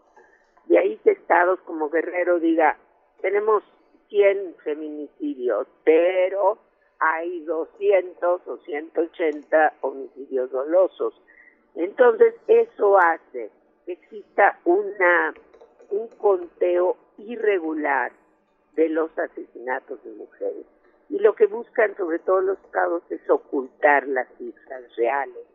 De 0.67 0.79
ahí 0.79 0.97
que 0.99 1.13
estados 1.13 1.61
como 1.61 1.91
Guerrero 1.91 2.39
diga, 2.39 2.79
tenemos 3.21 3.63
100 4.09 4.57
feminicidios, 4.65 5.67
pero 5.85 6.59
hay 6.99 7.41
200 7.45 8.47
o 8.47 8.57
180 8.59 9.75
homicidios 9.81 10.51
dolosos. 10.51 11.15
Entonces, 11.75 12.35
eso 12.47 12.99
hace 12.99 13.51
que 13.87 13.93
exista 13.93 14.59
una 14.65 15.35
un 15.91 16.07
conteo 16.19 16.97
irregular 17.19 18.13
de 18.75 18.89
los 18.89 19.11
asesinatos 19.19 20.03
de 20.05 20.13
mujeres. 20.13 20.67
Y 21.09 21.19
lo 21.19 21.35
que 21.35 21.47
buscan 21.47 21.97
sobre 21.97 22.21
todo 22.21 22.41
los 22.41 22.59
estados 22.61 23.03
es 23.11 23.29
ocultar 23.29 24.07
las 24.07 24.29
cifras 24.39 24.85
reales 24.97 25.50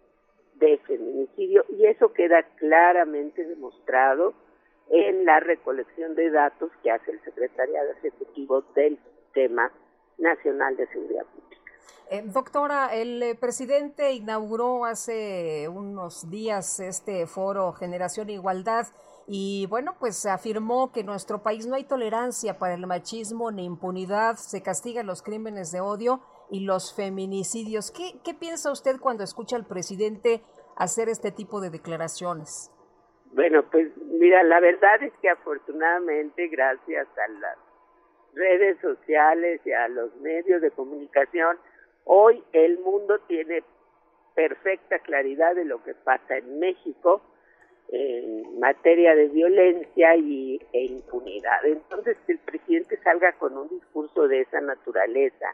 de 0.59 0.77
feminicidio 0.79 1.65
y 1.69 1.85
eso 1.85 2.13
queda 2.13 2.43
claramente 2.57 3.45
demostrado 3.45 4.33
en 4.89 5.25
la 5.25 5.39
recolección 5.39 6.15
de 6.15 6.29
datos 6.29 6.71
que 6.83 6.91
hace 6.91 7.11
el 7.11 7.23
Secretariado 7.23 7.91
Ejecutivo 7.91 8.61
del 8.75 8.99
Sistema 9.03 9.71
Nacional 10.17 10.77
de 10.77 10.87
Seguridad 10.87 11.25
Pública. 11.25 11.61
Eh, 12.11 12.21
doctora, 12.23 12.93
el 12.93 13.21
eh, 13.23 13.35
presidente 13.35 14.13
inauguró 14.13 14.85
hace 14.85 15.67
unos 15.67 16.29
días 16.29 16.79
este 16.79 17.25
foro 17.25 17.73
Generación 17.73 18.29
Igualdad 18.29 18.85
y 19.27 19.65
bueno, 19.71 19.95
pues 19.99 20.27
afirmó 20.27 20.91
que 20.91 20.99
en 20.99 21.07
nuestro 21.07 21.41
país 21.41 21.65
no 21.65 21.73
hay 21.73 21.83
tolerancia 21.83 22.59
para 22.59 22.75
el 22.75 22.85
machismo 22.85 23.51
ni 23.51 23.65
impunidad, 23.65 24.35
se 24.35 24.61
castigan 24.61 25.07
los 25.07 25.23
crímenes 25.23 25.71
de 25.71 25.81
odio 25.81 26.21
y 26.49 26.65
los 26.65 26.95
feminicidios. 26.95 27.91
¿Qué, 27.91 28.19
qué 28.23 28.33
piensa 28.33 28.71
usted 28.71 28.99
cuando 28.99 29.23
escucha 29.23 29.55
al 29.55 29.65
presidente 29.65 30.41
hacer 30.75 31.09
este 31.09 31.31
tipo 31.31 31.61
de 31.61 31.69
declaraciones? 31.69 32.71
Bueno, 33.33 33.63
pues 33.69 33.91
mira, 33.97 34.43
la 34.43 34.59
verdad 34.59 35.03
es 35.03 35.13
que 35.21 35.29
afortunadamente 35.29 36.47
gracias 36.47 37.07
a 37.17 37.31
las 37.39 37.57
redes 38.33 38.77
sociales 38.81 39.61
y 39.65 39.71
a 39.71 39.87
los 39.87 40.15
medios 40.17 40.61
de 40.61 40.71
comunicación, 40.71 41.57
hoy 42.03 42.43
el 42.53 42.79
mundo 42.79 43.19
tiene 43.27 43.63
perfecta 44.35 44.99
claridad 44.99 45.55
de 45.55 45.65
lo 45.65 45.83
que 45.83 45.93
pasa 45.93 46.37
en 46.37 46.59
México 46.59 47.21
en 47.89 48.59
materia 48.59 49.15
de 49.15 49.27
violencia 49.27 50.15
y, 50.15 50.59
e 50.73 50.85
impunidad. 50.85 51.65
Entonces, 51.65 52.17
que 52.25 52.33
el 52.33 52.39
presidente 52.39 52.97
salga 53.03 53.33
con 53.33 53.57
un 53.57 53.69
discurso 53.69 54.27
de 54.27 54.41
esa 54.41 54.59
naturaleza 54.61 55.53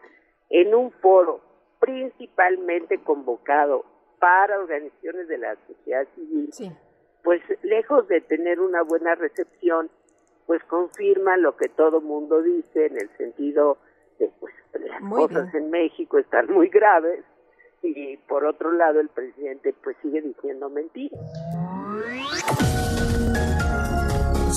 en 0.52 0.76
un 0.76 0.92
foro 0.92 1.42
principalmente 1.80 3.00
convocado 3.00 3.86
para 4.20 4.60
organizaciones 4.60 5.28
de 5.28 5.38
la 5.40 5.56
sociedad 5.68 6.08
civil, 6.16 6.52
pues 7.24 7.42
lejos 7.64 8.08
de 8.08 8.22
tener 8.22 8.60
una 8.60 8.84
buena 8.84 9.16
recepción, 9.16 9.90
pues 10.46 10.64
confirma 10.66 11.38
lo 11.38 11.58
que 11.58 11.70
todo 11.70 12.02
mundo 12.02 12.42
dice 12.44 12.86
en 12.86 12.98
el 12.98 13.10
sentido 13.18 13.78
de 14.20 14.30
pues 14.40 14.54
las 14.74 15.02
cosas 15.10 15.54
en 15.56 15.70
México 15.72 16.20
están 16.20 16.52
muy 16.52 16.70
graves 16.70 17.24
y 17.82 18.18
por 18.18 18.46
otro 18.46 18.72
lado 18.72 19.00
el 19.00 19.10
presidente 19.10 19.74
pues 19.84 19.98
sigue 20.02 20.22
diciendo 20.22 20.70
mentiras. 20.70 21.20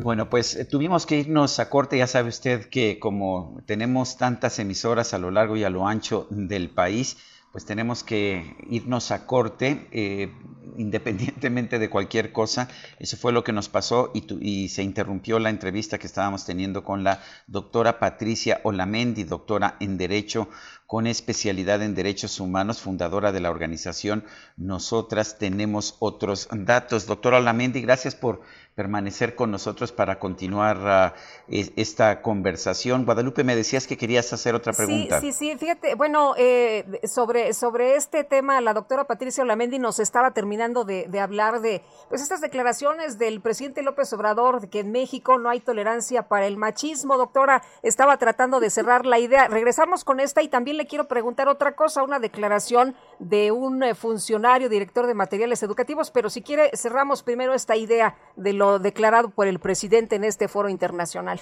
Bueno, 0.00 0.30
pues 0.30 0.54
eh, 0.54 0.64
tuvimos 0.64 1.06
que 1.06 1.18
irnos 1.18 1.58
a 1.58 1.68
corte, 1.68 1.98
ya 1.98 2.06
sabe 2.06 2.28
usted 2.28 2.66
que 2.68 3.00
como 3.00 3.60
tenemos 3.66 4.16
tantas 4.16 4.60
emisoras 4.60 5.12
a 5.12 5.18
lo 5.18 5.32
largo 5.32 5.56
y 5.56 5.64
a 5.64 5.70
lo 5.70 5.88
ancho 5.88 6.28
del 6.30 6.70
país, 6.70 7.16
pues 7.50 7.64
tenemos 7.64 8.04
que 8.04 8.56
irnos 8.70 9.10
a 9.10 9.26
corte 9.26 9.88
eh, 9.90 10.32
independientemente 10.76 11.80
de 11.80 11.90
cualquier 11.90 12.30
cosa. 12.30 12.68
Eso 13.00 13.16
fue 13.16 13.32
lo 13.32 13.42
que 13.42 13.52
nos 13.52 13.68
pasó 13.68 14.12
y, 14.14 14.24
y, 14.40 14.68
se 14.68 14.84
interrumpió 14.84 15.40
la 15.40 15.50
entrevista 15.50 15.98
que 15.98 16.06
estábamos 16.06 16.44
teniendo 16.44 16.84
con 16.84 17.02
la 17.02 17.20
doctora 17.48 17.98
Patricia 17.98 18.60
Olamendi, 18.62 19.24
doctora 19.24 19.78
en 19.80 19.98
Derecho 19.98 20.48
con 20.88 21.06
especialidad 21.06 21.82
en 21.82 21.94
Derechos 21.94 22.40
Humanos, 22.40 22.80
fundadora 22.80 23.30
de 23.30 23.40
la 23.40 23.50
organización 23.50 24.24
Nosotras 24.56 25.38
Tenemos 25.38 25.96
Otros 25.98 26.48
Datos. 26.50 27.04
Doctora 27.04 27.36
Olamendi, 27.36 27.82
gracias 27.82 28.14
por 28.14 28.40
permanecer 28.78 29.34
con 29.34 29.50
nosotros 29.50 29.90
para 29.90 30.20
continuar 30.20 30.78
ah, 30.86 31.14
esta 31.48 32.22
conversación. 32.22 33.04
Guadalupe, 33.04 33.42
me 33.42 33.56
decías 33.56 33.88
que 33.88 33.96
querías 33.96 34.32
hacer 34.32 34.54
otra 34.54 34.72
pregunta. 34.72 35.20
Sí, 35.20 35.32
sí, 35.32 35.50
sí. 35.50 35.58
Fíjate, 35.58 35.96
bueno, 35.96 36.34
eh, 36.38 37.00
sobre, 37.02 37.54
sobre 37.54 37.96
este 37.96 38.22
tema, 38.22 38.60
la 38.60 38.74
doctora 38.74 39.02
Patricia 39.02 39.42
Olamendi 39.42 39.80
nos 39.80 39.98
estaba 39.98 40.30
terminando 40.30 40.84
de, 40.84 41.08
de, 41.08 41.18
hablar 41.18 41.60
de 41.60 41.82
pues 42.08 42.22
estas 42.22 42.40
declaraciones 42.40 43.18
del 43.18 43.40
presidente 43.40 43.82
López 43.82 44.12
Obrador 44.12 44.60
de 44.60 44.68
que 44.68 44.78
en 44.78 44.92
México 44.92 45.38
no 45.38 45.50
hay 45.50 45.58
tolerancia 45.58 46.28
para 46.28 46.46
el 46.46 46.56
machismo. 46.56 47.16
Doctora, 47.16 47.64
estaba 47.82 48.16
tratando 48.16 48.60
de 48.60 48.70
cerrar 48.70 49.06
la 49.06 49.18
idea. 49.18 49.48
Regresamos 49.48 50.04
con 50.04 50.20
esta 50.20 50.40
y 50.40 50.46
también 50.46 50.76
le 50.76 50.86
quiero 50.86 51.08
preguntar 51.08 51.48
otra 51.48 51.74
cosa, 51.74 52.04
una 52.04 52.20
declaración 52.20 52.94
de 53.18 53.52
un 53.52 53.82
eh, 53.82 53.94
funcionario, 53.94 54.68
director 54.68 55.06
de 55.06 55.14
materiales 55.14 55.62
educativos, 55.62 56.10
pero 56.10 56.30
si 56.30 56.42
quiere 56.42 56.70
cerramos 56.76 57.22
primero 57.22 57.54
esta 57.54 57.76
idea 57.76 58.16
de 58.36 58.52
lo 58.52 58.78
declarado 58.78 59.30
por 59.30 59.46
el 59.46 59.58
presidente 59.58 60.16
en 60.16 60.24
este 60.24 60.48
foro 60.48 60.68
internacional? 60.68 61.38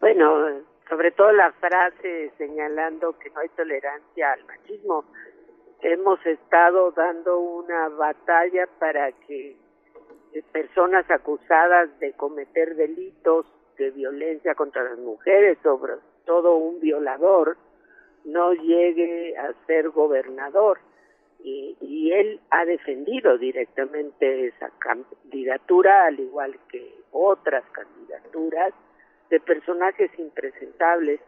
Bueno, 0.00 0.62
sobre 0.88 1.10
todo 1.10 1.32
la 1.32 1.52
frase 1.52 2.32
señalando 2.38 3.18
que 3.18 3.30
no 3.30 3.40
hay 3.40 3.48
tolerancia 3.50 4.32
al 4.32 4.44
machismo. 4.44 5.04
Hemos 5.80 6.24
estado 6.26 6.92
dando 6.92 7.38
una 7.38 7.88
batalla 7.88 8.66
para 8.78 9.12
que 9.12 9.56
eh, 10.32 10.42
personas 10.52 11.08
acusadas 11.10 11.88
de 12.00 12.12
cometer 12.14 12.74
delitos 12.74 13.46
de 13.76 13.90
violencia 13.90 14.54
contra 14.54 14.82
las 14.82 14.98
mujeres, 14.98 15.58
sobre 15.62 15.94
todo 16.24 16.56
un 16.56 16.80
violador, 16.80 17.56
no 18.28 18.52
llegue 18.52 19.36
a 19.36 19.52
ser 19.66 19.88
gobernador 19.90 20.78
y, 21.42 22.10
él 22.12 22.40
ha 22.50 22.64
defendido 22.64 23.36
directamente 23.38 24.46
esa 24.46 24.70
candidatura, 24.78 26.06
al 26.06 26.18
igual 26.18 26.58
que 26.70 26.94
otras 27.12 27.62
candidaturas 27.70 28.72
de 29.30 29.38
personajes 29.40 30.10
impresentables 30.18 31.20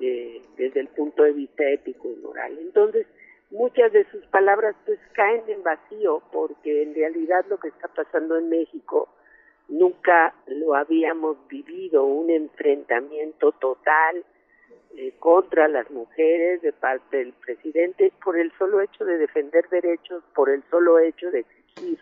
eh, 0.00 0.42
desde 0.56 0.80
el 0.80 0.88
punto 0.88 1.22
de 1.22 1.32
vista 1.32 1.64
ético 1.70 2.08
y 2.10 2.16
moral. 2.16 2.58
Entonces, 2.58 3.06
muchas 3.50 3.92
de 3.92 4.04
sus 4.10 4.26
palabras 4.26 4.74
pues 4.84 4.98
caen 5.12 5.44
en 5.46 5.62
vacío 5.62 6.22
porque 6.32 6.82
en 6.82 6.94
realidad 6.94 7.46
lo 7.48 7.58
que 7.58 7.68
está 7.68 7.88
pasando 7.88 8.36
en 8.36 8.48
México 8.48 9.08
nunca 9.68 10.34
lo 10.46 10.74
habíamos 10.74 11.36
vivido, 11.48 12.04
un 12.04 12.30
enfrentamiento 12.30 13.52
total 13.52 14.24
eh, 14.96 15.12
contra 15.18 15.68
las 15.68 15.90
mujeres 15.90 16.62
de 16.62 16.72
parte 16.72 17.18
del 17.18 17.32
presidente 17.34 18.12
por 18.24 18.38
el 18.38 18.50
solo 18.58 18.80
hecho 18.80 19.04
de 19.04 19.18
defender 19.18 19.68
derechos, 19.68 20.24
por 20.34 20.50
el 20.50 20.62
solo 20.70 20.98
hecho 20.98 21.30
de 21.30 21.40
exigir 21.40 21.98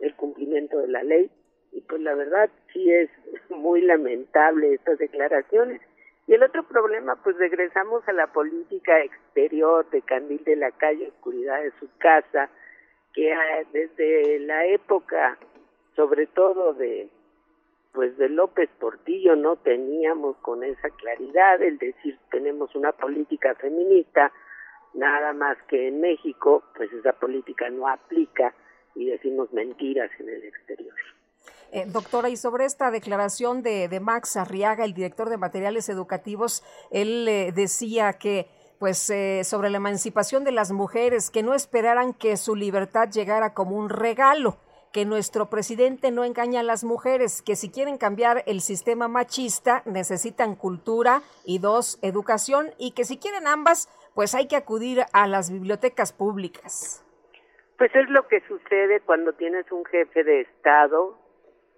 el 0.00 0.14
cumplimiento 0.14 0.78
de 0.78 0.88
la 0.88 1.02
ley. 1.02 1.30
Y 1.72 1.82
pues 1.82 2.00
la 2.00 2.14
verdad 2.14 2.50
sí 2.72 2.90
es 2.90 3.10
muy 3.50 3.82
lamentable 3.82 4.74
estas 4.74 4.98
declaraciones. 4.98 5.80
Y 6.26 6.34
el 6.34 6.42
otro 6.42 6.62
problema, 6.62 7.16
pues 7.22 7.36
regresamos 7.38 8.06
a 8.08 8.12
la 8.12 8.28
política 8.28 9.00
exterior 9.00 9.88
de 9.90 10.02
Candil 10.02 10.42
de 10.44 10.56
la 10.56 10.70
Calle, 10.70 11.08
oscuridad 11.08 11.62
de 11.62 11.72
su 11.80 11.88
casa, 11.98 12.48
que 13.12 13.32
ah, 13.32 13.64
desde 13.72 14.38
la 14.40 14.66
época, 14.66 15.38
sobre 15.96 16.26
todo 16.26 16.74
de 16.74 17.08
pues 17.92 18.16
de 18.16 18.28
López 18.28 18.70
Portillo 18.78 19.36
no 19.36 19.56
teníamos 19.56 20.36
con 20.38 20.62
esa 20.62 20.90
claridad 20.90 21.60
el 21.62 21.78
decir 21.78 22.18
tenemos 22.30 22.74
una 22.74 22.92
política 22.92 23.54
feminista, 23.56 24.32
nada 24.94 25.32
más 25.32 25.56
que 25.68 25.88
en 25.88 26.00
México, 26.00 26.64
pues 26.76 26.92
esa 26.92 27.12
política 27.12 27.68
no 27.70 27.88
aplica 27.88 28.54
y 28.94 29.06
decimos 29.06 29.52
mentiras 29.52 30.10
en 30.18 30.28
el 30.28 30.44
exterior. 30.44 30.94
Eh, 31.72 31.84
doctora, 31.86 32.28
y 32.28 32.36
sobre 32.36 32.64
esta 32.64 32.90
declaración 32.90 33.62
de, 33.62 33.88
de, 33.88 34.00
Max 34.00 34.36
Arriaga, 34.36 34.84
el 34.84 34.92
director 34.92 35.28
de 35.28 35.36
materiales 35.36 35.88
educativos, 35.88 36.64
él 36.90 37.28
eh, 37.28 37.52
decía 37.54 38.14
que 38.14 38.48
pues 38.80 39.10
eh, 39.10 39.44
sobre 39.44 39.68
la 39.68 39.76
emancipación 39.76 40.42
de 40.42 40.52
las 40.52 40.72
mujeres, 40.72 41.30
que 41.30 41.42
no 41.42 41.52
esperaran 41.54 42.14
que 42.14 42.38
su 42.38 42.56
libertad 42.56 43.10
llegara 43.10 43.52
como 43.52 43.76
un 43.76 43.90
regalo, 43.90 44.56
que 44.92 45.04
nuestro 45.04 45.50
presidente 45.50 46.10
no 46.10 46.24
engaña 46.24 46.60
a 46.60 46.64
las 46.64 46.84
mujeres, 46.84 47.42
que 47.42 47.56
si 47.56 47.70
quieren 47.70 47.98
cambiar 47.98 48.42
el 48.46 48.60
sistema 48.60 49.08
machista 49.08 49.82
necesitan 49.86 50.56
cultura 50.56 51.22
y 51.44 51.58
dos, 51.58 51.98
educación 52.02 52.70
y 52.78 52.92
que 52.92 53.04
si 53.04 53.18
quieren 53.18 53.46
ambas, 53.46 53.88
pues 54.14 54.34
hay 54.34 54.48
que 54.48 54.56
acudir 54.56 55.00
a 55.12 55.28
las 55.28 55.52
bibliotecas 55.52 56.12
públicas. 56.12 57.04
Pues 57.78 57.94
es 57.94 58.08
lo 58.10 58.26
que 58.28 58.40
sucede 58.42 59.00
cuando 59.00 59.32
tienes 59.32 59.70
un 59.72 59.84
jefe 59.84 60.24
de 60.24 60.42
Estado 60.42 61.16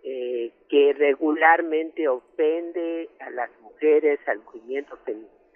eh, 0.03 0.53
que 0.69 0.95
regularmente 0.95 2.09
ofende 2.09 3.09
a 3.21 3.31
las 3.31 3.51
mujeres, 3.61 4.19
al 4.27 4.41
movimiento 4.41 4.99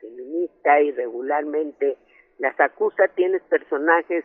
feminista 0.00 0.80
y 0.80 0.92
regularmente 0.92 1.96
las 2.38 2.58
acusa. 2.60 3.08
Tienes 3.08 3.42
personajes 3.42 4.24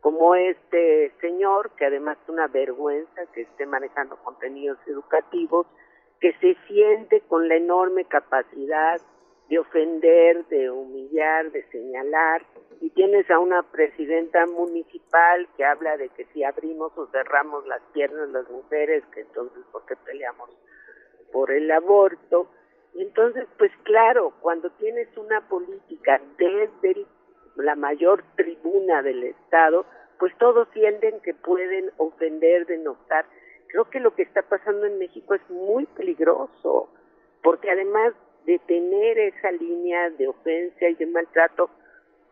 como 0.00 0.34
este 0.34 1.12
señor, 1.20 1.70
que 1.76 1.86
además 1.86 2.18
es 2.22 2.28
una 2.28 2.46
vergüenza 2.46 3.26
que 3.34 3.42
esté 3.42 3.66
manejando 3.66 4.16
contenidos 4.22 4.78
educativos, 4.86 5.66
que 6.20 6.32
se 6.34 6.56
siente 6.66 7.20
con 7.22 7.48
la 7.48 7.56
enorme 7.56 8.04
capacidad 8.04 9.00
de 9.48 9.58
ofender, 9.58 10.44
de 10.46 10.70
humillar, 10.70 11.50
de 11.50 11.62
señalar, 11.70 12.44
y 12.80 12.90
tienes 12.90 13.28
a 13.30 13.38
una 13.38 13.62
presidenta 13.62 14.46
municipal 14.46 15.48
que 15.56 15.64
habla 15.64 15.96
de 15.96 16.10
que 16.10 16.26
si 16.26 16.44
abrimos 16.44 16.96
o 16.96 17.06
cerramos 17.08 17.66
las 17.66 17.82
piernas 17.92 18.28
las 18.28 18.48
mujeres, 18.50 19.04
que 19.12 19.22
entonces 19.22 19.64
¿por 19.72 19.84
qué 19.86 19.96
peleamos 19.96 20.50
por 21.32 21.50
el 21.50 21.70
aborto? 21.70 22.50
Y 22.94 23.02
entonces, 23.02 23.46
pues 23.58 23.72
claro, 23.84 24.32
cuando 24.40 24.70
tienes 24.70 25.08
una 25.16 25.40
política 25.48 26.20
desde 26.36 27.06
la 27.58 27.74
mayor 27.74 28.24
tribuna 28.36 29.02
del 29.02 29.24
Estado, 29.24 29.86
pues 30.18 30.36
todos 30.38 30.68
sienten 30.72 31.20
que 31.20 31.34
pueden 31.34 31.90
ofender, 31.96 32.66
denostar. 32.66 33.26
Creo 33.68 33.88
que 33.90 34.00
lo 34.00 34.14
que 34.14 34.22
está 34.22 34.42
pasando 34.42 34.86
en 34.86 34.98
México 34.98 35.34
es 35.34 35.50
muy 35.50 35.86
peligroso, 35.86 36.88
porque 37.42 37.70
además 37.70 38.14
de 38.46 38.58
tener 38.60 39.18
esa 39.18 39.52
línea 39.52 40.10
de 40.10 40.28
ofensa 40.28 40.88
y 40.88 40.94
de 40.94 41.06
maltrato, 41.06 41.70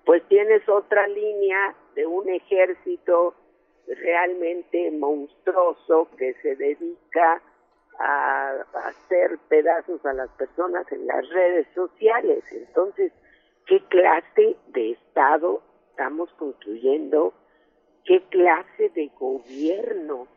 pues 0.04 0.22
tienes 0.28 0.66
otra 0.68 1.06
línea 1.08 1.74
de 1.94 2.06
un 2.06 2.28
ejército 2.28 3.34
realmente 3.86 4.90
monstruoso 4.92 6.08
que 6.16 6.34
se 6.42 6.56
dedica 6.56 7.42
a, 7.98 8.64
hacer 8.84 9.38
pedazos 9.48 10.04
a 10.04 10.12
las 10.12 10.30
personas 10.32 10.90
en 10.92 11.06
las 11.06 11.28
redes 11.30 11.66
sociales. 11.74 12.44
Entonces, 12.52 13.12
¿qué 13.66 13.82
clase 13.88 14.56
de 14.68 14.92
Estado 14.92 15.62
estamos 15.90 16.30
construyendo? 16.38 17.34
¿Qué 18.04 18.22
clase 18.28 18.90
de 18.94 19.10
gobierno? 19.18 20.28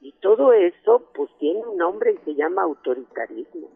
Y 0.00 0.12
todo 0.20 0.52
eso, 0.52 1.10
pues 1.14 1.30
tiene 1.38 1.60
un 1.60 1.78
nombre 1.78 2.12
y 2.12 2.24
se 2.24 2.34
llama 2.34 2.62
autoritarismo. 2.62 3.68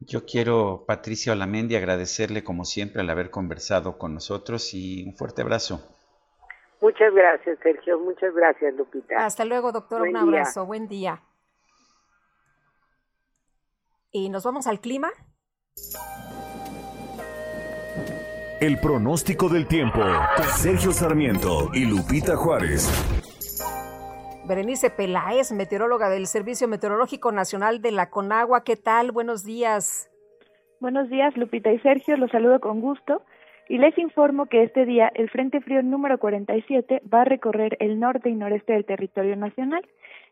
Yo 0.00 0.24
quiero, 0.24 0.84
Patricia 0.86 1.32
Olamendi, 1.32 1.74
agradecerle 1.74 2.44
como 2.44 2.64
siempre 2.64 3.00
al 3.02 3.10
haber 3.10 3.30
conversado 3.30 3.98
con 3.98 4.14
nosotros 4.14 4.72
y 4.74 5.04
un 5.04 5.16
fuerte 5.16 5.42
abrazo. 5.42 5.80
Muchas 6.80 7.12
gracias, 7.12 7.58
Sergio. 7.62 7.98
Muchas 7.98 8.32
gracias, 8.32 8.74
Lupita. 8.74 9.26
Hasta 9.26 9.44
luego, 9.44 9.72
doctor. 9.72 10.02
un 10.02 10.16
abrazo. 10.16 10.64
Buen 10.64 10.86
día. 10.86 11.22
Y 14.12 14.28
nos 14.28 14.44
vamos 14.44 14.66
al 14.66 14.80
clima. 14.80 15.10
El 18.60 18.76
pronóstico 18.80 19.48
del 19.48 19.68
tiempo. 19.68 20.00
Sergio 20.56 20.90
Sarmiento 20.90 21.70
y 21.72 21.84
Lupita 21.84 22.34
Juárez. 22.34 22.90
Berenice 24.48 24.90
Peláez, 24.90 25.52
meteoróloga 25.52 26.10
del 26.10 26.26
Servicio 26.26 26.66
Meteorológico 26.66 27.30
Nacional 27.30 27.80
de 27.80 27.92
la 27.92 28.10
Conagua. 28.10 28.64
¿Qué 28.64 28.74
tal? 28.74 29.12
Buenos 29.12 29.44
días. 29.44 30.10
Buenos 30.80 31.08
días, 31.08 31.36
Lupita 31.36 31.70
y 31.70 31.78
Sergio. 31.78 32.16
Los 32.16 32.32
saludo 32.32 32.58
con 32.58 32.80
gusto 32.80 33.22
y 33.68 33.78
les 33.78 33.96
informo 33.96 34.46
que 34.46 34.64
este 34.64 34.86
día 34.86 35.12
el 35.14 35.30
Frente 35.30 35.60
Frío 35.60 35.80
número 35.84 36.18
47 36.18 37.02
va 37.12 37.20
a 37.20 37.26
recorrer 37.26 37.76
el 37.78 38.00
norte 38.00 38.28
y 38.28 38.34
noreste 38.34 38.72
del 38.72 38.84
territorio 38.84 39.36
nacional 39.36 39.86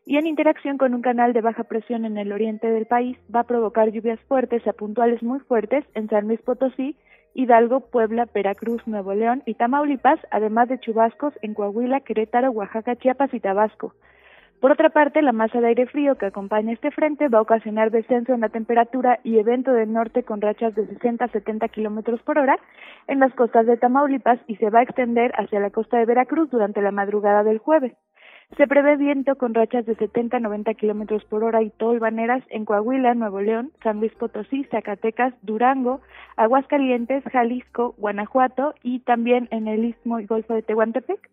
y 0.05 0.17
en 0.17 0.27
interacción 0.27 0.77
con 0.77 0.93
un 0.93 1.01
canal 1.01 1.31
de 1.31 1.41
baja 1.41 1.63
presión 1.63 2.03
en 2.03 2.17
el 2.17 2.33
oriente 2.33 2.67
del 2.67 2.87
país 2.87 3.17
va 3.33 3.41
a 3.41 3.47
provocar 3.47 3.89
lluvias 3.91 4.19
fuertes 4.27 4.67
a 4.67 4.73
puntuales 4.73 5.23
muy 5.23 5.39
fuertes 5.39 5.85
en 5.93 6.09
San 6.09 6.27
Luis 6.27 6.41
Potosí, 6.41 6.97
Hidalgo, 7.33 7.81
Puebla, 7.81 8.27
Veracruz, 8.33 8.85
Nuevo 8.87 9.13
León 9.13 9.43
y 9.45 9.53
Tamaulipas, 9.53 10.19
además 10.31 10.69
de 10.69 10.79
chubascos 10.79 11.33
en 11.41 11.53
Coahuila, 11.53 12.01
Querétaro, 12.01 12.51
Oaxaca, 12.51 12.95
Chiapas 12.95 13.33
y 13.33 13.39
Tabasco. 13.39 13.93
Por 14.59 14.71
otra 14.71 14.89
parte, 14.89 15.21
la 15.21 15.33
masa 15.33 15.61
de 15.61 15.67
aire 15.67 15.85
frío 15.85 16.15
que 16.15 16.25
acompaña 16.25 16.73
este 16.73 16.89
frente 16.89 17.27
va 17.27 17.37
a 17.37 17.43
ocasionar 17.43 17.91
descenso 17.91 18.33
en 18.33 18.41
la 18.41 18.49
temperatura 18.49 19.19
y 19.23 19.37
evento 19.37 19.71
del 19.71 19.93
norte 19.93 20.23
con 20.23 20.41
rachas 20.41 20.73
de 20.73 20.87
60 20.87 21.25
a 21.25 21.27
70 21.27 21.67
kilómetros 21.67 22.23
por 22.23 22.39
hora 22.39 22.57
en 23.07 23.19
las 23.19 23.33
costas 23.35 23.67
de 23.67 23.77
Tamaulipas 23.77 24.39
y 24.47 24.55
se 24.55 24.71
va 24.71 24.79
a 24.79 24.83
extender 24.83 25.31
hacia 25.35 25.59
la 25.59 25.69
costa 25.69 25.99
de 25.99 26.05
Veracruz 26.05 26.49
durante 26.49 26.81
la 26.81 26.91
madrugada 26.91 27.43
del 27.43 27.59
jueves. 27.59 27.93
Se 28.55 28.65
prevé 28.65 28.95
viento 28.95 29.35
con 29.35 29.53
rachas 29.53 29.85
de 29.85 29.95
70 29.95 30.37
a 30.37 30.39
90 30.39 30.73
kilómetros 30.75 31.23
por 31.25 31.43
hora 31.43 31.61
y 31.61 31.69
tolvaneras 31.69 32.43
en 32.49 32.63
Coahuila, 32.63 33.13
Nuevo 33.13 33.41
León, 33.41 33.71
San 33.83 33.99
Luis 33.99 34.13
Potosí, 34.15 34.63
Zacatecas, 34.71 35.33
Durango, 35.41 35.99
Aguascalientes, 36.37 37.23
Jalisco, 37.25 37.93
Guanajuato 37.97 38.73
y 38.81 38.99
también 38.99 39.49
en 39.51 39.67
el 39.67 39.83
Istmo 39.83 40.19
y 40.19 40.25
Golfo 40.25 40.53
de 40.53 40.61
Tehuantepec. 40.61 41.29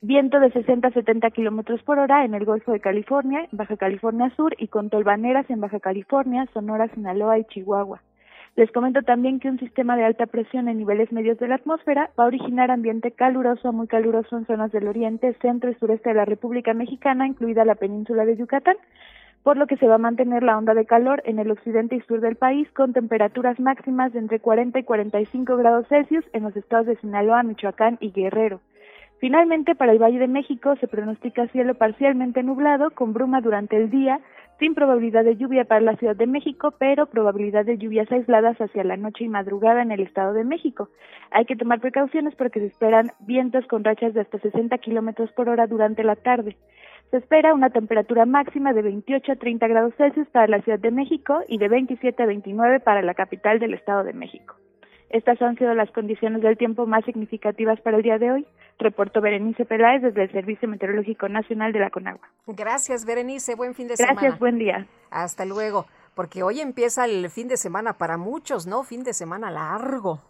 Viento 0.00 0.40
de 0.40 0.50
60 0.50 0.88
a 0.88 0.92
70 0.92 1.30
kilómetros 1.30 1.82
por 1.82 1.98
hora 1.98 2.24
en 2.24 2.34
el 2.34 2.44
Golfo 2.44 2.72
de 2.72 2.80
California, 2.80 3.46
Baja 3.52 3.76
California 3.76 4.30
Sur 4.34 4.54
y 4.58 4.68
con 4.68 4.88
tolvaneras 4.88 5.48
en 5.50 5.60
Baja 5.60 5.78
California, 5.78 6.46
Sonora, 6.54 6.88
Sinaloa 6.88 7.38
y 7.38 7.44
Chihuahua. 7.44 8.00
Les 8.56 8.72
comento 8.72 9.02
también 9.02 9.38
que 9.38 9.50
un 9.50 9.58
sistema 9.58 9.96
de 9.96 10.04
alta 10.04 10.24
presión 10.24 10.66
en 10.68 10.78
niveles 10.78 11.12
medios 11.12 11.38
de 11.38 11.46
la 11.46 11.56
atmósfera 11.56 12.08
va 12.18 12.24
a 12.24 12.28
originar 12.28 12.70
ambiente 12.70 13.10
caluroso 13.10 13.68
a 13.68 13.72
muy 13.72 13.86
caluroso 13.86 14.38
en 14.38 14.46
zonas 14.46 14.72
del 14.72 14.88
oriente, 14.88 15.34
centro 15.42 15.70
y 15.70 15.74
sureste 15.74 16.08
de 16.08 16.14
la 16.14 16.24
República 16.24 16.72
Mexicana, 16.72 17.26
incluida 17.26 17.66
la 17.66 17.74
península 17.74 18.24
de 18.24 18.38
Yucatán, 18.38 18.76
por 19.42 19.58
lo 19.58 19.66
que 19.66 19.76
se 19.76 19.86
va 19.86 19.96
a 19.96 19.98
mantener 19.98 20.42
la 20.42 20.56
onda 20.56 20.72
de 20.72 20.86
calor 20.86 21.22
en 21.26 21.38
el 21.38 21.50
occidente 21.50 21.96
y 21.96 22.00
sur 22.00 22.22
del 22.22 22.36
país 22.36 22.66
con 22.72 22.94
temperaturas 22.94 23.60
máximas 23.60 24.14
de 24.14 24.20
entre 24.20 24.40
40 24.40 24.78
y 24.78 24.84
45 24.84 25.56
grados 25.58 25.86
Celsius 25.88 26.24
en 26.32 26.44
los 26.44 26.56
estados 26.56 26.86
de 26.86 26.96
Sinaloa, 26.96 27.42
Michoacán 27.42 27.98
y 28.00 28.10
Guerrero. 28.10 28.60
Finalmente, 29.18 29.74
para 29.74 29.92
el 29.92 29.98
Valle 29.98 30.18
de 30.18 30.28
México 30.28 30.76
se 30.76 30.88
pronostica 30.88 31.46
cielo 31.48 31.74
parcialmente 31.74 32.42
nublado 32.42 32.90
con 32.90 33.12
bruma 33.12 33.42
durante 33.42 33.76
el 33.76 33.90
día, 33.90 34.20
sin 34.58 34.74
probabilidad 34.74 35.24
de 35.24 35.36
lluvia 35.36 35.64
para 35.64 35.80
la 35.80 35.96
Ciudad 35.96 36.16
de 36.16 36.26
México, 36.26 36.74
pero 36.78 37.06
probabilidad 37.06 37.64
de 37.64 37.78
lluvias 37.78 38.10
aisladas 38.10 38.56
hacia 38.58 38.84
la 38.84 38.96
noche 38.96 39.24
y 39.24 39.28
madrugada 39.28 39.82
en 39.82 39.92
el 39.92 40.00
Estado 40.00 40.32
de 40.32 40.44
México. 40.44 40.88
Hay 41.30 41.44
que 41.44 41.56
tomar 41.56 41.80
precauciones 41.80 42.34
porque 42.34 42.60
se 42.60 42.66
esperan 42.66 43.12
vientos 43.20 43.66
con 43.66 43.84
rachas 43.84 44.14
de 44.14 44.22
hasta 44.22 44.38
60 44.38 44.78
kilómetros 44.78 45.30
por 45.32 45.48
hora 45.48 45.66
durante 45.66 46.04
la 46.04 46.16
tarde. 46.16 46.56
Se 47.10 47.18
espera 47.18 47.54
una 47.54 47.70
temperatura 47.70 48.26
máxima 48.26 48.72
de 48.72 48.82
28 48.82 49.32
a 49.32 49.36
30 49.36 49.68
grados 49.68 49.94
Celsius 49.96 50.28
para 50.30 50.48
la 50.48 50.60
Ciudad 50.62 50.78
de 50.78 50.90
México 50.90 51.40
y 51.46 51.58
de 51.58 51.68
27 51.68 52.22
a 52.22 52.26
29 52.26 52.80
para 52.80 53.02
la 53.02 53.14
capital 53.14 53.58
del 53.58 53.74
Estado 53.74 54.02
de 54.04 54.12
México. 54.12 54.56
Estas 55.10 55.40
han 55.40 55.56
sido 55.56 55.72
las 55.74 55.90
condiciones 55.92 56.42
del 56.42 56.58
tiempo 56.58 56.86
más 56.86 57.04
significativas 57.04 57.80
para 57.80 57.96
el 57.96 58.02
día 58.02 58.18
de 58.18 58.32
hoy. 58.32 58.46
Reportó 58.78 59.20
Berenice 59.20 59.64
Peláez 59.64 60.02
desde 60.02 60.24
el 60.24 60.32
Servicio 60.32 60.68
Meteorológico 60.68 61.28
Nacional 61.28 61.72
de 61.72 61.80
la 61.80 61.90
Conagua. 61.90 62.28
Gracias, 62.46 63.06
Berenice. 63.06 63.54
Buen 63.54 63.74
fin 63.74 63.88
de 63.88 63.96
semana. 63.96 64.20
Gracias, 64.20 64.38
buen 64.38 64.58
día. 64.58 64.86
Hasta 65.10 65.44
luego. 65.44 65.86
Porque 66.14 66.42
hoy 66.42 66.60
empieza 66.60 67.04
el 67.04 67.30
fin 67.30 67.48
de 67.48 67.56
semana 67.56 67.94
para 67.94 68.16
muchos, 68.16 68.66
¿no? 68.66 68.82
Fin 68.82 69.04
de 69.04 69.12
semana 69.12 69.50
largo. 69.50 70.20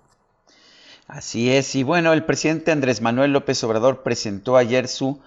Así 1.09 1.51
es. 1.53 1.75
Y 1.75 1.83
bueno, 1.83 2.13
el 2.13 2.25
presidente 2.25 2.73
Andrés 2.73 3.01
Manuel 3.01 3.33
López 3.33 3.63
Obrador 3.65 4.03
presentó 4.03 4.57
ayer 4.57 4.89
su 4.89 5.21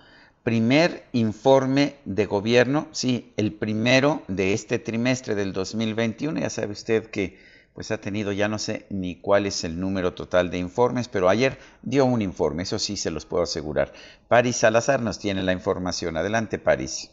primer 0.43 1.03
informe 1.11 1.95
de 2.05 2.25
gobierno, 2.25 2.87
sí, 2.91 3.33
el 3.37 3.53
primero 3.53 4.21
de 4.27 4.53
este 4.53 4.79
trimestre 4.79 5.35
del 5.35 5.53
2021. 5.53 6.39
Ya 6.39 6.49
sabe 6.49 6.71
usted 6.71 7.09
que 7.09 7.37
pues 7.79 7.91
ha 7.91 8.01
tenido 8.01 8.33
ya 8.33 8.49
no 8.49 8.59
sé 8.59 8.87
ni 8.89 9.21
cuál 9.21 9.45
es 9.45 9.63
el 9.63 9.79
número 9.79 10.13
total 10.13 10.51
de 10.51 10.57
informes, 10.57 11.07
pero 11.07 11.29
ayer 11.29 11.53
dio 11.81 12.03
un 12.03 12.21
informe, 12.21 12.63
eso 12.63 12.77
sí 12.77 12.97
se 12.97 13.09
los 13.09 13.25
puedo 13.25 13.43
asegurar. 13.43 13.93
París 14.27 14.57
Salazar 14.57 14.99
nos 14.99 15.17
tiene 15.17 15.43
la 15.43 15.53
información. 15.53 16.17
Adelante, 16.17 16.59
París. 16.59 17.07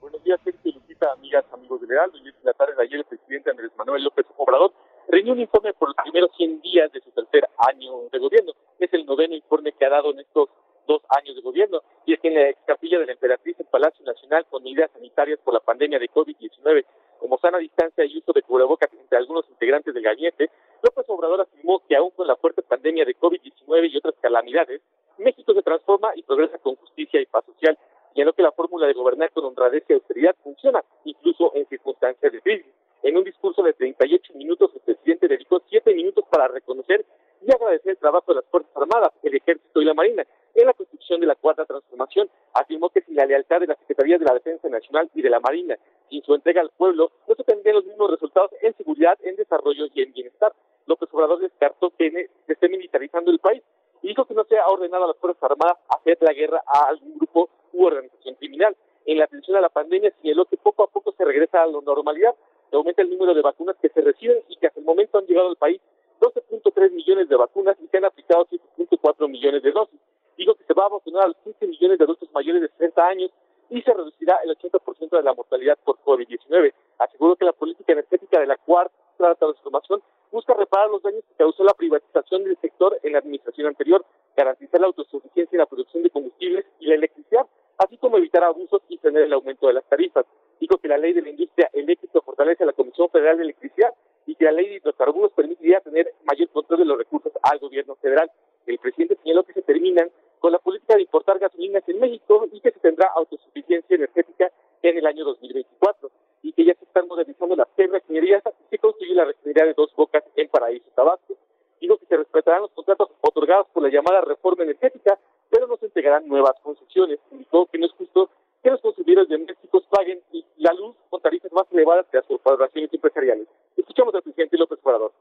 Buenos 0.00 0.22
días, 0.22 0.38
Sergio 0.44 0.74
Lupita, 0.74 1.10
amigas, 1.10 1.44
amigos 1.52 1.80
del 1.80 1.90
Heraldo. 1.90 2.18
Y 2.18 2.30
la 2.44 2.52
tarde 2.52 2.74
de 2.76 2.84
ayer 2.84 3.00
el 3.00 3.04
presidente 3.04 3.50
Andrés 3.50 3.72
Manuel 3.76 4.04
López 4.04 4.26
Obrador 4.36 4.72
reunió 5.08 5.32
un 5.32 5.40
informe 5.40 5.74
por 5.74 5.88
los 5.88 5.96
primeros 5.96 6.30
100 6.36 6.60
días 6.60 6.92
de 6.92 7.00
su 7.00 7.10
tercer 7.10 7.48
año 7.66 8.08
de 8.12 8.18
gobierno. 8.20 8.52
Es 8.78 8.94
el 8.94 9.04
noveno 9.06 9.34
informe 9.34 9.72
que 9.72 9.86
ha 9.86 9.90
dado 9.90 10.12
en 10.12 10.20
estos 10.20 10.50
dos 10.86 11.02
años 11.18 11.34
de 11.34 11.42
gobierno. 11.42 11.82
Y 12.06 12.14
es 12.14 12.20
que 12.20 12.28
en 12.28 12.34
la 12.34 12.52
capilla 12.64 13.00
de 13.00 13.06
la 13.06 13.12
Emperatriz 13.12 13.58
en 13.58 13.66
Palacio 13.66 14.04
Nacional, 14.04 14.46
con 14.48 14.62
medidas 14.62 14.88
sanitarias 14.92 15.40
por 15.42 15.52
la 15.52 15.58
pandemia 15.58 15.98
de 15.98 16.08
COVID-19, 16.08 16.84
como 17.18 17.38
sana 17.38 17.58
distancia 17.58 18.04
y 18.04 18.18
uso 18.18 18.32
de 18.32 18.42
cubrebocas 18.42 18.90
entre 18.92 19.18
algunos 19.18 19.48
integrantes 19.48 19.92
del 19.94 20.02
gabinete, 20.02 20.50
López 20.82 21.04
Obrador 21.08 21.40
afirmó 21.40 21.82
que 21.88 21.96
aún 21.96 22.10
con 22.10 22.26
la 22.26 22.36
fuerte 22.36 22.62
pandemia 22.62 23.04
de 23.04 23.16
COVID-19 23.16 23.90
y 23.90 23.96
otras 23.96 24.14
calamidades, 24.20 24.80
México 25.18 25.54
se 25.54 25.62
transforma 25.62 26.12
y 26.14 26.22
progresa 26.22 26.58
con 26.58 26.76
justicia 26.76 27.20
y 27.20 27.26
paz 27.26 27.44
social. 27.46 27.78
Señaló 28.12 28.32
que 28.32 28.42
la 28.42 28.52
fórmula 28.52 28.86
de 28.86 28.92
gobernar 28.92 29.30
con 29.32 29.44
honradez 29.44 29.84
y 29.88 29.94
austeridad 29.94 30.34
funciona, 30.42 30.82
incluso 31.04 31.52
en 31.54 31.66
circunstancias 31.68 32.32
de 32.32 32.40
crisis. 32.40 32.72
En 33.02 33.16
un 33.16 33.24
discurso 33.24 33.62
de 33.62 33.72
38 33.72 34.32
minutos, 34.34 34.70
el 34.74 34.80
presidente 34.80 35.28
dedicó 35.28 35.60
7 35.68 35.94
minutos 35.94 36.24
para 36.30 36.48
reconocer 36.48 37.04
y 37.42 37.52
agradecer 37.52 37.92
el 37.92 37.98
trabajo 37.98 38.32
de 38.32 38.36
las 38.36 38.44
Fuerzas 38.46 38.74
Armadas, 38.76 39.12
el 39.22 39.36
Ejército 39.36 39.80
y 39.80 39.84
la 39.84 39.94
Marina 39.94 40.26
en 40.56 40.66
la 40.66 40.72
construcción 40.72 41.20
de 41.20 41.26
la 41.26 41.34
cuarta 41.34 41.64
transformación. 41.64 42.28
Afirmó 42.54 42.88
que 42.90 43.02
sin 43.02 43.14
la 43.14 43.26
lealtad 43.26 43.60
de 43.60 43.66
las 43.66 43.78
Secretarías 43.78 44.18
de 44.18 44.26
la 44.26 44.34
Defensa 44.34 44.68
Nacional 44.68 45.10
y 45.14 45.22
de 45.22 45.30
la 45.30 45.40
Marina, 45.40 45.76
sin 46.08 46.22
su 46.22 46.34
entrega 46.34 46.62
al 46.62 46.70
pueblo, 46.70 47.12
no 47.28 47.34
se 47.34 47.44
tendrían 47.44 47.76
los 47.76 47.84
mismos 47.84 48.10
resultados 48.10 48.50
en 48.62 48.74
seguridad, 48.76 49.18
en 49.22 49.36
desarrollo 49.36 49.86
y 49.94 50.02
en 50.02 50.12
bienestar. 50.12 50.52
López 50.86 51.08
Obrador 51.12 51.40
descartó 51.40 51.90
que 51.90 52.28
se 52.46 52.52
esté 52.52 52.68
militarizando 52.68 53.30
el 53.30 53.38
país 53.38 53.62
y 54.02 54.08
dijo 54.08 54.24
que 54.24 54.34
no 54.34 54.44
se 54.44 54.58
ha 54.58 54.66
ordenado 54.68 55.04
a 55.04 55.08
las 55.08 55.16
Fuerzas 55.18 55.42
Armadas 55.42 55.78
hacer 55.88 56.18
la 56.20 56.32
guerra 56.32 56.62
a 56.66 56.88
algún 56.88 57.18
grupo 57.18 57.50
u 57.72 57.84
organización 57.84 58.34
criminal. 58.36 58.76
En 59.04 59.18
la 59.18 59.24
atención 59.24 59.56
a 59.56 59.60
la 59.60 59.68
pandemia 59.68 60.12
señaló 60.22 60.46
que 60.46 60.56
poco 60.56 60.82
a 60.82 60.88
poco 60.88 61.12
se 61.12 61.24
regresa 61.24 61.62
a 61.62 61.66
la 61.66 61.80
normalidad, 61.80 62.34
que 62.70 62.76
aumenta 62.76 63.02
el 63.02 63.10
número 63.10 63.34
de 63.34 63.42
vacunas 63.42 63.76
que 63.80 63.88
se 63.88 64.00
reciben 64.00 64.38
y 64.48 64.56
que 64.56 64.66
hasta 64.66 64.80
el 64.80 64.86
momento 64.86 65.18
han 65.18 65.26
llegado 65.26 65.48
al 65.48 65.56
país 65.56 65.80
12.3 66.20 66.92
millones 66.92 67.28
de 67.28 67.36
vacunas 67.36 67.76
y 67.82 67.86
se 67.88 67.98
han 67.98 68.04
aplicado 68.04 68.46
7.4 68.46 69.28
millones 69.28 69.62
de 69.62 69.72
dosis. 69.72 70.00
Dijo 70.36 70.54
que 70.54 70.64
se 70.64 70.74
va 70.74 70.86
a 70.86 70.90
vacunar 70.90 71.24
a 71.24 71.28
los 71.28 71.36
15 71.38 71.66
millones 71.66 71.98
de 71.98 72.04
adultos 72.04 72.28
mayores 72.32 72.62
de 72.62 72.68
60 72.68 73.06
años 73.06 73.30
y 73.70 73.82
se 73.82 73.92
reducirá 73.92 74.38
el 74.44 74.56
80% 74.56 75.16
de 75.16 75.22
la 75.22 75.34
mortalidad 75.34 75.78
por 75.84 75.98
COVID-19. 76.04 76.72
Aseguró 76.98 77.36
que 77.36 77.44
la 77.44 77.52
política 77.52 77.92
energética 77.92 78.40
de 78.40 78.46
la 78.46 78.56
cuarta 78.56 79.34
transformación 79.38 80.02
busca 80.30 80.54
reparar 80.54 80.90
los 80.90 81.02
daños 81.02 81.24
que 81.28 81.34
causó 81.34 81.64
la 81.64 81.74
privatización 81.74 82.44
del 82.44 82.56
sector 82.58 82.98
en 83.02 83.12
la 83.12 83.18
administración 83.18 83.66
anterior, 83.66 84.04
garantizar 84.36 84.80
la 84.80 84.88
autosuficiencia 84.88 85.56
en 85.56 85.60
la 85.60 85.66
producción 85.66 86.02
de 86.02 86.10
combustibles 86.10 86.66
y 86.80 86.86
la 86.86 86.94
electricidad, 86.94 87.46
así 87.78 87.96
como 87.96 88.18
evitar 88.18 88.44
abusos 88.44 88.82
y 88.88 88.98
tener 88.98 89.22
el 89.22 89.32
aumento 89.32 89.66
de 89.66 89.74
las 89.74 89.84
tarifas. 89.84 90.26
Dijo 90.60 90.78
que 90.78 90.88
la 90.88 90.98
ley 90.98 91.12
de 91.12 91.22
la 91.22 91.30
industria 91.30 91.70
eléctrica 91.72 92.20
fortalece 92.20 92.62
a 92.64 92.66
la 92.66 92.72
Comisión 92.72 93.08
Federal 93.10 93.36
de 93.38 93.44
Electricidad 93.44 93.94
y 94.26 94.34
que 94.34 94.44
la 94.44 94.52
ley 94.52 94.68
de 94.68 94.74
hidrocarburos 94.76 95.32
permitiría 95.32 95.80
tener 95.80 96.12
mayor 96.24 96.48
control 96.50 96.80
de 96.80 96.84
los 96.84 96.98
recursos 96.98 97.32
al 97.42 97.58
gobierno 97.58 97.94
federal. 97.96 98.30
El 98.66 98.78
presidente 98.78 99.16
señaló 99.22 99.44
que 99.44 99.52
se 99.52 99.62
terminan 99.62 100.10
con 100.38 100.52
la 100.52 100.58
política 100.58 100.94
de 100.94 101.02
importar 101.02 101.38
gasolinas 101.38 101.82
en 101.88 102.00
México 102.00 102.46
y 102.52 102.60
que 102.60 102.70
se 102.70 102.80
tendrá 102.80 103.10
autosuficiencia 103.14 103.94
energética 103.94 104.50
en 104.82 104.98
el 104.98 105.06
año 105.06 105.24
2024 105.24 106.10
y 106.42 106.52
que 106.52 106.64
ya 106.64 106.74
se 106.74 106.84
están 106.84 107.08
modernizando 107.08 107.56
las 107.56 107.68
tres 107.74 107.90
refinerías 107.90 108.42
se 108.70 108.78
construye 108.78 109.14
la 109.14 109.24
refinería 109.24 109.64
de 109.64 109.74
Dos 109.74 109.94
Bocas 109.94 110.22
en 110.36 110.48
Paraíso 110.48 110.88
Tabasco. 110.94 111.36
Dijo 111.80 111.98
que 111.98 112.06
se 112.06 112.16
respetarán 112.16 112.62
los 112.62 112.70
contratos 112.70 113.10
otorgados 113.20 113.66
por 113.72 113.82
la 113.82 113.90
llamada 113.90 114.20
reforma 114.20 114.64
energética, 114.64 115.18
pero 115.50 115.66
no 115.66 115.76
se 115.76 115.86
entregarán 115.86 116.26
nuevas 116.28 116.54
concesiones. 116.62 117.18
Indicó 117.30 117.66
que 117.66 117.78
no 117.78 117.86
es 117.86 117.92
justo 117.92 118.30
que 118.62 118.70
los 118.70 118.80
consumidores 118.80 119.28
de 119.28 119.38
México 119.38 119.82
paguen 119.90 120.22
la 120.56 120.72
luz 120.72 120.96
con 121.10 121.20
tarifas 121.20 121.52
más 121.52 121.66
elevadas 121.72 122.06
que 122.10 122.16
las 122.16 122.26
corporaciones 122.26 122.92
empresariales. 122.92 123.46
Escuchamos 123.76 124.14
al 124.14 124.22
presidente 124.22 124.56
López 124.56 124.78
Obrador. 124.82 125.12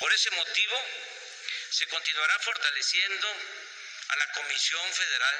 Por 0.00 0.12
ese 0.12 0.30
motivo, 0.30 0.74
se 1.70 1.86
continuará 1.86 2.34
fortaleciendo 2.40 3.26
a 4.08 4.16
la 4.16 4.32
Comisión 4.32 4.92
Federal 4.92 5.36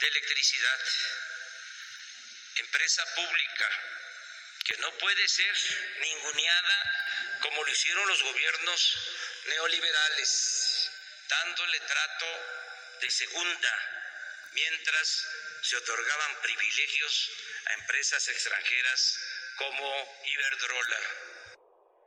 de 0.00 0.08
Electricidad, 0.08 0.78
empresa 2.56 3.04
pública 3.14 3.68
que 4.64 4.76
no 4.78 4.90
puede 4.98 5.28
ser 5.28 5.54
ninguneada 6.00 7.38
como 7.42 7.64
lo 7.64 7.70
hicieron 7.70 8.06
los 8.08 8.22
gobiernos 8.22 8.98
neoliberales, 9.48 10.90
dándole 11.28 11.80
trato 11.80 12.26
de 13.00 13.10
segunda, 13.10 13.72
mientras 14.52 15.26
se 15.62 15.76
otorgaban 15.76 16.42
privilegios 16.42 17.30
a 17.66 17.74
empresas 17.74 18.28
extranjeras 18.28 19.18
como 19.56 20.20
Iberdrola. 20.24 20.98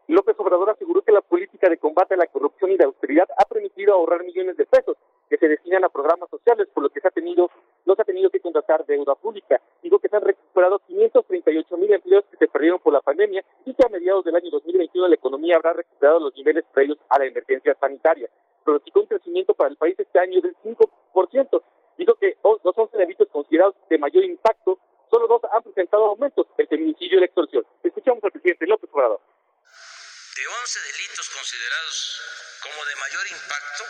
López 0.07 0.35
Obrador 0.39 0.69
aseguró 0.71 1.01
que 1.03 1.11
la 1.11 1.21
política 1.21 1.69
de 1.69 1.77
combate 1.77 2.15
a 2.15 2.17
la 2.17 2.27
corrupción 2.27 2.71
y 2.71 2.77
la 2.77 2.85
austeridad 2.85 3.27
ha 3.37 3.45
permitido 3.45 3.93
ahorrar 3.93 4.23
millones 4.23 4.57
de 4.57 4.65
pesos 4.65 4.97
que 5.31 5.37
se 5.37 5.47
destinan 5.47 5.85
a 5.85 5.89
programas 5.89 6.29
sociales, 6.29 6.67
por 6.73 6.83
lo 6.83 6.89
que 6.89 6.99
se 6.99 7.07
ha 7.07 7.11
tenido, 7.11 7.49
no 7.85 7.95
se 7.95 8.01
ha 8.01 8.05
tenido 8.05 8.29
que 8.29 8.41
contratar 8.41 8.85
deuda 8.85 9.15
pública. 9.15 9.61
Digo 9.81 9.97
que 9.97 10.09
se 10.09 10.17
han 10.17 10.23
recuperado 10.23 10.79
538 10.79 11.77
mil 11.77 11.93
empleos 11.93 12.25
que 12.29 12.35
se 12.35 12.49
perdieron 12.49 12.79
por 12.79 12.91
la 12.91 12.99
pandemia 12.99 13.41
y 13.65 13.73
que 13.73 13.85
a 13.85 13.87
mediados 13.87 14.25
del 14.25 14.35
año 14.35 14.49
2021 14.51 15.07
la 15.07 15.15
economía 15.15 15.55
habrá 15.55 15.71
recuperado 15.71 16.19
los 16.19 16.35
niveles 16.35 16.65
previos 16.73 16.97
a 17.07 17.17
la 17.17 17.27
emergencia 17.27 17.73
sanitaria. 17.79 18.29
Pronosticó 18.65 18.99
un 18.99 19.05
crecimiento 19.05 19.53
para 19.53 19.69
el 19.69 19.77
país 19.77 19.95
este 19.97 20.19
año 20.19 20.41
del 20.41 20.53
5%. 20.57 21.63
Dijo 21.97 22.15
que 22.15 22.35
los 22.43 22.77
11 22.77 22.97
delitos 22.97 23.29
considerados 23.29 23.75
de 23.89 23.97
mayor 23.99 24.25
impacto, 24.25 24.79
solo 25.09 25.27
dos 25.27 25.41
han 25.49 25.63
presentado 25.63 26.07
aumentos, 26.07 26.45
el 26.57 26.67
feminicidio 26.67 27.17
y 27.17 27.19
la 27.21 27.25
extorsión. 27.27 27.65
Escuchamos 27.81 28.21
al 28.25 28.31
presidente 28.31 28.67
López 28.67 28.89
Obrador. 28.91 29.21
De 30.35 30.43
11 30.45 30.79
delitos 30.91 31.29
considerados 31.29 32.21
como 32.63 32.85
de 32.85 32.95
mayor 32.95 33.25
impacto, 33.27 33.83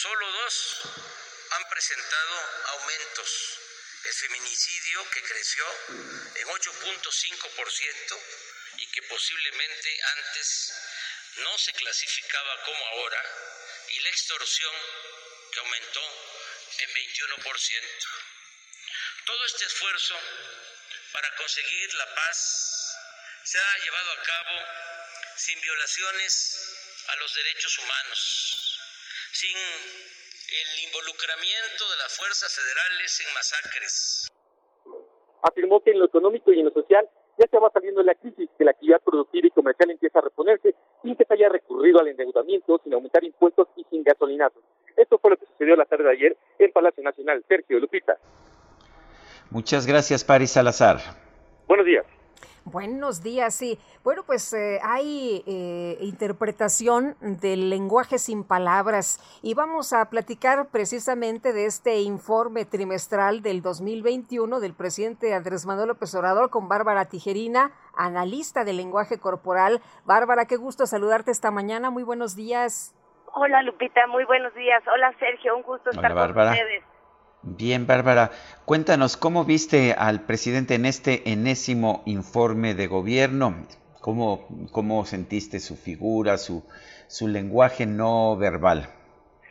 Solo 0.00 0.30
dos 0.30 0.80
han 1.50 1.68
presentado 1.70 2.34
aumentos. 2.66 3.58
El 4.04 4.14
feminicidio, 4.14 5.10
que 5.10 5.24
creció 5.24 5.64
en 6.36 6.46
8.5% 6.46 8.22
y 8.76 8.86
que 8.92 9.02
posiblemente 9.02 10.00
antes 10.04 10.72
no 11.38 11.58
se 11.58 11.72
clasificaba 11.72 12.62
como 12.62 12.86
ahora, 12.86 13.24
y 13.88 13.98
la 13.98 14.10
extorsión, 14.10 14.74
que 15.52 15.58
aumentó 15.58 16.04
en 16.78 16.94
21%. 16.94 18.06
Todo 19.26 19.46
este 19.46 19.64
esfuerzo 19.64 20.16
para 21.10 21.34
conseguir 21.34 21.94
la 21.94 22.14
paz 22.14 22.96
se 23.42 23.58
ha 23.58 23.78
llevado 23.78 24.12
a 24.12 24.22
cabo 24.22 24.64
sin 25.38 25.60
violaciones 25.60 26.52
a 27.08 27.16
los 27.16 27.34
derechos 27.34 27.78
humanos 27.78 28.77
sin 29.32 29.56
el 29.56 30.84
involucramiento 30.86 31.90
de 31.90 31.96
las 31.98 32.16
fuerzas 32.16 32.54
federales 32.54 33.20
en 33.20 33.34
masacres. 33.34 34.32
Afirmó 35.42 35.82
que 35.82 35.90
en 35.92 36.00
lo 36.00 36.06
económico 36.06 36.52
y 36.52 36.60
en 36.60 36.66
lo 36.66 36.72
social 36.72 37.08
ya 37.38 37.46
se 37.46 37.58
va 37.58 37.70
saliendo 37.70 38.00
de 38.00 38.06
la 38.06 38.14
crisis, 38.14 38.48
que 38.58 38.64
la 38.64 38.72
actividad 38.72 39.00
productiva 39.00 39.46
y 39.46 39.50
comercial 39.50 39.90
empieza 39.90 40.18
a 40.18 40.22
reponerse 40.22 40.74
sin 41.02 41.14
que 41.14 41.24
se 41.24 41.34
haya 41.34 41.48
recurrido 41.48 42.00
al 42.00 42.08
endeudamiento, 42.08 42.80
sin 42.82 42.94
aumentar 42.94 43.22
impuestos 43.22 43.68
y 43.76 43.84
sin 43.90 44.02
gasolinazos. 44.02 44.62
Esto 44.96 45.18
fue 45.18 45.30
lo 45.30 45.36
que 45.36 45.46
sucedió 45.46 45.76
la 45.76 45.84
tarde 45.84 46.04
de 46.04 46.12
ayer 46.12 46.36
en 46.58 46.72
Palacio 46.72 47.02
Nacional. 47.04 47.44
Sergio 47.46 47.78
Lupita. 47.78 48.18
Muchas 49.50 49.86
gracias, 49.86 50.24
Paris 50.24 50.50
Salazar. 50.50 50.98
Buenos 51.68 51.86
días. 51.86 52.04
Buenos 52.70 53.22
días, 53.22 53.54
sí. 53.54 53.78
Bueno, 54.04 54.24
pues 54.24 54.52
eh, 54.52 54.78
hay 54.82 55.42
eh, 55.46 55.96
interpretación 56.02 57.16
del 57.20 57.70
lenguaje 57.70 58.18
sin 58.18 58.44
palabras 58.44 59.20
y 59.42 59.54
vamos 59.54 59.94
a 59.94 60.04
platicar 60.10 60.66
precisamente 60.70 61.54
de 61.54 61.64
este 61.64 62.00
informe 62.00 62.66
trimestral 62.66 63.40
del 63.40 63.62
2021 63.62 64.60
del 64.60 64.74
presidente 64.74 65.32
Andrés 65.32 65.64
Manuel 65.64 65.88
López 65.88 66.14
Obrador 66.14 66.50
con 66.50 66.68
Bárbara 66.68 67.06
Tijerina, 67.06 67.72
analista 67.96 68.64
del 68.64 68.76
lenguaje 68.76 69.18
corporal. 69.18 69.80
Bárbara, 70.04 70.44
qué 70.44 70.56
gusto 70.56 70.86
saludarte 70.86 71.30
esta 71.30 71.50
mañana. 71.50 71.88
Muy 71.88 72.02
buenos 72.02 72.36
días. 72.36 72.94
Hola 73.32 73.62
Lupita, 73.62 74.06
muy 74.08 74.24
buenos 74.24 74.52
días. 74.54 74.82
Hola 74.92 75.14
Sergio, 75.18 75.56
un 75.56 75.62
gusto 75.62 75.88
estar 75.90 76.12
con 76.12 76.30
ustedes. 76.30 76.84
Bien, 77.42 77.86
Bárbara, 77.86 78.30
cuéntanos 78.64 79.16
cómo 79.16 79.44
viste 79.44 79.94
al 79.96 80.26
presidente 80.26 80.74
en 80.74 80.84
este 80.84 81.30
enésimo 81.30 82.02
informe 82.04 82.74
de 82.74 82.88
gobierno, 82.88 83.54
cómo, 84.00 84.48
cómo 84.72 85.04
sentiste 85.04 85.60
su 85.60 85.76
figura, 85.76 86.36
su, 86.36 86.64
su 87.06 87.28
lenguaje 87.28 87.86
no 87.86 88.36
verbal. 88.36 88.88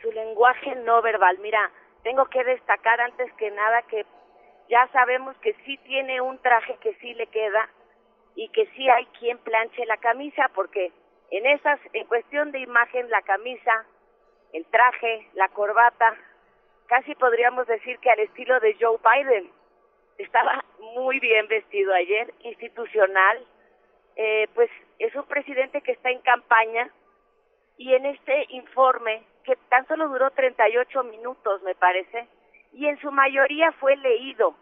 Su 0.02 0.12
lenguaje 0.12 0.74
no 0.84 1.00
verbal, 1.00 1.38
mira, 1.40 1.70
tengo 2.02 2.26
que 2.26 2.44
destacar 2.44 3.00
antes 3.00 3.32
que 3.38 3.50
nada 3.52 3.80
que 3.88 4.04
ya 4.68 4.86
sabemos 4.92 5.34
que 5.38 5.54
sí 5.64 5.78
tiene 5.78 6.20
un 6.20 6.36
traje 6.38 6.76
que 6.82 6.94
sí 6.96 7.14
le 7.14 7.26
queda 7.28 7.70
y 8.34 8.50
que 8.50 8.66
sí 8.76 8.86
hay 8.90 9.06
quien 9.18 9.38
planche 9.38 9.86
la 9.86 9.96
camisa, 9.96 10.50
porque 10.54 10.92
en 11.30 11.46
esas, 11.46 11.80
en 11.94 12.06
cuestión 12.06 12.52
de 12.52 12.60
imagen, 12.60 13.08
la 13.08 13.22
camisa, 13.22 13.86
el 14.52 14.66
traje, 14.66 15.26
la 15.32 15.48
corbata, 15.48 16.14
casi 16.88 17.14
podríamos 17.14 17.66
decir 17.66 17.98
que 18.00 18.10
al 18.10 18.18
estilo 18.20 18.58
de 18.60 18.76
Joe 18.80 18.98
Biden. 18.98 19.50
Estaba 20.16 20.64
muy 20.80 21.20
bien 21.20 21.46
vestido 21.46 21.94
ayer, 21.94 22.34
institucional, 22.40 23.46
eh, 24.16 24.48
pues 24.54 24.68
es 24.98 25.14
un 25.14 25.24
presidente 25.24 25.80
que 25.80 25.92
está 25.92 26.10
en 26.10 26.20
campaña 26.22 26.90
y 27.76 27.94
en 27.94 28.06
este 28.06 28.46
informe, 28.48 29.22
que 29.44 29.54
tan 29.68 29.86
solo 29.86 30.08
duró 30.08 30.30
38 30.32 31.04
minutos 31.04 31.62
me 31.62 31.76
parece, 31.76 32.26
y 32.72 32.86
en 32.86 32.98
su 32.98 33.12
mayoría 33.12 33.70
fue 33.72 33.96
leído. 33.96 34.56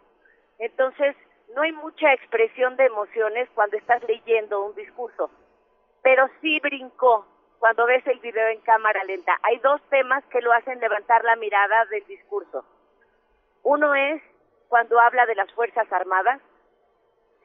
Entonces, 0.59 1.15
no 1.55 1.63
hay 1.63 1.71
mucha 1.71 2.13
expresión 2.13 2.75
de 2.75 2.85
emociones 2.85 3.49
cuando 3.55 3.77
estás 3.77 4.03
leyendo 4.07 4.63
un 4.63 4.75
discurso, 4.75 5.31
pero 6.03 6.29
sí 6.41 6.59
brincó 6.59 7.25
cuando 7.59 7.85
ves 7.85 8.05
el 8.07 8.19
video 8.19 8.47
en 8.49 8.61
cámara 8.61 9.03
lenta. 9.03 9.37
Hay 9.43 9.57
dos 9.59 9.81
temas 9.89 10.23
que 10.25 10.41
lo 10.41 10.51
hacen 10.53 10.79
levantar 10.79 11.23
la 11.23 11.35
mirada 11.35 11.85
del 11.85 12.05
discurso. 12.05 12.65
Uno 13.63 13.95
es 13.95 14.21
cuando 14.69 14.99
habla 14.99 15.25
de 15.25 15.35
las 15.35 15.51
Fuerzas 15.53 15.91
Armadas, 15.91 16.41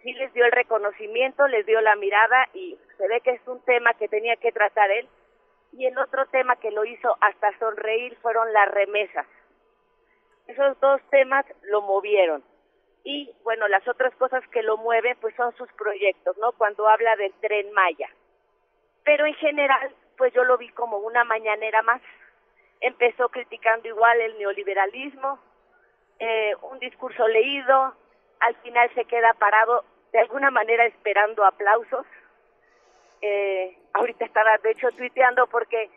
sí 0.02 0.12
les 0.14 0.32
dio 0.32 0.44
el 0.44 0.52
reconocimiento, 0.52 1.46
les 1.48 1.64
dio 1.66 1.80
la 1.80 1.96
mirada 1.96 2.48
y 2.52 2.78
se 2.98 3.08
ve 3.08 3.20
que 3.20 3.32
es 3.32 3.46
un 3.46 3.60
tema 3.64 3.94
que 3.94 4.08
tenía 4.08 4.36
que 4.36 4.52
tratar 4.52 4.90
él. 4.90 5.08
Y 5.72 5.86
el 5.86 5.96
otro 5.96 6.26
tema 6.26 6.56
que 6.56 6.70
lo 6.70 6.84
hizo 6.84 7.16
hasta 7.20 7.58
sonreír 7.58 8.16
fueron 8.20 8.52
las 8.52 8.68
remesas. 8.70 9.26
Esos 10.46 10.78
dos 10.80 11.00
temas 11.10 11.46
lo 11.62 11.80
movieron. 11.80 12.44
Y 13.04 13.34
bueno, 13.42 13.66
las 13.68 13.86
otras 13.88 14.14
cosas 14.16 14.46
que 14.48 14.62
lo 14.62 14.76
mueven 14.76 15.16
pues 15.20 15.34
son 15.34 15.54
sus 15.56 15.72
proyectos, 15.72 16.36
¿no? 16.38 16.52
Cuando 16.52 16.88
habla 16.88 17.16
del 17.16 17.32
tren 17.40 17.72
Maya. 17.72 18.08
Pero 19.04 19.26
en 19.26 19.34
general, 19.34 19.94
pues 20.16 20.32
yo 20.32 20.44
lo 20.44 20.58
vi 20.58 20.68
como 20.70 20.98
una 20.98 21.24
mañanera 21.24 21.82
más. 21.82 22.00
Empezó 22.80 23.28
criticando 23.28 23.88
igual 23.88 24.20
el 24.20 24.38
neoliberalismo, 24.38 25.38
eh, 26.18 26.54
un 26.62 26.78
discurso 26.78 27.26
leído, 27.28 27.94
al 28.40 28.54
final 28.56 28.90
se 28.94 29.04
queda 29.04 29.34
parado 29.34 29.84
de 30.12 30.18
alguna 30.18 30.50
manera 30.50 30.84
esperando 30.86 31.44
aplausos. 31.44 32.06
Eh, 33.20 33.78
ahorita 33.94 34.24
estaba 34.24 34.58
de 34.58 34.72
hecho 34.72 34.90
tuiteando 34.92 35.46
porque 35.46 35.90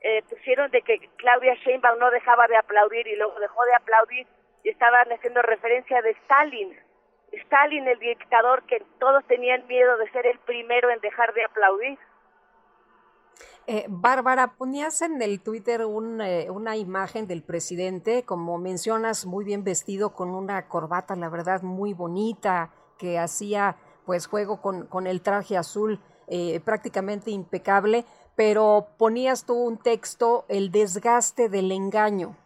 eh, 0.00 0.22
pusieron 0.28 0.70
de 0.72 0.82
que 0.82 0.98
Claudia 1.16 1.54
Sheinbaum 1.54 1.98
no 1.98 2.10
dejaba 2.10 2.48
de 2.48 2.56
aplaudir 2.56 3.06
y 3.06 3.16
luego 3.16 3.38
dejó 3.38 3.64
de 3.64 3.74
aplaudir 3.74 4.26
y 4.64 4.68
estaban 4.68 5.10
haciendo 5.12 5.42
referencia 5.42 6.02
de 6.02 6.10
Stalin. 6.10 6.76
Stalin, 7.32 7.86
el 7.86 7.98
dictador 7.98 8.64
que 8.64 8.82
todos 8.98 9.24
tenían 9.26 9.66
miedo 9.66 9.96
de 9.96 10.10
ser 10.10 10.26
el 10.26 10.38
primero 10.40 10.90
en 10.90 11.00
dejar 11.00 11.32
de 11.34 11.44
aplaudir. 11.44 11.98
Eh, 13.66 13.84
Bárbara, 13.88 14.54
ponías 14.58 15.02
en 15.02 15.22
el 15.22 15.40
Twitter 15.40 15.84
un, 15.84 16.20
eh, 16.20 16.50
una 16.50 16.76
imagen 16.76 17.28
del 17.28 17.42
presidente, 17.42 18.24
como 18.24 18.58
mencionas, 18.58 19.24
muy 19.24 19.44
bien 19.44 19.62
vestido 19.62 20.14
con 20.14 20.34
una 20.34 20.68
corbata, 20.68 21.14
la 21.14 21.28
verdad, 21.28 21.62
muy 21.62 21.94
bonita, 21.94 22.70
que 22.98 23.18
hacía 23.18 23.76
pues 24.04 24.26
juego 24.26 24.60
con, 24.60 24.86
con 24.86 25.06
el 25.06 25.22
traje 25.22 25.56
azul 25.56 26.00
eh, 26.28 26.60
prácticamente 26.64 27.30
impecable, 27.30 28.04
pero 28.36 28.88
ponías 28.98 29.46
tú 29.46 29.54
un 29.54 29.78
texto, 29.78 30.44
el 30.48 30.70
desgaste 30.70 31.48
del 31.48 31.70
engaño. 31.70 32.36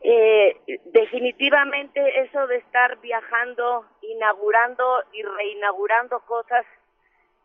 Eh, 0.00 0.60
definitivamente 0.86 2.00
eso 2.22 2.46
de 2.48 2.56
estar 2.56 3.00
viajando, 3.00 3.86
inaugurando 4.00 4.84
y 5.12 5.22
reinaugurando 5.22 6.20
cosas, 6.26 6.66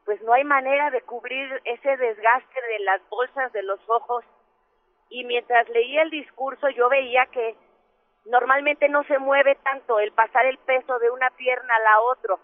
pues 0.07 0.21
no 0.21 0.31
hay 0.31 0.45
manera 0.45 0.89
de 0.89 1.01
cubrir 1.01 1.61
ese 1.65 1.97
desgaste 1.97 2.61
de 2.61 2.79
las 2.79 3.01
bolsas 3.09 3.51
de 3.51 3.61
los 3.61 3.77
ojos. 3.89 4.23
Y 5.09 5.25
mientras 5.25 5.67
leía 5.67 6.01
el 6.01 6.09
discurso 6.09 6.69
yo 6.69 6.87
veía 6.87 7.25
que 7.25 7.57
normalmente 8.23 8.87
no 8.87 9.03
se 9.03 9.19
mueve 9.19 9.55
tanto 9.55 9.99
el 9.99 10.13
pasar 10.13 10.45
el 10.45 10.59
peso 10.59 10.97
de 10.99 11.09
una 11.09 11.29
pierna 11.31 11.75
a 11.75 11.79
la 11.79 11.99
otra. 11.99 12.35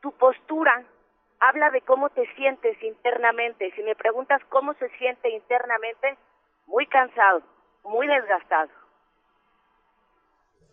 Tu 0.00 0.12
postura 0.12 0.82
habla 1.40 1.68
de 1.72 1.82
cómo 1.82 2.08
te 2.08 2.26
sientes 2.36 2.82
internamente. 2.82 3.70
Si 3.72 3.82
me 3.82 3.94
preguntas 3.94 4.40
cómo 4.48 4.72
se 4.72 4.88
siente 4.96 5.28
internamente, 5.28 6.16
muy 6.64 6.86
cansado, 6.86 7.42
muy 7.84 8.06
desgastado. 8.06 8.70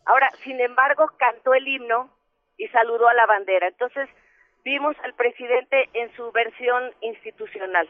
Ahora, 0.06 0.32
sin 0.46 0.62
embargo, 0.62 1.12
cantó 1.18 1.54
el 1.54 1.68
himno 1.68 2.10
y 2.56 2.70
saludó 2.70 3.10
a 3.10 3.14
la 3.14 3.26
bandera. 3.26 3.68
Entonces, 3.68 4.08
vimos 4.66 4.96
al 5.04 5.14
presidente 5.14 5.90
en 5.94 6.14
su 6.16 6.32
versión 6.32 6.92
institucional. 7.02 7.88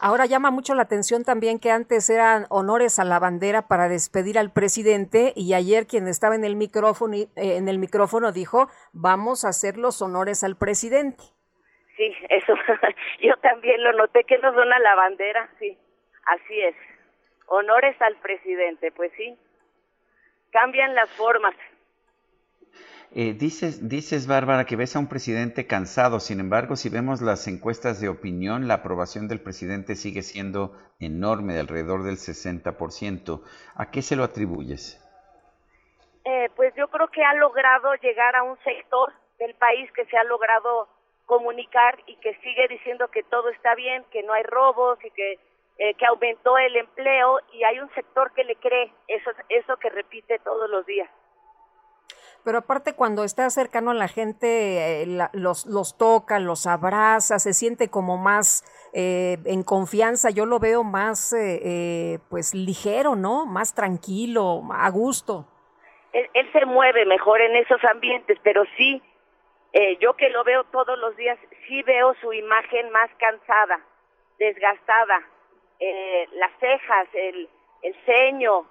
Ahora 0.00 0.24
llama 0.24 0.50
mucho 0.50 0.74
la 0.74 0.82
atención 0.82 1.22
también 1.22 1.58
que 1.58 1.70
antes 1.70 2.08
eran 2.08 2.46
honores 2.48 2.98
a 2.98 3.04
la 3.04 3.18
bandera 3.18 3.68
para 3.68 3.88
despedir 3.88 4.38
al 4.38 4.50
presidente 4.50 5.34
y 5.36 5.52
ayer 5.52 5.86
quien 5.86 6.08
estaba 6.08 6.34
en 6.34 6.44
el 6.44 6.56
micrófono 6.56 7.16
eh, 7.16 7.28
en 7.36 7.68
el 7.68 7.78
micrófono 7.78 8.32
dijo 8.32 8.68
vamos 8.94 9.44
a 9.44 9.48
hacer 9.48 9.76
los 9.76 10.00
honores 10.00 10.42
al 10.42 10.56
presidente. 10.56 11.22
Sí, 11.98 12.14
eso 12.30 12.54
yo 13.20 13.36
también 13.42 13.82
lo 13.82 13.92
noté 13.92 14.24
que 14.24 14.38
nos 14.38 14.54
dona 14.54 14.78
la 14.78 14.94
bandera, 14.94 15.50
sí, 15.58 15.76
así 16.24 16.60
es. 16.60 16.74
Honores 17.48 18.00
al 18.00 18.16
presidente, 18.16 18.90
pues 18.92 19.12
sí 19.16 19.36
cambian 20.50 20.94
las 20.94 21.10
formas. 21.10 21.54
Eh, 23.18 23.32
dices, 23.32 23.88
dices, 23.88 24.26
Bárbara, 24.26 24.66
que 24.66 24.76
ves 24.76 24.94
a 24.94 24.98
un 24.98 25.08
presidente 25.08 25.66
cansado. 25.66 26.20
Sin 26.20 26.38
embargo, 26.38 26.76
si 26.76 26.90
vemos 26.90 27.22
las 27.22 27.48
encuestas 27.48 27.98
de 27.98 28.10
opinión, 28.10 28.68
la 28.68 28.74
aprobación 28.74 29.26
del 29.26 29.40
presidente 29.40 29.94
sigue 29.94 30.20
siendo 30.20 30.76
enorme, 31.00 31.54
de 31.54 31.60
alrededor 31.60 32.02
del 32.02 32.16
60%. 32.16 33.40
¿A 33.74 33.90
qué 33.90 34.02
se 34.02 34.16
lo 34.16 34.24
atribuyes? 34.24 35.02
Eh, 36.26 36.50
pues 36.56 36.74
yo 36.76 36.88
creo 36.88 37.08
que 37.08 37.24
ha 37.24 37.32
logrado 37.32 37.94
llegar 38.02 38.36
a 38.36 38.42
un 38.42 38.58
sector 38.58 39.14
del 39.38 39.54
país 39.54 39.90
que 39.92 40.04
se 40.04 40.18
ha 40.18 40.24
logrado 40.24 40.86
comunicar 41.24 41.98
y 42.06 42.16
que 42.16 42.34
sigue 42.42 42.68
diciendo 42.68 43.08
que 43.08 43.22
todo 43.22 43.48
está 43.48 43.74
bien, 43.76 44.04
que 44.10 44.24
no 44.24 44.34
hay 44.34 44.42
robos 44.42 45.02
y 45.02 45.10
que 45.12 45.38
eh, 45.78 45.94
que 45.94 46.06
aumentó 46.06 46.56
el 46.56 46.74
empleo 46.76 47.38
y 47.52 47.64
hay 47.64 47.80
un 47.80 47.90
sector 47.94 48.32
que 48.32 48.44
le 48.44 48.56
cree 48.56 48.92
eso, 49.08 49.30
eso 49.50 49.76
que 49.76 49.90
repite 49.90 50.38
todos 50.38 50.70
los 50.70 50.84
días. 50.84 51.08
Pero 52.46 52.58
aparte 52.58 52.94
cuando 52.94 53.24
está 53.24 53.50
cercano 53.50 53.90
a 53.90 53.94
la 53.94 54.06
gente, 54.06 55.02
eh, 55.02 55.06
los, 55.32 55.98
toca, 55.98 56.38
los 56.38 56.68
abraza, 56.68 57.40
se 57.40 57.52
siente 57.52 57.90
como 57.90 58.18
más 58.18 58.62
eh, 58.94 59.38
en 59.46 59.64
confianza, 59.64 60.30
yo 60.30 60.46
lo 60.46 60.60
veo 60.60 60.84
más 60.84 61.34
pues 62.30 62.54
ligero, 62.54 63.16
¿no? 63.16 63.46
Más 63.46 63.74
tranquilo, 63.74 64.62
a 64.72 64.88
gusto. 64.90 65.44
Él, 66.12 66.30
él, 66.34 66.52
se 66.52 66.64
mueve 66.66 67.04
mejor 67.04 67.40
en 67.40 67.56
esos 67.56 67.82
ambientes, 67.82 68.38
pero 68.44 68.62
sí, 68.76 69.02
yo 69.98 70.14
que 70.14 70.30
lo 70.30 70.44
veo 70.44 70.62
todos 70.70 70.96
los 71.00 71.16
días, 71.16 71.36
sí 71.66 71.82
veo 71.82 72.14
su 72.20 72.32
imagen 72.32 72.90
más 72.90 73.10
cansada, 73.18 73.80
desgastada, 74.38 75.20
eh, 75.80 76.28
las 76.34 76.52
cejas, 76.60 77.08
el, 77.12 77.48
el 77.82 77.94
ceño, 78.04 78.66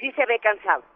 sí 0.00 0.10
se 0.12 0.24
ve 0.24 0.38
cansado. 0.38 0.89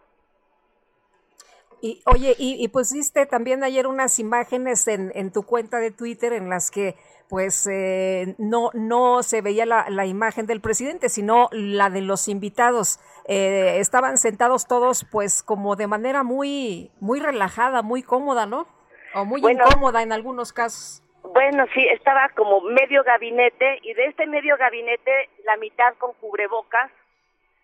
Y 1.81 2.01
oye, 2.05 2.35
y, 2.37 2.63
y, 2.63 2.67
pusiste 2.69 3.25
también 3.25 3.63
ayer 3.63 3.87
unas 3.87 4.19
imágenes 4.19 4.87
en, 4.87 5.11
en, 5.15 5.31
tu 5.31 5.43
cuenta 5.43 5.77
de 5.79 5.91
Twitter 5.91 6.33
en 6.33 6.49
las 6.49 6.71
que 6.71 6.95
pues 7.29 7.67
eh, 7.71 8.35
no, 8.37 8.69
no 8.73 9.23
se 9.23 9.41
veía 9.41 9.65
la, 9.65 9.85
la, 9.89 10.05
imagen 10.05 10.45
del 10.45 10.61
presidente, 10.61 11.09
sino 11.09 11.49
la 11.51 11.89
de 11.89 12.01
los 12.01 12.27
invitados. 12.27 12.99
Eh, 13.27 13.79
estaban 13.79 14.17
sentados 14.17 14.67
todos 14.67 15.05
pues 15.11 15.43
como 15.43 15.75
de 15.75 15.87
manera 15.87 16.23
muy, 16.23 16.91
muy 16.99 17.19
relajada, 17.19 17.81
muy 17.81 18.03
cómoda, 18.03 18.45
¿no? 18.45 18.67
O 19.13 19.25
muy 19.25 19.41
incómoda 19.41 20.03
en 20.03 20.11
algunos 20.11 20.53
casos. 20.53 21.01
Bueno, 21.23 21.65
sí, 21.73 21.85
estaba 21.87 22.29
como 22.35 22.61
medio 22.61 23.03
gabinete 23.03 23.79
y 23.81 23.93
de 23.93 24.05
este 24.05 24.27
medio 24.27 24.57
gabinete 24.57 25.29
la 25.43 25.57
mitad 25.57 25.95
con 25.97 26.13
cubrebocas, 26.13 26.91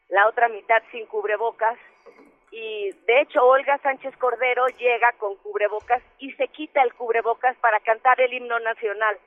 la 0.09 0.27
otra 0.27 0.49
mitad 0.49 0.81
sin 0.91 1.05
cubrebocas 1.05 1.77
y 2.51 2.91
de 3.07 3.21
hecho 3.21 3.45
Olga 3.45 3.77
Sánchez 3.77 4.15
Cordero 4.17 4.67
llega 4.77 5.13
con 5.13 5.37
cubrebocas 5.37 6.03
y 6.19 6.33
se 6.33 6.49
quita 6.49 6.83
el 6.83 6.93
cubrebocas 6.93 7.55
para 7.57 7.79
cantar 7.79 8.19
el 8.19 8.33
himno 8.33 8.59
nacional, 8.59 9.17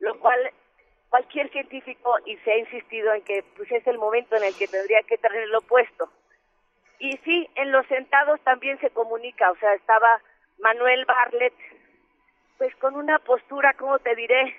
lo 0.00 0.18
cual 0.18 0.50
cualquier 1.08 1.48
científico 1.50 2.16
y 2.26 2.36
se 2.38 2.52
ha 2.52 2.58
insistido 2.58 3.12
en 3.14 3.22
que 3.22 3.44
pues 3.56 3.70
es 3.70 3.86
el 3.86 3.98
momento 3.98 4.34
en 4.34 4.44
el 4.44 4.56
que 4.56 4.66
tendría 4.66 5.02
que 5.04 5.18
tenerlo 5.18 5.60
puesto. 5.60 6.10
Y 6.98 7.16
sí, 7.18 7.48
en 7.54 7.70
los 7.70 7.86
sentados 7.86 8.40
también 8.42 8.78
se 8.80 8.90
comunica, 8.90 9.50
o 9.50 9.56
sea, 9.56 9.74
estaba 9.74 10.20
Manuel 10.58 11.04
Barlet 11.04 11.54
pues 12.58 12.74
con 12.76 12.94
una 12.94 13.18
postura, 13.20 13.74
como 13.74 13.98
te 13.98 14.14
diré, 14.14 14.56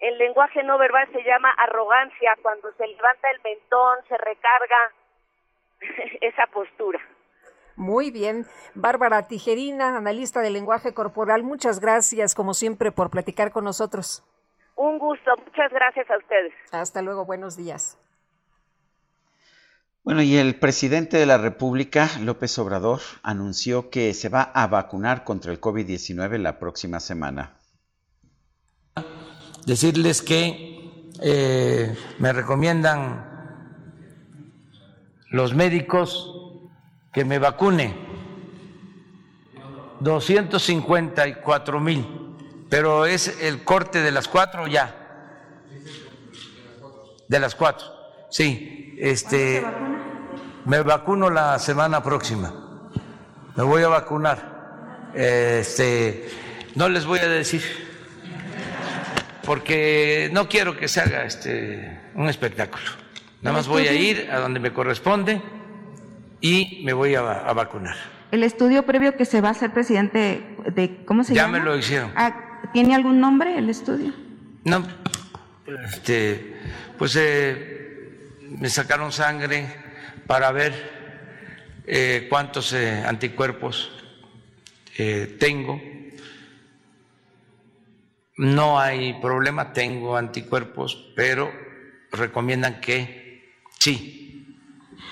el 0.00 0.18
lenguaje 0.18 0.62
no 0.62 0.76
verbal 0.78 1.10
se 1.12 1.22
llama 1.22 1.50
arrogancia, 1.50 2.36
cuando 2.42 2.70
se 2.74 2.86
levanta 2.86 3.30
el 3.30 3.40
mentón, 3.42 3.98
se 4.08 4.16
recarga 4.18 4.92
esa 6.20 6.46
postura. 6.48 7.00
Muy 7.76 8.10
bien. 8.10 8.46
Bárbara 8.74 9.28
Tijerina, 9.28 9.96
analista 9.96 10.40
del 10.40 10.54
lenguaje 10.54 10.94
corporal, 10.94 11.42
muchas 11.42 11.78
gracias, 11.78 12.34
como 12.34 12.54
siempre, 12.54 12.90
por 12.90 13.10
platicar 13.10 13.52
con 13.52 13.64
nosotros. 13.64 14.24
Un 14.76 14.98
gusto, 14.98 15.30
muchas 15.44 15.70
gracias 15.72 16.10
a 16.10 16.16
ustedes. 16.18 16.52
Hasta 16.72 17.02
luego, 17.02 17.24
buenos 17.24 17.56
días. 17.56 17.98
Bueno, 20.04 20.22
y 20.22 20.36
el 20.36 20.58
presidente 20.58 21.16
de 21.16 21.26
la 21.26 21.36
República, 21.36 22.08
López 22.20 22.58
Obrador, 22.58 23.00
anunció 23.22 23.90
que 23.90 24.14
se 24.14 24.28
va 24.28 24.42
a 24.42 24.66
vacunar 24.68 25.24
contra 25.24 25.50
el 25.50 25.60
COVID-19 25.60 26.38
la 26.38 26.58
próxima 26.58 27.00
semana. 27.00 27.56
Decirles 29.66 30.22
que 30.22 31.10
eh, 31.22 31.96
me 32.20 32.32
recomiendan 32.32 33.36
los 35.30 35.54
médicos 35.54 36.35
que 37.16 37.24
me 37.24 37.38
vacune 37.38 37.94
254 40.00 41.80
mil, 41.80 42.06
pero 42.68 43.06
es 43.06 43.40
el 43.40 43.64
corte 43.64 44.02
de 44.02 44.10
las 44.10 44.28
cuatro 44.28 44.66
ya. 44.66 44.94
De 47.26 47.40
las 47.40 47.54
cuatro, 47.54 47.86
sí. 48.28 48.94
Este, 48.98 49.64
me 50.66 50.82
vacuno 50.82 51.30
la 51.30 51.58
semana 51.58 52.02
próxima. 52.02 52.52
Me 53.56 53.62
voy 53.62 53.82
a 53.82 53.88
vacunar. 53.88 55.10
Este, 55.14 56.28
no 56.74 56.90
les 56.90 57.06
voy 57.06 57.20
a 57.20 57.28
decir, 57.28 57.62
porque 59.42 60.28
no 60.34 60.50
quiero 60.50 60.76
que 60.76 60.86
se 60.86 61.00
haga 61.00 61.24
este 61.24 62.10
un 62.14 62.28
espectáculo. 62.28 62.84
Nada 63.40 63.56
más 63.56 63.68
voy 63.68 63.88
a 63.88 63.94
ir 63.94 64.28
a 64.30 64.38
donde 64.38 64.60
me 64.60 64.74
corresponde 64.74 65.55
y 66.40 66.82
me 66.84 66.92
voy 66.92 67.14
a, 67.14 67.22
vacunar. 67.22 67.96
El 68.30 68.42
estudio 68.42 68.84
previo 68.84 69.16
que 69.16 69.24
se 69.24 69.40
va 69.40 69.48
a 69.48 69.52
hacer 69.52 69.72
presidente 69.72 70.56
de 70.74 71.04
cómo 71.04 71.24
se 71.24 71.34
llama? 71.34 71.58
Ya 71.58 71.64
me 71.64 71.64
lo 71.64 71.76
hicieron. 71.76 72.12
Ah, 72.16 72.60
¿Tiene 72.72 72.94
algún 72.94 73.20
nombre 73.20 73.56
el 73.56 73.70
estudio? 73.70 74.12
No, 74.64 74.84
este, 75.84 76.56
pues 76.98 77.16
eh, 77.16 78.32
me 78.58 78.68
sacaron 78.68 79.12
sangre 79.12 79.66
para 80.26 80.50
ver 80.52 81.82
eh, 81.86 82.26
cuántos 82.28 82.72
eh, 82.72 83.02
anticuerpos 83.06 83.92
tengo. 85.38 85.78
No 88.38 88.80
hay 88.80 89.12
problema, 89.20 89.74
tengo 89.74 90.16
anticuerpos, 90.16 91.12
pero 91.14 91.52
recomiendan 92.10 92.80
que 92.80 93.60
sí, 93.78 94.56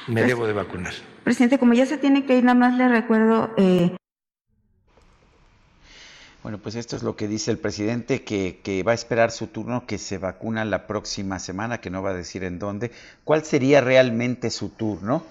me 0.07 0.23
pues, 0.23 0.27
debo 0.27 0.47
de 0.47 0.53
vacunar. 0.55 0.95
Presidente, 1.25 1.59
como 1.59 1.73
ya 1.73 1.87
se 1.87 1.97
tiene 1.97 2.27
que 2.27 2.37
ir, 2.37 2.45
nada 2.45 2.55
más 2.55 2.77
le 2.77 2.87
recuerdo... 2.87 3.51
Eh... 3.57 3.97
Bueno, 6.43 6.59
pues 6.59 6.75
esto 6.75 6.95
es 6.97 7.03
lo 7.03 7.17
que 7.17 7.27
dice 7.27 7.51
el 7.51 7.57
presidente, 7.57 8.23
que, 8.23 8.61
que, 8.63 8.83
va 8.83 8.93
a 8.93 8.95
esperar 8.95 9.31
su 9.31 9.47
turno, 9.47 9.87
que 9.87 9.97
se 9.97 10.19
vacuna 10.19 10.67
la 10.67 10.87
próxima 10.87 11.39
semana, 11.39 11.81
que 11.81 11.89
no 11.89 12.03
va 12.03 12.11
a 12.11 12.15
decir 12.15 12.45
en 12.45 12.59
dónde. 12.59 12.91
¿Cuál 13.25 13.43
sería 13.45 13.81
realmente 13.81 14.51
su 14.51 14.69
turno? 14.69 15.25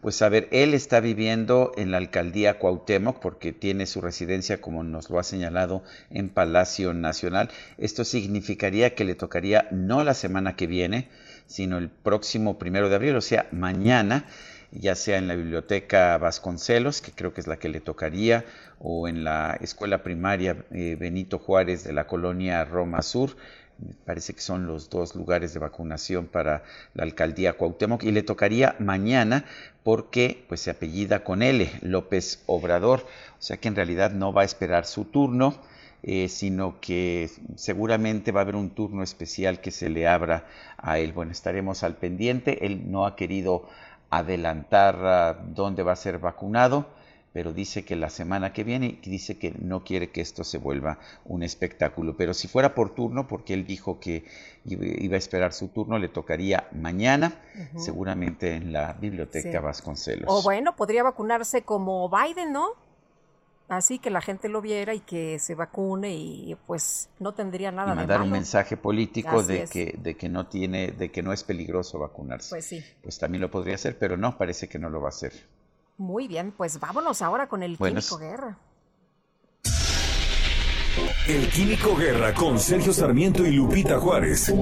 Pues 0.00 0.22
a 0.22 0.28
ver, 0.28 0.48
él 0.52 0.72
está 0.72 1.00
viviendo 1.00 1.72
en 1.76 1.90
la 1.90 1.98
alcaldía 1.98 2.58
Cuauhtémoc 2.58 3.20
porque 3.20 3.52
tiene 3.52 3.86
su 3.86 4.00
residencia, 4.00 4.60
como 4.60 4.84
nos 4.84 5.10
lo 5.10 5.18
ha 5.18 5.24
señalado, 5.24 5.82
en 6.10 6.28
Palacio 6.28 6.94
Nacional. 6.94 7.50
Esto 7.76 8.04
significaría 8.04 8.94
que 8.94 9.04
le 9.04 9.16
tocaría 9.16 9.66
no 9.72 10.04
la 10.04 10.14
semana 10.14 10.54
que 10.54 10.68
viene, 10.68 11.08
sino 11.46 11.76
el 11.76 11.90
próximo 11.90 12.58
primero 12.58 12.88
de 12.88 12.94
abril, 12.94 13.16
o 13.16 13.20
sea, 13.20 13.48
mañana 13.50 14.24
ya 14.72 14.94
sea 14.94 15.18
en 15.18 15.28
la 15.28 15.34
biblioteca 15.34 16.16
Vasconcelos, 16.18 17.00
que 17.00 17.12
creo 17.12 17.34
que 17.34 17.40
es 17.40 17.46
la 17.46 17.58
que 17.58 17.68
le 17.68 17.80
tocaría, 17.80 18.44
o 18.78 19.08
en 19.08 19.24
la 19.24 19.58
escuela 19.60 20.02
primaria 20.02 20.64
eh, 20.70 20.96
Benito 20.98 21.38
Juárez 21.38 21.84
de 21.84 21.92
la 21.92 22.06
colonia 22.06 22.64
Roma 22.64 23.02
Sur. 23.02 23.36
parece 24.04 24.34
que 24.34 24.40
son 24.40 24.66
los 24.66 24.90
dos 24.90 25.14
lugares 25.14 25.54
de 25.54 25.60
vacunación 25.60 26.26
para 26.26 26.62
la 26.94 27.02
alcaldía 27.02 27.54
Cuauhtémoc 27.54 28.04
y 28.04 28.12
le 28.12 28.22
tocaría 28.22 28.76
mañana 28.78 29.44
porque 29.82 30.44
pues 30.48 30.60
se 30.60 30.70
apellida 30.70 31.24
con 31.24 31.42
L, 31.42 31.70
López 31.82 32.42
Obrador, 32.46 33.00
o 33.38 33.42
sea 33.42 33.56
que 33.56 33.68
en 33.68 33.76
realidad 33.76 34.12
no 34.12 34.32
va 34.32 34.42
a 34.42 34.44
esperar 34.44 34.86
su 34.86 35.04
turno. 35.04 35.58
Eh, 36.02 36.30
sino 36.30 36.80
que 36.80 37.28
seguramente 37.56 38.32
va 38.32 38.40
a 38.40 38.44
haber 38.44 38.56
un 38.56 38.70
turno 38.70 39.02
especial 39.02 39.60
que 39.60 39.70
se 39.70 39.90
le 39.90 40.08
abra 40.08 40.46
a 40.78 40.98
él. 40.98 41.12
Bueno, 41.12 41.30
estaremos 41.32 41.82
al 41.82 41.96
pendiente. 41.96 42.64
Él 42.64 42.90
no 42.90 43.04
ha 43.04 43.16
querido 43.16 43.68
adelantar 44.10 44.96
ah, 45.04 45.38
dónde 45.42 45.82
va 45.82 45.92
a 45.92 45.96
ser 45.96 46.18
vacunado, 46.18 46.86
pero 47.32 47.52
dice 47.52 47.84
que 47.84 47.94
la 47.94 48.10
semana 48.10 48.52
que 48.52 48.64
viene 48.64 48.98
dice 49.02 49.38
que 49.38 49.54
no 49.60 49.84
quiere 49.84 50.10
que 50.10 50.20
esto 50.20 50.42
se 50.42 50.58
vuelva 50.58 50.98
un 51.24 51.44
espectáculo. 51.44 52.16
Pero 52.16 52.34
si 52.34 52.48
fuera 52.48 52.74
por 52.74 52.92
turno, 52.94 53.28
porque 53.28 53.54
él 53.54 53.64
dijo 53.64 54.00
que 54.00 54.24
iba 54.64 55.14
a 55.14 55.18
esperar 55.18 55.52
su 55.52 55.68
turno, 55.68 55.98
le 55.98 56.08
tocaría 56.08 56.68
mañana, 56.72 57.40
seguramente 57.76 58.54
en 58.54 58.72
la 58.72 58.94
biblioteca 58.94 59.60
Vasconcelos. 59.60 60.26
O 60.28 60.42
bueno, 60.42 60.74
podría 60.74 61.04
vacunarse 61.04 61.62
como 61.62 62.10
Biden, 62.10 62.52
¿no? 62.52 62.89
Así 63.70 64.00
que 64.00 64.10
la 64.10 64.20
gente 64.20 64.48
lo 64.48 64.60
viera 64.60 64.92
y 64.94 65.00
que 65.00 65.38
se 65.38 65.54
vacune 65.54 66.14
y 66.14 66.56
pues 66.66 67.08
no 67.18 67.32
tendría 67.32 67.70
nada 67.70 67.92
y 67.92 67.96
mandar 67.96 68.20
un 68.20 68.30
mensaje 68.30 68.76
político 68.76 69.42
de 69.42 69.64
que 69.64 69.96
de 69.96 70.16
que 70.16 70.28
no 70.28 70.46
tiene 70.46 70.88
de 70.88 71.10
que 71.10 71.22
no 71.22 71.32
es 71.32 71.44
peligroso 71.44 71.98
vacunarse. 71.98 72.50
Pues 72.50 72.66
sí. 72.66 72.84
Pues 73.02 73.18
también 73.18 73.40
lo 73.40 73.50
podría 73.50 73.76
hacer, 73.76 73.98
pero 73.98 74.16
no 74.16 74.36
parece 74.36 74.68
que 74.68 74.78
no 74.78 74.90
lo 74.90 75.00
va 75.00 75.06
a 75.06 75.10
hacer. 75.10 75.32
Muy 75.96 76.28
bien, 76.28 76.52
pues 76.52 76.80
vámonos 76.80 77.22
ahora 77.22 77.48
con 77.48 77.62
el 77.62 77.78
Químico 77.78 78.18
Guerra. 78.18 78.58
El 81.28 81.48
Químico 81.48 81.94
Guerra 81.94 82.34
con 82.34 82.58
Sergio 82.58 82.92
Sarmiento 82.92 83.46
y 83.46 83.52
Lupita 83.52 84.00
Juárez. 84.00 84.52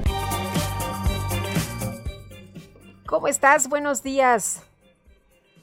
¿Cómo 3.07 3.27
estás? 3.27 3.69
Buenos 3.69 4.03
días. 4.03 4.68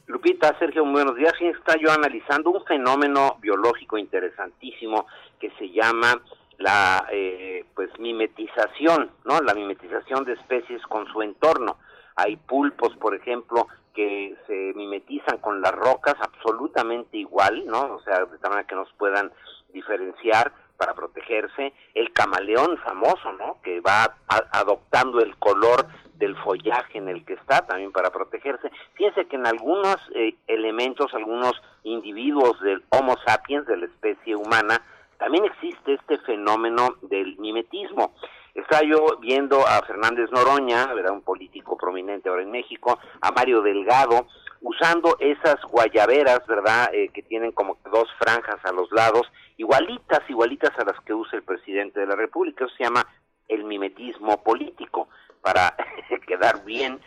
Lupita, 0.07 0.55
Sergio, 0.59 0.85
buenos 0.85 1.15
días. 1.15 1.33
Está 1.39 1.77
yo 1.77 1.91
analizando 1.91 2.51
un 2.51 2.63
fenómeno 2.65 3.37
biológico 3.41 3.97
interesantísimo 3.97 5.07
que 5.39 5.49
se 5.57 5.71
llama 5.71 6.21
la 6.59 7.07
eh, 7.11 7.65
pues 7.73 7.89
mimetización, 7.97 9.09
¿no? 9.23 9.41
La 9.41 9.55
mimetización 9.55 10.23
de 10.23 10.33
especies 10.33 10.83
con 10.83 11.07
su 11.07 11.23
entorno. 11.23 11.77
Hay 12.15 12.35
pulpos, 12.35 12.95
por 12.97 13.15
ejemplo, 13.15 13.67
que 13.95 14.35
se 14.45 14.73
mimetizan 14.75 15.39
con 15.39 15.59
las 15.59 15.73
rocas 15.73 16.15
absolutamente 16.19 17.17
igual, 17.17 17.65
¿no? 17.65 17.95
O 17.95 18.01
sea, 18.01 18.19
de 18.25 18.37
tal 18.37 18.51
manera 18.51 18.67
que 18.67 18.75
nos 18.75 18.91
puedan 18.93 19.31
diferenciar 19.73 20.53
para 20.77 20.93
protegerse. 20.93 21.73
El 21.93 22.11
camaleón 22.13 22.77
famoso, 22.77 23.31
¿no? 23.33 23.57
Que 23.63 23.79
va 23.79 24.15
adoptando 24.51 25.19
el 25.19 25.35
color 25.37 25.87
del 26.15 26.35
follaje 26.37 26.97
en 26.97 27.09
el 27.09 27.25
que 27.25 27.33
está 27.33 27.65
también 27.65 27.91
para 27.91 28.11
protegerse. 28.11 28.71
Fíjense 28.93 29.25
que 29.25 29.35
en 29.35 29.47
algunos 29.47 29.97
eh, 30.13 30.35
elementos, 30.47 31.13
algunos 31.13 31.53
individuos 31.83 32.59
del 32.61 32.83
Homo 32.89 33.15
sapiens, 33.25 33.67
de 33.67 33.77
la 33.77 33.85
especie 33.85 34.35
humana, 34.35 34.81
también 35.17 35.45
existe 35.45 35.93
este 35.93 36.17
fenómeno 36.19 36.95
del 37.01 37.37
mimetismo. 37.37 38.13
Estaba 38.53 38.83
yo 38.83 39.17
viendo 39.19 39.67
a 39.67 39.81
Fernández 39.85 40.31
Noroña, 40.31 40.93
¿verdad? 40.93 41.11
un 41.11 41.21
político 41.21 41.77
prominente 41.77 42.29
ahora 42.29 42.43
en 42.43 42.51
México, 42.51 42.99
a 43.21 43.31
Mario 43.31 43.61
Delgado, 43.61 44.27
usando 44.61 45.17
esas 45.19 45.61
guayaberas, 45.69 46.45
¿verdad?, 46.47 46.89
eh, 46.93 47.09
que 47.09 47.23
tienen 47.23 47.51
como 47.51 47.77
dos 47.91 48.07
franjas 48.19 48.59
a 48.63 48.71
los 48.71 48.91
lados, 48.91 49.31
igualitas, 49.57 50.21
igualitas 50.29 50.71
a 50.77 50.85
las 50.85 50.99
que 51.01 51.13
usa 51.13 51.37
el 51.37 51.43
presidente 51.43 51.99
de 51.99 52.07
la 52.07 52.15
República. 52.15 52.65
Eso 52.65 52.75
se 52.75 52.83
llama 52.83 53.05
el 53.47 53.63
mimetismo 53.63 54.43
político 54.43 55.07
para 55.41 55.75
quedar 56.27 56.65
bien, 56.65 56.99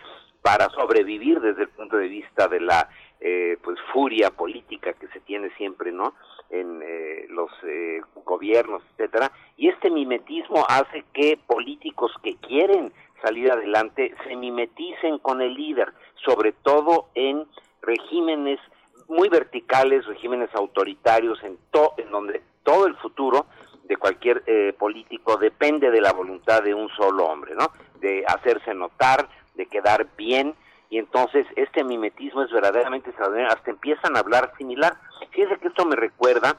para 0.42 0.68
sobrevivir 0.70 1.40
desde 1.40 1.62
el 1.62 1.68
punto 1.68 1.96
de 1.96 2.08
vista 2.08 2.48
de 2.48 2.60
la 2.60 2.88
eh, 3.20 3.58
pues 3.64 3.76
furia 3.92 4.30
política 4.30 4.92
que 4.92 5.08
se 5.08 5.20
tiene 5.20 5.50
siempre, 5.56 5.90
¿no? 5.90 6.14
En 6.50 6.80
eh, 6.82 7.26
los 7.28 7.50
eh, 7.64 8.00
gobiernos, 8.24 8.82
etcétera. 8.92 9.32
Y 9.56 9.68
este 9.68 9.90
mimetismo 9.90 10.64
hace 10.68 11.04
que 11.12 11.36
políticos 11.46 12.12
que 12.22 12.36
quieren 12.36 12.92
salir 13.22 13.50
adelante 13.50 14.14
se 14.26 14.36
mimeticen 14.36 15.18
con 15.18 15.40
el 15.40 15.54
líder, 15.54 15.92
sobre 16.24 16.52
todo 16.52 17.08
en 17.14 17.46
regímenes 17.82 18.60
muy 19.08 19.28
verticales, 19.28 20.06
regímenes 20.06 20.54
autoritarios, 20.54 21.42
en, 21.42 21.58
to 21.70 21.94
en 21.96 22.10
donde 22.10 22.42
todo 22.62 22.86
el 22.86 22.94
futuro 22.96 23.46
de 23.84 23.96
cualquier 23.96 24.42
eh, 24.46 24.74
político 24.78 25.38
depende 25.38 25.90
de 25.90 26.00
la 26.00 26.12
voluntad 26.12 26.62
de 26.62 26.74
un 26.74 26.88
solo 26.90 27.24
hombre, 27.26 27.54
¿no? 27.54 27.72
De 28.00 28.24
hacerse 28.26 28.74
notar, 28.74 29.28
de 29.54 29.66
quedar 29.66 30.06
bien, 30.16 30.54
y 30.90 30.98
entonces 30.98 31.46
este 31.56 31.84
mimetismo 31.84 32.42
es 32.42 32.50
verdaderamente 32.50 33.10
extraordinario, 33.10 33.54
hasta 33.54 33.70
empiezan 33.70 34.16
a 34.16 34.20
hablar 34.20 34.52
similar. 34.56 34.96
Fíjense 35.30 35.58
que 35.58 35.68
esto 35.68 35.84
me 35.84 35.96
recuerda, 35.96 36.56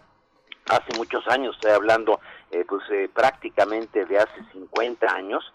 hace 0.70 0.98
muchos 0.98 1.28
años, 1.28 1.56
estoy 1.56 1.72
hablando 1.72 2.20
eh, 2.52 2.64
pues 2.68 2.84
eh, 2.92 3.10
prácticamente 3.14 4.06
de 4.06 4.18
hace 4.18 4.44
50 4.52 5.08
años, 5.08 5.54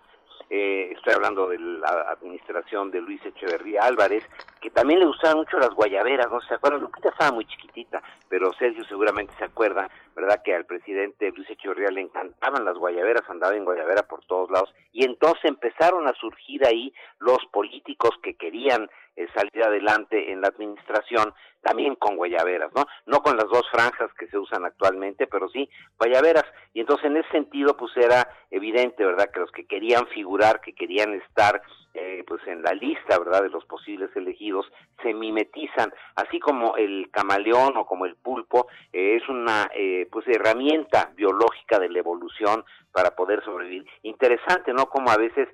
eh, 0.50 0.92
estoy 0.94 1.14
hablando 1.14 1.48
de 1.48 1.58
la 1.58 2.10
administración 2.10 2.90
de 2.90 3.00
Luis 3.00 3.24
Echeverría 3.24 3.82
Álvarez, 3.82 4.24
que 4.60 4.70
también 4.70 5.00
le 5.00 5.06
gustaban 5.06 5.38
mucho 5.38 5.58
las 5.58 5.70
guayaberas, 5.70 6.30
no 6.30 6.40
se 6.40 6.54
acuerdan, 6.54 6.80
Lupita 6.80 7.08
estaba 7.08 7.32
muy 7.32 7.46
chiquitita, 7.46 8.02
pero 8.28 8.52
Sergio 8.52 8.84
seguramente 8.84 9.34
se 9.38 9.44
acuerda, 9.44 9.88
¿verdad? 10.14 10.42
Que 10.44 10.54
al 10.54 10.64
presidente 10.64 11.32
Luis 11.32 11.48
Echeverría 11.50 11.90
le 11.90 12.02
encantaban 12.02 12.64
las 12.64 12.76
guayaberas, 12.76 13.28
andaba 13.28 13.54
en 13.54 13.64
guayabera 13.64 14.02
por 14.02 14.24
todos 14.26 14.50
lados, 14.50 14.74
y 14.92 15.04
entonces 15.04 15.44
empezaron 15.44 16.06
a 16.06 16.14
surgir 16.14 16.66
ahí 16.66 16.92
los 17.18 17.38
políticos 17.52 18.10
que 18.22 18.34
querían 18.34 18.88
eh, 19.16 19.28
salir 19.34 19.62
adelante 19.62 20.32
en 20.32 20.40
la 20.40 20.48
administración, 20.48 21.32
también 21.62 21.94
con 21.94 22.16
guayaberas, 22.16 22.72
¿no? 22.74 22.84
No 23.06 23.20
con 23.22 23.36
las 23.36 23.48
dos 23.48 23.62
franjas 23.70 24.12
que 24.18 24.26
se 24.26 24.38
usan 24.38 24.64
actualmente, 24.64 25.26
pero 25.26 25.48
sí 25.48 25.68
guayaberas. 25.98 26.44
Y 26.72 26.80
entonces 26.80 27.06
en 27.06 27.16
ese 27.16 27.30
sentido, 27.30 27.76
pues 27.76 27.96
era 27.96 28.28
evidente, 28.50 29.04
¿verdad? 29.04 29.30
Que 29.32 29.40
los 29.40 29.52
que 29.52 29.66
querían 29.66 30.06
figurar, 30.08 30.60
que 30.60 30.74
querían 30.74 31.14
estar 31.14 31.62
eh, 31.94 32.24
pues 32.26 32.46
en 32.46 32.62
la 32.62 32.72
lista, 32.72 33.18
¿verdad? 33.18 33.42
De 33.42 33.48
los 33.48 33.64
posibles 33.64 34.10
elegidos, 34.16 34.66
se 35.02 35.14
mimetizan, 35.14 35.92
así 36.16 36.40
como 36.40 36.76
el 36.76 37.08
camaleón 37.10 37.76
o 37.76 37.86
como 37.86 38.04
el 38.04 38.16
pulpo, 38.16 38.66
eh, 38.92 39.16
es 39.20 39.28
una 39.28 39.70
eh, 39.74 40.08
pues 40.10 40.26
herramienta 40.28 41.12
biológica 41.14 41.78
de 41.78 41.88
la 41.88 42.00
evolución 42.00 42.64
para 42.92 43.14
poder 43.16 43.44
sobrevivir. 43.44 43.86
Interesante, 44.02 44.72
¿no? 44.72 44.86
Como 44.86 45.10
a 45.10 45.16
veces, 45.16 45.48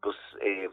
pues 0.00 0.16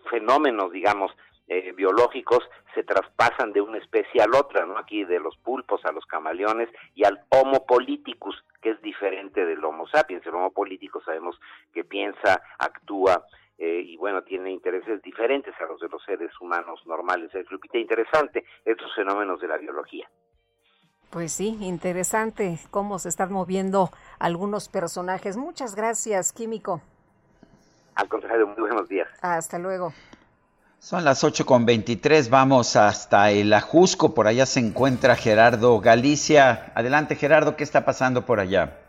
fenómenos, 0.10 0.72
digamos, 0.72 1.12
eh, 1.48 1.74
biológicos 1.74 2.40
se 2.74 2.84
traspasan 2.84 3.54
de 3.54 3.62
una 3.62 3.78
especie 3.78 4.20
a 4.20 4.28
la 4.28 4.40
otra, 4.40 4.66
¿no? 4.66 4.80
Aquí 4.80 5.04
de 5.04 5.20
los 5.20 5.38
pulpos 5.38 5.80
a 5.86 5.92
los 5.92 6.04
camaleones 6.08 6.70
y 6.96 7.06
al 7.06 7.22
Homo 7.30 7.68
politicus, 7.68 8.44
que 8.62 8.72
es 8.72 8.82
diferente 8.82 9.46
del 9.46 9.64
Homo 9.64 9.88
sapiens. 9.88 10.26
El 10.26 10.34
Homo 10.34 10.52
politicus 10.52 11.04
sabemos 11.06 11.40
que 11.72 11.84
piensa, 11.84 12.42
actúa 12.58 13.26
eh, 13.58 13.82
y 13.86 13.98
bueno, 13.98 14.24
tiene 14.24 14.52
intereses 14.52 15.02
diferentes 15.02 15.54
a 15.60 15.66
los 15.66 15.80
de 15.80 15.88
los 15.88 16.04
seres 16.04 16.32
humanos 16.42 16.82
normales. 16.86 17.34
Es 17.34 17.48
interesante 17.74 18.46
estos 18.66 18.94
fenómenos 18.96 19.40
de 19.40 19.48
la 19.48 19.58
biología. 19.58 20.10
Pues 21.10 21.32
sí, 21.32 21.58
interesante 21.62 22.60
cómo 22.72 23.00
se 23.00 23.10
están 23.10 23.32
moviendo 23.32 23.90
algunos 24.20 24.68
personajes. 24.68 25.38
Muchas 25.38 25.76
gracias, 25.76 26.34
Químico. 26.34 26.82
Al 27.96 28.10
contrario, 28.10 28.48
muy 28.48 28.60
buenos 28.60 28.90
días. 28.90 29.08
Hasta 29.22 29.58
luego. 29.58 29.94
Son 30.80 31.04
las 31.04 31.24
8 31.24 31.46
con 31.46 31.66
23, 31.66 32.30
vamos 32.30 32.76
hasta 32.76 33.32
el 33.32 33.52
Ajusco, 33.54 34.14
por 34.14 34.28
allá 34.28 34.46
se 34.46 34.60
encuentra 34.60 35.16
Gerardo 35.16 35.80
Galicia. 35.80 36.72
Adelante 36.76 37.16
Gerardo, 37.16 37.56
¿qué 37.56 37.64
está 37.64 37.86
pasando 37.86 38.26
por 38.26 38.40
allá? 38.40 38.85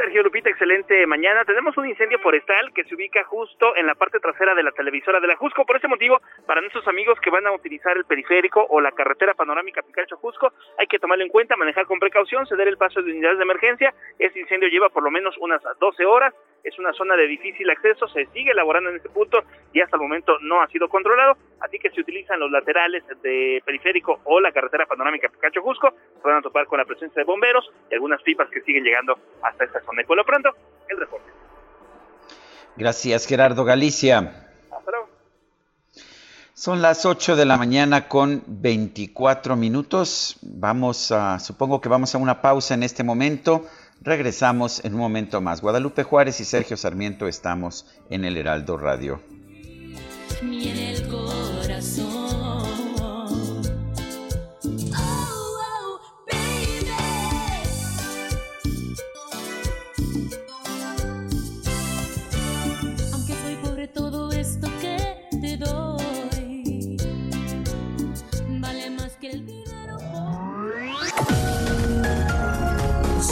Sergio 0.00 0.22
Lupita, 0.22 0.48
excelente 0.48 1.06
mañana. 1.06 1.44
Tenemos 1.44 1.76
un 1.76 1.86
incendio 1.86 2.18
forestal 2.20 2.72
que 2.72 2.84
se 2.84 2.94
ubica 2.94 3.22
justo 3.24 3.76
en 3.76 3.86
la 3.86 3.94
parte 3.94 4.18
trasera 4.18 4.54
de 4.54 4.62
la 4.62 4.72
televisora 4.72 5.20
de 5.20 5.26
la 5.26 5.36
Jusco. 5.36 5.66
Por 5.66 5.76
ese 5.76 5.88
motivo, 5.88 6.22
para 6.46 6.62
nuestros 6.62 6.88
amigos 6.88 7.20
que 7.20 7.28
van 7.28 7.46
a 7.46 7.52
utilizar 7.52 7.94
el 7.98 8.06
periférico 8.06 8.66
o 8.70 8.80
la 8.80 8.92
carretera 8.92 9.34
panorámica 9.34 9.82
Picacho 9.82 10.16
Jusco, 10.16 10.54
hay 10.78 10.86
que 10.86 10.98
tomarlo 10.98 11.22
en 11.22 11.28
cuenta, 11.28 11.54
manejar 11.54 11.84
con 11.84 11.98
precaución, 11.98 12.46
ceder 12.46 12.68
el 12.68 12.78
paso 12.78 13.02
de 13.02 13.12
unidades 13.12 13.36
de 13.36 13.44
emergencia. 13.44 13.92
Este 14.18 14.40
incendio 14.40 14.70
lleva 14.70 14.88
por 14.88 15.02
lo 15.02 15.10
menos 15.10 15.36
unas 15.38 15.60
12 15.78 16.06
horas. 16.06 16.32
Es 16.62 16.78
una 16.78 16.92
zona 16.92 17.16
de 17.16 17.26
difícil 17.26 17.68
acceso, 17.70 18.06
se 18.08 18.26
sigue 18.26 18.50
elaborando 18.50 18.90
en 18.90 18.96
este 18.96 19.08
punto 19.08 19.42
y 19.72 19.80
hasta 19.80 19.96
el 19.96 20.02
momento 20.02 20.38
no 20.40 20.62
ha 20.62 20.68
sido 20.68 20.88
controlado. 20.88 21.36
Así 21.60 21.78
que 21.78 21.90
si 21.90 22.00
utilizan 22.00 22.40
los 22.40 22.50
laterales 22.50 23.02
de 23.22 23.62
periférico 23.64 24.20
o 24.24 24.40
la 24.40 24.52
carretera 24.52 24.86
panorámica 24.86 25.28
Picacho 25.28 25.62
Jusco, 25.62 25.90
se 25.90 26.28
van 26.28 26.38
a 26.38 26.42
topar 26.42 26.66
con 26.66 26.78
la 26.78 26.84
presencia 26.84 27.20
de 27.20 27.24
bomberos 27.24 27.70
y 27.90 27.94
algunas 27.94 28.22
pipas 28.22 28.48
que 28.50 28.60
siguen 28.62 28.84
llegando 28.84 29.18
hasta 29.42 29.64
esta 29.64 29.80
zona. 29.82 30.02
Y 30.02 30.04
por 30.04 30.16
lo 30.16 30.24
pronto, 30.24 30.50
el 30.88 30.98
reporte. 30.98 31.30
Gracias, 32.76 33.26
Gerardo 33.26 33.64
Galicia. 33.64 34.46
Son 36.60 36.82
las 36.82 37.06
8 37.06 37.36
de 37.36 37.46
la 37.46 37.56
mañana 37.56 38.06
con 38.06 38.42
24 38.46 39.56
minutos. 39.56 40.36
Vamos 40.42 41.10
a, 41.10 41.38
supongo 41.38 41.80
que 41.80 41.88
vamos 41.88 42.14
a 42.14 42.18
una 42.18 42.42
pausa 42.42 42.74
en 42.74 42.82
este 42.82 43.02
momento. 43.02 43.64
Regresamos 44.02 44.82
en 44.84 44.94
un 44.94 45.00
momento 45.00 45.42
más. 45.42 45.60
Guadalupe 45.60 46.04
Juárez 46.04 46.40
y 46.40 46.44
Sergio 46.44 46.76
Sarmiento 46.78 47.28
estamos 47.28 47.86
en 48.08 48.24
el 48.24 48.38
Heraldo 48.38 48.78
Radio. 48.78 49.20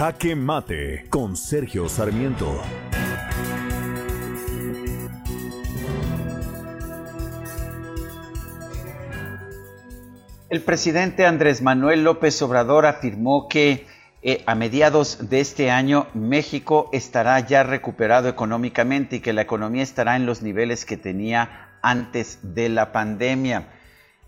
Jaque 0.00 0.34
Mate 0.34 1.04
con 1.10 1.36
Sergio 1.36 1.86
Sarmiento. 1.86 2.58
El 10.48 10.62
presidente 10.62 11.26
Andrés 11.26 11.60
Manuel 11.60 12.02
López 12.02 12.40
Obrador 12.40 12.86
afirmó 12.86 13.46
que 13.46 13.86
eh, 14.22 14.42
a 14.46 14.54
mediados 14.54 15.28
de 15.28 15.40
este 15.40 15.70
año 15.70 16.06
México 16.14 16.88
estará 16.94 17.38
ya 17.40 17.62
recuperado 17.62 18.30
económicamente 18.30 19.16
y 19.16 19.20
que 19.20 19.34
la 19.34 19.42
economía 19.42 19.82
estará 19.82 20.16
en 20.16 20.24
los 20.24 20.40
niveles 20.40 20.86
que 20.86 20.96
tenía 20.96 21.76
antes 21.82 22.38
de 22.54 22.70
la 22.70 22.92
pandemia. 22.92 23.68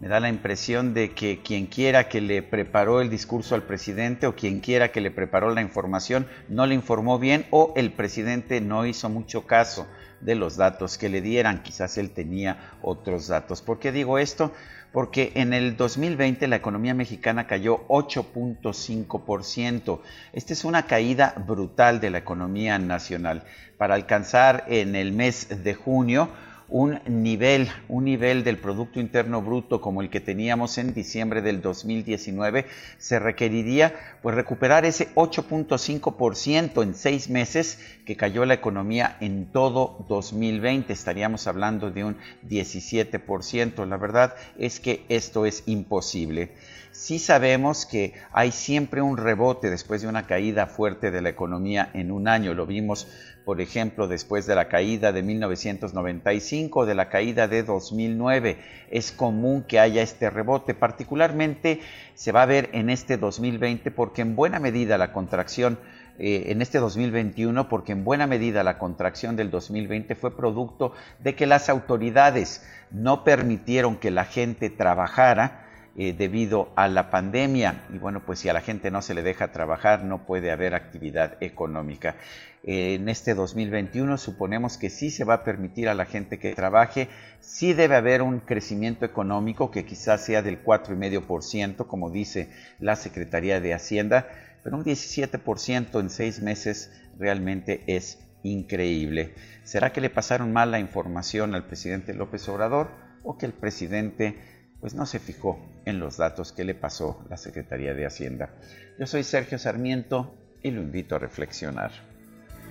Me 0.02 0.08
da 0.08 0.18
la 0.18 0.28
impresión 0.28 0.92
de 0.94 1.12
que 1.12 1.42
quien 1.44 1.66
quiera 1.66 2.08
que 2.08 2.20
le 2.20 2.42
preparó 2.42 3.00
el 3.00 3.08
discurso 3.08 3.54
al 3.54 3.62
presidente 3.62 4.26
o 4.26 4.34
quien 4.34 4.58
quiera 4.58 4.90
que 4.90 5.00
le 5.00 5.12
preparó 5.12 5.54
la 5.54 5.62
información 5.62 6.26
no 6.48 6.66
le 6.66 6.74
informó 6.74 7.20
bien 7.20 7.46
o 7.52 7.72
el 7.76 7.92
presidente 7.92 8.60
no 8.60 8.84
hizo 8.84 9.08
mucho 9.08 9.46
caso 9.46 9.86
de 10.20 10.34
los 10.34 10.56
datos 10.56 10.98
que 10.98 11.08
le 11.08 11.20
dieran. 11.20 11.62
Quizás 11.62 11.98
él 11.98 12.10
tenía 12.10 12.72
otros 12.82 13.28
datos. 13.28 13.62
¿Por 13.62 13.78
qué 13.78 13.92
digo 13.92 14.18
esto? 14.18 14.50
Porque 14.90 15.30
en 15.36 15.52
el 15.52 15.76
2020 15.76 16.48
la 16.48 16.56
economía 16.56 16.94
mexicana 16.94 17.46
cayó 17.46 17.86
8.5%. 17.86 20.00
Esta 20.32 20.52
es 20.52 20.64
una 20.64 20.86
caída 20.86 21.32
brutal 21.46 22.00
de 22.00 22.10
la 22.10 22.18
economía 22.18 22.76
nacional. 22.80 23.44
Para 23.78 23.94
alcanzar 23.94 24.64
en 24.66 24.96
el 24.96 25.12
mes 25.12 25.62
de 25.62 25.74
junio 25.74 26.28
un 26.72 27.00
nivel, 27.06 27.68
un 27.88 28.06
nivel 28.06 28.44
del 28.44 28.56
Producto 28.56 28.98
Interno 28.98 29.42
Bruto 29.42 29.82
como 29.82 30.00
el 30.00 30.08
que 30.08 30.20
teníamos 30.20 30.78
en 30.78 30.94
diciembre 30.94 31.42
del 31.42 31.60
2019, 31.60 32.64
se 32.96 33.18
requeriría 33.18 33.94
pues 34.22 34.34
recuperar 34.34 34.86
ese 34.86 35.14
8.5% 35.14 36.82
en 36.82 36.94
seis 36.94 37.28
meses 37.28 37.78
que 38.06 38.16
cayó 38.16 38.46
la 38.46 38.54
economía 38.54 39.18
en 39.20 39.52
todo 39.52 40.06
2020. 40.08 40.94
Estaríamos 40.94 41.46
hablando 41.46 41.90
de 41.90 42.04
un 42.04 42.16
17%. 42.48 43.86
La 43.86 43.98
verdad 43.98 44.34
es 44.56 44.80
que 44.80 45.04
esto 45.10 45.44
es 45.44 45.64
imposible. 45.66 46.52
Sí 46.92 47.18
sabemos 47.18 47.86
que 47.86 48.12
hay 48.32 48.52
siempre 48.52 49.00
un 49.00 49.16
rebote 49.16 49.70
después 49.70 50.02
de 50.02 50.08
una 50.08 50.26
caída 50.26 50.66
fuerte 50.66 51.10
de 51.10 51.22
la 51.22 51.30
economía 51.30 51.90
en 51.94 52.12
un 52.12 52.28
año. 52.28 52.52
Lo 52.52 52.66
vimos 52.66 53.08
por 53.44 53.60
ejemplo, 53.60 54.08
después 54.08 54.46
de 54.46 54.54
la 54.54 54.68
caída 54.68 55.12
de 55.12 55.22
1995, 55.22 56.86
de 56.86 56.94
la 56.94 57.08
caída 57.08 57.48
de 57.48 57.62
2009. 57.62 58.58
Es 58.90 59.12
común 59.12 59.64
que 59.66 59.80
haya 59.80 60.02
este 60.02 60.30
rebote, 60.30 60.74
particularmente 60.74 61.80
se 62.14 62.32
va 62.32 62.42
a 62.42 62.46
ver 62.46 62.70
en 62.72 62.90
este 62.90 63.16
2020 63.16 63.90
porque 63.90 64.22
en 64.22 64.36
buena 64.36 64.60
medida 64.60 64.98
la 64.98 65.12
contracción 65.12 65.78
eh, 66.18 66.44
en 66.48 66.60
este 66.60 66.78
2021 66.78 67.68
porque 67.68 67.92
en 67.92 68.04
buena 68.04 68.26
medida 68.26 68.62
la 68.62 68.78
contracción 68.78 69.34
del 69.34 69.50
2020 69.50 70.14
fue 70.14 70.36
producto 70.36 70.92
de 71.20 71.34
que 71.34 71.46
las 71.46 71.68
autoridades 71.68 72.64
no 72.90 73.24
permitieron 73.24 73.96
que 73.96 74.10
la 74.10 74.26
gente 74.26 74.68
trabajara 74.68 75.62
eh, 75.94 76.14
debido 76.16 76.70
a 76.74 76.88
la 76.88 77.10
pandemia. 77.10 77.84
Y 77.92 77.98
bueno, 77.98 78.22
pues 78.24 78.38
si 78.38 78.48
a 78.48 78.54
la 78.54 78.62
gente 78.62 78.90
no 78.90 79.02
se 79.02 79.12
le 79.14 79.22
deja 79.22 79.52
trabajar, 79.52 80.04
no 80.04 80.24
puede 80.24 80.50
haber 80.50 80.74
actividad 80.74 81.36
económica. 81.40 82.16
En 82.64 83.08
este 83.08 83.34
2021 83.34 84.18
suponemos 84.18 84.78
que 84.78 84.88
sí 84.88 85.10
se 85.10 85.24
va 85.24 85.34
a 85.34 85.44
permitir 85.44 85.88
a 85.88 85.94
la 85.94 86.04
gente 86.04 86.38
que 86.38 86.54
trabaje, 86.54 87.08
sí 87.40 87.72
debe 87.72 87.96
haber 87.96 88.22
un 88.22 88.38
crecimiento 88.38 89.04
económico 89.04 89.72
que 89.72 89.84
quizás 89.84 90.24
sea 90.24 90.42
del 90.42 90.62
4,5%, 90.62 91.86
como 91.86 92.10
dice 92.10 92.50
la 92.78 92.94
Secretaría 92.94 93.60
de 93.60 93.74
Hacienda, 93.74 94.28
pero 94.62 94.76
un 94.76 94.84
17% 94.84 95.98
en 95.98 96.10
seis 96.10 96.40
meses 96.40 96.92
realmente 97.18 97.82
es 97.88 98.20
increíble. 98.44 99.34
¿Será 99.64 99.92
que 99.92 100.00
le 100.00 100.10
pasaron 100.10 100.52
mal 100.52 100.70
la 100.70 100.78
información 100.78 101.56
al 101.56 101.66
presidente 101.66 102.14
López 102.14 102.48
Obrador 102.48 102.90
o 103.24 103.38
que 103.38 103.46
el 103.46 103.52
presidente 103.52 104.36
pues 104.80 104.94
no 104.94 105.06
se 105.06 105.20
fijó 105.20 105.60
en 105.84 106.00
los 106.00 106.16
datos 106.16 106.52
que 106.52 106.64
le 106.64 106.74
pasó 106.74 107.24
la 107.30 107.36
Secretaría 107.36 107.94
de 107.94 108.04
Hacienda. 108.04 108.50
Yo 108.98 109.06
soy 109.06 109.22
Sergio 109.22 109.56
Sarmiento 109.56 110.34
y 110.60 110.72
lo 110.72 110.82
invito 110.82 111.14
a 111.14 111.20
reflexionar. 111.20 112.11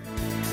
Thank 0.03 0.45
you. 0.45 0.50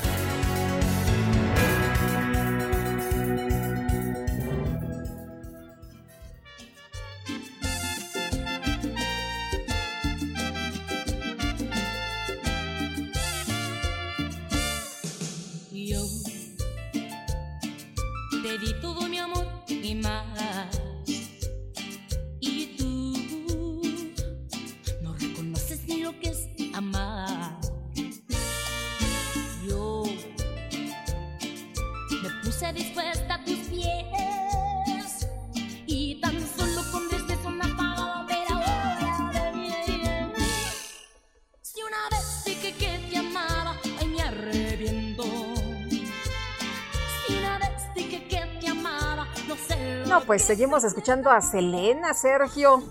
Seguimos 50.49 50.83
escuchando 50.83 51.29
a 51.29 51.39
Selena, 51.41 52.15
Sergio. 52.15 52.81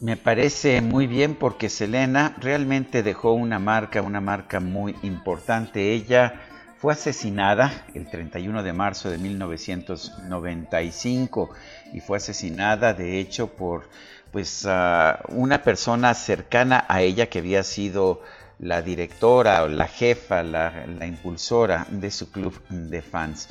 Me 0.00 0.16
parece 0.16 0.80
muy 0.80 1.06
bien 1.06 1.34
porque 1.34 1.68
Selena 1.68 2.34
realmente 2.40 3.02
dejó 3.02 3.34
una 3.34 3.58
marca, 3.58 4.00
una 4.00 4.22
marca 4.22 4.60
muy 4.60 4.96
importante. 5.02 5.92
Ella 5.92 6.40
fue 6.78 6.94
asesinada 6.94 7.84
el 7.92 8.08
31 8.08 8.62
de 8.62 8.72
marzo 8.72 9.10
de 9.10 9.18
1995 9.18 11.50
y 11.92 12.00
fue 12.00 12.16
asesinada 12.16 12.94
de 12.94 13.20
hecho 13.20 13.48
por 13.48 13.90
pues 14.30 14.64
uh, 14.64 15.12
una 15.28 15.62
persona 15.62 16.14
cercana 16.14 16.86
a 16.88 17.02
ella 17.02 17.28
que 17.28 17.40
había 17.40 17.62
sido 17.62 18.22
la 18.58 18.80
directora 18.80 19.64
o 19.64 19.68
la 19.68 19.86
jefa, 19.86 20.42
la 20.42 21.06
impulsora 21.06 21.86
de 21.90 22.10
su 22.10 22.32
club 22.32 22.58
de 22.70 23.02
fans 23.02 23.50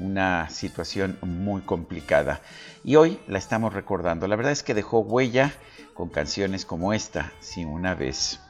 una 0.00 0.48
situación 0.50 1.18
muy 1.22 1.62
complicada. 1.62 2.40
Y 2.84 2.96
hoy 2.96 3.20
la 3.26 3.38
estamos 3.38 3.72
recordando. 3.72 4.26
La 4.26 4.36
verdad 4.36 4.52
es 4.52 4.62
que 4.62 4.74
dejó 4.74 5.00
huella 5.00 5.52
con 5.94 6.08
canciones 6.08 6.64
como 6.64 6.92
esta, 6.92 7.32
Si 7.40 7.64
una 7.64 7.94
vez. 7.94 8.40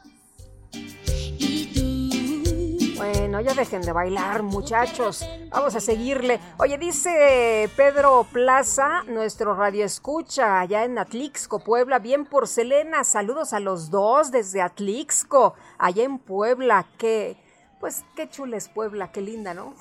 Bueno, 2.96 3.40
ya 3.40 3.54
dejen 3.54 3.82
de 3.82 3.92
bailar, 3.92 4.42
muchachos. 4.42 5.26
Vamos 5.50 5.74
a 5.74 5.80
seguirle. 5.80 6.38
Oye, 6.58 6.78
dice 6.78 7.68
Pedro 7.76 8.26
Plaza, 8.32 9.02
nuestro 9.08 9.54
radio 9.56 9.84
escucha 9.84 10.60
allá 10.60 10.84
en 10.84 10.98
Atlixco, 10.98 11.58
Puebla. 11.58 11.98
Bien 11.98 12.24
por 12.24 12.46
Selena. 12.46 13.04
Saludos 13.04 13.54
a 13.54 13.60
los 13.60 13.90
dos 13.90 14.30
desde 14.30 14.62
Atlixco, 14.62 15.54
allá 15.78 16.04
en 16.04 16.18
Puebla. 16.18 16.86
Qué, 16.96 17.36
pues 17.80 18.04
qué 18.14 18.30
chula 18.30 18.56
es 18.56 18.68
Puebla, 18.68 19.10
qué 19.10 19.20
linda, 19.20 19.52
¿no? 19.52 19.74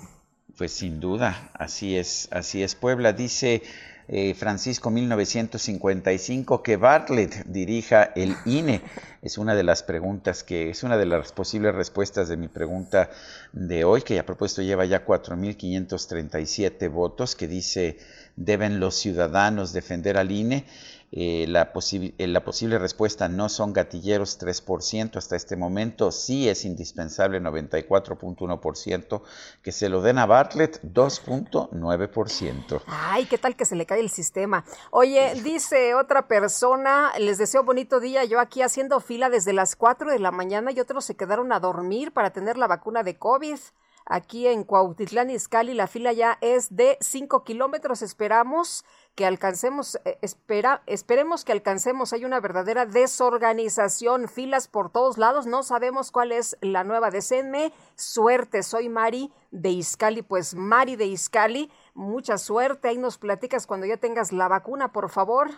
Pues 0.61 0.73
sin 0.73 0.99
duda, 0.99 1.49
así 1.55 1.97
es, 1.97 2.27
así 2.29 2.61
es 2.61 2.75
Puebla. 2.75 3.13
Dice 3.13 3.63
eh, 4.07 4.35
Francisco 4.35 4.91
1955 4.91 6.61
que 6.61 6.77
Bartlett 6.77 7.45
dirija 7.47 8.03
el 8.15 8.35
INE. 8.45 8.83
Es 9.23 9.39
una 9.39 9.55
de 9.55 9.63
las 9.63 9.81
preguntas 9.81 10.43
que, 10.43 10.69
es 10.69 10.83
una 10.83 10.97
de 10.97 11.07
las 11.07 11.31
posibles 11.31 11.73
respuestas 11.73 12.29
de 12.29 12.37
mi 12.37 12.47
pregunta 12.47 13.09
de 13.53 13.85
hoy, 13.85 14.03
que 14.03 14.19
a 14.19 14.25
propósito 14.27 14.61
lleva 14.61 14.85
ya 14.85 15.03
4.537 15.03 16.91
votos, 16.91 17.35
que 17.35 17.47
dice 17.47 17.97
deben 18.35 18.79
los 18.79 18.93
ciudadanos 18.93 19.73
defender 19.73 20.15
al 20.15 20.29
INE. 20.29 20.65
Eh, 21.13 21.45
la, 21.49 21.73
eh, 21.73 22.27
la, 22.27 22.45
posible 22.45 22.79
respuesta 22.79 23.27
no 23.27 23.49
son 23.49 23.73
gatilleros 23.73 24.39
3% 24.39 25.17
hasta 25.17 25.35
este 25.35 25.57
momento, 25.57 26.09
sí 26.09 26.47
es 26.47 26.63
indispensable 26.63 27.41
94.1%, 27.41 29.21
que 29.61 29.73
se 29.73 29.89
lo 29.89 30.01
den 30.01 30.19
a 30.19 30.25
Bartlett 30.25 30.81
2.9%. 30.83 32.81
Ay, 32.87 33.25
¿qué 33.25 33.37
tal 33.37 33.57
que 33.57 33.65
se 33.65 33.75
le 33.75 33.85
cae 33.85 33.99
el 33.99 34.09
sistema? 34.09 34.63
Oye, 34.91 35.33
dice 35.43 35.95
otra 35.95 36.29
persona, 36.29 37.11
les 37.19 37.37
deseo 37.37 37.65
bonito 37.65 37.99
día, 37.99 38.23
yo 38.23 38.39
aquí 38.39 38.61
haciendo 38.61 39.01
fila 39.01 39.29
desde 39.29 39.51
las 39.51 39.75
4 39.75 40.11
de 40.11 40.19
la 40.19 40.31
mañana 40.31 40.71
y 40.71 40.79
otros 40.79 41.03
se 41.03 41.17
quedaron 41.17 41.51
a 41.51 41.59
dormir 41.59 42.13
para 42.13 42.31
tener 42.31 42.57
la 42.57 42.67
vacuna 42.67 43.03
de 43.03 43.17
COVID. 43.17 43.59
Aquí 44.05 44.47
en 44.47 44.63
Cuautitlán 44.63 45.29
Izcalli 45.29 45.73
la 45.73 45.87
fila 45.87 46.11
ya 46.11 46.37
es 46.41 46.75
de 46.75 46.97
5 47.01 47.43
kilómetros. 47.43 48.01
Esperamos 48.01 48.83
que 49.15 49.25
alcancemos, 49.25 49.99
eh, 50.05 50.17
espera, 50.21 50.83
esperemos 50.85 51.43
que 51.43 51.51
alcancemos. 51.51 52.13
Hay 52.13 52.25
una 52.25 52.39
verdadera 52.39 52.85
desorganización, 52.85 54.27
filas 54.27 54.67
por 54.67 54.91
todos 54.91 55.17
lados. 55.17 55.45
No 55.45 55.63
sabemos 55.63 56.11
cuál 56.11 56.31
es 56.31 56.57
la 56.61 56.83
nueva. 56.83 57.11
Decenme 57.11 57.73
suerte. 57.95 58.63
Soy 58.63 58.89
Mari 58.89 59.31
de 59.51 59.69
Izcali. 59.69 60.21
Pues 60.21 60.55
Mari 60.55 60.95
de 60.95 61.05
Izcali, 61.05 61.69
mucha 61.93 62.37
suerte. 62.37 62.87
Ahí 62.87 62.97
nos 62.97 63.17
platicas 63.17 63.67
cuando 63.67 63.85
ya 63.85 63.97
tengas 63.97 64.31
la 64.31 64.47
vacuna, 64.47 64.91
por 64.91 65.09
favor. 65.09 65.51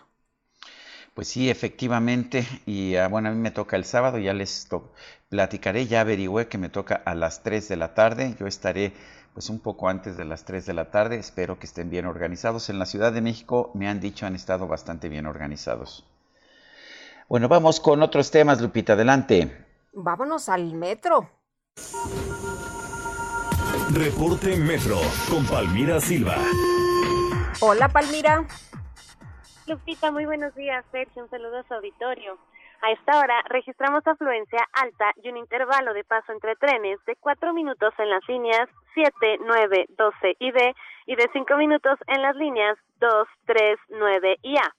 Pues 1.13 1.27
sí, 1.27 1.49
efectivamente. 1.49 2.47
Y 2.65 2.95
ah, 2.95 3.07
bueno, 3.07 3.29
a 3.29 3.31
mí 3.31 3.37
me 3.37 3.51
toca 3.51 3.75
el 3.75 3.85
sábado, 3.85 4.17
ya 4.17 4.33
les 4.33 4.67
platicaré, 5.29 5.85
ya 5.85 6.01
averigüé 6.01 6.47
que 6.47 6.57
me 6.57 6.69
toca 6.69 6.95
a 6.95 7.13
las 7.13 7.43
3 7.43 7.69
de 7.69 7.75
la 7.75 7.93
tarde. 7.93 8.35
Yo 8.39 8.47
estaré 8.47 8.93
pues 9.33 9.49
un 9.49 9.59
poco 9.59 9.89
antes 9.89 10.15
de 10.17 10.25
las 10.25 10.45
3 10.45 10.65
de 10.65 10.73
la 10.73 10.91
tarde. 10.91 11.17
Espero 11.17 11.59
que 11.59 11.65
estén 11.65 11.89
bien 11.89 12.05
organizados. 12.05 12.69
En 12.69 12.79
la 12.79 12.85
Ciudad 12.85 13.11
de 13.11 13.21
México 13.21 13.71
me 13.73 13.87
han 13.87 13.99
dicho 13.99 14.25
han 14.25 14.35
estado 14.35 14.67
bastante 14.67 15.09
bien 15.09 15.25
organizados. 15.25 16.05
Bueno, 17.27 17.47
vamos 17.47 17.79
con 17.79 18.03
otros 18.03 18.29
temas, 18.31 18.61
Lupita, 18.61 18.93
adelante. 18.93 19.65
Vámonos 19.93 20.49
al 20.49 20.73
metro. 20.73 21.29
Reporte 23.91 24.55
Metro 24.57 24.97
con 25.29 25.45
Palmira 25.45 25.99
Silva. 25.99 26.35
Hola, 27.59 27.89
Palmira. 27.89 28.45
Lupita, 29.67 30.11
muy 30.11 30.25
buenos 30.25 30.53
días. 30.55 30.83
Sergio, 30.91 31.23
un 31.23 31.29
saludo 31.29 31.59
a 31.59 31.67
su 31.67 31.73
auditorio. 31.73 32.37
A 32.85 32.91
esta 32.91 33.17
hora 33.17 33.41
registramos 33.47 34.05
afluencia 34.05 34.59
alta 34.73 35.13
y 35.23 35.29
un 35.29 35.37
intervalo 35.37 35.93
de 35.93 36.03
paso 36.03 36.33
entre 36.33 36.57
trenes 36.57 36.99
de 37.05 37.15
4 37.15 37.53
minutos 37.53 37.93
en 37.97 38.09
las 38.09 38.27
líneas 38.27 38.67
7, 38.93 39.37
9, 39.39 39.85
12 39.87 40.35
y 40.37 40.51
D 40.51 40.75
y 41.05 41.15
de 41.15 41.29
5 41.31 41.55
minutos 41.55 41.97
en 42.07 42.21
las 42.21 42.35
líneas 42.35 42.77
2, 42.99 43.27
3, 43.45 43.79
9 43.87 44.37
y 44.41 44.57
A. 44.57 44.75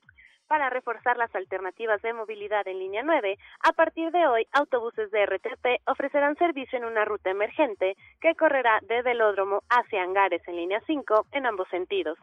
Para 0.49 0.69
reforzar 0.69 1.17
las 1.17 1.35
alternativas 1.35 2.03
de 2.03 2.13
movilidad 2.13 2.69
en 2.69 2.79
línea 2.79 3.03
9, 3.03 3.39
a 3.61 3.73
partir 3.73 4.11
de 4.11 4.27
hoy, 4.27 4.47
autobuses 4.53 5.11
de 5.11 5.25
RTP 5.25 5.81
ofrecerán 5.87 6.37
servicio 6.37 6.77
en 6.79 6.85
una 6.85 7.07
ruta 7.07 7.31
emergente 7.31 7.97
que 8.21 8.35
correrá 8.35 8.81
de 8.83 9.01
Velódromo 9.01 9.63
hacia 9.71 10.03
Angares 10.03 10.47
en 10.47 10.57
línea 10.57 10.83
5 10.87 11.29
en 11.33 11.47
ambos 11.47 11.69
sentidos. 11.71 12.19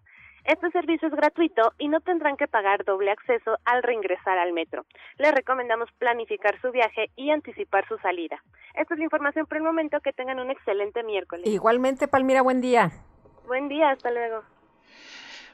Este 0.46 0.72
servicio 0.72 1.08
es 1.08 1.14
gratuito 1.14 1.74
y 1.78 1.88
no 1.88 2.00
tendrán 2.02 2.36
que 2.36 2.48
pagar 2.48 2.84
doble 2.84 3.12
acceso 3.12 3.58
al 3.64 3.84
reingresar 3.84 4.40
al 4.40 4.54
metro. 4.54 4.86
Les 5.18 5.32
recomendamos 5.34 5.90
planificar 6.00 6.60
su 6.62 6.72
viaje 6.72 7.12
y 7.16 7.30
anticipar 7.30 7.88
su 7.88 7.98
salida. 8.00 8.44
Esta 8.74 8.96
es 8.96 8.98
la 8.98 9.04
información 9.04 9.46
por 9.46 9.58
el 9.58 9.64
momento. 9.64 10.00
Que 10.02 10.14
tengan 10.14 10.40
un 10.40 10.50
excelente 10.50 11.04
miércoles. 11.04 11.46
Igualmente, 11.46 12.08
Palmira, 12.08 12.42
buen 12.42 12.62
día. 12.62 12.92
Buen 13.46 13.68
día, 13.68 13.92
hasta 13.92 14.10
luego. 14.10 14.42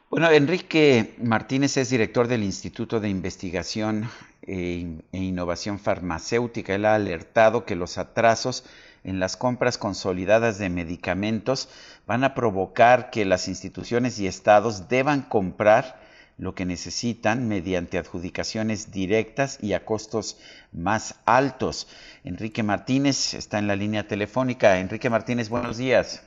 Bueno, 0.10 0.30
Enrique 0.30 1.16
Martínez 1.22 1.76
es 1.76 1.90
director 1.90 2.28
del 2.30 2.44
Instituto 2.44 3.02
de 3.02 3.10
Investigación 3.10 4.10
e, 4.42 5.02
e 5.12 5.18
Innovación 5.18 5.80
Farmacéutica. 5.80 6.76
Él 6.76 6.86
ha 6.86 6.96
alertado 6.96 7.66
que 7.66 7.76
los 7.76 7.98
atrasos 7.98 8.64
en 9.08 9.20
las 9.20 9.38
compras 9.38 9.78
consolidadas 9.78 10.60
de 10.60 10.70
medicamentos 10.70 11.70
van 12.06 12.26
a 12.26 12.36
provocar 12.36 13.10
que 13.10 13.24
las 13.26 13.48
instituciones 13.48 14.20
y 14.20 14.28
estados 14.28 14.90
deban 14.90 15.22
comprar 15.22 15.96
lo 16.38 16.54
que 16.54 16.66
necesitan 16.66 17.48
mediante 17.48 17.98
adjudicaciones 17.98 18.92
directas 18.92 19.64
y 19.64 19.74
a 19.74 19.86
costos 19.86 20.40
más 20.72 21.24
altos. 21.26 21.88
Enrique 22.26 22.64
Martínez 22.64 23.34
está 23.34 23.58
en 23.60 23.68
la 23.68 23.78
línea 23.78 24.08
telefónica. 24.08 24.78
Enrique 24.80 25.10
Martínez, 25.10 25.50
buenos 25.50 25.78
días. 25.78 26.24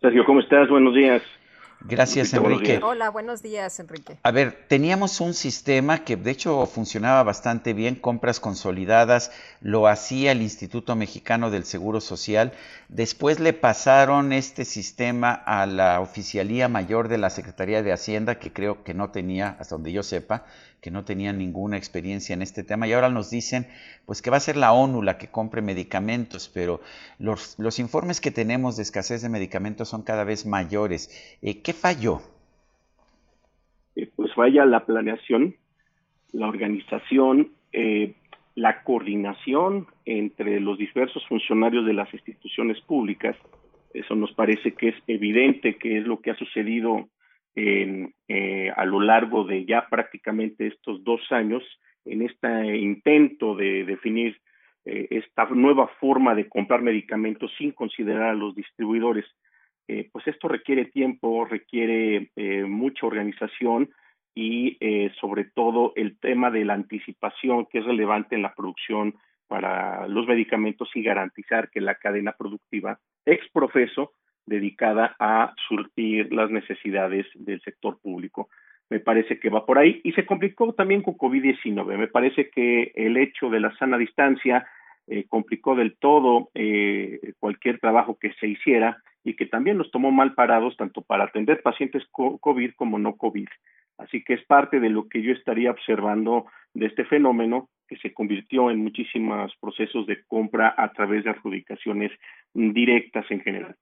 Sergio, 0.00 0.24
¿cómo 0.24 0.40
estás? 0.40 0.68
Buenos 0.68 0.94
días. 0.94 1.20
Gracias, 1.86 2.32
Enrique. 2.32 2.80
Hola, 2.82 3.10
buenos 3.10 3.42
días, 3.42 3.78
Enrique. 3.78 4.16
A 4.22 4.30
ver, 4.30 4.66
teníamos 4.68 5.20
un 5.20 5.34
sistema 5.34 6.02
que 6.02 6.16
de 6.16 6.30
hecho 6.30 6.64
funcionaba 6.64 7.22
bastante 7.22 7.74
bien, 7.74 7.94
compras 7.94 8.40
consolidadas, 8.40 9.30
lo 9.60 9.86
hacía 9.86 10.32
el 10.32 10.40
Instituto 10.40 10.96
Mexicano 10.96 11.50
del 11.50 11.64
Seguro 11.66 12.00
Social. 12.00 12.54
Después 12.88 13.38
le 13.38 13.52
pasaron 13.52 14.32
este 14.32 14.64
sistema 14.64 15.32
a 15.32 15.66
la 15.66 16.00
Oficialía 16.00 16.68
Mayor 16.68 17.08
de 17.08 17.18
la 17.18 17.28
Secretaría 17.28 17.82
de 17.82 17.92
Hacienda, 17.92 18.38
que 18.38 18.50
creo 18.50 18.82
que 18.82 18.94
no 18.94 19.10
tenía, 19.10 19.56
hasta 19.60 19.74
donde 19.74 19.92
yo 19.92 20.02
sepa, 20.02 20.46
que 20.84 20.90
no 20.90 21.06
tenían 21.06 21.38
ninguna 21.38 21.78
experiencia 21.78 22.34
en 22.34 22.42
este 22.42 22.62
tema 22.62 22.86
y 22.86 22.92
ahora 22.92 23.08
nos 23.08 23.30
dicen 23.30 23.66
pues 24.04 24.20
que 24.20 24.28
va 24.28 24.36
a 24.36 24.40
ser 24.40 24.58
la 24.58 24.74
ONU 24.74 25.00
la 25.00 25.16
que 25.16 25.28
compre 25.28 25.62
medicamentos, 25.62 26.50
pero 26.52 26.82
los, 27.18 27.78
informes 27.78 28.20
que 28.20 28.30
tenemos 28.30 28.76
de 28.76 28.82
escasez 28.82 29.22
de 29.22 29.30
medicamentos 29.30 29.88
son 29.88 30.02
cada 30.02 30.24
vez 30.24 30.44
mayores. 30.44 31.08
Eh, 31.40 31.62
¿Qué 31.62 31.72
falló? 31.72 32.20
Eh, 33.96 34.10
pues 34.14 34.34
falla 34.34 34.66
la 34.66 34.84
planeación, 34.84 35.54
la 36.32 36.48
organización, 36.48 37.52
eh, 37.72 38.12
la 38.54 38.82
coordinación 38.82 39.86
entre 40.04 40.60
los 40.60 40.76
diversos 40.76 41.26
funcionarios 41.26 41.86
de 41.86 41.94
las 41.94 42.12
instituciones 42.12 42.78
públicas. 42.82 43.38
Eso 43.94 44.14
nos 44.14 44.32
parece 44.32 44.74
que 44.74 44.88
es 44.88 44.96
evidente 45.06 45.76
que 45.76 45.96
es 45.96 46.06
lo 46.06 46.20
que 46.20 46.32
ha 46.32 46.36
sucedido 46.36 47.08
eh, 47.56 48.72
a 48.74 48.84
lo 48.84 49.00
largo 49.00 49.44
de 49.44 49.64
ya 49.64 49.86
prácticamente 49.88 50.66
estos 50.66 51.04
dos 51.04 51.20
años 51.30 51.62
en 52.04 52.22
este 52.22 52.76
intento 52.76 53.54
de 53.54 53.84
definir 53.84 54.40
eh, 54.84 55.08
esta 55.10 55.46
nueva 55.46 55.88
forma 56.00 56.34
de 56.34 56.48
comprar 56.48 56.82
medicamentos 56.82 57.50
sin 57.56 57.72
considerar 57.72 58.30
a 58.30 58.34
los 58.34 58.54
distribuidores. 58.54 59.24
eh, 59.86 60.08
pues 60.12 60.26
esto 60.26 60.48
requiere 60.48 60.86
tiempo, 60.86 61.44
requiere 61.44 62.30
eh, 62.36 62.64
mucha 62.64 63.06
organización 63.06 63.90
y 64.34 64.78
sobre 65.20 65.44
todo 65.44 65.92
el 65.94 66.18
tema 66.18 66.50
de 66.50 66.64
la 66.64 66.74
anticipación 66.74 67.66
que 67.66 67.78
es 67.78 67.84
relevante 67.84 68.34
en 68.34 68.42
la 68.42 68.52
producción 68.52 69.14
para 69.46 70.08
los 70.08 70.26
medicamentos 70.26 70.90
y 70.94 71.04
garantizar 71.04 71.70
que 71.70 71.80
la 71.80 71.94
cadena 71.94 72.32
productiva 72.32 72.98
ex 73.24 73.48
profeso 73.52 74.12
dedicada 74.46 75.16
a 75.18 75.54
surtir 75.68 76.32
las 76.32 76.50
necesidades 76.50 77.26
del 77.34 77.60
sector 77.62 77.98
público. 78.00 78.48
Me 78.90 79.00
parece 79.00 79.38
que 79.40 79.50
va 79.50 79.64
por 79.64 79.78
ahí 79.78 80.00
y 80.04 80.12
se 80.12 80.26
complicó 80.26 80.72
también 80.74 81.02
con 81.02 81.16
COVID-19. 81.16 81.96
Me 81.96 82.08
parece 82.08 82.50
que 82.50 82.92
el 82.94 83.16
hecho 83.16 83.48
de 83.48 83.60
la 83.60 83.74
sana 83.76 83.96
distancia 83.96 84.66
eh, 85.06 85.24
complicó 85.28 85.74
del 85.74 85.96
todo 85.96 86.50
eh, 86.54 87.32
cualquier 87.38 87.78
trabajo 87.78 88.18
que 88.18 88.32
se 88.34 88.46
hiciera 88.46 88.98
y 89.22 89.34
que 89.34 89.46
también 89.46 89.78
nos 89.78 89.90
tomó 89.90 90.10
mal 90.10 90.34
parados 90.34 90.76
tanto 90.76 91.02
para 91.02 91.24
atender 91.24 91.62
pacientes 91.62 92.04
COVID 92.10 92.72
como 92.76 92.98
no 92.98 93.16
COVID. 93.16 93.48
Así 93.98 94.22
que 94.22 94.34
es 94.34 94.44
parte 94.44 94.80
de 94.80 94.90
lo 94.90 95.08
que 95.08 95.22
yo 95.22 95.32
estaría 95.32 95.70
observando 95.70 96.46
de 96.74 96.86
este 96.86 97.04
fenómeno 97.04 97.68
que 97.88 97.96
se 97.96 98.12
convirtió 98.12 98.70
en 98.70 98.78
muchísimos 98.78 99.54
procesos 99.60 100.06
de 100.06 100.22
compra 100.24 100.74
a 100.76 100.92
través 100.92 101.24
de 101.24 101.30
adjudicaciones 101.30 102.12
directas 102.52 103.26
en 103.30 103.40
general. 103.40 103.76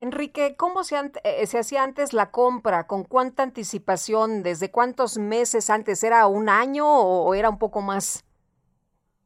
Enrique, 0.00 0.54
¿cómo 0.56 0.84
se, 0.84 0.94
eh, 1.24 1.46
se, 1.46 1.58
hacía 1.58 1.82
antes 1.82 2.12
la 2.12 2.30
compra? 2.30 2.86
¿Con 2.86 3.02
cuánta 3.02 3.42
anticipación? 3.42 4.44
¿Desde 4.44 4.70
cuántos 4.70 5.18
meses 5.18 5.70
antes? 5.70 6.04
¿Era 6.04 6.28
un 6.28 6.48
año 6.48 6.86
o, 6.86 7.34
era 7.34 7.50
un 7.50 7.58
poco 7.58 7.82
más? 7.82 8.24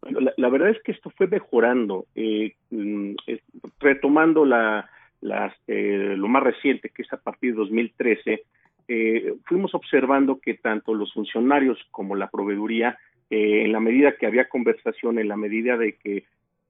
La, 0.03 0.49
verdad 0.49 0.71
es 0.71 0.83
que 0.83 0.93
esto 0.93 1.11
fue 1.11 1.27
mejorando, 1.27 2.07
eh, 2.15 2.55
mm, 2.71 3.13
retomando 3.79 4.45
la, 4.47 4.89
eh, 5.69 6.15
lo 6.17 6.27
más 6.27 6.43
reciente, 6.43 6.89
que 6.89 7.03
es 7.03 7.13
a 7.13 7.19
partir 7.19 7.53
de 7.53 7.59
2013, 7.59 8.43
eh, 8.89 9.35
fuimos 9.45 9.75
observando 9.75 10.41
que 10.41 10.55
tanto 10.55 10.95
los 10.95 11.13
funcionarios 11.13 11.79
como 11.91 12.17
la 12.17 12.29
proveeduría, 12.29 12.99
en 13.35 13.73
la 13.73 13.81
medida 13.81 14.17
que 14.17 14.27
había 14.27 14.51
conversación, 14.51 15.19
en 15.19 15.29
la 15.29 15.37
medida 15.37 15.79
de 15.79 15.95
que 15.95 16.25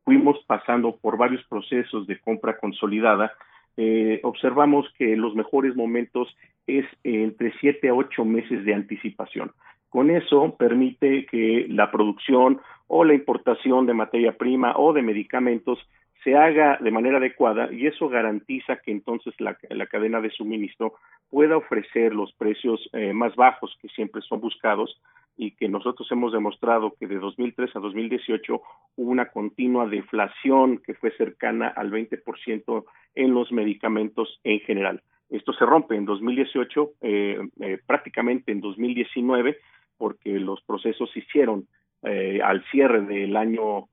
fuimos 0.05 0.39
pasando 0.47 0.95
por 0.95 1.17
varios 1.17 1.43
procesos 1.49 2.07
de 2.07 2.21
compra 2.21 2.57
consolidada, 2.59 3.33
eh, 3.77 4.21
observamos 4.23 4.87
que 4.99 5.17
los 5.17 5.35
mejores 5.35 5.77
momentos 5.77 6.35
es 6.67 6.85
entre 7.03 7.53
siete 7.61 7.89
a 7.89 7.95
ocho 7.95 8.25
meses 8.25 8.65
de 8.65 8.75
anticipación. 8.75 9.53
Con 9.89 10.11
eso 10.11 10.57
permite 10.57 11.27
que 11.27 11.67
la 11.69 11.91
producción 11.91 12.61
o 12.87 13.05
la 13.05 13.15
importación 13.15 13.87
de 13.87 13.95
materia 13.95 14.37
prima 14.37 14.75
o 14.77 14.93
de 14.93 15.03
medicamentos 15.03 15.79
se 16.25 16.37
haga 16.37 16.79
de 16.81 16.91
manera 16.91 17.19
adecuada 17.19 17.73
y 17.73 17.87
eso 17.87 18.09
garantiza 18.09 18.77
que 18.77 18.93
entonces 18.93 19.35
la, 19.39 19.57
cadena 19.87 20.21
de 20.21 20.31
suministro 20.31 20.95
pueda 21.31 21.57
ofrecer 21.57 22.15
los 22.15 22.33
precios 22.35 22.89
eh, 22.93 23.13
más 23.13 23.35
bajos 23.35 23.77
que 23.81 23.89
siempre 23.89 24.23
son 24.23 24.41
buscados 24.41 25.01
y 25.37 25.53
que 25.53 25.69
nosotros 25.69 26.11
hemos 26.13 26.33
demostrado 26.33 26.95
que 26.99 27.07
de 27.07 27.19
2003 27.19 27.75
a 27.77 27.81
2018 27.81 28.61
hubo 28.97 29.11
una 29.11 29.31
continua 29.31 29.87
deflación 29.87 30.79
que 30.79 30.95
fue 30.95 31.11
cercana 31.17 31.69
al 31.69 31.91
20% 31.91 32.85
en 33.15 33.35
los 33.35 33.51
medicamentos 33.53 34.41
en 34.45 34.61
general. 34.61 35.03
Esto 35.31 35.53
se 35.55 35.65
rompe 35.65 35.97
en 35.97 36.05
2018, 36.05 36.93
eh, 37.01 37.39
eh, 37.61 37.79
prácticamente 37.87 38.53
en 38.53 38.61
2019, 38.61 39.57
porque 39.97 40.39
los 40.39 40.61
procesos 40.63 41.11
se 41.13 41.21
hicieron 41.21 41.67
al 42.03 42.65
cierre 42.73 43.03
del 43.03 43.37
año 43.37 43.87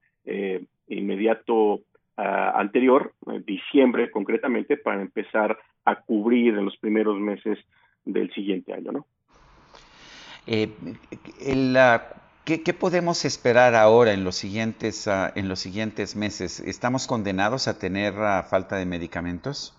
inmediato 0.87 1.81
anterior, 2.17 3.13
diciembre 3.45 4.09
concretamente, 4.09 4.77
para 4.77 4.99
empezar 4.99 5.59
a 5.85 5.95
cubrir 6.01 6.55
en 6.55 6.65
los 6.65 6.75
primeros 6.77 7.19
meses 7.19 7.59
del 8.05 8.31
siguiente 8.33 8.73
año, 8.73 8.91
¿no? 8.91 9.05
Eh, 10.51 10.67
¿qué, 12.43 12.73
podemos 12.73 13.23
esperar 13.23 13.75
ahora 13.75 14.13
en 14.13 14.23
los 14.23 14.35
siguientes 14.35 15.07
ah, 15.07 15.31
en 15.35 15.47
los 15.47 15.59
siguientes 15.59 16.15
meses? 16.15 16.59
¿Estamos 16.59 17.05
condenados 17.05 17.67
a 17.67 17.77
tener 17.77 18.15
ah, 18.17 18.41
falta 18.49 18.77
de 18.77 18.87
medicamentos? 18.87 19.77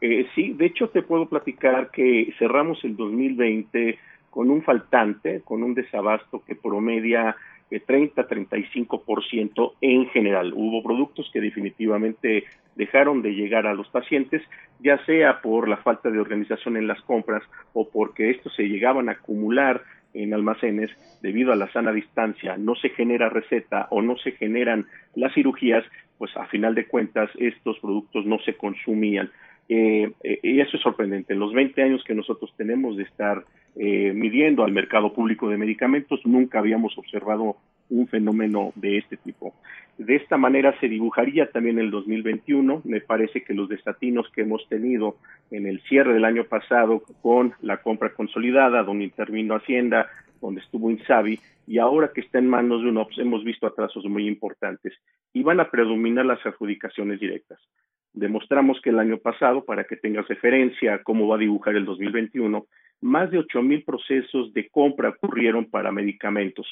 Eh, 0.00 0.28
sí, 0.36 0.52
de 0.52 0.66
hecho 0.66 0.88
te 0.90 1.02
puedo 1.02 1.28
platicar 1.28 1.90
que 1.90 2.32
cerramos 2.38 2.78
el 2.84 2.96
2020 2.96 3.98
con 4.30 4.50
un 4.50 4.62
faltante, 4.62 5.40
con 5.40 5.64
un 5.64 5.74
desabasto 5.74 6.44
que 6.46 6.54
promedia 6.54 7.34
30-35% 7.68 9.72
en 9.80 10.06
general. 10.10 10.52
Hubo 10.54 10.80
productos 10.80 11.28
que 11.32 11.40
definitivamente 11.40 12.44
dejaron 12.78 13.22
de 13.22 13.34
llegar 13.34 13.66
a 13.66 13.74
los 13.74 13.88
pacientes, 13.88 14.40
ya 14.78 15.04
sea 15.04 15.42
por 15.42 15.68
la 15.68 15.78
falta 15.78 16.10
de 16.10 16.20
organización 16.20 16.76
en 16.76 16.86
las 16.86 17.02
compras 17.02 17.42
o 17.74 17.90
porque 17.90 18.30
estos 18.30 18.54
se 18.54 18.68
llegaban 18.68 19.08
a 19.08 19.12
acumular 19.12 19.82
en 20.14 20.32
almacenes 20.32 20.90
debido 21.20 21.52
a 21.52 21.56
la 21.56 21.70
sana 21.72 21.92
distancia, 21.92 22.56
no 22.56 22.76
se 22.76 22.90
genera 22.90 23.28
receta 23.28 23.88
o 23.90 24.00
no 24.00 24.16
se 24.16 24.30
generan 24.32 24.86
las 25.16 25.34
cirugías, 25.34 25.84
pues 26.18 26.34
a 26.36 26.46
final 26.46 26.74
de 26.76 26.86
cuentas 26.86 27.28
estos 27.38 27.78
productos 27.80 28.24
no 28.24 28.38
se 28.38 28.54
consumían. 28.54 29.30
Eh, 29.68 30.10
eh, 30.22 30.38
y 30.42 30.60
eso 30.60 30.76
es 30.76 30.82
sorprendente. 30.82 31.34
En 31.34 31.40
los 31.40 31.52
20 31.52 31.82
años 31.82 32.04
que 32.04 32.14
nosotros 32.14 32.54
tenemos 32.56 32.96
de 32.96 33.02
estar 33.02 33.44
eh, 33.76 34.12
midiendo 34.14 34.64
al 34.64 34.72
mercado 34.72 35.12
público 35.12 35.48
de 35.48 35.58
medicamentos, 35.58 36.20
nunca 36.24 36.60
habíamos 36.60 36.96
observado 36.96 37.56
un 37.90 38.06
fenómeno 38.08 38.72
de 38.74 38.98
este 38.98 39.16
tipo. 39.16 39.54
De 39.98 40.14
esta 40.14 40.36
manera 40.36 40.78
se 40.78 40.88
dibujaría 40.88 41.50
también 41.50 41.78
el 41.78 41.90
2021. 41.90 42.82
Me 42.84 43.00
parece 43.00 43.42
que 43.42 43.52
los 43.52 43.68
desatinos 43.68 44.30
que 44.32 44.42
hemos 44.42 44.66
tenido 44.68 45.16
en 45.50 45.66
el 45.66 45.80
cierre 45.82 46.14
del 46.14 46.24
año 46.24 46.44
pasado 46.44 47.02
con 47.20 47.54
la 47.62 47.78
compra 47.78 48.14
consolidada, 48.14 48.84
donde 48.84 49.04
intervino 49.04 49.56
Hacienda, 49.56 50.08
donde 50.40 50.60
estuvo 50.60 50.90
Insabi, 50.90 51.40
y 51.66 51.78
ahora 51.78 52.12
que 52.14 52.20
está 52.20 52.38
en 52.38 52.48
manos 52.48 52.82
de 52.82 52.88
UNOPS, 52.88 53.18
hemos 53.18 53.44
visto 53.44 53.66
atrasos 53.66 54.04
muy 54.04 54.28
importantes 54.28 54.94
y 55.32 55.42
van 55.42 55.58
a 55.60 55.70
predominar 55.70 56.24
las 56.24 56.44
adjudicaciones 56.46 57.18
directas. 57.18 57.58
Demostramos 58.12 58.80
que 58.80 58.90
el 58.90 58.98
año 59.00 59.18
pasado, 59.18 59.64
para 59.64 59.84
que 59.84 59.96
tengas 59.96 60.26
referencia 60.28 60.94
a 60.94 61.02
cómo 61.02 61.28
va 61.28 61.36
a 61.36 61.40
dibujar 61.40 61.74
el 61.74 61.84
2021, 61.84 62.66
más 63.00 63.30
de 63.30 63.38
8 63.38 63.62
mil 63.62 63.82
procesos 63.84 64.52
de 64.54 64.68
compra 64.70 65.10
ocurrieron 65.10 65.66
para 65.66 65.92
medicamentos 65.92 66.66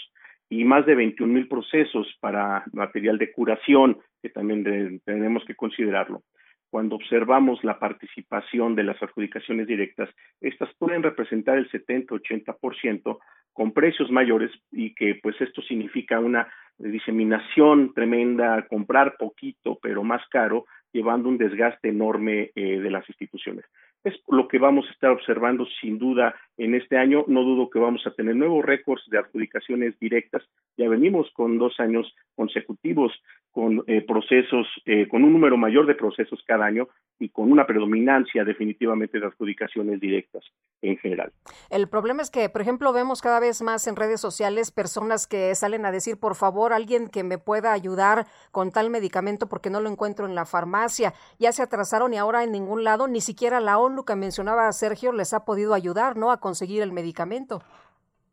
y 0.48 0.64
más 0.64 0.86
de 0.86 0.94
21 0.94 1.32
mil 1.32 1.48
procesos 1.48 2.06
para 2.20 2.64
material 2.72 3.18
de 3.18 3.32
curación, 3.32 3.98
que 4.22 4.30
también 4.30 5.00
tenemos 5.04 5.44
que 5.44 5.54
considerarlo. 5.54 6.22
Cuando 6.70 6.96
observamos 6.96 7.62
la 7.64 7.78
participación 7.78 8.74
de 8.74 8.84
las 8.84 9.00
adjudicaciones 9.02 9.66
directas, 9.66 10.10
estas 10.40 10.68
pueden 10.78 11.02
representar 11.02 11.58
el 11.58 11.70
70-80% 11.70 13.18
con 13.52 13.72
precios 13.72 14.10
mayores 14.10 14.50
y 14.70 14.94
que 14.94 15.18
pues 15.22 15.40
esto 15.40 15.62
significa 15.62 16.20
una 16.20 16.48
diseminación 16.76 17.94
tremenda, 17.94 18.66
comprar 18.68 19.16
poquito 19.16 19.78
pero 19.80 20.02
más 20.02 20.22
caro, 20.28 20.66
llevando 20.92 21.28
un 21.28 21.38
desgaste 21.38 21.88
enorme 21.88 22.50
eh, 22.54 22.78
de 22.78 22.90
las 22.90 23.08
instituciones 23.08 23.64
es 24.06 24.14
lo 24.28 24.46
que 24.46 24.58
vamos 24.58 24.86
a 24.86 24.92
estar 24.92 25.10
observando 25.10 25.66
sin 25.80 25.98
duda 25.98 26.34
en 26.56 26.76
este 26.76 26.96
año. 26.96 27.24
No 27.26 27.42
dudo 27.42 27.70
que 27.70 27.80
vamos 27.80 28.06
a 28.06 28.12
tener 28.12 28.36
nuevos 28.36 28.64
récords 28.64 29.02
de 29.08 29.18
adjudicaciones 29.18 29.98
directas. 29.98 30.44
Ya 30.76 30.88
venimos 30.88 31.28
con 31.32 31.58
dos 31.58 31.80
años 31.80 32.14
consecutivos 32.36 33.12
con 33.56 33.82
eh, 33.86 34.02
procesos, 34.02 34.66
eh, 34.84 35.08
con 35.08 35.24
un 35.24 35.32
número 35.32 35.56
mayor 35.56 35.86
de 35.86 35.94
procesos 35.94 36.38
cada 36.46 36.66
año 36.66 36.88
y 37.18 37.30
con 37.30 37.50
una 37.50 37.66
predominancia 37.66 38.44
definitivamente 38.44 39.18
de 39.18 39.24
adjudicaciones 39.24 39.98
directas 39.98 40.44
en 40.82 40.98
general. 40.98 41.32
El 41.70 41.88
problema 41.88 42.20
es 42.20 42.30
que, 42.30 42.50
por 42.50 42.60
ejemplo, 42.60 42.92
vemos 42.92 43.22
cada 43.22 43.40
vez 43.40 43.62
más 43.62 43.86
en 43.86 43.96
redes 43.96 44.20
sociales 44.20 44.72
personas 44.72 45.26
que 45.26 45.54
salen 45.54 45.86
a 45.86 45.90
decir, 45.90 46.20
por 46.20 46.34
favor, 46.34 46.74
alguien 46.74 47.08
que 47.08 47.24
me 47.24 47.38
pueda 47.38 47.72
ayudar 47.72 48.26
con 48.52 48.72
tal 48.72 48.90
medicamento 48.90 49.48
porque 49.48 49.70
no 49.70 49.80
lo 49.80 49.88
encuentro 49.88 50.26
en 50.26 50.34
la 50.34 50.44
farmacia. 50.44 51.14
Ya 51.38 51.50
se 51.52 51.62
atrasaron 51.62 52.12
y 52.12 52.18
ahora 52.18 52.44
en 52.44 52.52
ningún 52.52 52.84
lado, 52.84 53.08
ni 53.08 53.22
siquiera 53.22 53.60
la 53.60 53.78
ONU 53.78 54.04
que 54.04 54.16
mencionaba 54.16 54.70
Sergio 54.72 55.12
les 55.12 55.32
ha 55.32 55.46
podido 55.46 55.72
ayudar, 55.72 56.18
¿no? 56.18 56.30
A 56.30 56.40
conseguir 56.40 56.82
el 56.82 56.92
medicamento. 56.92 57.62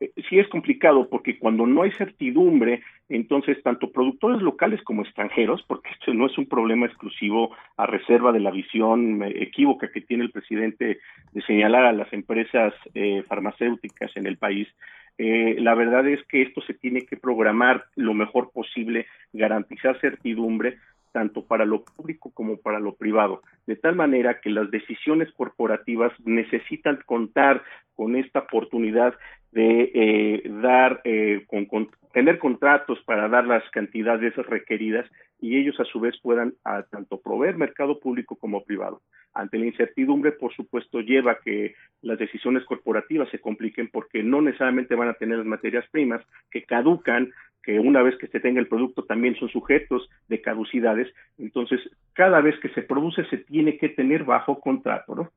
Eh, 0.03 0.11
sí 0.29 0.39
es 0.39 0.47
complicado 0.49 1.07
porque 1.09 1.39
cuando 1.39 1.65
no 1.65 1.83
hay 1.83 1.91
certidumbre, 1.91 2.83
entonces 3.09 3.61
tanto 3.63 3.91
productores 3.91 4.41
locales 4.41 4.81
como 4.83 5.03
extranjeros, 5.03 5.63
porque 5.67 5.89
esto 5.91 6.13
no 6.13 6.25
es 6.25 6.37
un 6.37 6.47
problema 6.47 6.85
exclusivo 6.85 7.55
a 7.77 7.85
reserva 7.85 8.31
de 8.31 8.41
la 8.41 8.51
visión 8.51 9.23
eh, 9.23 9.33
equívoca 9.43 9.91
que 9.91 10.01
tiene 10.01 10.23
el 10.23 10.31
presidente 10.31 10.99
de 11.31 11.41
señalar 11.43 11.85
a 11.85 11.93
las 11.93 12.11
empresas 12.11 12.73
eh, 12.93 13.23
farmacéuticas 13.27 14.15
en 14.15 14.27
el 14.27 14.37
país, 14.37 14.67
la 15.15 15.75
verdad 15.75 16.07
es 16.07 16.25
que 16.25 16.41
esto 16.41 16.59
se 16.61 16.73
tiene 16.73 17.05
que 17.05 17.17
programar 17.17 17.85
lo 17.95 18.15
mejor 18.15 18.49
posible, 18.51 19.05
garantizar 19.31 19.99
certidumbre, 20.01 20.79
tanto 21.11 21.45
para 21.45 21.65
lo 21.65 21.83
público 21.83 22.31
como 22.33 22.57
para 22.57 22.79
lo 22.79 22.95
privado, 22.95 23.43
de 23.67 23.75
tal 23.75 23.95
manera 23.95 24.41
que 24.41 24.49
las 24.49 24.71
decisiones 24.71 25.31
corporativas 25.33 26.11
necesitan 26.25 26.99
contar 27.05 27.61
con 27.95 28.15
esta 28.15 28.39
oportunidad 28.39 29.13
de 29.53 29.91
eh, 29.93 30.43
dar 30.61 31.01
eh, 31.03 31.45
con, 31.47 31.89
tener 32.11 32.39
contratos 32.39 32.99
para 33.05 33.27
dar 33.27 33.45
las 33.45 33.63
cantidades 33.71 34.35
requeridas 34.35 35.05
y 35.39 35.57
ellos 35.57 35.79
a 35.79 35.85
su 35.85 35.99
vez 35.99 36.15
puedan 36.21 36.53
a, 36.63 36.83
tanto 36.83 37.19
proveer 37.19 37.57
mercado 37.57 37.99
público 37.99 38.35
como 38.35 38.63
privado. 38.63 39.01
Ante 39.33 39.57
la 39.57 39.65
incertidumbre, 39.65 40.31
por 40.31 40.53
supuesto, 40.53 41.01
lleva 41.01 41.39
que 41.43 41.75
las 42.01 42.19
decisiones 42.19 42.63
corporativas 42.65 43.29
se 43.29 43.39
compliquen 43.39 43.89
porque 43.91 44.23
no 44.23 44.41
necesariamente 44.41 44.95
van 44.95 45.09
a 45.09 45.15
tener 45.15 45.39
las 45.39 45.47
materias 45.47 45.85
primas 45.91 46.21
que 46.51 46.63
caducan, 46.63 47.31
que 47.63 47.79
una 47.79 48.03
vez 48.03 48.15
que 48.17 48.27
se 48.27 48.39
tenga 48.39 48.59
el 48.59 48.67
producto 48.67 49.03
también 49.05 49.35
son 49.35 49.49
sujetos 49.49 50.07
de 50.27 50.41
caducidades. 50.41 51.11
Entonces, 51.37 51.79
cada 52.13 52.41
vez 52.41 52.59
que 52.59 52.69
se 52.69 52.83
produce 52.83 53.25
se 53.25 53.37
tiene 53.37 53.77
que 53.77 53.89
tener 53.89 54.23
bajo 54.23 54.59
contrato, 54.59 55.15
¿no? 55.15 55.31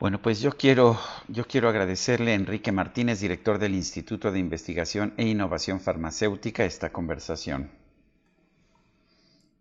Bueno, 0.00 0.20
pues 0.22 0.40
yo 0.40 0.52
quiero, 0.52 0.96
yo 1.26 1.44
quiero 1.46 1.68
agradecerle 1.68 2.30
a 2.30 2.34
Enrique 2.34 2.70
Martínez, 2.70 3.20
director 3.20 3.58
del 3.58 3.74
Instituto 3.74 4.30
de 4.30 4.38
Investigación 4.38 5.12
e 5.16 5.26
Innovación 5.26 5.80
Farmacéutica, 5.80 6.64
esta 6.64 6.92
conversación. 6.92 7.72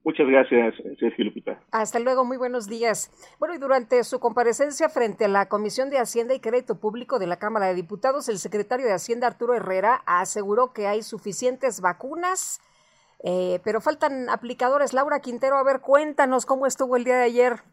Muchas 0.04 0.28
gracias, 0.28 0.76
Sergio 1.00 1.26
Lupita. 1.26 1.60
Hasta 1.72 2.00
luego, 2.00 2.24
muy 2.24 2.38
buenos 2.38 2.70
días. 2.70 3.12
Bueno, 3.40 3.56
y 3.56 3.58
durante 3.58 4.04
su 4.04 4.20
comparecencia 4.20 4.90
frente 4.90 5.26
a 5.26 5.28
la 5.28 5.50
Comisión 5.50 5.90
de 5.90 5.98
Hacienda 5.98 6.36
y 6.36 6.40
Crédito 6.40 6.80
Público 6.80 7.18
de 7.18 7.26
la 7.26 7.40
Cámara 7.40 7.66
de 7.66 7.74
Diputados, 7.74 8.30
el 8.30 8.38
secretario 8.38 8.86
de 8.86 8.94
Hacienda, 8.94 9.26
Arturo 9.26 9.56
Herrera, 9.56 10.04
aseguró 10.06 10.72
que 10.72 10.86
hay 10.86 11.02
suficientes 11.02 11.82
vacunas, 11.82 12.62
eh, 13.24 13.60
pero 13.64 13.82
faltan 13.82 14.30
aplicadores. 14.30 14.94
Laura 14.94 15.20
Quintero, 15.20 15.58
a 15.58 15.64
ver, 15.64 15.82
cuéntanos 15.82 16.46
cómo 16.46 16.68
estuvo 16.68 16.96
el 16.96 17.06
día 17.06 17.18
de 17.18 17.24
ayer. 17.24 17.64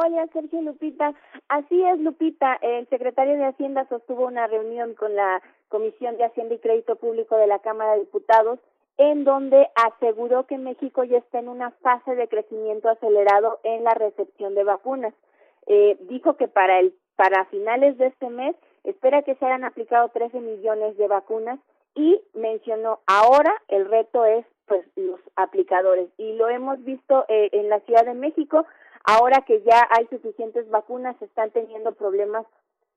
Hola, 0.00 0.28
Sergio 0.32 0.62
Lupita. 0.62 1.12
Así 1.48 1.82
es, 1.82 1.98
Lupita. 1.98 2.56
El 2.62 2.88
secretario 2.88 3.36
de 3.36 3.46
Hacienda 3.46 3.84
sostuvo 3.88 4.26
una 4.26 4.46
reunión 4.46 4.94
con 4.94 5.16
la 5.16 5.42
Comisión 5.68 6.16
de 6.16 6.24
Hacienda 6.24 6.54
y 6.54 6.60
Crédito 6.60 6.94
Público 6.94 7.36
de 7.36 7.48
la 7.48 7.58
Cámara 7.58 7.94
de 7.94 8.02
Diputados, 8.02 8.60
en 8.96 9.24
donde 9.24 9.66
aseguró 9.74 10.46
que 10.46 10.56
México 10.56 11.02
ya 11.02 11.18
está 11.18 11.40
en 11.40 11.48
una 11.48 11.72
fase 11.82 12.14
de 12.14 12.28
crecimiento 12.28 12.88
acelerado 12.88 13.58
en 13.64 13.82
la 13.82 13.90
recepción 13.90 14.54
de 14.54 14.62
vacunas. 14.62 15.14
Eh, 15.66 15.96
dijo 16.02 16.36
que 16.36 16.46
para 16.46 16.78
el 16.78 16.94
para 17.16 17.46
finales 17.46 17.98
de 17.98 18.06
este 18.06 18.30
mes 18.30 18.54
espera 18.84 19.22
que 19.22 19.34
se 19.34 19.46
hayan 19.46 19.64
aplicado 19.64 20.10
13 20.10 20.38
millones 20.38 20.96
de 20.96 21.08
vacunas 21.08 21.58
y 21.96 22.22
mencionó 22.34 23.00
ahora 23.08 23.52
el 23.66 23.90
reto 23.90 24.24
es 24.24 24.46
pues 24.66 24.86
los 24.94 25.18
aplicadores 25.34 26.08
y 26.18 26.34
lo 26.34 26.48
hemos 26.48 26.84
visto 26.84 27.24
eh, 27.28 27.48
en 27.50 27.68
la 27.68 27.80
Ciudad 27.80 28.04
de 28.04 28.14
México 28.14 28.64
Ahora 29.04 29.42
que 29.46 29.62
ya 29.62 29.88
hay 29.90 30.06
suficientes 30.08 30.68
vacunas, 30.70 31.20
están 31.22 31.50
teniendo 31.50 31.92
problemas 31.92 32.46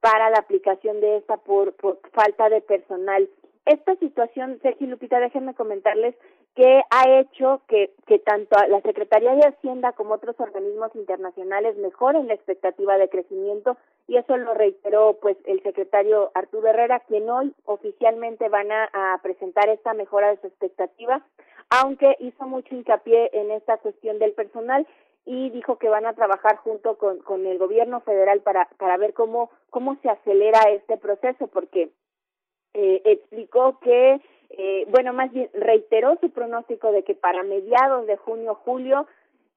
para 0.01 0.29
la 0.29 0.39
aplicación 0.39 0.99
de 0.99 1.17
esta 1.17 1.37
por, 1.37 1.73
por 1.73 1.99
falta 2.11 2.49
de 2.49 2.61
personal. 2.61 3.29
Esta 3.65 3.95
situación, 3.97 4.59
Sergio 4.63 4.87
Lupita, 4.87 5.19
déjenme 5.19 5.53
comentarles 5.53 6.15
que 6.55 6.81
ha 6.89 7.19
hecho 7.19 7.61
que, 7.67 7.93
que 8.07 8.17
tanto 8.19 8.57
la 8.67 8.81
Secretaría 8.81 9.35
de 9.35 9.47
Hacienda 9.47 9.93
como 9.93 10.15
otros 10.15 10.37
organismos 10.39 10.93
internacionales 10.95 11.77
mejoren 11.77 12.27
la 12.27 12.33
expectativa 12.33 12.97
de 12.97 13.07
crecimiento 13.07 13.77
y 14.07 14.17
eso 14.17 14.35
lo 14.35 14.53
reiteró 14.55 15.17
pues 15.21 15.37
el 15.45 15.61
secretario 15.63 16.31
Arturo 16.33 16.67
Herrera, 16.67 17.01
quien 17.01 17.29
hoy 17.29 17.53
oficialmente 17.65 18.49
van 18.49 18.71
a 18.71 19.17
presentar 19.21 19.69
esta 19.69 19.93
mejora 19.93 20.31
de 20.31 20.41
su 20.41 20.47
expectativa, 20.47 21.23
aunque 21.69 22.17
hizo 22.19 22.45
mucho 22.47 22.75
hincapié 22.75 23.29
en 23.31 23.51
esta 23.51 23.77
cuestión 23.77 24.19
del 24.19 24.33
personal 24.33 24.85
y 25.25 25.49
dijo 25.51 25.77
que 25.77 25.89
van 25.89 26.05
a 26.05 26.13
trabajar 26.13 26.57
junto 26.57 26.97
con, 26.97 27.19
con 27.19 27.45
el 27.45 27.57
gobierno 27.57 28.01
federal 28.01 28.41
para, 28.41 28.67
para 28.77 28.97
ver 28.97 29.13
cómo, 29.13 29.51
cómo 29.69 29.97
se 30.01 30.09
acelera 30.09 30.59
este 30.71 30.97
proceso, 30.97 31.47
porque 31.47 31.91
eh, 32.73 33.01
explicó 33.05 33.79
que, 33.79 34.21
eh, 34.49 34.85
bueno, 34.89 35.13
más 35.13 35.31
bien 35.31 35.49
reiteró 35.53 36.17
su 36.21 36.31
pronóstico 36.31 36.91
de 36.91 37.03
que 37.03 37.15
para 37.15 37.43
mediados 37.43 38.07
de 38.07 38.17
junio, 38.17 38.55
julio, 38.55 39.07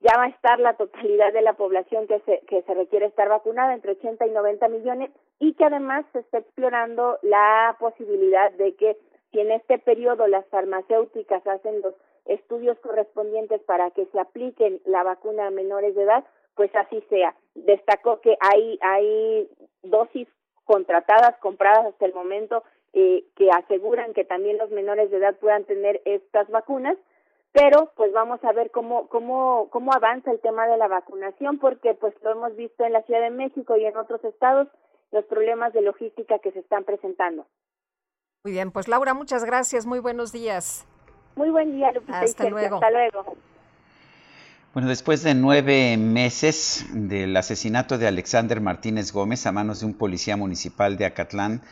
ya 0.01 0.19
va 0.19 0.25
a 0.25 0.29
estar 0.29 0.61
la 0.61 0.75
totalidad 0.75 1.33
de 1.33 1.41
la 1.41 1.55
población 1.55 2.07
que 2.07 2.21
se, 2.21 2.41
que 2.41 2.63
se 2.63 2.75
requiere 2.75 3.07
estar 3.07 3.29
vacunada, 3.29 3.73
entre 3.73 3.93
80 3.93 4.27
y 4.27 4.31
90 4.31 4.69
millones, 4.69 5.11
y 5.39 5.55
que 5.55 5.65
además 5.65 6.05
se 6.13 6.19
está 6.19 6.39
explorando 6.39 7.19
la 7.23 7.77
posibilidad 7.81 8.53
de 8.53 8.75
que 8.75 8.99
si 9.31 9.41
en 9.41 9.51
este 9.51 9.79
periodo 9.79 10.27
las 10.27 10.47
farmacéuticas 10.49 11.47
hacen 11.47 11.81
los 11.81 11.95
estudios 12.27 12.79
correspondientes 12.81 13.61
para 13.63 13.91
que 13.91 14.07
se 14.07 14.19
apliquen 14.19 14.81
la 14.85 15.03
vacuna 15.03 15.47
a 15.47 15.51
menores 15.51 15.95
de 15.95 16.03
edad, 16.05 16.25
pues 16.55 16.75
así 16.75 17.03
sea. 17.09 17.35
Destacó 17.55 18.21
que 18.21 18.37
hay, 18.41 18.79
hay 18.81 19.49
dosis 19.83 20.29
contratadas, 20.65 21.37
compradas 21.41 21.87
hasta 21.87 22.07
el 22.07 22.15
momento, 22.15 22.63
eh, 22.93 23.25
que 23.37 23.51
aseguran 23.51 24.15
que 24.15 24.25
también 24.25 24.57
los 24.59 24.71
menores 24.71 25.11
de 25.11 25.19
edad 25.19 25.37
puedan 25.37 25.65
tener 25.65 26.01
estas 26.05 26.49
vacunas, 26.49 26.97
pero 27.53 27.93
pues 27.97 28.13
vamos 28.13 28.43
a 28.45 28.53
ver 28.53 28.71
cómo, 28.71 29.09
cómo, 29.09 29.69
cómo 29.71 29.93
avanza 29.93 30.31
el 30.31 30.41
tema 30.41 30.67
de 30.67 30.77
la 30.77 30.89
vacunación, 30.89 31.59
porque 31.59 31.95
pues 31.95 32.15
lo 32.23 32.31
hemos 32.31 32.57
visto 32.57 32.85
en 32.85 32.93
la 32.93 33.03
Ciudad 33.03 33.21
de 33.21 33.31
México 33.31 33.77
y 33.77 33.85
en 33.85 33.97
otros 33.97 34.25
estados, 34.25 34.69
los 35.13 35.25
problemas 35.27 35.73
de 35.73 35.83
logística 35.83 36.39
que 36.39 36.51
se 36.53 36.61
están 36.61 36.85
presentando. 36.85 37.47
Muy 38.43 38.53
bien, 38.53 38.73
pues 38.73 38.89
Laura, 38.89 39.15
muchas 39.15 39.45
gracias, 39.45 39.87
muy 39.87 40.01
buenos 40.01 40.33
días. 40.33 40.87
Muy 41.37 41.51
buen 41.51 41.73
día, 41.73 41.91
Lupita. 41.93 42.21
Hasta 42.21 42.49
luego. 42.49 42.77
Hasta 42.77 42.91
luego. 42.91 43.37
Bueno, 44.73 44.89
después 44.89 45.23
de 45.23 45.35
nueve 45.35 45.97
meses 45.97 46.87
del 46.93 47.37
asesinato 47.37 47.99
de 47.99 48.09
Alexander 48.09 48.61
Martínez 48.61 49.13
Gómez 49.13 49.47
a 49.47 49.53
manos 49.53 49.81
de 49.81 49.87
un 49.87 49.95
policía 49.95 50.37
municipal 50.37 50.97
de 50.97 51.07
Acatlán 51.07 51.63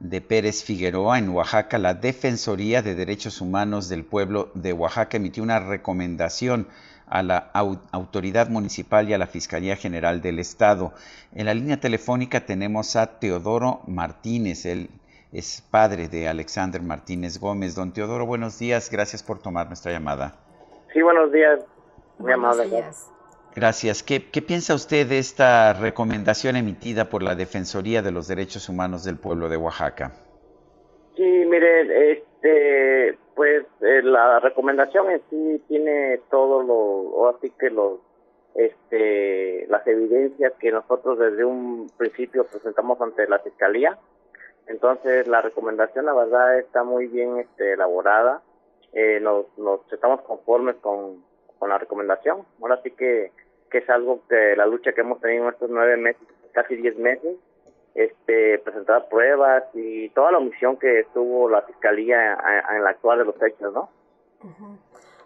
de 0.00 0.20
Pérez 0.20 0.62
Figueroa 0.64 1.18
en 1.18 1.30
Oaxaca, 1.30 1.78
la 1.78 1.94
Defensoría 1.94 2.82
de 2.82 2.94
Derechos 2.94 3.40
Humanos 3.40 3.88
del 3.88 4.04
Pueblo 4.04 4.50
de 4.54 4.72
Oaxaca 4.72 5.16
emitió 5.16 5.42
una 5.42 5.58
recomendación 5.58 6.68
a 7.06 7.22
la 7.22 7.50
autoridad 7.92 8.48
municipal 8.48 9.08
y 9.08 9.14
a 9.14 9.18
la 9.18 9.26
Fiscalía 9.26 9.76
General 9.76 10.20
del 10.20 10.38
Estado. 10.38 10.92
En 11.34 11.46
la 11.46 11.54
línea 11.54 11.78
telefónica 11.78 12.44
tenemos 12.44 12.96
a 12.96 13.18
Teodoro 13.18 13.80
Martínez, 13.86 14.66
el 14.66 14.90
es 15.32 15.62
padre 15.70 16.08
de 16.08 16.28
Alexander 16.28 16.82
Martínez 16.82 17.38
Gómez. 17.38 17.74
Don 17.74 17.92
Teodoro, 17.92 18.26
buenos 18.26 18.58
días, 18.58 18.90
gracias 18.90 19.22
por 19.22 19.40
tomar 19.40 19.66
nuestra 19.66 19.92
llamada. 19.92 20.34
Sí, 20.92 21.02
buenos 21.02 21.32
días, 21.32 21.60
muy 22.18 22.32
amable. 22.32 22.64
Gracias. 23.54 24.02
¿Qué, 24.02 24.20
piensa 24.20 24.74
usted 24.74 25.06
de 25.06 25.18
esta 25.18 25.72
recomendación 25.72 26.56
emitida 26.56 27.06
por 27.06 27.22
la 27.22 27.34
Defensoría 27.34 28.02
de 28.02 28.12
los 28.12 28.28
Derechos 28.28 28.68
Humanos 28.68 29.02
del 29.02 29.16
Pueblo 29.16 29.48
de 29.48 29.56
Oaxaca? 29.56 30.12
Sí, 31.16 31.22
mire, 31.22 32.12
este, 32.12 33.18
pues 33.34 33.64
eh, 33.80 34.02
la 34.02 34.40
recomendación 34.40 35.10
en 35.10 35.22
sí 35.30 35.62
tiene 35.68 36.20
todo 36.30 36.62
lo, 36.62 36.74
o 36.74 37.28
así 37.28 37.50
que 37.58 37.70
los, 37.70 38.00
este, 38.54 39.66
las 39.68 39.86
evidencias 39.86 40.52
que 40.60 40.70
nosotros 40.70 41.18
desde 41.18 41.42
un 41.42 41.90
principio 41.96 42.44
presentamos 42.44 43.00
ante 43.00 43.26
la 43.26 43.38
Fiscalía 43.38 43.98
entonces, 44.66 45.28
la 45.28 45.42
recomendación, 45.42 46.06
la 46.06 46.14
verdad, 46.14 46.58
está 46.58 46.82
muy 46.82 47.06
bien 47.06 47.38
este, 47.38 47.74
elaborada. 47.74 48.42
Eh, 48.92 49.20
nos, 49.20 49.46
nos 49.58 49.80
estamos 49.92 50.22
conformes 50.22 50.76
con, 50.76 51.24
con 51.58 51.68
la 51.68 51.78
recomendación. 51.78 52.44
Ahora 52.60 52.80
sí 52.82 52.90
que, 52.90 53.32
que 53.70 53.78
es 53.78 53.90
algo 53.90 54.22
que 54.28 54.56
la 54.56 54.66
lucha 54.66 54.92
que 54.92 55.02
hemos 55.02 55.20
tenido 55.20 55.44
en 55.44 55.54
estos 55.54 55.70
nueve 55.70 55.96
meses, 55.96 56.26
casi 56.52 56.76
diez 56.76 56.96
meses, 56.98 57.36
este, 57.94 58.58
presentar 58.58 59.08
pruebas 59.08 59.64
y 59.74 60.10
toda 60.10 60.32
la 60.32 60.38
omisión 60.38 60.76
que 60.78 61.06
tuvo 61.14 61.48
la 61.48 61.62
fiscalía 61.62 62.36
en, 62.74 62.84
la 62.84 62.90
actual 62.90 63.20
de 63.20 63.24
los 63.24 63.42
hechos, 63.42 63.72
¿no? 63.72 63.88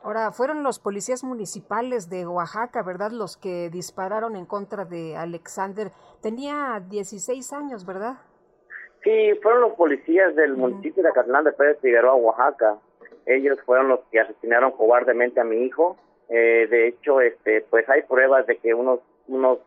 Ahora, 0.03 0.33
fueron 0.33 0.63
los 0.63 0.79
policías 0.79 1.25
municipales 1.25 2.09
de 2.09 2.27
Oaxaca, 2.27 2.83
¿verdad? 2.83 3.11
Los 3.11 3.37
que 3.37 3.71
dispararon 3.71 4.37
en 4.37 4.47
contra 4.47 4.85
de 4.85 5.17
Alexander. 5.17 5.91
Tenía 6.23 6.81
16 6.89 7.53
años, 7.53 7.85
¿verdad? 7.85 8.19
Sí, 9.03 9.33
fueron 9.43 9.63
los 9.63 9.73
policías 9.75 10.35
del 10.37 10.57
municipio 10.57 11.03
de 11.03 11.09
Acatlán 11.09 11.45
de 11.45 11.53
Pérez 11.53 11.79
Figueroa, 11.81 12.15
Oaxaca. 12.15 12.77
Ellos 13.27 13.59
fueron 13.65 13.89
los 13.89 14.01
que 14.11 14.21
asesinaron 14.21 14.73
cobardemente 14.73 15.41
a 15.41 15.45
mi 15.45 15.65
hijo. 15.65 15.97
Eh, 16.29 16.67
de 16.71 16.89
hecho, 16.89 17.21
este, 17.21 17.63
pues 17.71 17.89
hay 17.89 18.03
pruebas 18.03 18.47
de 18.47 18.57
que 18.59 18.75
unos 18.75 19.01
unos 19.27 19.59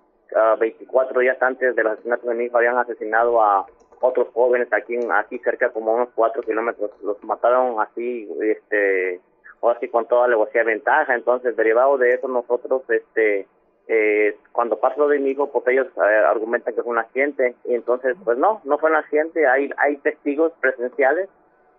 24 0.59 1.17
ah, 1.17 1.21
días 1.21 1.41
antes 1.41 1.75
del 1.75 1.87
asesinato 1.87 2.27
de 2.27 2.35
mi 2.35 2.45
hijo 2.45 2.57
habían 2.57 2.77
asesinado 2.77 3.41
a 3.41 3.65
otros 4.01 4.27
jóvenes 4.33 4.67
aquí 4.73 4.97
aquí 5.11 5.39
cerca 5.39 5.69
como 5.69 5.93
unos 5.93 6.09
4 6.15 6.43
kilómetros. 6.43 6.91
Los 7.01 7.23
mataron 7.23 7.79
así, 7.79 8.27
este, 8.41 9.21
o 9.61 9.69
así 9.69 9.87
con 9.87 10.07
toda 10.07 10.27
de 10.27 10.63
ventaja. 10.63 11.15
Entonces, 11.15 11.55
derivado 11.55 11.97
de 11.97 12.09
eso, 12.13 12.27
nosotros, 12.27 12.83
este, 12.89 13.47
eh, 13.87 14.37
cuando 14.51 14.79
pasó 14.79 15.07
de 15.07 15.19
mi 15.19 15.33
pues 15.35 15.67
ellos 15.67 15.87
eh, 15.97 16.23
argumentan 16.27 16.73
que 16.73 16.83
fue 16.83 16.91
un 16.91 16.99
accidente, 16.99 17.55
y 17.65 17.75
entonces, 17.75 18.15
pues 18.23 18.37
no, 18.37 18.61
no 18.63 18.77
fue 18.77 18.89
un 18.89 18.95
accidente, 18.95 19.45
hay, 19.47 19.69
hay 19.77 19.97
testigos 19.97 20.53
presenciales, 20.61 21.29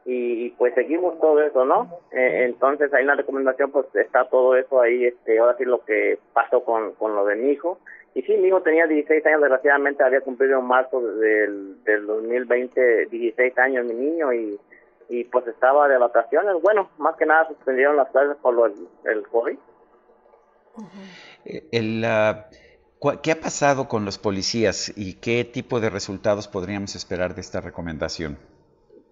y, 0.06 0.50
pues 0.50 0.74
seguimos 0.74 1.18
todo 1.18 1.40
eso, 1.40 1.64
¿no? 1.64 1.88
Eh, 2.12 2.44
entonces 2.44 2.92
ahí 2.92 3.02
en 3.02 3.06
la 3.06 3.14
recomendación 3.14 3.70
pues 3.70 3.86
está 3.94 4.28
todo 4.28 4.54
eso 4.54 4.82
ahí, 4.82 5.06
este, 5.06 5.38
ahora 5.38 5.56
sí 5.56 5.64
lo 5.64 5.82
que 5.84 6.18
pasó 6.34 6.62
con, 6.62 6.92
con 6.92 7.14
lo 7.14 7.24
de 7.24 7.36
mi 7.36 7.52
hijo, 7.52 7.78
Y 8.14 8.22
sí, 8.22 8.36
mi 8.36 8.48
hijo 8.48 8.60
tenía 8.60 8.86
16 8.86 9.24
años, 9.26 9.40
desgraciadamente 9.40 10.04
había 10.04 10.20
cumplido 10.20 10.58
en 10.58 10.66
marzo 10.66 11.00
del, 11.00 11.82
del 11.84 12.06
2020 12.06 13.06
16 13.06 13.58
años 13.58 13.86
mi 13.86 13.94
niño 13.94 14.32
y, 14.32 14.60
y 15.08 15.24
pues 15.24 15.46
estaba 15.46 15.88
de 15.88 15.98
vacaciones. 15.98 16.60
Bueno, 16.62 16.90
más 16.98 17.16
que 17.16 17.26
nada 17.26 17.48
suspendieron 17.48 17.96
las 17.96 18.10
clases 18.10 18.36
por 18.36 18.54
lo, 18.54 18.66
el 18.66 19.26
COVID. 19.30 19.58
Eh, 21.44 21.64
el, 21.72 22.02
cua- 23.00 23.20
¿Qué 23.22 23.32
ha 23.32 23.40
pasado 23.40 23.88
con 23.88 24.04
los 24.04 24.18
policías 24.18 24.92
y 24.96 25.14
qué 25.14 25.44
tipo 25.44 25.80
de 25.80 25.90
resultados 25.90 26.48
podríamos 26.48 26.94
esperar 26.96 27.34
de 27.34 27.40
esta 27.40 27.60
recomendación? 27.60 28.38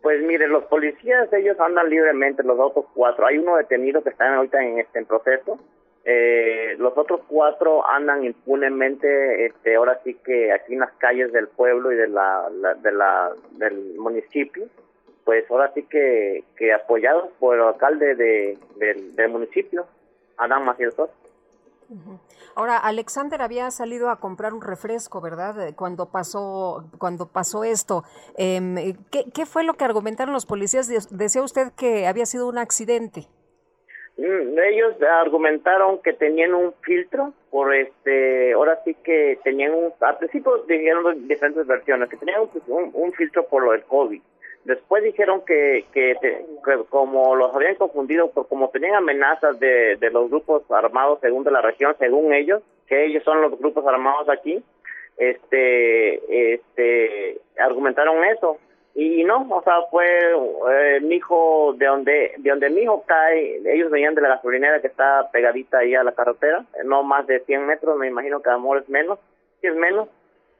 Pues 0.03 0.21
mire, 0.23 0.49
los 0.49 0.65
policías, 0.65 1.33
ellos 1.33 1.59
andan 1.61 1.89
libremente, 1.89 2.43
los 2.43 2.59
otros 2.59 2.87
cuatro. 2.95 3.27
Hay 3.27 3.39
uno 3.39 3.57
detenido 3.57 4.03
que 4.03 4.11
está 4.11 4.35
ahorita 4.35 4.61
en 4.65 4.79
este 4.81 5.05
proceso. 5.05 5.59
Eh, 6.05 6.75
los 6.79 6.99
otros 6.99 7.21
cuatro 7.29 7.87
andan 7.89 8.25
impunemente, 8.25 9.47
este, 9.47 9.77
ahora 9.77 10.01
sí 10.03 10.15
que 10.25 10.51
aquí 10.51 10.73
en 10.73 10.81
las 10.81 10.91
calles 10.95 11.33
del 11.33 11.47
pueblo 11.47 11.93
y 11.93 11.97
de 11.97 12.09
la, 12.09 12.49
la- 12.51 12.75
de 12.75 12.91
la, 12.91 13.31
del 13.53 13.95
municipio, 13.97 14.67
pues 15.25 15.49
ahora 15.49 15.71
sí 15.75 15.85
que, 15.85 16.43
apoyados 16.75 17.29
por 17.39 17.55
el 17.55 17.63
alcalde 17.63 18.17
de, 18.17 18.59
del, 18.81 19.15
del 19.15 19.29
municipio, 19.31 19.87
Adán 20.39 20.65
Maciel 20.65 20.91
Soto. 20.91 21.13
Ahora, 22.55 22.77
Alexander 22.78 23.40
había 23.43 23.70
salido 23.70 24.10
a 24.10 24.20
comprar 24.20 24.52
un 24.55 24.62
refresco, 24.62 25.20
¿verdad? 25.20 25.69
Eh, 25.69 25.74
Cuando 25.74 26.10
pasó, 26.10 26.85
cuando 26.98 27.27
pasó 27.28 27.64
esto. 27.64 28.05
Em, 28.36 28.77
eh, 28.78 28.97
¿qué, 29.10 29.47
fue 29.47 29.64
lo 29.64 29.74
que 29.74 29.85
argumentaron 29.85 30.32
los 30.32 30.47
policías? 30.47 30.89
De- 30.89 30.98
Decía 31.10 31.43
usted 31.43 31.73
que 31.77 32.06
había 32.06 32.27
sido 32.27 32.48
un 32.48 32.59
accidente. 32.59 33.27
Mm, 34.19 34.59
Ellos 34.59 34.94
argumentaron 35.02 36.01
que 36.02 36.12
tenían 36.12 36.55
un 36.55 36.74
filtro, 36.82 37.32
por 37.51 37.74
este, 37.74 38.52
ahora 38.52 38.78
sí 38.85 38.94
que 39.02 39.39
tenían 39.43 39.73
un, 39.73 39.93
al 40.01 40.19
principio 40.19 40.59
dijeron 40.69 41.27
diferentes 41.27 41.66
versiones, 41.66 42.09
que 42.10 42.16
tenían 42.19 42.43
un 42.66 43.12
filtro 43.12 43.47
por 43.47 43.64
lo 43.64 43.73
del 43.73 43.85
COVID. 43.85 44.20
Después 44.65 45.03
dijeron 45.03 45.45
que, 45.45 45.87
que, 45.93 46.17
que 46.23 46.45
como 46.89 47.35
los 47.35 47.55
habían 47.55 47.75
confundido, 47.75 48.31
por 48.31 48.47
como 48.49 48.71
tenían 48.71 48.95
amenazas 48.95 49.59
de, 49.59 49.97
de 49.97 50.11
los 50.11 50.31
grupos 50.31 50.63
armados 50.71 51.19
según 51.21 51.43
de 51.43 51.51
la 51.51 51.61
región, 51.61 51.97
según 51.99 52.33
ellos, 52.33 52.63
que 52.87 53.07
ellos 53.07 53.25
son 53.25 53.41
los 53.41 53.59
grupos 53.59 53.85
armados 53.87 54.29
aquí, 54.29 54.63
este, 55.17 56.55
este, 56.55 57.41
argumentaron 57.59 58.25
eso. 58.25 58.59
Y 58.95 59.25
no, 59.25 59.47
o 59.51 59.63
sea, 59.63 59.83
fue 59.91 60.07
eh, 60.07 61.01
mi 61.01 61.17
hijo 61.17 61.75
de 61.79 61.87
donde 61.87 62.35
de 62.37 62.51
donde 62.51 62.69
mi 62.69 62.83
hijo 62.83 63.05
cae, 63.07 63.63
ellos 63.65 63.91
venían 63.91 64.15
de 64.15 64.21
la 64.21 64.29
gasolinera 64.29 64.83
que 64.83 64.89
está 64.89 65.31
pegadita 65.33 65.79
ahí 65.79 65.95
a 65.95 66.05
la 66.05 66.13
carretera, 66.13 66.67
no 66.85 67.03
más 67.03 67.27
de 67.27 67.41
100 67.41 67.67
metros, 67.67 67.97
me 67.97 68.09
imagino 68.09 68.43
que 68.43 68.51
amor 68.51 68.79
es 68.79 68.89
menos, 68.91 69.19
si 69.63 69.69
es 69.69 69.75
menos, 69.75 70.09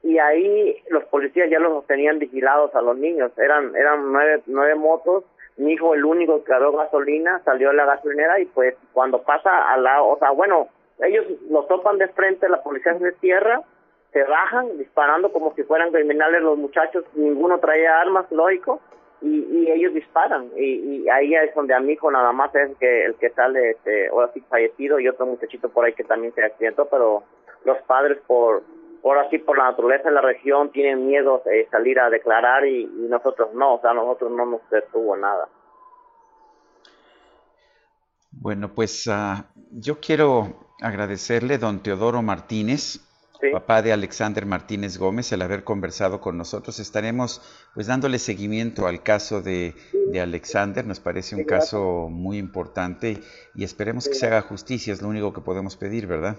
y 0.03 0.19
ahí 0.19 0.77
los 0.89 1.03
policías 1.05 1.49
ya 1.49 1.59
los 1.59 1.85
tenían 1.87 2.19
vigilados 2.19 2.75
a 2.75 2.81
los 2.81 2.97
niños, 2.97 3.31
eran 3.37 3.75
eran 3.75 4.11
nueve, 4.11 4.43
nueve 4.45 4.75
motos, 4.75 5.23
mi 5.57 5.73
hijo 5.73 5.93
el 5.93 6.05
único 6.05 6.39
que 6.39 6.51
cargó 6.51 6.77
gasolina, 6.77 7.41
salió 7.45 7.69
de 7.69 7.75
la 7.75 7.85
gasolinera 7.85 8.39
y 8.39 8.45
pues 8.45 8.75
cuando 8.91 9.21
pasa 9.23 9.71
al 9.71 9.83
lado, 9.83 10.07
o 10.07 10.19
sea, 10.19 10.31
bueno, 10.31 10.67
ellos 10.99 11.25
los 11.49 11.67
topan 11.67 11.97
de 11.97 12.07
frente, 12.09 12.47
la 12.49 12.61
policía 12.61 12.97
se 12.99 13.11
tierra 13.13 13.61
se 14.13 14.23
bajan 14.23 14.77
disparando 14.77 15.31
como 15.33 15.53
si 15.55 15.63
fueran 15.63 15.91
criminales 15.91 16.43
los 16.43 16.57
muchachos, 16.57 17.03
ninguno 17.15 17.59
traía 17.59 17.99
armas, 17.99 18.31
lógico, 18.31 18.79
y, 19.21 19.39
y 19.39 19.71
ellos 19.71 19.93
disparan. 19.93 20.51
Y, 20.55 21.01
y 21.01 21.09
ahí 21.09 21.33
es 21.33 21.53
donde 21.55 21.73
a 21.73 21.79
mi 21.79 21.93
hijo 21.93 22.11
nada 22.11 22.31
más 22.31 22.53
es 22.55 22.69
el 22.69 22.75
que, 22.77 23.05
el 23.05 23.15
que 23.15 23.31
sale, 23.31 23.71
este, 23.71 24.09
ahora 24.09 24.31
sí 24.33 24.41
fallecido, 24.47 24.99
y 24.99 25.07
otro 25.07 25.25
muchachito 25.25 25.69
por 25.69 25.85
ahí 25.85 25.93
que 25.93 26.03
también 26.03 26.33
se 26.35 26.43
accidentó, 26.43 26.85
pero 26.85 27.23
los 27.65 27.81
padres 27.83 28.19
por, 28.27 28.61
ahora 29.03 29.29
sí 29.29 29.37
por 29.39 29.57
la 29.57 29.65
naturaleza 29.65 30.09
de 30.09 30.15
la 30.15 30.21
región 30.21 30.71
tienen 30.71 31.05
miedo 31.05 31.41
de 31.45 31.67
salir 31.69 31.99
a 31.99 32.09
declarar 32.09 32.65
y, 32.65 32.83
y 32.83 33.07
nosotros 33.09 33.53
no, 33.53 33.75
o 33.75 33.81
sea, 33.81 33.93
nosotros 33.93 34.31
no 34.31 34.45
nos 34.45 34.69
detuvo 34.69 35.15
nada. 35.17 35.47
Bueno, 38.31 38.73
pues 38.73 39.07
ah, 39.07 39.51
yo 39.71 39.99
quiero 39.99 40.67
agradecerle, 40.81 41.57
don 41.57 41.83
Teodoro 41.83 42.21
Martínez, 42.21 42.99
papá 43.51 43.81
de 43.81 43.93
Alexander 43.93 44.45
Martínez 44.45 44.97
Gómez, 44.97 45.31
el 45.31 45.41
haber 45.41 45.63
conversado 45.63 46.19
con 46.19 46.37
nosotros. 46.37 46.79
Estaremos 46.79 47.41
pues 47.73 47.87
dándole 47.87 48.19
seguimiento 48.19 48.87
al 48.87 49.03
caso 49.03 49.41
de, 49.41 49.75
de 50.11 50.21
Alexander, 50.21 50.85
nos 50.85 50.99
parece 50.99 51.35
un 51.35 51.41
Sí, 51.41 51.47
caso 51.47 52.07
muy 52.09 52.37
importante 52.37 53.19
y 53.53 53.63
esperemos 53.63 54.07
que 54.07 54.15
se 54.15 54.27
haga 54.27 54.41
justicia, 54.41 54.93
es 54.93 55.01
lo 55.01 55.09
único 55.09 55.33
que 55.33 55.41
podemos 55.41 55.77
pedir, 55.77 56.07
¿verdad? 56.07 56.37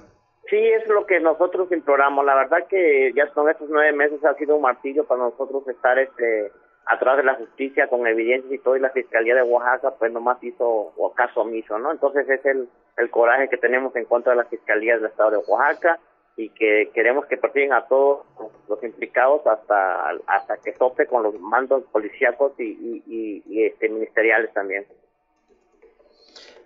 Sí, 0.51 0.57
es 0.57 0.87
lo 0.89 1.07
que 1.07 1.21
nosotros 1.21 1.73
imploramos. 1.73 2.25
La 2.25 2.35
verdad 2.35 2.67
que 2.69 3.13
ya 3.15 3.29
con 3.33 3.49
estos 3.49 3.69
nueve 3.71 3.93
meses 3.93 4.25
ha 4.25 4.35
sido 4.35 4.57
un 4.57 4.63
martillo 4.63 5.05
para 5.05 5.23
nosotros 5.23 5.67
estar 5.69 5.99
este 5.99 6.53
atrás 6.87 7.17
de 7.17 7.25
la 7.25 7.35
justicia 7.35 7.89
con 7.89 8.07
evidencias 8.07 8.53
y 8.53 8.59
todo 8.59 8.77
y 8.77 8.81
la 8.81 8.91
Fiscalía 8.91 9.35
de 9.35 9.43
Oaxaca 9.43 9.95
pues 9.99 10.13
nomás 10.13 10.43
hizo 10.43 10.93
caso 11.17 11.43
omiso, 11.43 11.79
¿no? 11.79 11.91
Entonces 11.93 12.29
es 12.29 12.45
el, 12.45 12.69
el 12.99 13.11
coraje 13.11 13.49
que 13.49 13.57
tenemos 13.57 13.95
en 13.97 14.05
contra 14.05 14.33
de 14.33 14.39
la 14.39 14.45
Fiscalía 14.45 14.97
del 14.97 15.07
Estado 15.07 15.31
de 15.31 15.37
Oaxaca 15.49 15.99
y 16.37 16.51
que 16.51 16.91
queremos 16.93 17.27
que 17.27 17.37
persiguen 17.37 17.73
a 17.73 17.87
todos 17.87 18.27
los 18.69 18.83
implicados 18.83 19.47
hasta 19.47 20.11
hasta 20.27 20.57
que 20.59 20.73
tope 20.73 21.07
con 21.07 21.23
los 21.23 21.39
mandos 21.41 21.85
policíacos 21.93 22.53
y, 22.59 22.65
y, 22.65 23.03
y, 23.07 23.43
y, 23.47 23.65
este 23.65 23.89
ministeriales 23.89 24.53
también. 24.53 24.85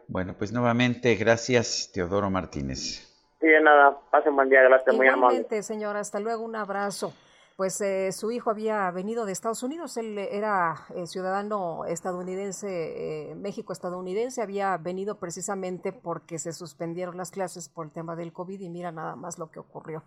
Bueno, 0.08 0.34
pues 0.36 0.52
nuevamente 0.52 1.14
gracias 1.16 1.90
Teodoro 1.92 2.30
Martínez. 2.30 3.07
Sí, 3.40 3.46
de 3.46 3.60
nada, 3.60 3.98
pasen 4.10 4.34
buen 4.34 4.48
día, 4.48 4.62
gracias, 4.62 4.96
muy 4.96 5.06
amable. 5.06 5.62
Señora, 5.62 6.00
hasta 6.00 6.18
luego, 6.18 6.42
un 6.42 6.56
abrazo. 6.56 7.12
Pues 7.56 7.80
eh, 7.80 8.12
su 8.12 8.30
hijo 8.30 8.50
había 8.50 8.88
venido 8.92 9.26
de 9.26 9.32
Estados 9.32 9.64
Unidos, 9.64 9.96
él 9.96 10.16
era 10.16 10.86
eh, 10.94 11.06
ciudadano 11.06 11.84
estadounidense, 11.86 13.30
eh, 13.30 13.34
México-estadounidense, 13.34 14.42
había 14.42 14.76
venido 14.76 15.18
precisamente 15.18 15.92
porque 15.92 16.38
se 16.38 16.52
suspendieron 16.52 17.16
las 17.16 17.32
clases 17.32 17.68
por 17.68 17.86
el 17.86 17.92
tema 17.92 18.14
del 18.14 18.32
COVID 18.32 18.60
y 18.60 18.68
mira 18.68 18.92
nada 18.92 19.16
más 19.16 19.40
lo 19.40 19.50
que 19.50 19.58
ocurrió. 19.58 20.04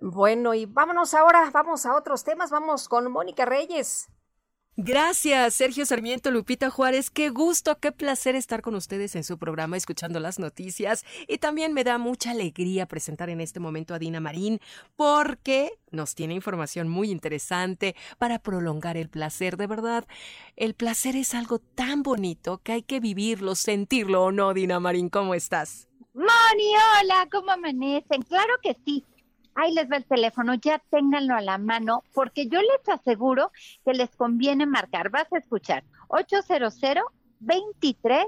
Bueno, 0.00 0.54
y 0.54 0.64
vámonos 0.64 1.12
ahora, 1.12 1.50
vamos 1.52 1.84
a 1.84 1.94
otros 1.94 2.24
temas, 2.24 2.50
vamos 2.50 2.88
con 2.88 3.10
Mónica 3.12 3.44
Reyes. 3.44 4.08
Gracias, 4.78 5.52
Sergio 5.54 5.84
Sarmiento, 5.84 6.30
Lupita 6.30 6.70
Juárez. 6.70 7.10
Qué 7.10 7.28
gusto, 7.28 7.78
qué 7.78 7.92
placer 7.92 8.34
estar 8.34 8.62
con 8.62 8.74
ustedes 8.74 9.14
en 9.16 9.22
su 9.22 9.36
programa 9.36 9.76
escuchando 9.76 10.18
las 10.18 10.38
noticias. 10.38 11.04
Y 11.28 11.36
también 11.36 11.74
me 11.74 11.84
da 11.84 11.98
mucha 11.98 12.30
alegría 12.30 12.86
presentar 12.86 13.28
en 13.28 13.42
este 13.42 13.60
momento 13.60 13.92
a 13.92 13.98
Dina 13.98 14.18
Marín 14.18 14.60
porque 14.96 15.72
nos 15.90 16.14
tiene 16.14 16.32
información 16.32 16.88
muy 16.88 17.10
interesante 17.10 17.94
para 18.16 18.38
prolongar 18.38 18.96
el 18.96 19.10
placer. 19.10 19.58
De 19.58 19.66
verdad, 19.66 20.06
el 20.56 20.72
placer 20.72 21.16
es 21.16 21.34
algo 21.34 21.58
tan 21.58 22.02
bonito 22.02 22.62
que 22.64 22.72
hay 22.72 22.82
que 22.82 22.98
vivirlo, 22.98 23.54
sentirlo 23.54 24.24
o 24.24 24.32
no, 24.32 24.54
Dina 24.54 24.80
Marín. 24.80 25.10
¿Cómo 25.10 25.34
estás? 25.34 25.86
Moni, 26.14 26.72
hola, 27.02 27.28
¿cómo 27.30 27.50
amanecen? 27.50 28.22
Claro 28.22 28.54
que 28.62 28.74
sí. 28.86 29.04
Ahí 29.54 29.72
les 29.74 29.90
va 29.90 29.96
el 29.96 30.04
teléfono, 30.04 30.54
ya 30.54 30.78
ténganlo 30.90 31.34
a 31.34 31.40
la 31.40 31.58
mano, 31.58 32.04
porque 32.14 32.48
yo 32.48 32.60
les 32.60 32.88
aseguro 32.88 33.52
que 33.84 33.92
les 33.92 34.14
conviene 34.16 34.66
marcar. 34.66 35.10
Vas 35.10 35.32
a 35.32 35.38
escuchar 35.38 35.84
800 36.08 36.74
23 37.40 38.26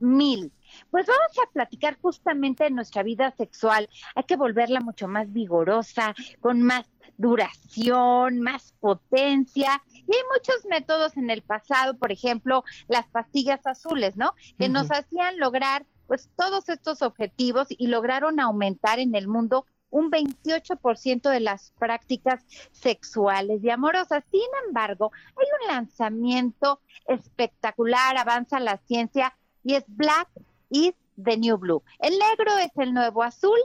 mil. 0.00 0.52
Pues 0.90 1.06
vamos 1.06 1.38
a 1.42 1.50
platicar 1.52 1.98
justamente 2.00 2.64
de 2.64 2.70
nuestra 2.70 3.02
vida 3.02 3.30
sexual. 3.36 3.88
Hay 4.14 4.24
que 4.24 4.36
volverla 4.36 4.80
mucho 4.80 5.08
más 5.08 5.32
vigorosa, 5.32 6.14
con 6.40 6.62
más 6.62 6.86
duración, 7.16 8.40
más 8.40 8.74
potencia. 8.80 9.82
Y 9.94 10.14
hay 10.14 10.22
muchos 10.32 10.66
métodos 10.68 11.16
en 11.16 11.30
el 11.30 11.42
pasado, 11.42 11.96
por 11.96 12.12
ejemplo, 12.12 12.64
las 12.88 13.06
pastillas 13.08 13.66
azules, 13.66 14.16
¿no? 14.16 14.34
Que 14.58 14.68
nos 14.68 14.90
hacían 14.90 15.38
lograr 15.38 15.86
pues 16.06 16.30
todos 16.36 16.68
estos 16.70 17.02
objetivos 17.02 17.68
y 17.70 17.88
lograron 17.88 18.40
aumentar 18.40 18.98
en 18.98 19.14
el 19.14 19.28
mundo 19.28 19.66
un 19.90 20.10
28% 20.10 21.30
de 21.30 21.40
las 21.40 21.72
prácticas 21.78 22.44
sexuales 22.72 23.62
y 23.62 23.70
amorosas. 23.70 24.24
Sin 24.30 24.40
embargo, 24.66 25.12
hay 25.36 25.46
un 25.62 25.74
lanzamiento 25.74 26.80
espectacular, 27.06 28.16
avanza 28.16 28.60
la 28.60 28.76
ciencia 28.78 29.36
y 29.64 29.74
es 29.74 29.84
Black 29.88 30.28
is 30.70 30.94
the 31.22 31.36
New 31.36 31.56
Blue. 31.58 31.82
El 32.00 32.18
negro 32.18 32.56
es 32.58 32.70
el 32.76 32.92
nuevo 32.94 33.22
azul. 33.22 33.58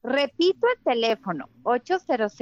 Repito 0.00 0.64
el 0.76 0.82
teléfono 0.84 1.48
800 1.64 2.32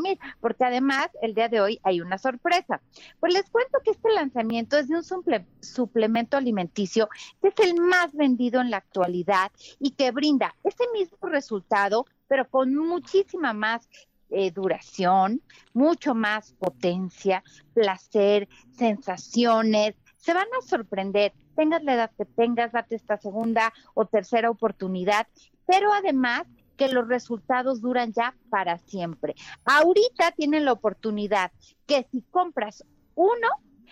mil 0.00 0.18
porque 0.40 0.64
además 0.64 1.08
el 1.20 1.34
día 1.34 1.48
de 1.48 1.60
hoy 1.60 1.80
hay 1.82 2.00
una 2.00 2.16
sorpresa. 2.16 2.80
Pues 3.18 3.34
les 3.34 3.50
cuento 3.50 3.80
que 3.84 3.90
este 3.90 4.08
lanzamiento 4.12 4.78
es 4.78 4.88
de 4.88 4.94
un 4.94 5.02
suple- 5.02 5.46
suplemento 5.60 6.36
alimenticio 6.36 7.08
que 7.42 7.48
es 7.48 7.54
el 7.58 7.74
más 7.80 8.12
vendido 8.12 8.60
en 8.60 8.70
la 8.70 8.76
actualidad 8.78 9.50
y 9.80 9.90
que 9.90 10.12
brinda 10.12 10.54
ese 10.62 10.84
mismo 10.92 11.28
resultado, 11.28 12.06
pero 12.28 12.48
con 12.48 12.74
muchísima 12.74 13.52
más 13.52 13.88
eh, 14.30 14.50
duración, 14.50 15.42
mucho 15.72 16.14
más 16.14 16.52
potencia, 16.54 17.44
placer, 17.72 18.48
sensaciones. 18.76 19.94
Se 20.16 20.34
van 20.34 20.48
a 20.58 20.66
sorprender, 20.66 21.32
tengas 21.54 21.84
la 21.84 21.94
edad 21.94 22.10
que 22.16 22.24
tengas, 22.24 22.72
date 22.72 22.96
esta 22.96 23.16
segunda 23.18 23.72
o 23.94 24.06
tercera 24.06 24.50
oportunidad, 24.50 25.28
pero 25.66 25.92
además 25.92 26.46
que 26.76 26.88
los 26.88 27.06
resultados 27.06 27.80
duran 27.80 28.12
ya 28.12 28.34
para 28.50 28.78
siempre. 28.78 29.34
Ahorita 29.64 30.32
tienen 30.32 30.64
la 30.64 30.72
oportunidad 30.72 31.52
que 31.86 32.06
si 32.10 32.22
compras 32.30 32.84
uno, 33.14 33.48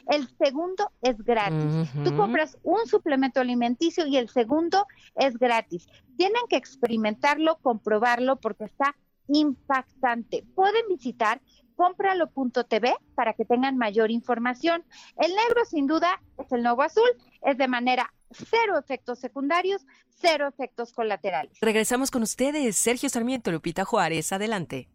el 0.09 0.29
segundo 0.37 0.91
es 1.03 1.17
gratis. 1.23 1.91
Tú 2.05 2.17
compras 2.17 2.59
un 2.63 2.87
suplemento 2.87 3.41
alimenticio 3.41 4.07
y 4.07 4.17
el 4.17 4.29
segundo 4.29 4.87
es 5.17 5.39
gratis. 5.39 5.87
Tienen 6.17 6.43
que 6.49 6.57
experimentarlo, 6.57 7.59
comprobarlo 7.63 8.37
porque 8.37 8.65
está 8.65 8.97
impactante. 9.29 10.45
Pueden 10.55 10.83
visitar 10.89 11.41
cómpralo.tv 11.77 12.95
para 13.15 13.33
que 13.35 13.45
tengan 13.45 13.77
mayor 13.77 14.11
información. 14.11 14.85
El 15.17 15.35
negro 15.35 15.65
sin 15.65 15.87
duda 15.87 16.21
es 16.39 16.53
el 16.53 16.63
nuevo 16.63 16.83
azul, 16.83 17.09
es 17.43 17.57
de 17.57 17.69
manera 17.69 18.13
cero 18.31 18.79
efectos 18.79 19.19
secundarios, 19.19 19.85
cero 20.09 20.49
efectos 20.49 20.93
colaterales. 20.93 21.59
Regresamos 21.61 22.11
con 22.11 22.23
ustedes, 22.23 22.77
Sergio 22.77 23.09
Sarmiento, 23.09 23.51
Lupita 23.51 23.85
Juárez, 23.85 24.33
adelante. 24.33 24.89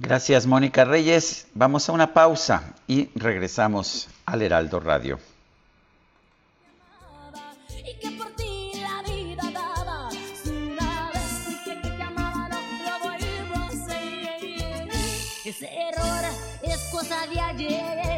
Gracias, 0.00 0.46
Mónica 0.46 0.84
Reyes. 0.84 1.48
Vamos 1.54 1.88
a 1.88 1.92
una 1.92 2.14
pausa 2.14 2.74
y 2.86 3.10
regresamos 3.16 4.08
al 4.26 4.42
Heraldo 4.42 4.78
Radio. 4.78 5.18
Ese 15.44 15.66
error 15.66 16.24
es 16.62 16.78
cosa 16.92 17.26
de 17.26 17.40
ayer. 17.40 18.17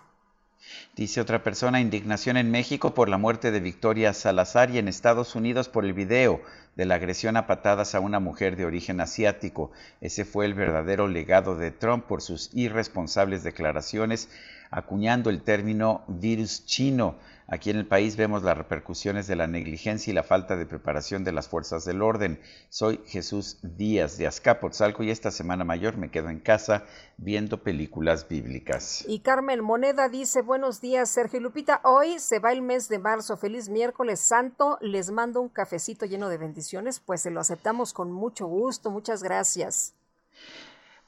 Dice 0.96 1.22
otra 1.22 1.44
persona, 1.44 1.80
indignación 1.80 2.36
en 2.36 2.50
México 2.50 2.96
por 2.96 3.10
la 3.10 3.20
muerte 3.20 3.52
de 3.52 3.60
Victoria 3.60 4.12
Salazar 4.14 4.72
y 4.72 4.80
en 4.80 4.88
Estados 4.88 5.36
Unidos 5.36 5.70
por 5.70 5.86
el 5.86 5.94
video 5.94 6.42
de 6.76 6.86
la 6.86 6.96
agresión 6.96 7.38
a 7.38 7.46
patadas 7.46 7.94
a 7.94 8.00
una 8.00 8.20
mujer 8.20 8.56
de 8.56 8.66
origen 8.66 9.00
asiático. 9.02 9.70
Ese 10.02 10.26
fue 10.26 10.48
el 10.48 10.56
verdadero 10.56 11.08
legado 11.08 11.56
de 11.56 11.70
Trump 11.70 12.06
por 12.08 12.24
sus 12.24 12.50
irresponsables 12.56 13.44
declaraciones, 13.44 14.30
acuñando 14.72 15.30
el 15.30 15.44
término 15.44 16.04
virus 16.08 16.66
chino. 16.66 17.20
Aquí 17.50 17.70
en 17.70 17.78
el 17.78 17.88
país 17.88 18.18
vemos 18.18 18.44
las 18.44 18.58
repercusiones 18.58 19.26
de 19.26 19.38
la 19.38 19.48
negligencia 19.48 20.12
y 20.12 20.14
la 20.14 20.24
falta 20.24 20.58
de 20.58 20.66
preparación 20.66 21.24
de 21.24 21.32
las 21.32 21.48
fuerzas 21.48 21.86
del 21.86 22.02
orden. 22.02 22.42
Soy 22.68 23.00
Jesús 23.06 23.60
Díaz 23.62 24.18
de 24.18 24.28
Azcapotzalco 24.28 25.02
y 25.02 25.12
esta 25.12 25.32
semana 25.32 25.64
mayor 25.64 25.96
me 25.96 26.12
quedo 26.12 26.30
en 26.30 26.42
casa 26.42 26.84
viendo 27.16 27.64
películas 27.64 28.28
bíblicas. 28.28 29.06
Y 29.08 29.20
Carmen 29.20 29.64
Moneda 29.64 30.10
dice, 30.10 30.42
buenos 30.42 30.82
días, 30.82 31.10
Sergio 31.10 31.40
y 31.40 31.44
Lupita. 31.44 31.80
Hoy 31.86 32.20
se 32.20 32.40
va 32.40 32.52
el 32.52 32.62
mes 32.62 32.90
de 32.90 33.00
marzo. 33.00 33.38
Feliz 33.38 33.70
miércoles 33.70 34.20
santo. 34.20 34.78
Les 34.82 35.10
mando 35.10 35.40
un 35.40 35.48
cafecito 35.48 36.06
lleno 36.06 36.28
de 36.28 36.38
bendiciones. 36.38 37.00
Pues 37.00 37.22
se 37.22 37.32
lo 37.32 37.40
aceptamos 37.40 37.94
con 37.94 38.12
mucho 38.12 38.46
gusto. 38.48 38.92
Muchas 38.92 39.24
gracias. 39.24 39.94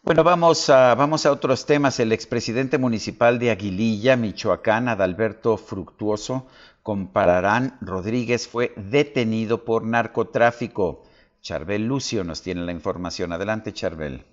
Bueno, 0.01 0.23
vamos 0.23 0.69
a, 0.69 0.95
vamos 0.95 1.25
a 1.25 1.31
otros 1.31 1.65
temas. 1.65 1.99
El 1.99 2.13
expresidente 2.13 2.77
municipal 2.77 3.37
de 3.37 3.51
Aguililla, 3.51 4.15
Michoacán, 4.15 4.87
Adalberto 4.87 5.57
Fructuoso, 5.57 6.47
Compararán 6.83 7.77
Rodríguez, 7.81 8.47
fue 8.47 8.71
detenido 8.77 9.65
por 9.65 9.83
narcotráfico. 9.83 11.03
Charbel 11.41 11.85
Lucio 11.85 12.23
nos 12.23 12.41
tiene 12.41 12.61
la 12.61 12.71
información. 12.71 13.33
Adelante, 13.33 13.73
Charbel. 13.73 14.23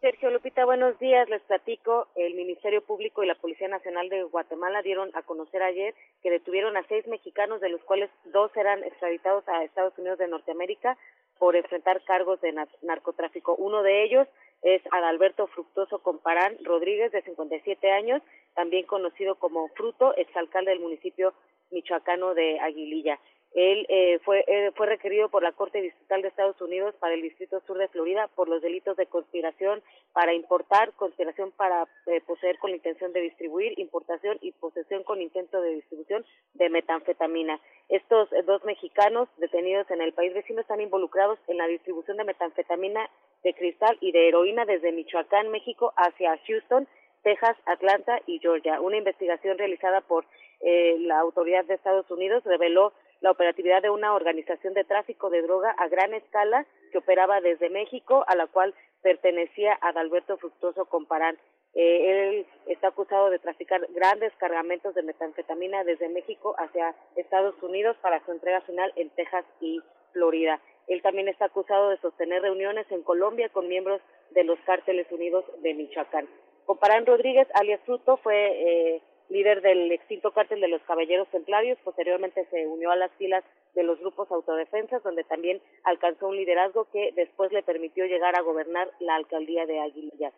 Sergio 0.00 0.30
Lupita, 0.30 0.64
buenos 0.64 0.96
días. 1.00 1.28
Les 1.28 1.42
platico. 1.42 2.06
El 2.14 2.34
Ministerio 2.34 2.80
Público 2.80 3.24
y 3.24 3.26
la 3.26 3.34
Policía 3.34 3.66
Nacional 3.66 4.08
de 4.08 4.22
Guatemala 4.22 4.82
dieron 4.82 5.10
a 5.14 5.22
conocer 5.22 5.62
ayer 5.62 5.94
que 6.22 6.30
detuvieron 6.30 6.76
a 6.76 6.86
seis 6.86 7.06
mexicanos, 7.08 7.60
de 7.60 7.70
los 7.70 7.80
cuales 7.82 8.08
dos 8.32 8.50
eran 8.56 8.84
extraditados 8.84 9.46
a 9.48 9.64
Estados 9.64 9.98
Unidos 9.98 10.18
de 10.18 10.28
Norteamérica 10.28 10.96
por 11.42 11.56
enfrentar 11.56 12.04
cargos 12.04 12.40
de 12.40 12.54
narcotráfico. 12.82 13.56
Uno 13.56 13.82
de 13.82 14.04
ellos 14.04 14.28
es 14.62 14.80
Adalberto 14.92 15.48
Fructoso 15.48 15.98
Comparán 15.98 16.56
Rodríguez, 16.62 17.10
de 17.10 17.20
57 17.22 17.90
años, 17.90 18.22
también 18.54 18.86
conocido 18.86 19.34
como 19.34 19.66
Fruto, 19.70 20.14
exalcalde 20.16 20.70
del 20.70 20.78
municipio 20.78 21.34
michoacano 21.72 22.34
de 22.34 22.60
Aguililla. 22.60 23.18
Él 23.54 23.84
eh, 23.90 24.18
fue, 24.24 24.44
eh, 24.46 24.70
fue 24.76 24.86
requerido 24.86 25.28
por 25.28 25.42
la 25.42 25.52
Corte 25.52 25.82
Distrital 25.82 26.22
de 26.22 26.28
Estados 26.28 26.58
Unidos 26.62 26.94
para 26.98 27.12
el 27.12 27.20
Distrito 27.20 27.60
Sur 27.66 27.76
de 27.76 27.88
Florida 27.88 28.28
por 28.34 28.48
los 28.48 28.62
delitos 28.62 28.96
de 28.96 29.06
conspiración 29.06 29.82
para 30.14 30.32
importar, 30.32 30.92
conspiración 30.94 31.52
para 31.52 31.86
eh, 32.06 32.22
poseer 32.26 32.58
con 32.58 32.70
la 32.70 32.76
intención 32.76 33.12
de 33.12 33.20
distribuir, 33.20 33.78
importación 33.78 34.38
y 34.40 34.52
posesión 34.52 35.02
con 35.02 35.20
intento 35.20 35.60
de 35.60 35.74
distribución 35.74 36.24
de 36.54 36.70
metanfetamina. 36.70 37.60
Estos 37.90 38.30
dos 38.46 38.64
mexicanos 38.64 39.28
detenidos 39.36 39.90
en 39.90 40.00
el 40.00 40.14
país 40.14 40.32
vecino 40.32 40.62
están 40.62 40.80
involucrados 40.80 41.38
en 41.46 41.58
la 41.58 41.66
distribución 41.66 42.16
de 42.16 42.24
metanfetamina 42.24 43.10
de 43.44 43.52
cristal 43.52 43.98
y 44.00 44.12
de 44.12 44.28
heroína 44.28 44.64
desde 44.64 44.92
Michoacán, 44.92 45.50
México, 45.50 45.92
hacia 45.96 46.38
Houston, 46.46 46.88
Texas, 47.22 47.56
Atlanta 47.66 48.18
y 48.26 48.38
Georgia. 48.38 48.80
Una 48.80 48.96
investigación 48.96 49.58
realizada 49.58 50.00
por 50.00 50.24
la 50.62 51.18
autoridad 51.18 51.64
de 51.64 51.74
Estados 51.74 52.08
Unidos 52.08 52.44
reveló 52.44 52.92
la 53.22 53.30
operatividad 53.30 53.80
de 53.82 53.90
una 53.90 54.14
organización 54.14 54.74
de 54.74 54.84
tráfico 54.84 55.30
de 55.30 55.42
droga 55.42 55.70
a 55.78 55.88
gran 55.88 56.12
escala 56.12 56.66
que 56.90 56.98
operaba 56.98 57.40
desde 57.40 57.70
México, 57.70 58.24
a 58.26 58.36
la 58.36 58.48
cual 58.48 58.74
pertenecía 59.00 59.78
Adalberto 59.80 60.36
Fructuoso 60.36 60.84
Comparán. 60.86 61.38
Eh, 61.74 62.10
él 62.10 62.46
está 62.66 62.88
acusado 62.88 63.30
de 63.30 63.38
traficar 63.38 63.86
grandes 63.94 64.32
cargamentos 64.38 64.94
de 64.94 65.02
metanfetamina 65.02 65.84
desde 65.84 66.08
México 66.08 66.54
hacia 66.58 66.94
Estados 67.16 67.54
Unidos 67.62 67.96
para 68.02 68.22
su 68.26 68.32
entrega 68.32 68.60
final 68.62 68.92
en 68.96 69.08
Texas 69.10 69.44
y 69.60 69.80
Florida. 70.12 70.60
Él 70.88 71.00
también 71.00 71.28
está 71.28 71.46
acusado 71.46 71.90
de 71.90 71.98
sostener 71.98 72.42
reuniones 72.42 72.90
en 72.90 73.02
Colombia 73.02 73.48
con 73.50 73.68
miembros 73.68 74.02
de 74.30 74.44
los 74.44 74.58
cárteles 74.66 75.10
unidos 75.12 75.44
de 75.62 75.74
Michoacán. 75.74 76.28
Comparán 76.66 77.06
Rodríguez, 77.06 77.48
alias 77.54 77.80
Fruto, 77.86 78.16
fue 78.18 78.96
eh, 78.96 79.02
líder 79.32 79.62
del 79.62 79.90
extinto 79.90 80.32
cártel 80.32 80.60
de 80.60 80.68
los 80.68 80.82
Caballeros 80.82 81.28
Templarios, 81.28 81.78
posteriormente 81.82 82.46
se 82.50 82.66
unió 82.66 82.90
a 82.90 82.96
las 82.96 83.10
filas 83.12 83.42
de 83.74 83.82
los 83.82 83.98
grupos 84.00 84.30
autodefensas, 84.30 85.02
donde 85.02 85.24
también 85.24 85.60
alcanzó 85.84 86.28
un 86.28 86.36
liderazgo 86.36 86.86
que 86.92 87.12
después 87.16 87.50
le 87.52 87.62
permitió 87.62 88.04
llegar 88.06 88.36
a 88.36 88.42
gobernar 88.42 88.90
la 89.00 89.16
alcaldía 89.16 89.66
de 89.66 89.80
Aguililla. 89.80 90.32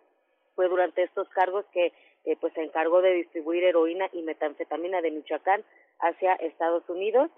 Fue 0.55 0.69
durante 0.69 1.03
estos 1.03 1.29
cargos 1.31 1.65
que 1.73 1.93
eh, 2.25 2.37
pues 2.41 2.53
se 2.55 2.63
encargó 2.63 3.03
de 3.03 3.13
distribuir 3.13 3.65
heroína 3.65 4.09
y 4.13 4.23
metanfetamina 4.23 5.03
de 5.03 5.11
Michoacán 5.11 5.65
hacia 5.99 6.35
Estados 6.35 6.89
Unidos. 6.89 7.31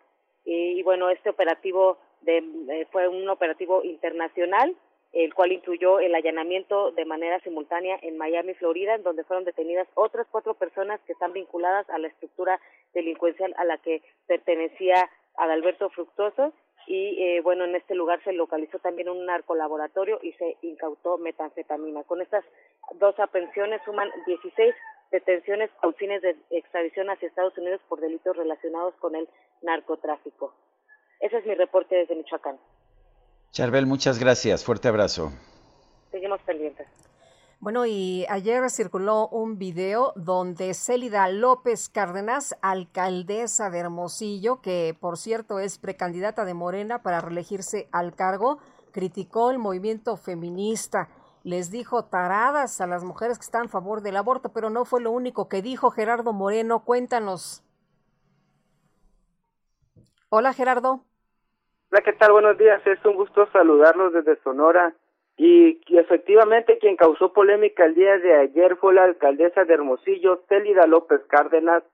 Y, 0.44 0.80
bueno, 0.84 1.10
este 1.10 1.30
operativo 1.30 1.98
de, 2.20 2.38
eh, 2.38 2.86
fue 2.92 3.08
un 3.08 3.28
operativo 3.28 3.82
internacional 3.82 4.76
el 5.16 5.32
cual 5.32 5.50
incluyó 5.52 5.98
el 5.98 6.14
allanamiento 6.14 6.90
de 6.90 7.06
manera 7.06 7.40
simultánea 7.40 7.98
en 8.02 8.18
Miami, 8.18 8.52
Florida, 8.52 8.94
en 8.94 9.02
donde 9.02 9.24
fueron 9.24 9.44
detenidas 9.44 9.88
otras 9.94 10.26
cuatro 10.30 10.52
personas 10.54 11.00
que 11.06 11.14
están 11.14 11.32
vinculadas 11.32 11.88
a 11.88 11.98
la 11.98 12.08
estructura 12.08 12.60
delincuencial 12.92 13.54
a 13.56 13.64
la 13.64 13.78
que 13.78 14.02
pertenecía 14.26 15.08
Adalberto 15.38 15.88
Fructuoso 15.88 16.52
y 16.86 17.20
eh, 17.20 17.40
bueno, 17.40 17.64
en 17.64 17.74
este 17.74 17.94
lugar 17.94 18.22
se 18.24 18.32
localizó 18.34 18.78
también 18.78 19.08
un 19.08 19.24
narcolaboratorio 19.24 20.20
y 20.22 20.32
se 20.32 20.56
incautó 20.60 21.16
metanfetamina. 21.16 22.04
Con 22.04 22.20
estas 22.20 22.44
dos 22.96 23.18
aprehensiones 23.18 23.80
suman 23.86 24.10
16 24.26 24.74
detenciones 25.10 25.70
a 25.82 25.90
fines 25.92 26.20
de 26.20 26.36
extradición 26.50 27.08
hacia 27.08 27.28
Estados 27.28 27.56
Unidos 27.56 27.80
por 27.88 28.00
delitos 28.00 28.36
relacionados 28.36 28.94
con 28.96 29.16
el 29.16 29.28
narcotráfico. 29.62 30.54
Ese 31.20 31.38
es 31.38 31.46
mi 31.46 31.54
reporte 31.54 31.96
desde 31.96 32.14
Michoacán. 32.14 32.58
Charbel, 33.56 33.86
muchas 33.86 34.18
gracias. 34.18 34.62
Fuerte 34.62 34.86
abrazo. 34.88 35.32
Seguimos 36.10 36.42
pendientes. 36.42 36.86
Bueno, 37.58 37.86
y 37.86 38.26
ayer 38.28 38.68
circuló 38.68 39.28
un 39.28 39.56
video 39.56 40.12
donde 40.14 40.74
Célida 40.74 41.26
López 41.30 41.88
Cárdenas, 41.88 42.54
alcaldesa 42.60 43.70
de 43.70 43.78
Hermosillo, 43.78 44.60
que 44.60 44.94
por 45.00 45.16
cierto 45.16 45.58
es 45.58 45.78
precandidata 45.78 46.44
de 46.44 46.52
Morena 46.52 47.02
para 47.02 47.22
reelegirse 47.22 47.88
al 47.92 48.14
cargo, 48.14 48.58
criticó 48.92 49.50
el 49.50 49.58
movimiento 49.58 50.18
feminista. 50.18 51.08
Les 51.42 51.70
dijo 51.70 52.04
taradas 52.04 52.82
a 52.82 52.86
las 52.86 53.04
mujeres 53.04 53.38
que 53.38 53.46
están 53.46 53.64
a 53.64 53.68
favor 53.68 54.02
del 54.02 54.18
aborto, 54.18 54.52
pero 54.52 54.68
no 54.68 54.84
fue 54.84 55.00
lo 55.00 55.12
único 55.12 55.48
que 55.48 55.62
dijo 55.62 55.90
Gerardo 55.90 56.34
Moreno. 56.34 56.84
Cuéntanos. 56.84 57.64
Hola, 60.28 60.52
Gerardo. 60.52 61.05
Hola, 61.88 62.02
¿qué 62.02 62.14
tal? 62.14 62.32
Buenos 62.32 62.58
días. 62.58 62.84
Es 62.84 63.04
un 63.04 63.14
gusto 63.14 63.46
saludarlos 63.52 64.12
desde 64.12 64.42
Sonora. 64.42 64.92
Y, 65.36 65.80
efectivamente 65.96 66.78
quien 66.78 66.96
causó 66.96 67.32
polémica 67.32 67.84
el 67.84 67.94
día 67.94 68.18
de 68.18 68.34
ayer 68.34 68.76
fue 68.76 68.92
la 68.92 69.04
alcaldesa 69.04 69.64
de 69.64 69.74
Hermosillo, 69.74 70.42
Célida 70.48 70.86
López 70.86 71.20
Cárdenas, 71.28 71.84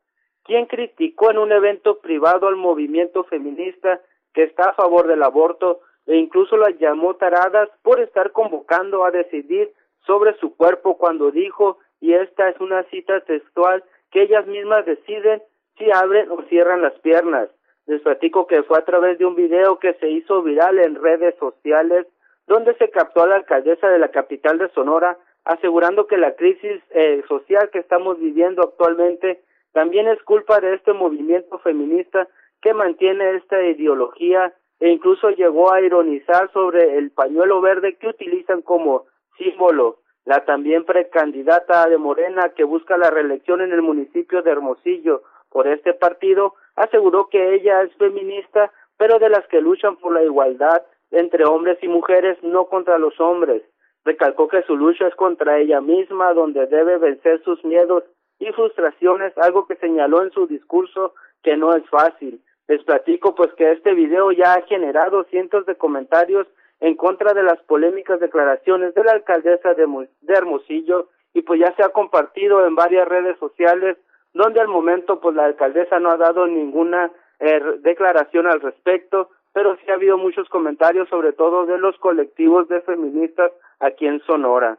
quien 0.44 0.64
criticó 0.64 1.30
en 1.30 1.38
un 1.38 1.52
evento 1.52 1.98
privado 1.98 2.48
al 2.48 2.56
movimiento 2.56 3.24
feminista 3.24 4.00
que 4.32 4.44
está 4.44 4.70
a 4.70 4.74
favor 4.74 5.08
del 5.08 5.22
aborto 5.22 5.80
e 6.06 6.16
incluso 6.16 6.56
las 6.56 6.78
llamó 6.78 7.16
taradas 7.16 7.68
por 7.82 8.00
estar 8.00 8.32
convocando 8.32 9.04
a 9.04 9.10
decidir 9.10 9.72
sobre 10.06 10.34
su 10.38 10.56
cuerpo 10.56 10.96
cuando 10.96 11.30
dijo, 11.30 11.78
y 12.00 12.14
esta 12.14 12.48
es 12.48 12.58
una 12.60 12.84
cita 12.84 13.20
textual, 13.20 13.84
que 14.10 14.22
ellas 14.22 14.46
mismas 14.46 14.86
deciden 14.86 15.42
si 15.76 15.90
abren 15.92 16.30
o 16.30 16.42
cierran 16.48 16.80
las 16.80 16.94
piernas. 17.00 17.50
Les 17.86 18.00
platico 18.00 18.46
que 18.46 18.62
fue 18.62 18.78
a 18.78 18.84
través 18.84 19.18
de 19.18 19.26
un 19.26 19.34
video 19.34 19.78
que 19.78 19.94
se 19.94 20.08
hizo 20.08 20.42
viral 20.42 20.78
en 20.78 20.94
redes 20.94 21.34
sociales 21.38 22.06
donde 22.46 22.74
se 22.76 22.90
captó 22.90 23.22
a 23.22 23.26
la 23.26 23.36
alcaldesa 23.36 23.88
de 23.88 23.98
la 23.98 24.10
capital 24.10 24.58
de 24.58 24.68
Sonora 24.70 25.18
asegurando 25.44 26.06
que 26.06 26.16
la 26.16 26.34
crisis 26.34 26.80
eh, 26.90 27.22
social 27.28 27.70
que 27.72 27.80
estamos 27.80 28.18
viviendo 28.18 28.62
actualmente 28.62 29.42
también 29.72 30.06
es 30.06 30.22
culpa 30.22 30.60
de 30.60 30.74
este 30.74 30.92
movimiento 30.92 31.58
feminista 31.58 32.28
que 32.60 32.74
mantiene 32.74 33.36
esta 33.36 33.60
ideología 33.62 34.52
e 34.78 34.90
incluso 34.90 35.30
llegó 35.30 35.72
a 35.72 35.80
ironizar 35.80 36.50
sobre 36.52 36.98
el 36.98 37.10
pañuelo 37.10 37.60
verde 37.60 37.96
que 37.96 38.08
utilizan 38.08 38.62
como 38.62 39.06
símbolo. 39.38 39.98
La 40.24 40.44
también 40.44 40.84
precandidata 40.84 41.88
de 41.88 41.98
Morena 41.98 42.50
que 42.50 42.62
busca 42.62 42.96
la 42.96 43.10
reelección 43.10 43.60
en 43.60 43.72
el 43.72 43.82
municipio 43.82 44.42
de 44.42 44.52
Hermosillo 44.52 45.22
por 45.50 45.66
este 45.66 45.94
partido 45.94 46.54
aseguró 46.76 47.28
que 47.28 47.54
ella 47.54 47.82
es 47.82 47.94
feminista, 47.96 48.72
pero 48.96 49.18
de 49.18 49.28
las 49.28 49.46
que 49.48 49.60
luchan 49.60 49.96
por 49.96 50.12
la 50.12 50.22
igualdad 50.22 50.82
entre 51.10 51.44
hombres 51.44 51.78
y 51.82 51.88
mujeres, 51.88 52.38
no 52.42 52.66
contra 52.66 52.98
los 52.98 53.18
hombres. 53.20 53.62
Recalcó 54.04 54.48
que 54.48 54.62
su 54.62 54.76
lucha 54.76 55.06
es 55.06 55.14
contra 55.14 55.58
ella 55.58 55.80
misma, 55.80 56.32
donde 56.32 56.66
debe 56.66 56.98
vencer 56.98 57.42
sus 57.44 57.64
miedos 57.64 58.04
y 58.38 58.50
frustraciones, 58.52 59.36
algo 59.38 59.66
que 59.66 59.76
señaló 59.76 60.22
en 60.22 60.32
su 60.32 60.46
discurso 60.46 61.14
que 61.42 61.56
no 61.56 61.74
es 61.74 61.88
fácil. 61.88 62.40
Les 62.66 62.82
platico 62.84 63.34
pues 63.34 63.52
que 63.54 63.72
este 63.72 63.94
video 63.94 64.32
ya 64.32 64.54
ha 64.54 64.62
generado 64.62 65.24
cientos 65.24 65.66
de 65.66 65.76
comentarios 65.76 66.46
en 66.80 66.96
contra 66.96 67.32
de 67.32 67.42
las 67.42 67.60
polémicas 67.64 68.18
declaraciones 68.18 68.94
de 68.94 69.04
la 69.04 69.12
alcaldesa 69.12 69.74
de, 69.74 69.86
Hermosillo 70.26 71.08
y 71.34 71.42
pues 71.42 71.60
ya 71.60 71.74
se 71.76 71.84
ha 71.84 71.90
compartido 71.90 72.66
en 72.66 72.74
varias 72.74 73.06
redes 73.06 73.38
sociales 73.38 73.96
donde 74.34 74.60
al 74.60 74.68
momento 74.68 75.20
pues 75.20 75.34
la 75.34 75.44
alcaldesa 75.44 75.98
no 75.98 76.10
ha 76.10 76.16
dado 76.16 76.46
ninguna 76.46 77.10
eh, 77.38 77.60
declaración 77.80 78.46
al 78.46 78.60
respecto, 78.60 79.30
pero 79.52 79.76
sí 79.76 79.90
ha 79.90 79.94
habido 79.94 80.16
muchos 80.16 80.48
comentarios, 80.48 81.08
sobre 81.08 81.32
todo 81.32 81.66
de 81.66 81.78
los 81.78 81.96
colectivos 81.98 82.68
de 82.68 82.80
feministas 82.82 83.52
aquí 83.80 84.06
en 84.06 84.20
Sonora. 84.20 84.78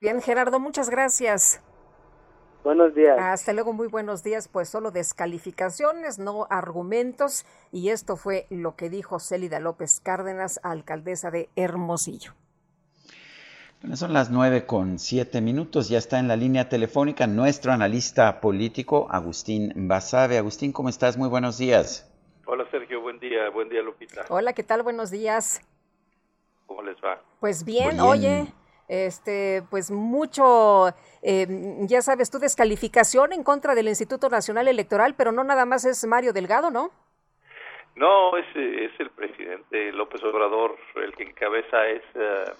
Bien, 0.00 0.20
Gerardo, 0.20 0.60
muchas 0.60 0.90
gracias. 0.90 1.62
Buenos 2.62 2.94
días. 2.94 3.16
Hasta 3.18 3.52
luego, 3.52 3.72
muy 3.72 3.86
buenos 3.86 4.24
días. 4.24 4.48
Pues 4.48 4.68
solo 4.68 4.90
descalificaciones, 4.90 6.18
no 6.18 6.46
argumentos. 6.50 7.46
Y 7.72 7.90
esto 7.90 8.16
fue 8.16 8.46
lo 8.50 8.74
que 8.74 8.90
dijo 8.90 9.20
Célida 9.20 9.60
López 9.60 10.00
Cárdenas, 10.00 10.60
alcaldesa 10.64 11.30
de 11.30 11.48
Hermosillo 11.54 12.32
son 13.94 14.12
las 14.12 14.30
nueve 14.30 14.66
con 14.66 14.98
siete 14.98 15.40
minutos. 15.40 15.88
Ya 15.88 15.98
está 15.98 16.18
en 16.18 16.28
la 16.28 16.36
línea 16.36 16.68
telefónica 16.68 17.26
nuestro 17.26 17.72
analista 17.72 18.40
político, 18.40 19.06
Agustín 19.10 19.72
Basabe. 19.88 20.38
Agustín, 20.38 20.72
¿cómo 20.72 20.88
estás? 20.88 21.16
Muy 21.16 21.28
buenos 21.28 21.58
días. 21.58 22.10
Hola, 22.46 22.64
Sergio. 22.70 23.00
Buen 23.00 23.18
día. 23.18 23.48
Buen 23.50 23.68
día, 23.68 23.82
Lupita. 23.82 24.24
Hola, 24.28 24.52
¿qué 24.52 24.62
tal? 24.62 24.82
Buenos 24.82 25.10
días. 25.10 25.60
¿Cómo 26.66 26.82
les 26.82 26.96
va? 26.96 27.20
Pues 27.40 27.64
bien, 27.64 28.00
oye, 28.00 28.46
este, 28.88 29.62
pues 29.70 29.90
mucho, 29.90 30.88
eh, 31.22 31.46
ya 31.82 32.02
sabes 32.02 32.30
tú, 32.30 32.38
descalificación 32.38 33.32
en 33.32 33.44
contra 33.44 33.74
del 33.74 33.88
Instituto 33.88 34.28
Nacional 34.28 34.68
Electoral, 34.68 35.14
pero 35.16 35.32
no 35.32 35.44
nada 35.44 35.64
más 35.64 35.84
es 35.84 36.04
Mario 36.06 36.32
Delgado, 36.32 36.70
¿no? 36.70 36.90
No, 37.94 38.36
es, 38.36 38.46
es 38.54 38.98
el 38.98 39.10
presidente 39.10 39.92
López 39.92 40.22
Obrador 40.24 40.76
el 40.96 41.14
que 41.14 41.24
encabeza 41.24 41.86
ese, 41.88 42.52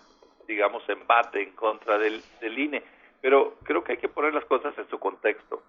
digamos, 0.46 0.88
embate 0.88 1.42
en 1.42 1.52
contra 1.52 1.98
del, 1.98 2.22
del 2.40 2.58
INE, 2.58 2.82
pero 3.20 3.54
creo 3.64 3.82
que 3.84 3.92
hay 3.92 3.98
que 3.98 4.08
poner 4.08 4.32
las 4.34 4.44
cosas 4.44 4.76
en 4.78 4.88
su 4.88 4.98
contexto. 4.98 5.62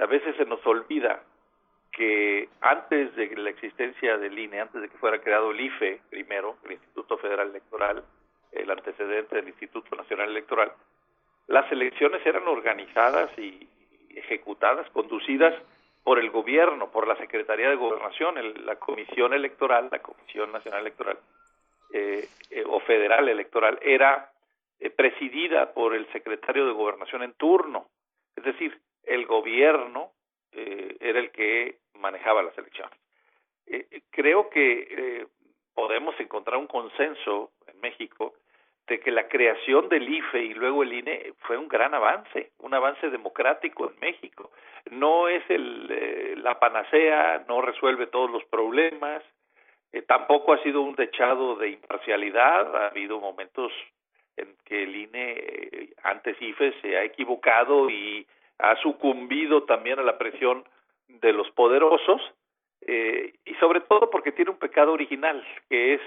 A 0.00 0.06
veces 0.06 0.36
se 0.36 0.44
nos 0.44 0.64
olvida 0.66 1.22
que 1.92 2.48
antes 2.60 3.14
de 3.14 3.36
la 3.36 3.50
existencia 3.50 4.18
del 4.18 4.38
INE, 4.38 4.60
antes 4.60 4.82
de 4.82 4.88
que 4.88 4.98
fuera 4.98 5.20
creado 5.20 5.52
el 5.52 5.60
IFE 5.60 6.00
primero, 6.10 6.56
el 6.64 6.72
Instituto 6.72 7.16
Federal 7.18 7.50
Electoral, 7.50 8.04
el 8.52 8.70
antecedente 8.70 9.36
del 9.36 9.48
Instituto 9.48 9.94
Nacional 9.96 10.30
Electoral, 10.30 10.72
las 11.46 11.70
elecciones 11.70 12.24
eran 12.26 12.48
organizadas 12.48 13.30
y 13.38 13.68
ejecutadas, 14.16 14.88
conducidas 14.90 15.54
por 16.02 16.18
el 16.18 16.30
gobierno, 16.30 16.90
por 16.90 17.06
la 17.06 17.16
Secretaría 17.16 17.68
de 17.70 17.76
Gobernación, 17.76 18.38
el- 18.38 18.66
la 18.66 18.76
Comisión 18.76 19.32
Electoral, 19.32 19.88
la 19.90 20.00
Comisión 20.00 20.52
Nacional 20.52 20.80
Electoral 20.80 21.18
eh, 21.96 22.28
eh, 22.50 22.64
o 22.66 22.80
Federal 22.80 23.28
Electoral, 23.28 23.78
era 23.80 24.32
eh, 24.80 24.90
presidida 24.90 25.72
por 25.72 25.94
el 25.94 26.10
secretario 26.10 26.66
de 26.66 26.72
Gobernación 26.72 27.22
en 27.22 27.34
turno. 27.34 27.86
Es 28.34 28.42
decir, 28.42 28.76
el 29.04 29.26
gobierno 29.26 30.10
eh, 30.50 30.96
era 30.98 31.20
el 31.20 31.30
que 31.30 31.78
manejaba 31.94 32.42
las 32.42 32.58
elecciones. 32.58 32.98
Creo 34.10 34.50
que 34.50 35.26
podemos 35.72 36.18
encontrar 36.18 36.58
un 36.58 36.66
consenso 36.66 37.52
en 37.66 37.80
México 37.80 38.34
de 38.88 39.00
que 39.00 39.10
la 39.10 39.28
creación 39.28 39.88
del 39.88 40.08
IFE 40.08 40.42
y 40.42 40.54
luego 40.54 40.82
el 40.82 40.92
INE 40.92 41.32
fue 41.38 41.56
un 41.56 41.68
gran 41.68 41.94
avance, 41.94 42.50
un 42.58 42.74
avance 42.74 43.08
democrático 43.08 43.90
en 43.90 43.98
México. 44.00 44.50
No 44.90 45.28
es 45.28 45.42
el, 45.48 46.42
la 46.42 46.58
panacea, 46.58 47.44
no 47.48 47.62
resuelve 47.62 48.08
todos 48.08 48.30
los 48.30 48.44
problemas, 48.44 49.22
eh, 49.94 50.02
tampoco 50.02 50.52
ha 50.52 50.62
sido 50.62 50.82
un 50.82 50.96
dechado 50.96 51.54
de 51.56 51.70
imparcialidad, 51.70 52.76
ha 52.76 52.88
habido 52.88 53.20
momentos 53.20 53.72
en 54.36 54.56
que 54.64 54.82
el 54.82 54.96
INE, 54.96 55.32
eh, 55.32 55.94
antes 56.02 56.36
IFE, 56.40 56.74
se 56.80 56.96
ha 56.96 57.04
equivocado 57.04 57.88
y 57.88 58.26
ha 58.58 58.76
sucumbido 58.82 59.62
también 59.62 59.98
a 60.00 60.02
la 60.02 60.18
presión 60.18 60.64
de 61.06 61.32
los 61.32 61.48
poderosos, 61.52 62.20
eh, 62.86 63.34
y 63.44 63.54
sobre 63.54 63.80
todo 63.82 64.10
porque 64.10 64.32
tiene 64.32 64.50
un 64.50 64.58
pecado 64.58 64.92
original, 64.92 65.46
que 65.68 65.94
es 65.94 66.00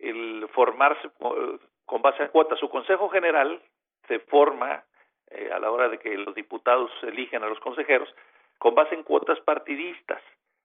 el 0.00 0.48
formarse 0.52 1.06
eh, 1.06 1.58
con 1.86 2.02
base 2.02 2.22
a 2.22 2.28
cuotas. 2.28 2.58
Su 2.58 2.68
Consejo 2.68 3.08
General 3.10 3.60
se 4.08 4.18
forma 4.20 4.82
eh, 5.30 5.50
a 5.52 5.58
la 5.58 5.70
hora 5.70 5.88
de 5.88 5.98
que 5.98 6.16
los 6.16 6.34
diputados 6.34 6.90
eligen 7.02 7.42
a 7.42 7.48
los 7.48 7.60
consejeros 7.60 8.12
con 8.58 8.74
base 8.74 8.94
en 8.94 9.02
cuotas 9.02 9.40
partidistas. 9.40 10.20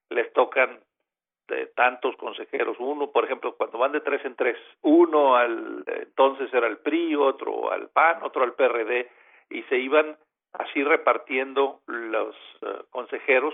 Les 0.10 0.32
tocan 0.34 0.80
eh, 1.50 1.72
tantos 1.76 2.16
consejeros, 2.18 2.78
uno, 2.80 3.12
por 3.12 3.26
ejemplo, 3.26 3.56
cuando 3.56 3.78
van 3.78 3.92
de 3.92 4.02
tres 4.02 4.24
en 4.26 4.36
tres, 4.36 4.58
uno 4.82 5.36
al 5.36 5.84
entonces 5.88 6.54
era 6.54 6.68
el 6.68 6.78
PRI, 6.78 7.16
otro 7.16 7.72
al 7.72 7.90
PAN, 7.90 8.20
otro 8.24 8.44
al 8.44 8.54
PRD, 8.54 9.10
y 9.50 9.64
se 9.64 9.78
iban 9.78 10.18
así 10.54 10.84
repartiendo 10.84 11.82
los 11.88 12.36
eh, 12.62 12.84
consejeros 12.90 13.54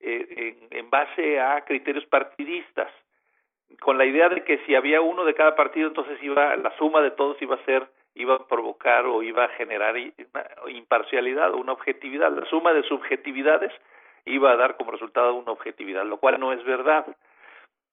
eh, 0.00 0.56
en, 0.70 0.78
en 0.78 0.90
base 0.90 1.40
a 1.40 1.64
criterios 1.64 2.06
partidistas 2.06 2.90
con 3.80 3.98
la 3.98 4.04
idea 4.04 4.28
de 4.28 4.44
que 4.44 4.58
si 4.66 4.74
había 4.74 5.00
uno 5.00 5.24
de 5.24 5.34
cada 5.34 5.56
partido, 5.56 5.88
entonces 5.88 6.22
iba 6.22 6.56
la 6.56 6.76
suma 6.76 7.00
de 7.00 7.10
todos 7.12 7.40
iba 7.40 7.56
a 7.56 7.64
ser 7.64 7.86
iba 8.14 8.34
a 8.34 8.46
provocar 8.46 9.06
o 9.06 9.22
iba 9.22 9.44
a 9.44 9.48
generar 9.50 9.94
imparcialidad 10.68 11.54
o 11.54 11.58
una 11.58 11.72
objetividad. 11.72 12.30
La 12.32 12.44
suma 12.46 12.72
de 12.72 12.82
subjetividades 12.84 13.72
iba 14.24 14.52
a 14.52 14.56
dar 14.56 14.76
como 14.76 14.92
resultado 14.92 15.34
una 15.34 15.52
objetividad, 15.52 16.04
lo 16.04 16.18
cual 16.18 16.38
no 16.38 16.52
es 16.52 16.62
verdad. 16.64 17.06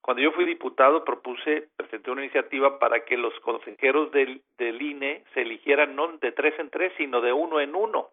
Cuando 0.01 0.23
yo 0.23 0.31
fui 0.31 0.45
diputado 0.45 1.03
propuse, 1.03 1.69
presenté 1.75 2.11
una 2.11 2.23
iniciativa 2.23 2.79
para 2.79 3.03
que 3.05 3.17
los 3.17 3.37
consejeros 3.41 4.11
del, 4.11 4.41
del 4.57 4.81
INE 4.81 5.23
se 5.33 5.41
eligieran 5.41 5.95
no 5.95 6.07
de 6.17 6.31
tres 6.31 6.57
en 6.59 6.69
tres, 6.69 6.93
sino 6.97 7.21
de 7.21 7.33
uno 7.33 7.59
en 7.59 7.75
uno, 7.75 8.09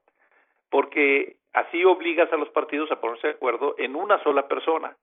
porque 0.71 1.37
así 1.53 1.85
obligas 1.85 2.33
a 2.33 2.37
los 2.37 2.51
partidos 2.51 2.91
a 2.91 3.01
ponerse 3.01 3.29
de 3.29 3.35
acuerdo 3.35 3.77
en 3.79 3.97
una 3.97 4.23
sola 4.23 4.49
persona. 4.49 4.97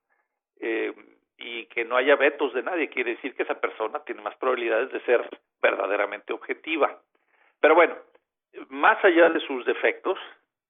Eh, 0.60 0.92
y 1.36 1.66
que 1.66 1.84
no 1.84 1.96
haya 1.96 2.16
vetos 2.16 2.54
de 2.54 2.62
nadie, 2.62 2.88
quiere 2.88 3.16
decir 3.16 3.34
que 3.34 3.42
esa 3.42 3.60
persona 3.60 4.00
tiene 4.04 4.22
más 4.22 4.36
probabilidades 4.36 4.92
de 4.92 5.00
ser 5.00 5.28
verdaderamente 5.60 6.32
objetiva. 6.32 7.00
Pero 7.60 7.74
bueno, 7.74 7.96
más 8.68 9.02
allá 9.04 9.30
de 9.30 9.40
sus 9.40 9.64
defectos, 9.64 10.18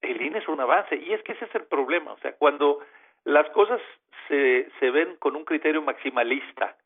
el 0.04 0.22
INE 0.22 0.38
es 0.38 0.48
un 0.48 0.60
avance 0.60 0.96
y 0.96 1.12
es 1.12 1.22
que 1.22 1.32
ese 1.32 1.44
es 1.46 1.54
el 1.54 1.64
problema, 1.64 2.12
o 2.12 2.18
sea, 2.18 2.32
cuando 2.36 2.80
las 3.24 3.48
cosas 3.50 3.80
se, 4.28 4.68
se 4.78 4.90
ven 4.90 5.16
con 5.16 5.36
un 5.36 5.44
criterio 5.44 5.82
maximalista, 5.82 6.76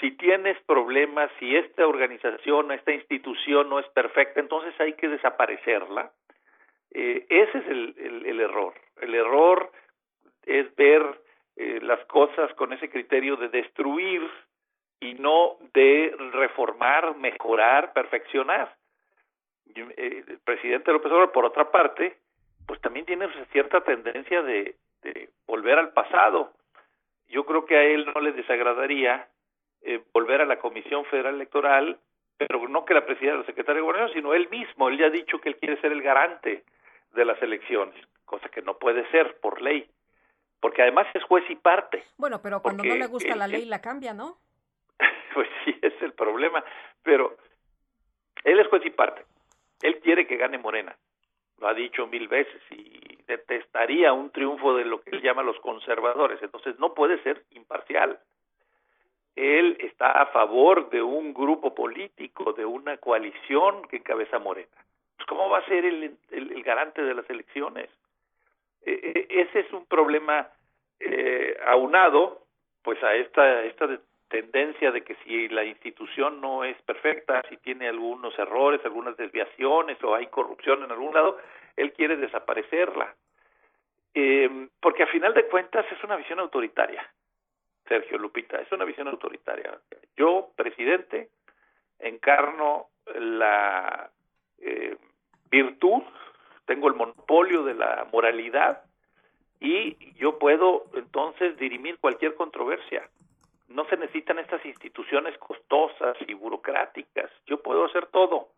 si 0.00 0.12
tienes 0.12 0.56
problemas, 0.62 1.30
si 1.38 1.56
esta 1.56 1.86
organización, 1.86 2.70
esta 2.72 2.92
institución 2.92 3.68
no 3.68 3.78
es 3.78 3.86
perfecta, 3.88 4.40
entonces 4.40 4.78
hay 4.80 4.92
que 4.92 5.08
desaparecerla. 5.08 6.12
Eh, 6.92 7.26
ese 7.28 7.58
es 7.58 7.66
el, 7.66 8.22
el, 8.24 8.40
error. 8.40 8.74
El 9.00 9.14
error 9.14 9.70
es 10.46 10.74
ver 10.76 11.02
eh, 11.56 11.80
las 11.82 12.04
cosas 12.06 12.52
con 12.54 12.72
ese 12.72 12.88
criterio 12.88 13.36
de 13.36 13.48
destruir 13.48 14.22
y 15.00 15.14
no 15.14 15.56
de 15.74 16.14
reformar, 16.32 17.16
mejorar, 17.16 17.92
perfeccionar. 17.92 18.74
Eh, 19.74 20.24
el 20.26 20.38
presidente 20.40 20.92
López 20.92 21.10
Obrador, 21.10 21.32
por 21.32 21.44
otra 21.44 21.70
parte, 21.70 22.18
pues 22.68 22.80
también 22.80 23.04
tiene 23.04 23.26
cierta 23.50 23.80
tendencia 23.80 24.42
de, 24.42 24.76
de 25.02 25.30
volver 25.48 25.80
al 25.80 25.92
pasado. 25.92 26.52
Yo 27.26 27.44
creo 27.44 27.66
que 27.66 27.76
a 27.76 27.82
él 27.82 28.06
no 28.14 28.20
le 28.20 28.30
desagradaría 28.30 29.26
eh, 29.82 30.00
volver 30.12 30.42
a 30.42 30.46
la 30.46 30.60
Comisión 30.60 31.04
Federal 31.06 31.34
Electoral, 31.34 31.98
pero 32.36 32.68
no 32.68 32.84
que 32.84 32.94
la 32.94 33.04
presidiera 33.04 33.38
el 33.38 33.46
secretario 33.46 33.82
de 33.82 33.86
Gobernación, 33.86 34.14
sino 34.14 34.34
él 34.34 34.48
mismo. 34.48 34.88
Él 34.88 34.98
ya 34.98 35.06
ha 35.06 35.10
dicho 35.10 35.40
que 35.40 35.48
él 35.48 35.56
quiere 35.56 35.80
ser 35.80 35.90
el 35.90 36.02
garante 36.02 36.62
de 37.14 37.24
las 37.24 37.42
elecciones, 37.42 37.96
cosa 38.24 38.48
que 38.48 38.62
no 38.62 38.78
puede 38.78 39.10
ser 39.10 39.40
por 39.40 39.60
ley 39.60 39.90
porque 40.60 40.82
además 40.82 41.06
es 41.14 41.22
juez 41.24 41.44
y 41.48 41.56
parte. 41.56 42.04
Bueno, 42.16 42.40
pero 42.42 42.60
cuando 42.60 42.82
Porque 42.82 42.94
no 42.94 42.98
le 42.98 43.06
gusta 43.06 43.36
la 43.36 43.46
ley 43.46 43.64
la 43.64 43.80
cambia, 43.80 44.14
¿no? 44.14 44.38
Pues 45.34 45.48
sí, 45.64 45.78
es 45.82 45.92
el 46.02 46.14
problema. 46.14 46.64
Pero 47.02 47.36
él 48.42 48.58
es 48.58 48.66
juez 48.68 48.84
y 48.84 48.90
parte. 48.90 49.24
Él 49.82 50.00
quiere 50.00 50.26
que 50.26 50.36
gane 50.36 50.58
Morena. 50.58 50.96
Lo 51.60 51.68
ha 51.68 51.74
dicho 51.74 52.06
mil 52.06 52.28
veces 52.28 52.60
y 52.70 53.18
detestaría 53.26 54.12
un 54.12 54.30
triunfo 54.30 54.76
de 54.76 54.84
lo 54.84 55.00
que 55.00 55.10
él 55.10 55.22
llama 55.22 55.42
los 55.42 55.58
conservadores. 55.60 56.40
Entonces 56.42 56.78
no 56.78 56.94
puede 56.94 57.22
ser 57.22 57.44
imparcial. 57.50 58.18
Él 59.36 59.76
está 59.80 60.10
a 60.22 60.26
favor 60.26 60.90
de 60.90 61.02
un 61.02 61.32
grupo 61.32 61.74
político, 61.74 62.52
de 62.52 62.64
una 62.64 62.96
coalición 62.98 63.82
que 63.88 63.96
encabeza 63.98 64.38
Morena. 64.38 64.68
Pues 65.16 65.26
¿Cómo 65.28 65.48
va 65.48 65.58
a 65.58 65.66
ser 65.66 65.84
el, 65.84 66.16
el- 66.30 66.52
el 66.52 66.62
garante 66.62 67.02
de 67.02 67.14
las 67.14 67.28
elecciones? 67.30 67.88
Eh, 68.84 69.00
eh, 69.14 69.26
ese 69.30 69.60
es 69.60 69.72
un 69.72 69.86
problema 69.86 70.48
eh, 71.00 71.56
aunado 71.66 72.42
pues 72.82 73.02
a 73.04 73.14
esta 73.14 73.62
esta 73.64 73.86
tendencia 74.28 74.92
de 74.92 75.02
que 75.02 75.16
si 75.24 75.48
la 75.48 75.64
institución 75.64 76.40
no 76.40 76.64
es 76.64 76.80
perfecta, 76.82 77.42
si 77.48 77.56
tiene 77.58 77.88
algunos 77.88 78.38
errores, 78.38 78.80
algunas 78.84 79.16
desviaciones 79.16 80.02
o 80.02 80.14
hay 80.14 80.26
corrupción 80.26 80.82
en 80.84 80.90
algún 80.90 81.14
lado, 81.14 81.38
él 81.76 81.92
quiere 81.92 82.16
desaparecerla. 82.16 83.14
Eh, 84.14 84.68
porque 84.80 85.02
a 85.02 85.06
final 85.08 85.34
de 85.34 85.46
cuentas 85.46 85.86
es 85.90 86.02
una 86.04 86.16
visión 86.16 86.38
autoritaria, 86.40 87.08
Sergio 87.86 88.18
Lupita, 88.18 88.60
es 88.60 88.70
una 88.72 88.84
visión 88.84 89.08
autoritaria. 89.08 89.78
Yo, 90.16 90.50
presidente, 90.56 91.30
encarno 91.98 92.88
la 93.14 94.10
eh, 94.58 94.96
virtud, 95.50 96.02
tengo 96.66 96.88
el 96.88 96.94
monopolio 96.94 97.64
de 97.64 97.74
la 97.74 98.06
moralidad 98.12 98.82
y 99.60 100.12
yo 100.14 100.38
puedo 100.38 100.84
entonces 100.94 101.56
dirimir 101.56 101.98
cualquier 101.98 102.34
controversia. 102.34 103.08
No 103.68 103.84
se 103.86 103.96
necesitan 103.96 104.38
estas 104.38 104.64
instituciones 104.64 105.36
costosas 105.38 106.16
y 106.26 106.34
burocráticas. 106.34 107.30
Yo 107.46 107.62
puedo 107.62 107.84
hacer 107.84 108.06
todo. 108.06 108.48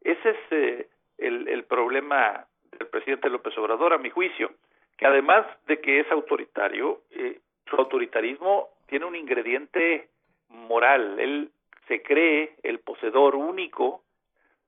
Ese 0.00 0.30
es 0.30 0.38
eh, 0.50 0.88
el, 1.18 1.48
el 1.48 1.64
problema 1.64 2.46
del 2.78 2.88
presidente 2.88 3.30
López 3.30 3.56
Obrador, 3.58 3.92
a 3.92 3.98
mi 3.98 4.10
juicio, 4.10 4.50
que 4.96 5.06
además 5.06 5.46
de 5.66 5.80
que 5.80 6.00
es 6.00 6.10
autoritario, 6.10 7.02
eh, 7.10 7.40
su 7.66 7.76
autoritarismo 7.76 8.68
tiene 8.86 9.06
un 9.06 9.16
ingrediente 9.16 10.08
moral. 10.48 11.18
Él 11.18 11.50
se 11.88 12.02
cree 12.02 12.56
el 12.62 12.80
poseedor 12.80 13.34
único 13.34 14.02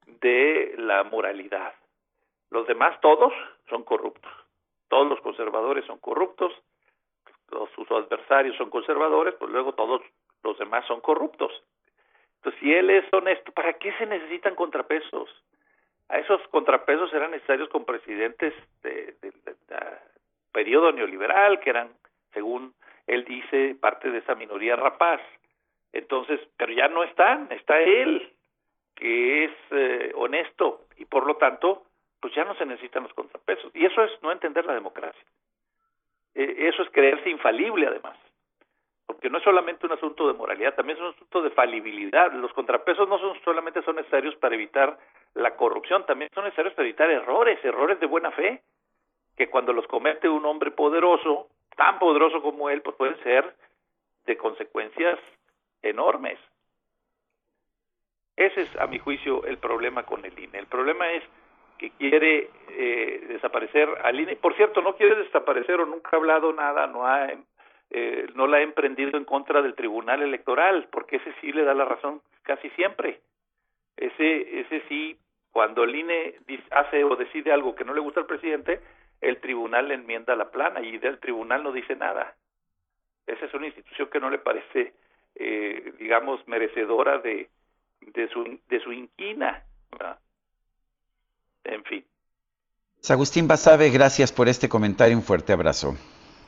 de 0.06 0.74
la 0.78 1.04
moralidad. 1.04 1.74
Los 2.50 2.66
demás 2.66 3.00
todos 3.00 3.32
son 3.68 3.82
corruptos. 3.82 4.32
Todos 4.88 5.08
los 5.08 5.20
conservadores 5.20 5.84
son 5.84 5.98
corruptos, 5.98 6.52
todos 7.48 7.70
sus 7.70 7.90
adversarios 7.90 8.56
son 8.56 8.70
conservadores, 8.70 9.34
pues 9.34 9.50
luego 9.50 9.72
todos 9.74 10.02
los 10.42 10.58
demás 10.58 10.84
son 10.86 11.00
corruptos. 11.00 11.52
Entonces, 12.36 12.60
si 12.60 12.72
él 12.74 12.90
es 12.90 13.04
honesto, 13.12 13.52
¿para 13.52 13.72
qué 13.74 13.92
se 13.98 14.06
necesitan 14.06 14.54
contrapesos? 14.54 15.28
A 16.08 16.18
esos 16.18 16.40
contrapesos 16.48 17.12
eran 17.12 17.32
necesarios 17.32 17.68
con 17.68 17.84
presidentes 17.84 18.54
de, 18.82 19.16
de, 19.20 19.30
de- 19.44 19.56
de- 19.68 19.76
periodo 20.52 20.90
neoliberal, 20.92 21.60
que 21.60 21.70
eran, 21.70 21.90
según 22.32 22.72
él 23.06 23.24
dice, 23.24 23.76
parte 23.80 24.10
de 24.10 24.18
esa 24.18 24.34
minoría 24.34 24.74
rapaz. 24.76 25.20
Entonces, 25.92 26.40
pero 26.56 26.72
ya 26.72 26.88
no 26.88 27.02
están, 27.04 27.48
está 27.50 27.78
él, 27.80 28.32
que 28.94 29.44
es 29.44 29.50
eh, 29.72 30.12
honesto, 30.14 30.86
y 30.96 31.04
por 31.04 31.26
lo 31.26 31.36
tanto, 31.36 31.84
pues 32.20 32.34
ya 32.34 32.44
no 32.44 32.54
se 32.54 32.64
necesitan 32.66 33.02
los 33.02 33.12
contrapesos. 33.14 33.70
Y 33.74 33.84
eso 33.84 34.02
es 34.02 34.10
no 34.22 34.32
entender 34.32 34.64
la 34.64 34.74
democracia. 34.74 35.22
Eh, 36.36 36.68
eso 36.68 36.82
es 36.82 36.90
creerse 36.90 37.30
infalible, 37.30 37.86
además. 37.86 38.16
Porque 39.06 39.30
no 39.30 39.38
es 39.38 39.44
solamente 39.44 39.86
un 39.86 39.92
asunto 39.92 40.28
de 40.28 40.34
moralidad, 40.34 40.74
también 40.74 40.98
es 40.98 41.02
un 41.02 41.10
asunto 41.10 41.42
de 41.42 41.50
falibilidad. 41.50 42.32
Los 42.32 42.52
contrapesos 42.52 43.08
no 43.08 43.18
son 43.18 43.40
solamente 43.42 43.82
son 43.82 43.96
necesarios 43.96 44.36
para 44.36 44.54
evitar 44.54 44.98
la 45.34 45.56
corrupción, 45.56 46.04
también 46.04 46.30
son 46.34 46.44
necesarios 46.44 46.74
para 46.74 46.86
evitar 46.86 47.10
errores, 47.10 47.58
errores 47.64 47.98
de 48.00 48.06
buena 48.06 48.30
fe, 48.32 48.62
que 49.36 49.48
cuando 49.48 49.72
los 49.72 49.86
comete 49.86 50.28
un 50.28 50.44
hombre 50.44 50.70
poderoso, 50.70 51.48
tan 51.76 51.98
poderoso 51.98 52.42
como 52.42 52.68
él, 52.68 52.82
pues 52.82 52.96
pueden 52.96 53.16
ser 53.22 53.54
de 54.26 54.36
consecuencias 54.36 55.18
enormes. 55.82 56.38
Ese 58.36 58.62
es, 58.62 58.76
a 58.76 58.86
mi 58.86 58.98
juicio, 58.98 59.44
el 59.44 59.56
problema 59.56 60.02
con 60.02 60.24
el 60.24 60.38
INE. 60.38 60.58
El 60.58 60.66
problema 60.66 61.10
es 61.12 61.22
que 61.78 61.90
quiere 61.90 62.50
eh, 62.70 63.24
desaparecer 63.28 63.88
al 64.02 64.18
INE. 64.18 64.36
Por 64.36 64.54
cierto, 64.56 64.82
no 64.82 64.96
quiere 64.96 65.14
desaparecer 65.16 65.80
o 65.80 65.86
nunca 65.86 66.10
ha 66.12 66.16
hablado 66.16 66.52
nada, 66.52 66.86
no 66.86 67.06
ha 67.06 67.28
eh, 67.90 68.26
no 68.34 68.46
la 68.46 68.58
ha 68.58 68.62
emprendido 68.62 69.16
en 69.16 69.24
contra 69.24 69.62
del 69.62 69.74
Tribunal 69.74 70.22
Electoral, 70.22 70.88
porque 70.90 71.16
ese 71.16 71.32
sí 71.40 71.52
le 71.52 71.64
da 71.64 71.74
la 71.74 71.84
razón 71.84 72.20
casi 72.42 72.68
siempre. 72.70 73.20
Ese 73.96 74.60
ese 74.60 74.82
sí, 74.88 75.16
cuando 75.52 75.84
el 75.84 75.94
INE 75.94 76.34
hace 76.70 77.04
o 77.04 77.16
decide 77.16 77.52
algo 77.52 77.74
que 77.74 77.84
no 77.84 77.94
le 77.94 78.00
gusta 78.00 78.20
al 78.20 78.26
presidente, 78.26 78.80
el 79.20 79.38
tribunal 79.40 79.88
le 79.88 79.94
enmienda 79.94 80.36
la 80.36 80.50
plana 80.50 80.80
y 80.80 80.98
del 80.98 81.18
tribunal 81.18 81.62
no 81.62 81.72
dice 81.72 81.96
nada. 81.96 82.34
Esa 83.26 83.46
es 83.46 83.54
una 83.54 83.66
institución 83.66 84.08
que 84.10 84.20
no 84.20 84.30
le 84.30 84.38
parece, 84.38 84.92
eh, 85.34 85.92
digamos, 85.98 86.46
merecedora 86.46 87.18
de, 87.18 87.48
de 88.00 88.28
su 88.28 88.58
de 88.68 88.80
su 88.80 88.92
inquina. 88.92 89.64
¿verdad? 89.90 90.18
En 91.66 91.84
fin. 91.84 92.04
Agustín 93.08 93.46
Basabe, 93.46 93.90
gracias 93.90 94.32
por 94.32 94.48
este 94.48 94.68
comentario. 94.68 95.16
Un 95.16 95.22
fuerte 95.22 95.52
abrazo. 95.52 95.94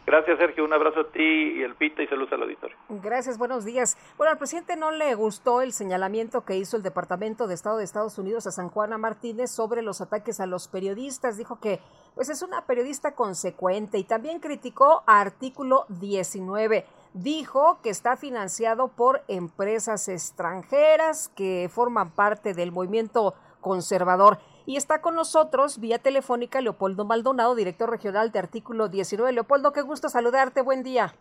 Gracias, 0.06 0.38
Sergio. 0.38 0.64
Un 0.64 0.72
abrazo 0.72 1.00
a 1.00 1.12
ti 1.12 1.20
y 1.20 1.62
el 1.62 1.74
Pita 1.74 2.02
y 2.02 2.06
saludos 2.06 2.32
al 2.32 2.42
auditorio. 2.42 2.74
Gracias, 2.88 3.36
buenos 3.36 3.66
días. 3.66 3.98
Bueno, 4.16 4.32
al 4.32 4.38
presidente 4.38 4.74
no 4.74 4.90
le 4.90 5.14
gustó 5.14 5.60
el 5.60 5.74
señalamiento 5.74 6.46
que 6.46 6.56
hizo 6.56 6.78
el 6.78 6.82
Departamento 6.82 7.46
de 7.46 7.52
Estado 7.52 7.76
de 7.76 7.84
Estados 7.84 8.16
Unidos 8.18 8.46
a 8.46 8.50
San 8.50 8.70
Juana 8.70 8.96
Martínez 8.96 9.50
sobre 9.50 9.82
los 9.82 10.00
ataques 10.00 10.40
a 10.40 10.46
los 10.46 10.66
periodistas. 10.66 11.36
Dijo 11.36 11.60
que 11.60 11.80
pues 12.14 12.30
es 12.30 12.42
una 12.42 12.64
periodista 12.64 13.14
consecuente 13.14 13.98
y 13.98 14.04
también 14.04 14.40
criticó 14.40 15.02
a 15.06 15.20
artículo 15.20 15.84
19. 15.90 16.86
Dijo 17.12 17.78
que 17.82 17.90
está 17.90 18.16
financiado 18.16 18.88
por 18.88 19.22
empresas 19.28 20.08
extranjeras 20.08 21.28
que 21.28 21.68
forman 21.70 22.12
parte 22.12 22.54
del 22.54 22.72
movimiento 22.72 23.34
conservador. 23.60 24.38
Y 24.68 24.76
está 24.76 25.00
con 25.00 25.14
nosotros 25.14 25.80
vía 25.80 25.98
telefónica 25.98 26.60
Leopoldo 26.60 27.06
Maldonado, 27.06 27.54
director 27.54 27.88
regional 27.88 28.32
de 28.32 28.38
artículo 28.38 28.88
19. 28.88 29.32
Leopoldo, 29.32 29.72
qué 29.72 29.80
gusto 29.80 30.10
saludarte. 30.10 30.60
Buen 30.60 30.82
día. 30.82 31.14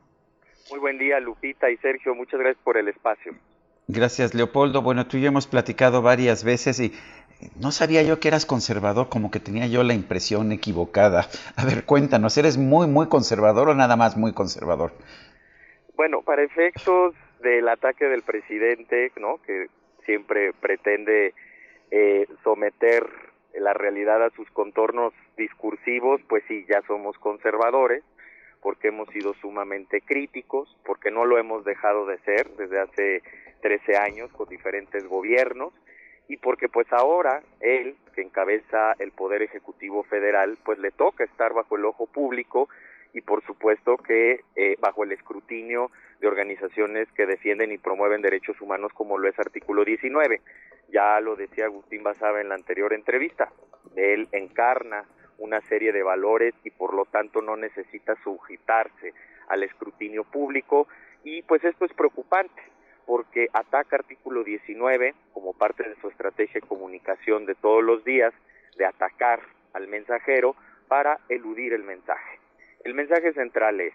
Muy 0.69 0.82
buen 0.82 0.98
día, 0.98 1.22
Lupita 1.22 1.69
y 1.69 1.78
Sergio. 1.78 2.14
Muchas 2.14 2.41
gracias 2.41 2.61
por 2.65 2.76
el 2.76 2.90
espacio. 2.90 3.32
Gracias, 3.88 4.34
Leopoldo. 4.34 4.82
Bueno, 4.82 5.07
tú 5.07 5.15
y 5.15 5.22
yo 5.22 5.30
hemos 5.30 5.48
platicado 5.48 6.02
varias 6.02 6.44
veces 6.44 6.78
y 6.82 6.91
no 7.57 7.72
sabía 7.72 8.03
yo 8.03 8.19
que 8.19 8.28
eras 8.28 8.45
conservador, 8.45 9.07
como 9.07 9.32
que 9.32 9.40
tenía 9.40 9.65
yo 9.68 9.82
la 9.84 9.94
impresión 9.94 10.52
equivocada. 10.52 11.28
A 11.56 11.64
ver, 11.64 11.86
cuéntanos, 11.86 12.38
¿eres 12.38 12.57
muy, 12.57 12.88
muy 12.88 13.07
conservador 13.07 13.69
o 13.69 13.76
nada 13.76 13.95
más 13.95 14.18
muy 14.18 14.34
conservador? 14.34 14.91
Bueno, 15.95 16.22
para 16.22 16.44
efectos 16.44 17.15
del 17.41 17.69
ataque 17.69 18.10
del 18.10 18.24
presidente, 18.24 19.14
¿no? 19.15 19.38
Que 19.45 19.68
siempre 20.03 20.52
pretende 20.52 21.34
eh, 21.91 22.28
someter 22.44 23.26
la 23.53 23.74
realidad 23.74 24.24
a 24.24 24.30
sus 24.32 24.49
contornos 24.52 25.14
discursivos, 25.38 26.22
pues 26.30 26.44
sí, 26.48 26.65
ya 26.69 26.82
somos 26.88 27.18
conservadores, 27.18 28.03
porque 28.61 28.90
hemos 28.90 29.10
sido 29.10 29.34
sumamente 29.36 30.02
críticos, 30.02 30.76
porque 30.86 31.11
no 31.11 31.26
lo 31.26 31.38
hemos 31.38 31.64
dejado 31.64 32.06
de 32.06 32.18
ser 32.19 32.49
desde 32.57 32.80
hace 32.80 33.24
13 33.61 33.98
años 33.98 34.32
con 34.34 34.49
diferentes 34.49 35.06
gobiernos, 35.07 35.74
y 36.28 36.38
porque 36.38 36.68
pues 36.68 36.91
ahora 36.91 37.41
él, 37.61 37.95
que 38.14 38.22
encabeza 38.22 38.94
el 38.99 39.11
Poder 39.11 39.41
Ejecutivo 39.41 40.03
Federal, 40.03 40.57
pues 40.65 40.78
le 40.80 40.91
toca 40.91 41.24
estar 41.24 41.53
bajo 41.53 41.78
el 41.78 41.86
ojo 41.86 42.06
público 42.07 42.68
y 43.18 43.22
por 43.22 43.44
supuesto 43.44 43.98
que 43.98 44.41
eh, 44.56 44.76
bajo 44.80 45.03
el 45.03 45.11
escrutinio 45.11 45.89
de 46.19 46.27
organizaciones 46.27 47.11
que 47.14 47.26
defienden 47.26 47.72
y 47.72 47.80
promueven 47.80 48.22
derechos 48.22 48.61
humanos 48.61 48.94
como 48.94 49.18
lo 49.18 49.27
es 49.27 49.39
artículo 49.39 49.84
19. 49.84 50.39
Ya 50.89 51.19
lo 51.19 51.35
decía 51.35 51.65
Agustín 51.65 52.03
Basabe 52.03 52.41
en 52.41 52.49
la 52.49 52.56
anterior 52.56 52.94
entrevista, 52.94 53.52
él 53.95 54.27
encarna 54.31 55.06
una 55.39 55.61
serie 55.61 55.91
de 55.91 56.03
valores 56.03 56.53
y 56.64 56.69
por 56.69 56.94
lo 56.94 57.06
tanto 57.06 57.41
no 57.41 57.57
necesita 57.57 58.15
sujetarse 58.23 59.15
al 59.49 59.64
escrutinio 59.64 60.23
público 60.23 60.88
y 61.23 61.41
pues 61.41 61.64
esto 61.64 61.85
es 61.85 61.94
preocupante 61.94 62.61
porque 63.07 63.48
ataca 63.52 63.95
artículo 63.95 64.44
19 64.44 65.15
como 65.34 65.53
parte 65.53 65.89
de 65.89 65.95
su 66.02 66.10
estrategia 66.10 66.61
de 66.61 66.68
comunicación 66.68 67.48
de 67.48 67.56
todos 67.56 67.84
los 67.84 68.03
días 68.03 68.34
de 68.77 68.85
atacar 68.85 69.41
al 69.73 69.88
mensajero 69.88 70.56
para 70.88 71.19
eludir 71.30 71.73
el 71.73 71.84
mensaje. 71.84 72.36
El 72.88 72.93
mensaje 72.93 73.34
central 73.34 73.81
es 73.81 73.93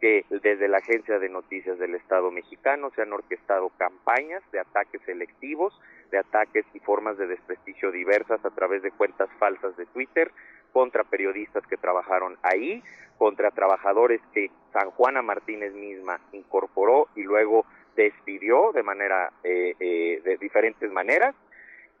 que 0.00 0.24
desde 0.30 0.66
la 0.66 0.78
Agencia 0.78 1.18
de 1.18 1.28
Noticias 1.28 1.78
del 1.78 1.94
Estado 1.94 2.30
mexicano 2.30 2.90
se 2.96 3.02
han 3.02 3.12
orquestado 3.12 3.68
campañas 3.76 4.42
de 4.50 4.60
ataques 4.60 5.02
selectivos, 5.04 5.78
de 6.10 6.16
ataques 6.16 6.64
y 6.72 6.80
formas 6.80 7.18
de 7.18 7.26
desprestigio 7.26 7.92
diversas 7.92 8.42
a 8.42 8.48
través 8.48 8.82
de 8.82 8.92
cuentas 8.92 9.28
falsas 9.38 9.76
de 9.76 9.84
Twitter 9.84 10.30
contra 10.72 11.04
periodistas 11.04 11.66
que 11.66 11.76
trabajaron 11.76 12.38
ahí, 12.42 12.82
contra 13.18 13.50
trabajadores 13.50 14.22
que 14.32 14.50
San 14.72 14.90
Juana 14.92 15.20
Martínez 15.20 15.74
misma 15.74 16.18
incorporó 16.32 17.08
y 17.16 17.24
luego 17.24 17.66
despidió 17.94 18.72
de 18.72 18.82
manera 18.82 19.34
eh, 19.44 19.74
eh, 19.78 20.22
de 20.24 20.38
diferentes 20.38 20.90
maneras 20.90 21.34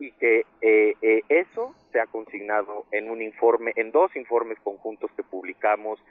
y 0.00 0.12
que 0.12 0.46
eh, 0.62 0.94
eh, 1.02 1.22
eso 1.28 1.74
se 1.92 2.00
ha 2.00 2.06
consignado 2.06 2.86
en 2.90 3.10
un 3.10 3.20
informe, 3.20 3.72
en 3.76 3.92
dos 3.92 4.16
informes 4.16 4.58
conjuntos 4.60 5.10
que 5.14 5.22
publicamos 5.22 6.02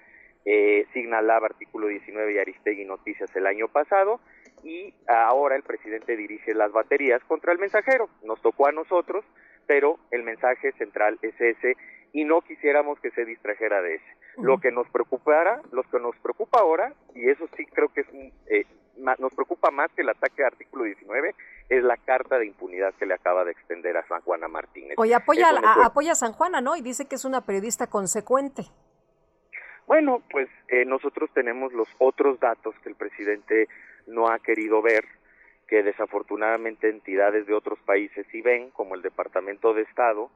eh, 0.46 0.86
artículo 1.42 1.88
19 1.88 2.34
y 2.34 2.38
Aristegui 2.38 2.86
Noticias 2.86 3.34
el 3.36 3.48
año 3.48 3.68
pasado 3.68 4.20
y 4.64 4.94
ahora 5.08 5.56
el 5.56 5.64
presidente 5.64 6.18
dirige 6.18 6.54
las 6.54 6.72
baterías 6.72 7.24
contra 7.26 7.54
el 7.54 7.60
mensajero. 7.60 8.10
Nos 8.24 8.42
tocó 8.42 8.68
a 8.68 8.72
nosotros, 8.72 9.24
pero 9.68 10.00
el 10.12 10.24
mensaje 10.24 10.72
central 10.74 11.18
es 11.22 11.40
ese 11.40 11.76
y 12.12 12.26
no 12.26 12.42
quisiéramos 12.42 13.00
que 13.00 13.12
se 13.12 13.26
distrajera 13.26 13.82
de 13.82 13.96
ese. 13.96 14.06
Lo 14.38 14.60
que 14.60 14.72
nos 14.72 14.90
preocupara, 14.90 15.62
lo 15.72 15.84
que 15.84 16.00
nos 16.00 16.16
preocupa 16.18 16.60
ahora, 16.60 16.94
y 17.14 17.30
eso 17.30 17.48
sí 17.58 17.66
creo 17.66 17.90
que 17.90 18.02
es 18.02 18.10
un, 18.10 18.32
eh, 18.48 18.66
nos 19.20 19.34
preocupa 19.34 19.70
más 19.70 19.92
que 19.96 20.02
el 20.02 20.10
ataque 20.10 20.44
al 20.44 20.54
artículo 20.54 20.86
19, 20.86 21.36
es 21.70 21.84
la 21.84 21.98
carta 21.98 22.38
de 22.38 22.48
impunidad 22.48 22.94
que 22.96 23.06
le 23.06 23.14
acaba 23.14 23.44
de 23.44 23.52
extender 23.52 23.98
a 23.98 24.08
San 24.08 24.22
Juana 24.22 24.48
Martínez. 24.48 24.96
Oye, 24.98 25.14
apoya, 25.14 25.50
a, 25.50 25.86
apoya 25.86 26.14
a 26.14 26.16
San 26.16 26.34
Juana, 26.34 26.62
¿no? 26.62 26.76
Y 26.76 26.82
dice 26.82 27.08
que 27.08 27.16
es 27.16 27.26
una 27.26 27.46
periodista 27.46 27.88
consecuente. 27.88 28.64
Bueno, 29.90 30.22
pues 30.30 30.48
eh, 30.68 30.86
nosotros 30.86 31.32
tenemos 31.34 31.74
los 31.74 31.88
otros 31.98 32.40
datos 32.40 32.76
que 32.84 32.90
el 32.90 32.96
presidente 32.96 33.68
no 34.06 34.30
ha 34.30 34.38
querido 34.38 34.84
ver, 34.84 35.04
que 35.68 35.82
desafortunadamente 35.82 36.90
entidades 36.90 37.48
de 37.48 37.56
otros 37.56 37.80
países 37.80 38.28
sí 38.32 38.44
ven, 38.44 38.70
como 38.70 38.94
el 38.94 39.02
Departamento 39.02 39.74
de 39.74 39.82
Estado. 39.82 40.30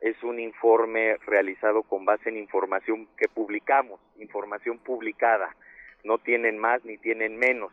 Es 0.00 0.22
un 0.22 0.38
informe 0.38 1.16
realizado 1.26 1.82
con 1.82 2.04
base 2.04 2.28
en 2.28 2.36
información 2.36 3.08
que 3.16 3.26
publicamos, 3.26 4.00
información 4.20 4.78
publicada. 4.78 5.56
No 6.04 6.18
tienen 6.18 6.56
más 6.56 6.84
ni 6.84 6.96
tienen 6.96 7.36
menos. 7.36 7.72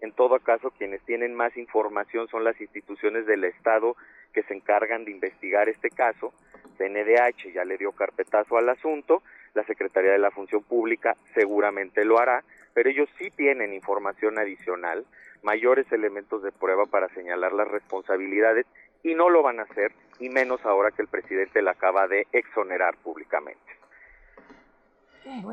En 0.00 0.12
todo 0.12 0.38
caso, 0.40 0.70
quienes 0.70 1.02
tienen 1.02 1.34
más 1.34 1.54
información 1.58 2.28
son 2.28 2.44
las 2.44 2.58
instituciones 2.62 3.26
del 3.26 3.44
Estado 3.44 3.94
que 4.32 4.42
se 4.44 4.54
encargan 4.54 5.04
de 5.04 5.10
investigar 5.10 5.68
este 5.68 5.90
caso. 5.90 6.32
CNDH 6.78 7.52
ya 7.52 7.66
le 7.66 7.76
dio 7.76 7.92
carpetazo 7.92 8.56
al 8.56 8.70
asunto, 8.70 9.22
la 9.54 9.64
Secretaría 9.64 10.12
de 10.12 10.18
la 10.18 10.30
Función 10.30 10.62
Pública 10.62 11.16
seguramente 11.34 12.04
lo 12.04 12.18
hará, 12.18 12.44
pero 12.74 12.90
ellos 12.90 13.08
sí 13.18 13.30
tienen 13.30 13.72
información 13.72 14.38
adicional, 14.38 15.04
mayores 15.42 15.90
elementos 15.92 16.42
de 16.42 16.52
prueba 16.52 16.86
para 16.86 17.08
señalar 17.10 17.52
las 17.52 17.68
responsabilidades 17.68 18.66
y 19.02 19.14
no 19.14 19.30
lo 19.30 19.42
van 19.42 19.60
a 19.60 19.62
hacer, 19.62 19.92
y 20.18 20.28
menos 20.28 20.64
ahora 20.64 20.90
que 20.90 21.02
el 21.02 21.08
presidente 21.08 21.62
la 21.62 21.72
acaba 21.72 22.08
de 22.08 22.26
exonerar 22.32 22.96
públicamente. 22.96 23.60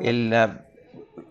El, 0.02 0.34
ah, 0.34 0.66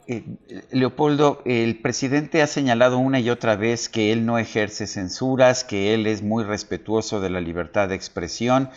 Eh, 0.06 0.22
Leopoldo, 0.70 1.40
el 1.46 1.78
presidente 1.80 2.42
ha 2.42 2.46
señalado 2.46 2.98
una 2.98 3.20
y 3.20 3.30
otra 3.30 3.56
vez 3.56 3.88
que 3.88 4.12
él 4.12 4.26
no 4.26 4.38
ejerce 4.38 4.86
censuras, 4.86 5.64
que 5.64 5.94
él 5.94 6.06
es 6.06 6.22
muy 6.22 6.44
respetuoso 6.44 7.20
de 7.20 7.30
la 7.30 7.40
libertad 7.40 7.88
de 7.88 7.94
expresión, 7.94 8.68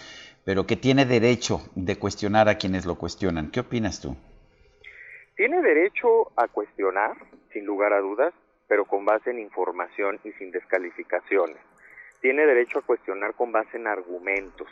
pero 0.48 0.66
que 0.66 0.78
tiene 0.78 1.04
derecho 1.04 1.60
de 1.76 2.00
cuestionar 2.00 2.48
a 2.48 2.58
quienes 2.58 2.86
lo 2.86 2.96
cuestionan. 2.96 3.52
¿Qué 3.52 3.60
opinas 3.60 4.00
tú? 4.00 4.16
Tiene 5.36 5.62
derecho 5.62 6.32
a 6.38 6.48
cuestionar, 6.48 7.18
sin 7.52 7.66
lugar 7.66 7.92
a 7.92 8.00
dudas, 8.00 8.34
pero 8.70 8.86
con 8.86 9.04
base 9.04 9.32
en 9.32 9.40
información 9.40 10.22
y 10.24 10.32
sin 10.40 10.52
descalificaciones. 10.52 11.58
Tiene 12.22 12.46
derecho 12.46 12.80
a 12.80 12.82
cuestionar 12.82 13.34
con 13.34 13.52
base 13.52 13.76
en 13.76 13.88
argumentos, 13.88 14.70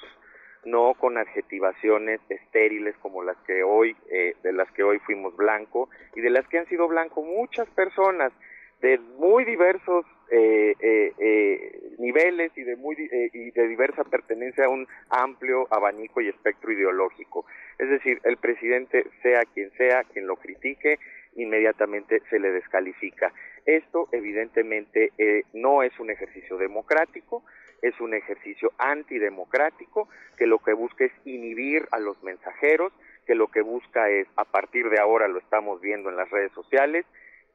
no 0.64 0.94
con 0.94 1.18
adjetivaciones 1.18 2.22
estériles 2.30 2.96
como 3.02 3.22
las 3.22 3.36
que 3.46 3.62
hoy, 3.62 3.98
eh, 4.10 4.34
de 4.44 4.54
las 4.54 4.72
que 4.72 4.84
hoy 4.84 5.00
fuimos 5.00 5.36
blanco 5.36 5.90
y 6.16 6.22
de 6.22 6.30
las 6.30 6.48
que 6.48 6.58
han 6.58 6.68
sido 6.68 6.88
blanco 6.88 7.22
muchas 7.22 7.68
personas 7.72 8.32
de 8.80 8.98
muy 9.20 9.44
diversos 9.44 10.06
eh, 10.32 10.76
eh, 10.80 11.96
niveles 11.98 12.52
y 12.56 12.64
de 12.64 12.76
muy 12.76 12.96
y 12.98 13.52
de 13.52 13.68
diversa 13.68 14.04
pertenencia 14.04 14.66
a 14.66 14.70
un 14.70 14.88
amplio 15.10 15.68
abanico 15.72 16.22
y 16.22 16.30
espectro 16.30 16.72
ideológico. 16.72 17.46
Es 17.78 17.90
decir, 17.90 18.20
el 18.24 18.38
presidente, 18.38 19.06
sea 19.22 19.44
quien 19.54 19.72
sea, 19.72 20.04
quien 20.04 20.28
lo 20.28 20.38
critique, 20.38 21.00
inmediatamente 21.36 22.22
se 22.30 22.40
le 22.40 22.52
descalifica. 22.52 23.32
Esto 23.66 24.08
evidentemente 24.12 25.12
no 25.54 25.84
es 25.84 25.98
un 26.00 26.10
ejercicio 26.12 26.58
democrático, 26.58 27.44
es 27.82 28.00
un 28.00 28.14
ejercicio 28.14 28.72
antidemocrático 28.78 30.10
que 30.38 30.48
lo 30.48 30.60
que 30.60 30.74
busca 30.74 31.06
es 31.06 31.12
inhibir 31.26 31.88
a 31.92 32.00
los 32.00 32.22
mensajeros, 32.24 32.94
que 33.26 33.36
lo 33.36 33.48
que 33.48 33.62
busca 33.62 34.10
es, 34.10 34.28
a 34.36 34.46
partir 34.46 34.90
de 34.90 35.00
ahora 35.00 35.28
lo 35.28 35.40
estamos 35.40 35.82
viendo 35.82 36.10
en 36.10 36.16
las 36.16 36.30
redes 36.30 36.52
sociales, 36.54 37.06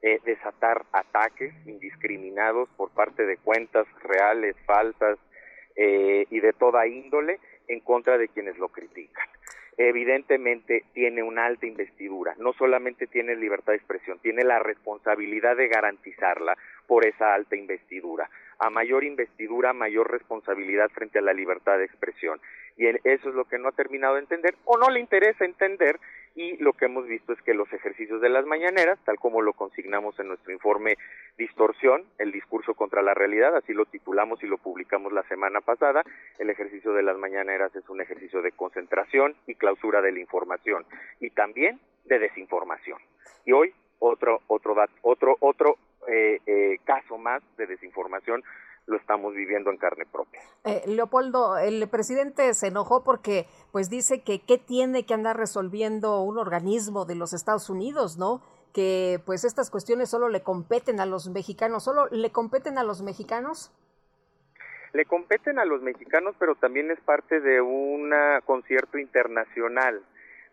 eh, 0.01 0.19
desatar 0.25 0.85
ataques 0.91 1.53
indiscriminados 1.65 2.69
por 2.77 2.91
parte 2.91 3.25
de 3.25 3.37
cuentas 3.37 3.87
reales, 4.03 4.55
falsas 4.65 5.17
eh, 5.75 6.25
y 6.29 6.39
de 6.39 6.53
toda 6.53 6.87
índole 6.87 7.39
en 7.67 7.79
contra 7.81 8.17
de 8.17 8.27
quienes 8.27 8.57
lo 8.57 8.69
critican 8.69 9.27
evidentemente 9.77 10.83
tiene 10.93 11.23
una 11.23 11.45
alta 11.45 11.65
investidura, 11.65 12.35
no 12.37 12.53
solamente 12.53 13.07
tiene 13.07 13.35
libertad 13.35 13.73
de 13.73 13.77
expresión, 13.77 14.19
tiene 14.19 14.43
la 14.43 14.59
responsabilidad 14.59 15.55
de 15.55 15.67
garantizarla 15.67 16.57
por 16.87 17.05
esa 17.05 17.33
alta 17.33 17.55
investidura. 17.55 18.29
A 18.59 18.69
mayor 18.69 19.03
investidura, 19.03 19.73
mayor 19.73 20.11
responsabilidad 20.11 20.89
frente 20.89 21.19
a 21.19 21.23
la 21.23 21.33
libertad 21.33 21.77
de 21.77 21.85
expresión. 21.85 22.39
Y 22.77 22.85
eso 22.85 23.29
es 23.29 23.35
lo 23.35 23.45
que 23.45 23.57
no 23.57 23.69
ha 23.69 23.71
terminado 23.71 24.15
de 24.15 24.21
entender 24.21 24.55
o 24.65 24.77
no 24.77 24.89
le 24.89 24.99
interesa 24.99 25.45
entender 25.45 25.99
y 26.35 26.57
lo 26.57 26.73
que 26.73 26.85
hemos 26.85 27.05
visto 27.07 27.33
es 27.33 27.41
que 27.41 27.53
los 27.53 27.71
ejercicios 27.73 28.21
de 28.21 28.29
las 28.29 28.45
mañaneras, 28.45 28.99
tal 29.05 29.17
como 29.17 29.41
lo 29.41 29.53
consignamos 29.53 30.17
en 30.19 30.27
nuestro 30.27 30.53
informe 30.53 30.97
Distorsión, 31.37 32.05
el 32.19 32.31
discurso 32.31 32.73
contra 32.73 33.01
la 33.01 33.13
realidad, 33.13 33.55
así 33.55 33.73
lo 33.73 33.85
titulamos 33.85 34.43
y 34.43 34.47
lo 34.47 34.57
publicamos 34.57 35.11
la 35.11 35.23
semana 35.23 35.61
pasada, 35.61 36.03
el 36.39 36.49
ejercicio 36.49 36.93
de 36.93 37.03
las 37.03 37.17
mañaneras 37.17 37.75
es 37.75 37.87
un 37.89 38.01
ejercicio 38.01 38.41
de 38.41 38.51
concentración 38.51 39.35
y 39.47 39.55
clausura 39.55 40.01
de 40.01 40.11
la 40.11 40.19
información 40.19 40.85
y 41.19 41.29
también 41.31 41.79
de 42.05 42.19
desinformación. 42.19 42.99
Y 43.45 43.51
hoy 43.53 43.73
otro 43.99 44.41
otro 44.47 44.75
otro 45.01 45.35
otro 45.39 45.77
eh, 46.07 46.39
eh, 46.45 46.77
caso 46.83 47.17
más 47.17 47.41
de 47.57 47.67
desinformación 47.67 48.43
lo 48.87 48.97
estamos 48.97 49.33
viviendo 49.33 49.69
en 49.69 49.77
carne 49.77 50.05
propia. 50.05 50.41
Eh, 50.63 50.83
Leopoldo, 50.87 51.57
el 51.57 51.87
presidente 51.89 52.53
se 52.53 52.67
enojó 52.67 53.03
porque 53.03 53.47
pues 53.71 53.89
dice 53.89 54.21
que 54.21 54.41
qué 54.41 54.57
tiene 54.57 55.05
que 55.05 55.13
andar 55.13 55.37
resolviendo 55.37 56.21
un 56.21 56.37
organismo 56.37 57.05
de 57.05 57.15
los 57.15 57.33
Estados 57.33 57.69
Unidos, 57.69 58.17
¿no? 58.17 58.41
Que 58.73 59.21
pues 59.25 59.43
estas 59.43 59.69
cuestiones 59.69 60.09
solo 60.09 60.29
le 60.29 60.41
competen 60.41 60.99
a 60.99 61.05
los 61.05 61.29
mexicanos, 61.29 61.83
solo 61.83 62.07
le 62.07 62.31
competen 62.31 62.77
a 62.77 62.83
los 62.83 63.01
mexicanos. 63.01 63.71
Le 64.93 65.05
competen 65.05 65.57
a 65.57 65.65
los 65.65 65.81
mexicanos, 65.81 66.35
pero 66.37 66.55
también 66.55 66.91
es 66.91 66.99
parte 66.99 67.39
de 67.39 67.61
un 67.61 68.11
concierto 68.45 68.97
internacional. 68.97 70.03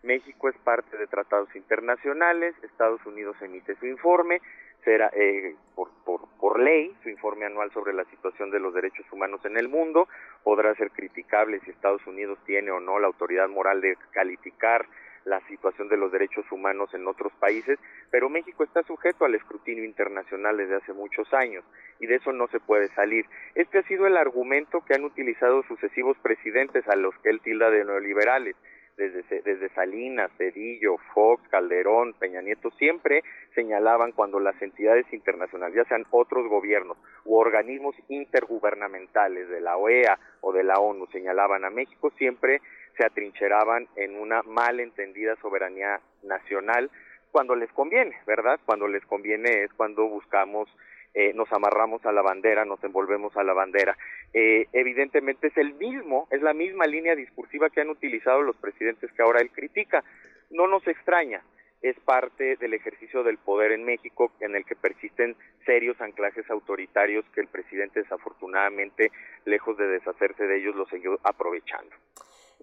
México 0.03 0.49
es 0.49 0.57
parte 0.59 0.97
de 0.97 1.07
tratados 1.07 1.55
internacionales, 1.57 2.55
Estados 2.63 3.05
Unidos 3.07 3.37
emite 3.41 3.75
su 3.77 3.87
informe, 3.87 4.41
será 4.85 5.11
eh, 5.13 5.55
por, 5.75 5.91
por, 6.05 6.29
por 6.39 6.61
ley 6.61 6.95
su 7.03 7.09
informe 7.09 7.47
anual 7.47 7.71
sobre 7.73 7.93
la 7.93 8.05
situación 8.05 8.51
de 8.51 8.61
los 8.61 8.73
derechos 8.73 9.05
humanos 9.13 9.45
en 9.45 9.59
el 9.59 9.69
mundo 9.69 10.09
podrá 10.45 10.75
ser 10.77 10.91
criticable 10.93 11.61
si 11.61 11.71
Estados 11.71 12.07
Unidos 12.07 12.39
tiene 12.47 12.71
o 12.71 12.81
no 12.81 12.99
la 12.99 13.09
autoridad 13.09 13.49
moral 13.49 13.81
de 13.81 13.97
calificar 14.13 14.87
la 15.25 15.41
situación 15.47 15.89
de 15.89 15.99
los 15.99 16.11
derechos 16.11 16.51
humanos 16.51 16.89
en 16.95 17.07
otros 17.07 17.33
países, 17.35 17.79
pero 18.11 18.31
México 18.31 18.65
está 18.65 18.83
sujeto 18.85 19.27
al 19.27 19.35
escrutinio 19.35 19.85
internacional 19.85 20.57
desde 20.57 20.77
hace 20.77 20.93
muchos 20.95 21.33
años 21.35 21.65
y 22.01 22.07
de 22.07 22.15
eso 22.15 22.33
no 22.33 22.47
se 22.49 22.61
puede 22.61 22.89
salir. 22.95 23.27
Este 23.55 23.79
ha 23.79 23.83
sido 23.83 24.07
el 24.07 24.17
argumento 24.17 24.83
que 24.87 24.95
han 24.95 25.05
utilizado 25.05 25.63
sucesivos 25.65 26.17
presidentes 26.23 26.89
a 26.89 26.97
los 26.97 27.15
que 27.19 27.29
él 27.29 27.41
tilda 27.43 27.71
de 27.71 27.85
neoliberales 27.85 28.57
desde, 28.99 29.43
desde 29.43 29.69
Salinas, 29.71 30.31
Cedillo, 30.37 30.97
Fox, 31.15 31.43
Calderón, 31.49 32.15
Peña 32.15 32.43
Nieto, 32.43 32.71
siempre 32.73 33.23
señalaban 33.55 34.13
cuando 34.13 34.41
las 34.41 34.61
entidades 34.61 35.07
internacionales, 35.13 35.77
ya 35.77 35.85
sean 35.85 36.05
otros 36.11 36.49
gobiernos 36.49 36.99
u 37.25 37.37
organismos 37.37 37.95
intergubernamentales 38.09 39.49
de 39.49 39.61
la 39.61 39.77
OEA 39.77 40.19
o 40.41 40.53
de 40.53 40.65
la 40.65 40.75
ONU, 40.81 41.07
señalaban 41.07 41.65
a 41.65 41.71
México, 41.71 42.11
siempre 42.19 42.61
se 42.97 43.07
atrincheraban 43.07 43.87
en 43.97 44.19
una 44.19 44.43
mal 44.43 44.81
entendida 44.81 45.37
soberanía 45.37 46.01
nacional 46.25 46.91
cuando 47.31 47.55
les 47.55 47.71
conviene, 47.73 48.17
¿verdad? 48.27 48.59
Cuando 48.67 48.89
les 48.89 49.05
conviene 49.07 49.63
es 49.63 49.73
cuando 49.75 50.09
buscamos 50.09 50.69
eh, 51.15 51.33
nos 51.35 51.51
amarramos 51.53 52.05
a 52.07 52.13
la 52.13 52.23
bandera, 52.23 52.65
nos 52.65 52.83
envolvemos 52.85 53.37
a 53.37 53.45
la 53.45 53.53
bandera. 53.53 53.97
Eh, 54.33 54.67
evidentemente 54.73 55.49
es 55.49 55.57
el 55.57 55.75
mismo, 55.75 56.29
es 56.31 56.43
la 56.43 56.55
misma 56.55 56.87
línea 56.87 57.15
discursiva 57.15 57.71
que 57.71 57.81
han 57.81 57.91
utilizado 57.91 58.43
los 58.43 58.57
presidentes 58.57 59.11
que 59.13 59.23
ahora 59.23 59.41
él 59.41 59.51
critica. 59.51 60.05
No 60.51 60.67
nos 60.67 60.87
extraña, 60.87 61.43
es 61.83 61.99
parte 62.01 62.57
del 62.57 62.75
ejercicio 62.75 63.23
del 63.23 63.39
poder 63.39 63.73
en 63.73 63.85
México 63.85 64.33
en 64.41 64.57
el 64.57 64.65
que 64.65 64.77
persisten 64.77 65.37
serios 65.65 66.01
anclajes 66.01 66.49
autoritarios 66.51 67.25
que 67.35 67.41
el 67.41 67.49
presidente 67.49 68.01
desafortunadamente, 68.03 69.11
lejos 69.45 69.77
de 69.77 69.87
deshacerse 69.87 70.45
de 70.45 70.59
ellos, 70.59 70.75
los 70.75 70.89
siguió 70.89 71.19
aprovechando. 71.23 71.95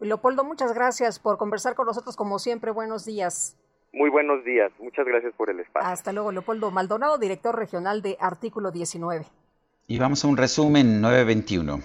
Leopoldo, 0.01 0.43
muchas 0.43 0.73
gracias 0.73 1.19
por 1.19 1.38
conversar 1.38 1.76
con 1.76 1.85
nosotros 1.85 2.17
como 2.17 2.39
siempre. 2.39 2.72
Buenos 2.72 3.05
días. 3.05 3.57
Muy 3.95 4.09
buenos 4.09 4.43
días. 4.43 4.73
Muchas 4.80 5.05
gracias 5.05 5.34
por 5.38 5.49
el 5.49 5.61
espacio. 5.61 5.88
Hasta 5.88 6.11
luego, 6.11 6.30
Leopoldo 6.34 6.69
Maldonado, 6.69 7.17
director 7.17 7.57
regional 7.57 8.01
de 8.01 8.17
Artículo 8.19 8.69
19. 8.69 9.26
Y 9.88 9.99
vamos 9.99 10.26
a 10.26 10.27
un 10.27 10.35
resumen 10.35 10.99
921. 10.99 11.80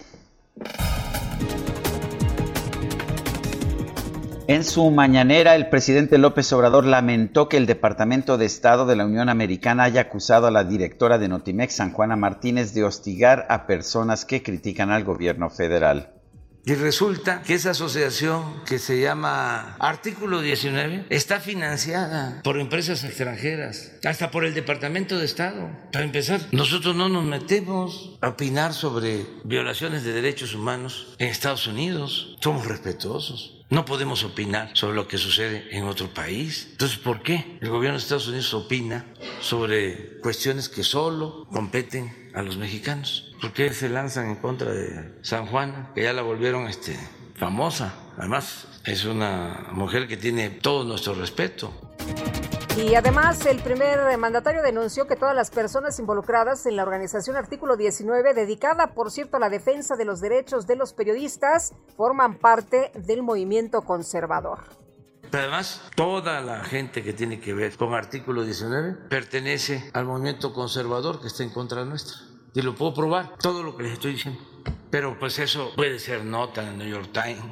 En 4.48 4.64
su 4.64 4.90
mañanera, 4.90 5.54
el 5.54 5.68
presidente 5.68 6.18
López 6.18 6.52
Obrador 6.52 6.84
lamentó 6.84 7.48
que 7.48 7.56
el 7.56 7.66
Departamento 7.66 8.38
de 8.38 8.46
Estado 8.46 8.86
de 8.86 8.96
la 8.96 9.04
Unión 9.04 9.28
Americana 9.28 9.84
haya 9.84 10.00
acusado 10.00 10.48
a 10.48 10.50
la 10.50 10.64
directora 10.64 11.16
de 11.18 11.28
Notimex, 11.28 11.76
San 11.76 11.92
Juana 11.92 12.16
Martínez, 12.16 12.74
de 12.74 12.82
hostigar 12.82 13.46
a 13.48 13.68
personas 13.68 14.24
que 14.24 14.42
critican 14.42 14.90
al 14.90 15.04
gobierno 15.04 15.48
federal. 15.48 16.19
Y 16.64 16.74
resulta 16.74 17.42
que 17.42 17.54
esa 17.54 17.70
asociación 17.70 18.62
que 18.66 18.78
se 18.78 19.00
llama 19.00 19.76
Artículo 19.78 20.42
19 20.42 21.06
está 21.08 21.40
financiada 21.40 22.40
por 22.44 22.60
empresas 22.60 23.02
extranjeras, 23.02 23.92
hasta 24.04 24.30
por 24.30 24.44
el 24.44 24.54
Departamento 24.54 25.18
de 25.18 25.24
Estado. 25.24 25.70
Para 25.92 26.04
empezar, 26.04 26.40
nosotros 26.52 26.94
no 26.94 27.08
nos 27.08 27.24
metemos 27.24 28.18
a 28.20 28.28
opinar 28.28 28.74
sobre 28.74 29.26
violaciones 29.44 30.04
de 30.04 30.12
derechos 30.12 30.54
humanos 30.54 31.14
en 31.18 31.28
Estados 31.28 31.66
Unidos. 31.66 32.36
Somos 32.40 32.66
respetuosos. 32.66 33.64
No 33.70 33.84
podemos 33.84 34.24
opinar 34.24 34.70
sobre 34.74 34.96
lo 34.96 35.06
que 35.06 35.16
sucede 35.16 35.68
en 35.70 35.84
otro 35.84 36.12
país. 36.12 36.68
Entonces, 36.72 36.98
¿por 36.98 37.22
qué 37.22 37.56
el 37.60 37.70
gobierno 37.70 37.96
de 37.96 38.02
Estados 38.02 38.26
Unidos 38.26 38.52
opina 38.52 39.06
sobre 39.40 40.18
cuestiones 40.18 40.68
que 40.68 40.82
solo 40.82 41.46
competen 41.52 42.19
a 42.34 42.42
los 42.42 42.56
mexicanos? 42.56 43.34
¿Por 43.40 43.52
qué 43.52 43.72
se 43.72 43.88
lanzan 43.88 44.30
en 44.30 44.36
contra 44.36 44.70
de 44.70 45.18
San 45.22 45.46
Juan, 45.46 45.90
que 45.94 46.02
ya 46.02 46.12
la 46.12 46.22
volvieron 46.22 46.66
este, 46.66 46.96
famosa? 47.36 47.94
Además, 48.18 48.66
es 48.84 49.04
una 49.04 49.68
mujer 49.72 50.08
que 50.08 50.16
tiene 50.16 50.50
todo 50.50 50.84
nuestro 50.84 51.14
respeto. 51.14 51.72
Y 52.76 52.94
además, 52.94 53.44
el 53.46 53.60
primer 53.60 54.16
mandatario 54.16 54.62
denunció 54.62 55.06
que 55.06 55.16
todas 55.16 55.34
las 55.34 55.50
personas 55.50 55.98
involucradas 55.98 56.64
en 56.66 56.76
la 56.76 56.82
organización 56.82 57.36
Artículo 57.36 57.76
19, 57.76 58.32
dedicada, 58.32 58.94
por 58.94 59.10
cierto, 59.10 59.36
a 59.36 59.40
la 59.40 59.50
defensa 59.50 59.96
de 59.96 60.04
los 60.04 60.20
derechos 60.20 60.66
de 60.66 60.76
los 60.76 60.94
periodistas, 60.94 61.74
forman 61.96 62.38
parte 62.38 62.92
del 62.94 63.22
movimiento 63.22 63.82
conservador. 63.82 64.60
Pero 65.30 65.44
además, 65.44 65.82
toda 65.94 66.40
la 66.40 66.64
gente 66.64 67.02
que 67.02 67.12
tiene 67.12 67.40
que 67.40 67.54
ver 67.54 67.76
con 67.76 67.94
Artículo 67.94 68.44
19 68.44 69.08
pertenece 69.08 69.90
al 69.92 70.06
movimiento 70.06 70.52
conservador 70.52 71.20
que 71.20 71.28
está 71.28 71.42
en 71.42 71.50
contra 71.50 71.84
nuestra. 71.84 72.16
Y 72.54 72.62
lo 72.62 72.74
puedo 72.74 72.94
probar, 72.94 73.36
todo 73.40 73.62
lo 73.62 73.76
que 73.76 73.84
les 73.84 73.92
estoy 73.92 74.12
diciendo. 74.12 74.40
Pero 74.90 75.18
pues 75.18 75.38
eso 75.38 75.72
puede 75.76 75.98
ser 76.00 76.24
nota 76.24 76.62
en 76.62 76.68
el 76.70 76.78
New 76.78 76.88
York 76.88 77.10
Times 77.12 77.44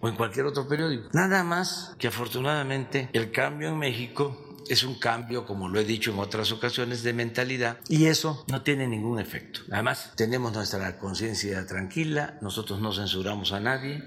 o 0.00 0.08
en 0.08 0.14
cualquier 0.14 0.46
otro 0.46 0.68
periódico. 0.68 1.08
Nada 1.12 1.42
más 1.42 1.94
que 1.98 2.06
afortunadamente 2.06 3.10
el 3.12 3.32
cambio 3.32 3.68
en 3.68 3.78
México 3.78 4.40
es 4.68 4.84
un 4.84 4.98
cambio, 4.98 5.44
como 5.44 5.68
lo 5.68 5.80
he 5.80 5.84
dicho 5.84 6.12
en 6.12 6.18
otras 6.18 6.52
ocasiones, 6.52 7.02
de 7.02 7.12
mentalidad 7.12 7.78
y 7.88 8.06
eso 8.06 8.44
no 8.48 8.62
tiene 8.62 8.86
ningún 8.86 9.18
efecto. 9.18 9.60
Además, 9.70 10.12
tenemos 10.16 10.52
nuestra 10.52 10.98
conciencia 10.98 11.66
tranquila, 11.66 12.38
nosotros 12.40 12.80
no 12.80 12.92
censuramos 12.92 13.52
a 13.52 13.60
nadie. 13.60 14.02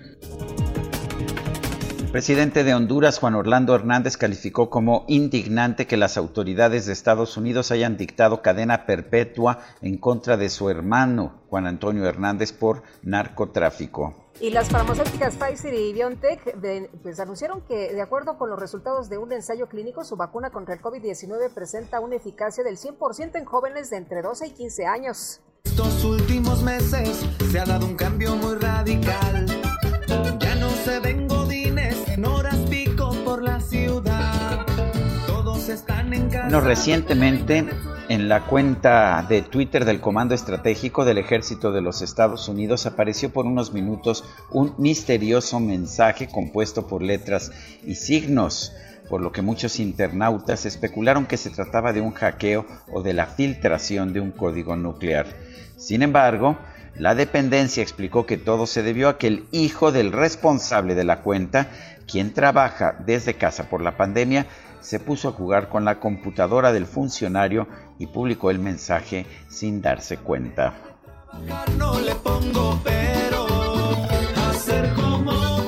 El 2.07 2.13
presidente 2.13 2.63
de 2.63 2.73
Honduras, 2.73 3.19
Juan 3.19 3.35
Orlando 3.35 3.75
Hernández, 3.75 4.15
calificó 4.15 4.69
como 4.69 5.03
indignante 5.09 5.88
que 5.88 5.97
las 5.97 6.15
autoridades 6.15 6.85
de 6.85 6.93
Estados 6.93 7.35
Unidos 7.35 7.69
hayan 7.69 7.97
dictado 7.97 8.41
cadena 8.41 8.85
perpetua 8.85 9.59
en 9.81 9.97
contra 9.97 10.38
de 10.38 10.49
su 10.49 10.69
hermano, 10.69 11.41
Juan 11.49 11.67
Antonio 11.67 12.05
Hernández, 12.05 12.53
por 12.53 12.81
narcotráfico. 13.03 14.15
Y 14.39 14.51
las 14.51 14.69
farmacéuticas 14.69 15.35
Pfizer 15.35 15.73
y 15.73 15.91
BioNTech 15.91 16.57
pues, 17.03 17.19
anunciaron 17.19 17.59
que, 17.67 17.93
de 17.93 18.01
acuerdo 18.01 18.38
con 18.38 18.49
los 18.49 18.57
resultados 18.57 19.09
de 19.09 19.17
un 19.17 19.34
ensayo 19.34 19.67
clínico, 19.67 20.05
su 20.05 20.15
vacuna 20.15 20.49
contra 20.49 20.75
el 20.75 20.81
COVID-19 20.81 21.53
presenta 21.53 21.99
una 21.99 22.15
eficacia 22.15 22.63
del 22.63 22.77
100% 22.77 23.35
en 23.35 23.43
jóvenes 23.43 23.89
de 23.89 23.97
entre 23.97 24.21
12 24.21 24.47
y 24.47 24.51
15 24.51 24.85
años. 24.85 25.41
Estos 25.65 26.05
últimos 26.05 26.63
meses 26.63 27.25
se 27.51 27.59
ha 27.59 27.65
dado 27.65 27.85
un 27.85 27.95
cambio 27.95 28.34
muy 28.38 28.55
radical. 28.55 29.45
Ya 30.39 30.55
no 30.55 30.69
se 30.69 30.99
ven 31.01 31.27
godines 31.27 31.47
No, 36.49 36.61
recientemente 36.61 37.65
en 38.10 38.27
la 38.27 38.45
cuenta 38.45 39.23
de 39.30 39.44
Twitter 39.44 39.85
del 39.85 39.99
Comando 39.99 40.34
Estratégico 40.34 41.06
del 41.06 41.19
Ejército 41.19 41.72
de 41.72 41.81
los 41.81 42.02
Estados 42.02 42.48
Unidos 42.48 42.88
apareció 42.88 43.30
por 43.30 43.45
unos 43.45 43.72
minutos 43.72 44.23
un 44.49 44.73
misterioso 44.80 45.60
mensaje 45.60 46.27
compuesto 46.27 46.88
por 46.88 47.03
letras 47.03 47.52
y 47.85 47.94
signos, 47.95 48.73
por 49.10 49.22
lo 49.22 49.31
que 49.31 49.44
muchos 49.44 49.80
internautas 49.80 50.65
especularon 50.65 51.27
que 51.27 51.38
se 51.38 51.52
trataba 51.52 51.94
de 51.94 52.02
un 52.02 52.14
hackeo 52.14 52.65
o 52.91 53.03
de 53.03 53.14
la 53.14 53.27
filtración 53.27 54.14
de 54.14 54.22
un 54.22 54.31
código 54.31 54.76
nuclear. 54.76 55.27
Sin 55.77 56.02
embargo, 56.02 56.57
la 56.98 57.14
dependencia 57.14 57.84
explicó 57.84 58.26
que 58.26 58.38
todo 58.38 58.65
se 58.65 58.81
debió 58.81 59.07
a 59.07 59.19
que 59.19 59.27
el 59.27 59.45
hijo 59.52 59.91
del 59.91 60.11
responsable 60.11 60.95
de 60.95 61.03
la 61.03 61.22
cuenta, 61.22 61.69
quien 62.07 62.34
trabaja 62.34 62.95
desde 63.05 63.35
casa 63.35 63.69
por 63.69 63.81
la 63.81 63.97
pandemia, 63.97 64.47
se 64.79 64.99
puso 64.99 65.29
a 65.29 65.34
jugar 65.34 65.69
con 65.69 65.85
la 65.85 65.99
computadora 65.99 66.71
del 66.71 66.85
funcionario 66.85 67.67
y 67.99 68.07
publicó 68.07 68.51
el 68.51 68.59
mensaje 68.59 69.25
sin 69.49 69.81
darse 69.81 70.17
cuenta. 70.17 70.73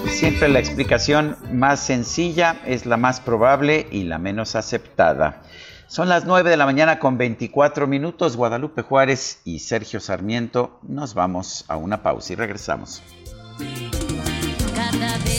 Siempre 0.08 0.50
la 0.50 0.60
explicación 0.60 1.38
más 1.52 1.80
sencilla 1.80 2.62
es 2.66 2.86
la 2.86 2.98
más 2.98 3.20
probable 3.20 3.88
y 3.92 4.04
la 4.04 4.18
menos 4.18 4.56
aceptada. 4.56 5.44
Son 5.88 6.08
las 6.08 6.26
9 6.26 6.50
de 6.50 6.58
la 6.58 6.66
mañana 6.66 7.00
con 7.00 7.18
24 7.18 7.88
minutos. 7.88 8.38
Guadalupe 8.38 8.84
Juárez 8.84 9.42
y 9.44 9.58
Sergio 9.58 10.00
Sarmiento 10.00 10.80
nos 10.84 11.16
vamos 11.16 11.66
a 11.68 11.78
una 11.78 12.04
pausa 12.04 12.34
y 12.34 12.36
regresamos. 12.36 13.02
Cada 14.76 15.18
vez, 15.26 15.39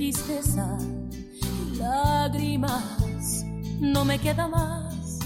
Tristeza 0.00 0.66
y 1.12 1.76
lágrimas. 1.76 3.44
No 3.80 4.02
me 4.02 4.18
queda 4.18 4.48
más 4.48 5.18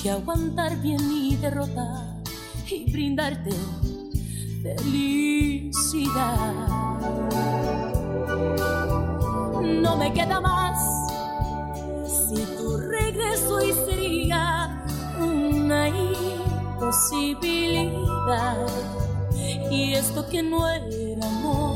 que 0.00 0.12
aguantar 0.12 0.80
bien 0.80 1.08
mi 1.08 1.34
derrota 1.34 2.22
y 2.70 2.88
brindarte 2.92 3.50
felicidad. 4.62 6.54
No 9.60 9.96
me 9.96 10.12
queda 10.12 10.40
más 10.40 10.78
si 12.06 12.44
tu 12.56 12.76
regreso 12.76 13.56
hoy 13.56 13.72
sería 13.86 14.84
una 15.18 15.88
imposibilidad. 15.88 18.68
Y 19.68 19.94
esto 19.94 20.28
que 20.28 20.44
no 20.44 20.68
era 20.68 21.26
amor, 21.26 21.75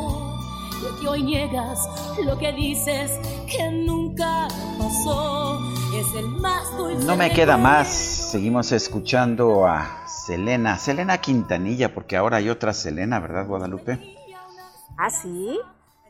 que 1.00 1.08
hoy 1.08 1.22
niegas, 1.22 1.88
lo 2.24 2.38
que 2.38 2.52
dices 2.52 3.18
que 3.46 3.70
nunca 3.70 4.48
pasó, 4.78 5.60
es 5.94 6.14
el 6.14 6.28
más 6.28 6.76
dulce. 6.76 7.06
No 7.06 7.16
me 7.16 7.30
queda 7.30 7.56
más. 7.56 7.88
Seguimos 7.88 8.70
escuchando 8.72 9.66
a 9.66 10.06
Selena, 10.06 10.78
Selena 10.78 11.18
Quintanilla, 11.18 11.92
porque 11.94 12.16
ahora 12.16 12.36
hay 12.36 12.48
otra 12.48 12.72
Selena, 12.72 13.18
¿verdad, 13.18 13.46
Guadalupe? 13.46 13.98
¿Ah, 14.96 15.10
sí? 15.10 15.58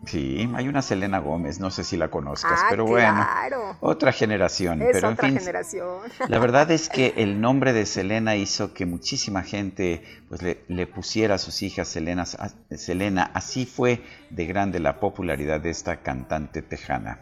Sí, 0.06 0.48
hay 0.54 0.66
una 0.66 0.80
Selena 0.80 1.18
Gómez, 1.18 1.60
no 1.60 1.70
sé 1.70 1.84
si 1.84 1.96
la 1.98 2.08
conozcas, 2.08 2.58
Ah, 2.62 2.66
pero 2.70 2.86
bueno, 2.86 3.14
claro. 3.22 3.76
otra 3.80 4.12
generación. 4.12 4.80
Es 4.80 4.88
pero 4.92 5.08
en 5.08 5.12
otra 5.14 5.28
fin, 5.28 5.38
generación. 5.38 5.98
La 6.28 6.38
verdad 6.40 6.70
es 6.70 6.88
que 6.88 7.12
el 7.18 7.40
nombre 7.40 7.74
de 7.74 7.84
Selena 7.84 8.34
hizo 8.34 8.72
que 8.72 8.86
muchísima 8.86 9.42
gente 9.42 10.02
pues 10.28 10.40
le, 10.40 10.64
le 10.68 10.86
pusiera 10.86 11.34
a 11.34 11.38
sus 11.38 11.60
hijas 11.62 11.86
Selena, 11.88 12.24
Selena. 12.24 13.30
Así 13.34 13.66
fue 13.66 14.02
de 14.30 14.46
grande 14.46 14.80
la 14.80 15.00
popularidad 15.00 15.60
de 15.60 15.68
esta 15.70 16.00
cantante 16.00 16.62
tejana. 16.62 17.20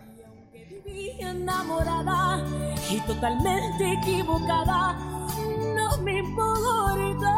Enamorada 1.19 2.45
y 2.91 3.01
totalmente 3.01 3.93
equivocada. 4.01 4.93
No 5.75 5.99
me 6.03 6.19
importa. 6.19 7.35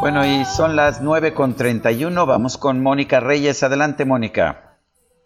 Bueno, 0.00 0.24
y 0.26 0.44
son 0.44 0.76
las 0.76 1.00
9 1.00 1.32
con 1.32 1.54
31. 1.54 2.26
Vamos 2.26 2.58
con 2.58 2.82
Mónica 2.82 3.18
Reyes. 3.18 3.62
Adelante, 3.62 4.04
Mónica. 4.04 4.75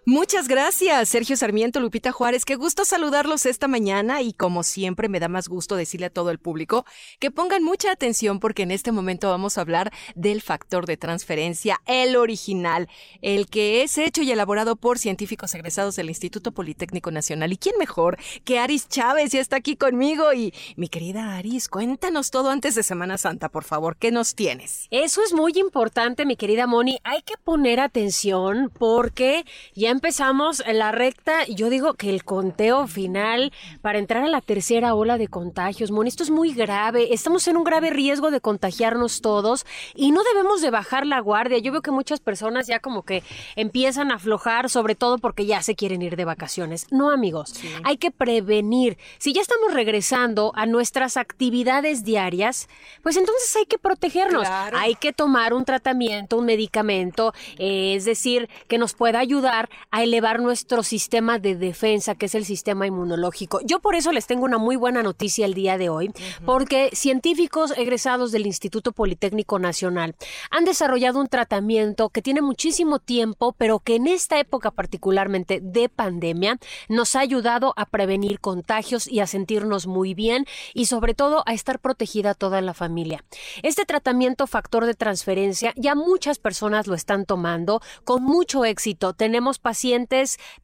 Muchas 0.06 0.48
gracias, 0.48 1.10
Sergio 1.10 1.36
Sarmiento, 1.36 1.78
Lupita 1.78 2.10
Juárez. 2.10 2.46
Qué 2.46 2.56
gusto 2.56 2.86
saludarlos 2.86 3.44
esta 3.44 3.68
mañana 3.68 4.22
y 4.22 4.32
como 4.32 4.62
siempre 4.62 5.10
me 5.10 5.20
da 5.20 5.28
más 5.28 5.46
gusto 5.46 5.76
decirle 5.76 6.06
a 6.06 6.10
todo 6.10 6.30
el 6.30 6.38
público 6.38 6.86
que 7.18 7.30
pongan 7.30 7.62
mucha 7.62 7.92
atención 7.92 8.40
porque 8.40 8.62
en 8.62 8.70
este 8.70 8.92
momento 8.92 9.28
vamos 9.28 9.58
a 9.58 9.60
hablar 9.60 9.92
del 10.14 10.40
factor 10.40 10.86
de 10.86 10.96
transferencia, 10.96 11.82
el 11.84 12.16
original, 12.16 12.88
el 13.20 13.46
que 13.48 13.82
es 13.82 13.98
hecho 13.98 14.22
y 14.22 14.32
elaborado 14.32 14.74
por 14.76 14.98
científicos 14.98 15.54
egresados 15.54 15.96
del 15.96 16.08
Instituto 16.08 16.52
Politécnico 16.52 17.10
Nacional. 17.10 17.52
¿Y 17.52 17.58
quién 17.58 17.76
mejor 17.78 18.16
que 18.44 18.58
Aris 18.58 18.88
Chávez? 18.88 19.32
Ya 19.32 19.40
está 19.40 19.56
aquí 19.56 19.76
conmigo 19.76 20.32
y 20.32 20.54
mi 20.76 20.88
querida 20.88 21.36
Aris, 21.36 21.68
cuéntanos 21.68 22.30
todo 22.30 22.48
antes 22.48 22.74
de 22.74 22.82
Semana 22.82 23.18
Santa, 23.18 23.50
por 23.50 23.64
favor. 23.64 23.98
¿Qué 23.98 24.10
nos 24.10 24.34
tienes? 24.34 24.86
Eso 24.90 25.22
es 25.22 25.34
muy 25.34 25.52
importante, 25.56 26.24
mi 26.24 26.36
querida 26.36 26.66
Moni. 26.66 27.00
Hay 27.04 27.20
que 27.20 27.34
poner 27.36 27.80
atención 27.80 28.72
porque 28.78 29.44
ya 29.74 29.89
ya 29.90 29.92
empezamos 29.92 30.62
la 30.72 30.92
recta. 30.92 31.44
Yo 31.46 31.68
digo 31.68 31.94
que 31.94 32.10
el 32.10 32.22
conteo 32.22 32.86
final 32.86 33.52
para 33.82 33.98
entrar 33.98 34.22
a 34.22 34.28
la 34.28 34.40
tercera 34.40 34.94
ola 34.94 35.18
de 35.18 35.26
contagios, 35.26 35.90
Moni, 35.90 36.08
esto 36.08 36.22
es 36.22 36.30
muy 36.30 36.52
grave. 36.52 37.12
Estamos 37.12 37.48
en 37.48 37.56
un 37.56 37.64
grave 37.64 37.90
riesgo 37.90 38.30
de 38.30 38.40
contagiarnos 38.40 39.20
todos 39.20 39.66
y 39.96 40.12
no 40.12 40.22
debemos 40.22 40.62
de 40.62 40.70
bajar 40.70 41.06
la 41.06 41.18
guardia. 41.18 41.58
Yo 41.58 41.72
veo 41.72 41.82
que 41.82 41.90
muchas 41.90 42.20
personas 42.20 42.68
ya 42.68 42.78
como 42.78 43.02
que 43.02 43.24
empiezan 43.56 44.12
a 44.12 44.14
aflojar, 44.14 44.70
sobre 44.70 44.94
todo 44.94 45.18
porque 45.18 45.44
ya 45.44 45.60
se 45.60 45.74
quieren 45.74 46.02
ir 46.02 46.14
de 46.14 46.24
vacaciones. 46.24 46.86
No, 46.92 47.10
amigos, 47.10 47.54
hay 47.82 47.96
que 47.96 48.12
prevenir. 48.12 48.96
Si 49.18 49.32
ya 49.32 49.42
estamos 49.42 49.74
regresando 49.74 50.52
a 50.54 50.66
nuestras 50.66 51.16
actividades 51.16 52.04
diarias, 52.04 52.68
pues 53.02 53.16
entonces 53.16 53.56
hay 53.56 53.66
que 53.66 53.78
protegernos. 53.78 54.46
Hay 54.72 54.94
que 54.94 55.12
tomar 55.12 55.52
un 55.52 55.64
tratamiento, 55.64 56.36
un 56.36 56.44
medicamento, 56.44 57.34
eh, 57.58 57.94
es 57.96 58.04
decir, 58.04 58.48
que 58.68 58.78
nos 58.78 58.94
pueda 58.94 59.18
ayudar 59.18 59.68
a 59.90 60.02
elevar 60.02 60.40
nuestro 60.40 60.82
sistema 60.82 61.38
de 61.38 61.56
defensa, 61.56 62.14
que 62.14 62.26
es 62.26 62.34
el 62.34 62.44
sistema 62.44 62.86
inmunológico. 62.86 63.60
Yo 63.64 63.80
por 63.80 63.94
eso 63.94 64.12
les 64.12 64.26
tengo 64.26 64.44
una 64.44 64.58
muy 64.58 64.76
buena 64.76 65.02
noticia 65.02 65.46
el 65.46 65.54
día 65.54 65.78
de 65.78 65.88
hoy, 65.88 66.12
porque 66.44 66.90
científicos 66.92 67.72
egresados 67.76 68.32
del 68.32 68.46
Instituto 68.46 68.92
Politécnico 68.92 69.58
Nacional 69.58 70.14
han 70.50 70.64
desarrollado 70.64 71.20
un 71.20 71.28
tratamiento 71.28 72.10
que 72.10 72.22
tiene 72.22 72.42
muchísimo 72.42 72.98
tiempo, 72.98 73.54
pero 73.58 73.80
que 73.80 73.96
en 73.96 74.06
esta 74.06 74.38
época 74.38 74.70
particularmente 74.70 75.60
de 75.60 75.88
pandemia 75.88 76.58
nos 76.88 77.16
ha 77.16 77.20
ayudado 77.20 77.74
a 77.76 77.86
prevenir 77.86 78.40
contagios 78.40 79.08
y 79.08 79.20
a 79.20 79.26
sentirnos 79.26 79.86
muy 79.86 80.14
bien 80.14 80.46
y 80.74 80.86
sobre 80.86 81.14
todo 81.14 81.42
a 81.46 81.54
estar 81.54 81.80
protegida 81.80 82.34
toda 82.34 82.60
la 82.60 82.74
familia. 82.74 83.24
Este 83.62 83.84
tratamiento 83.84 84.46
factor 84.46 84.86
de 84.86 84.94
transferencia 84.94 85.72
ya 85.76 85.94
muchas 85.94 86.38
personas 86.38 86.86
lo 86.86 86.94
están 86.94 87.26
tomando 87.26 87.80
con 88.04 88.22
mucho 88.22 88.64
éxito. 88.64 89.14
Tenemos 89.14 89.58
pacientes 89.58 89.69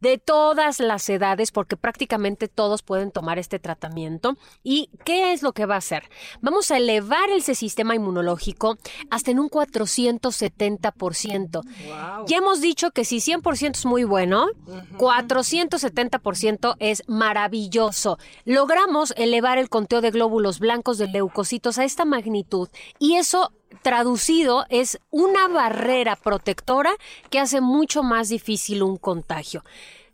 de 0.00 0.18
todas 0.18 0.80
las 0.80 1.08
edades 1.08 1.52
porque 1.52 1.76
prácticamente 1.76 2.48
todos 2.48 2.82
pueden 2.82 3.10
tomar 3.10 3.38
este 3.38 3.58
tratamiento. 3.58 4.36
¿Y 4.62 4.90
qué 5.04 5.32
es 5.32 5.42
lo 5.42 5.52
que 5.52 5.66
va 5.66 5.76
a 5.76 5.78
hacer? 5.78 6.04
Vamos 6.40 6.70
a 6.70 6.76
elevar 6.76 7.30
ese 7.30 7.54
sistema 7.54 7.94
inmunológico 7.94 8.76
hasta 9.10 9.30
en 9.30 9.38
un 9.38 9.48
470%. 9.48 11.62
Ya 12.26 12.36
hemos 12.36 12.60
dicho 12.60 12.90
que 12.90 13.04
si 13.04 13.18
100% 13.18 13.70
es 13.72 13.86
muy 13.86 14.04
bueno, 14.04 14.46
470% 14.98 16.76
es 16.78 17.02
maravilloso. 17.06 18.18
Logramos 18.44 19.14
elevar 19.16 19.58
el 19.58 19.68
conteo 19.68 20.00
de 20.00 20.10
glóbulos 20.10 20.58
blancos 20.58 20.98
de 20.98 21.08
leucocitos 21.08 21.78
a 21.78 21.84
esta 21.84 22.04
magnitud 22.04 22.68
y 22.98 23.16
eso 23.16 23.52
traducido 23.82 24.66
es 24.68 24.98
una 25.10 25.48
barrera 25.48 26.16
protectora 26.16 26.92
que 27.30 27.38
hace 27.38 27.60
mucho 27.60 28.02
más 28.02 28.28
difícil 28.28 28.82
un 28.82 28.96
contagio. 28.96 29.62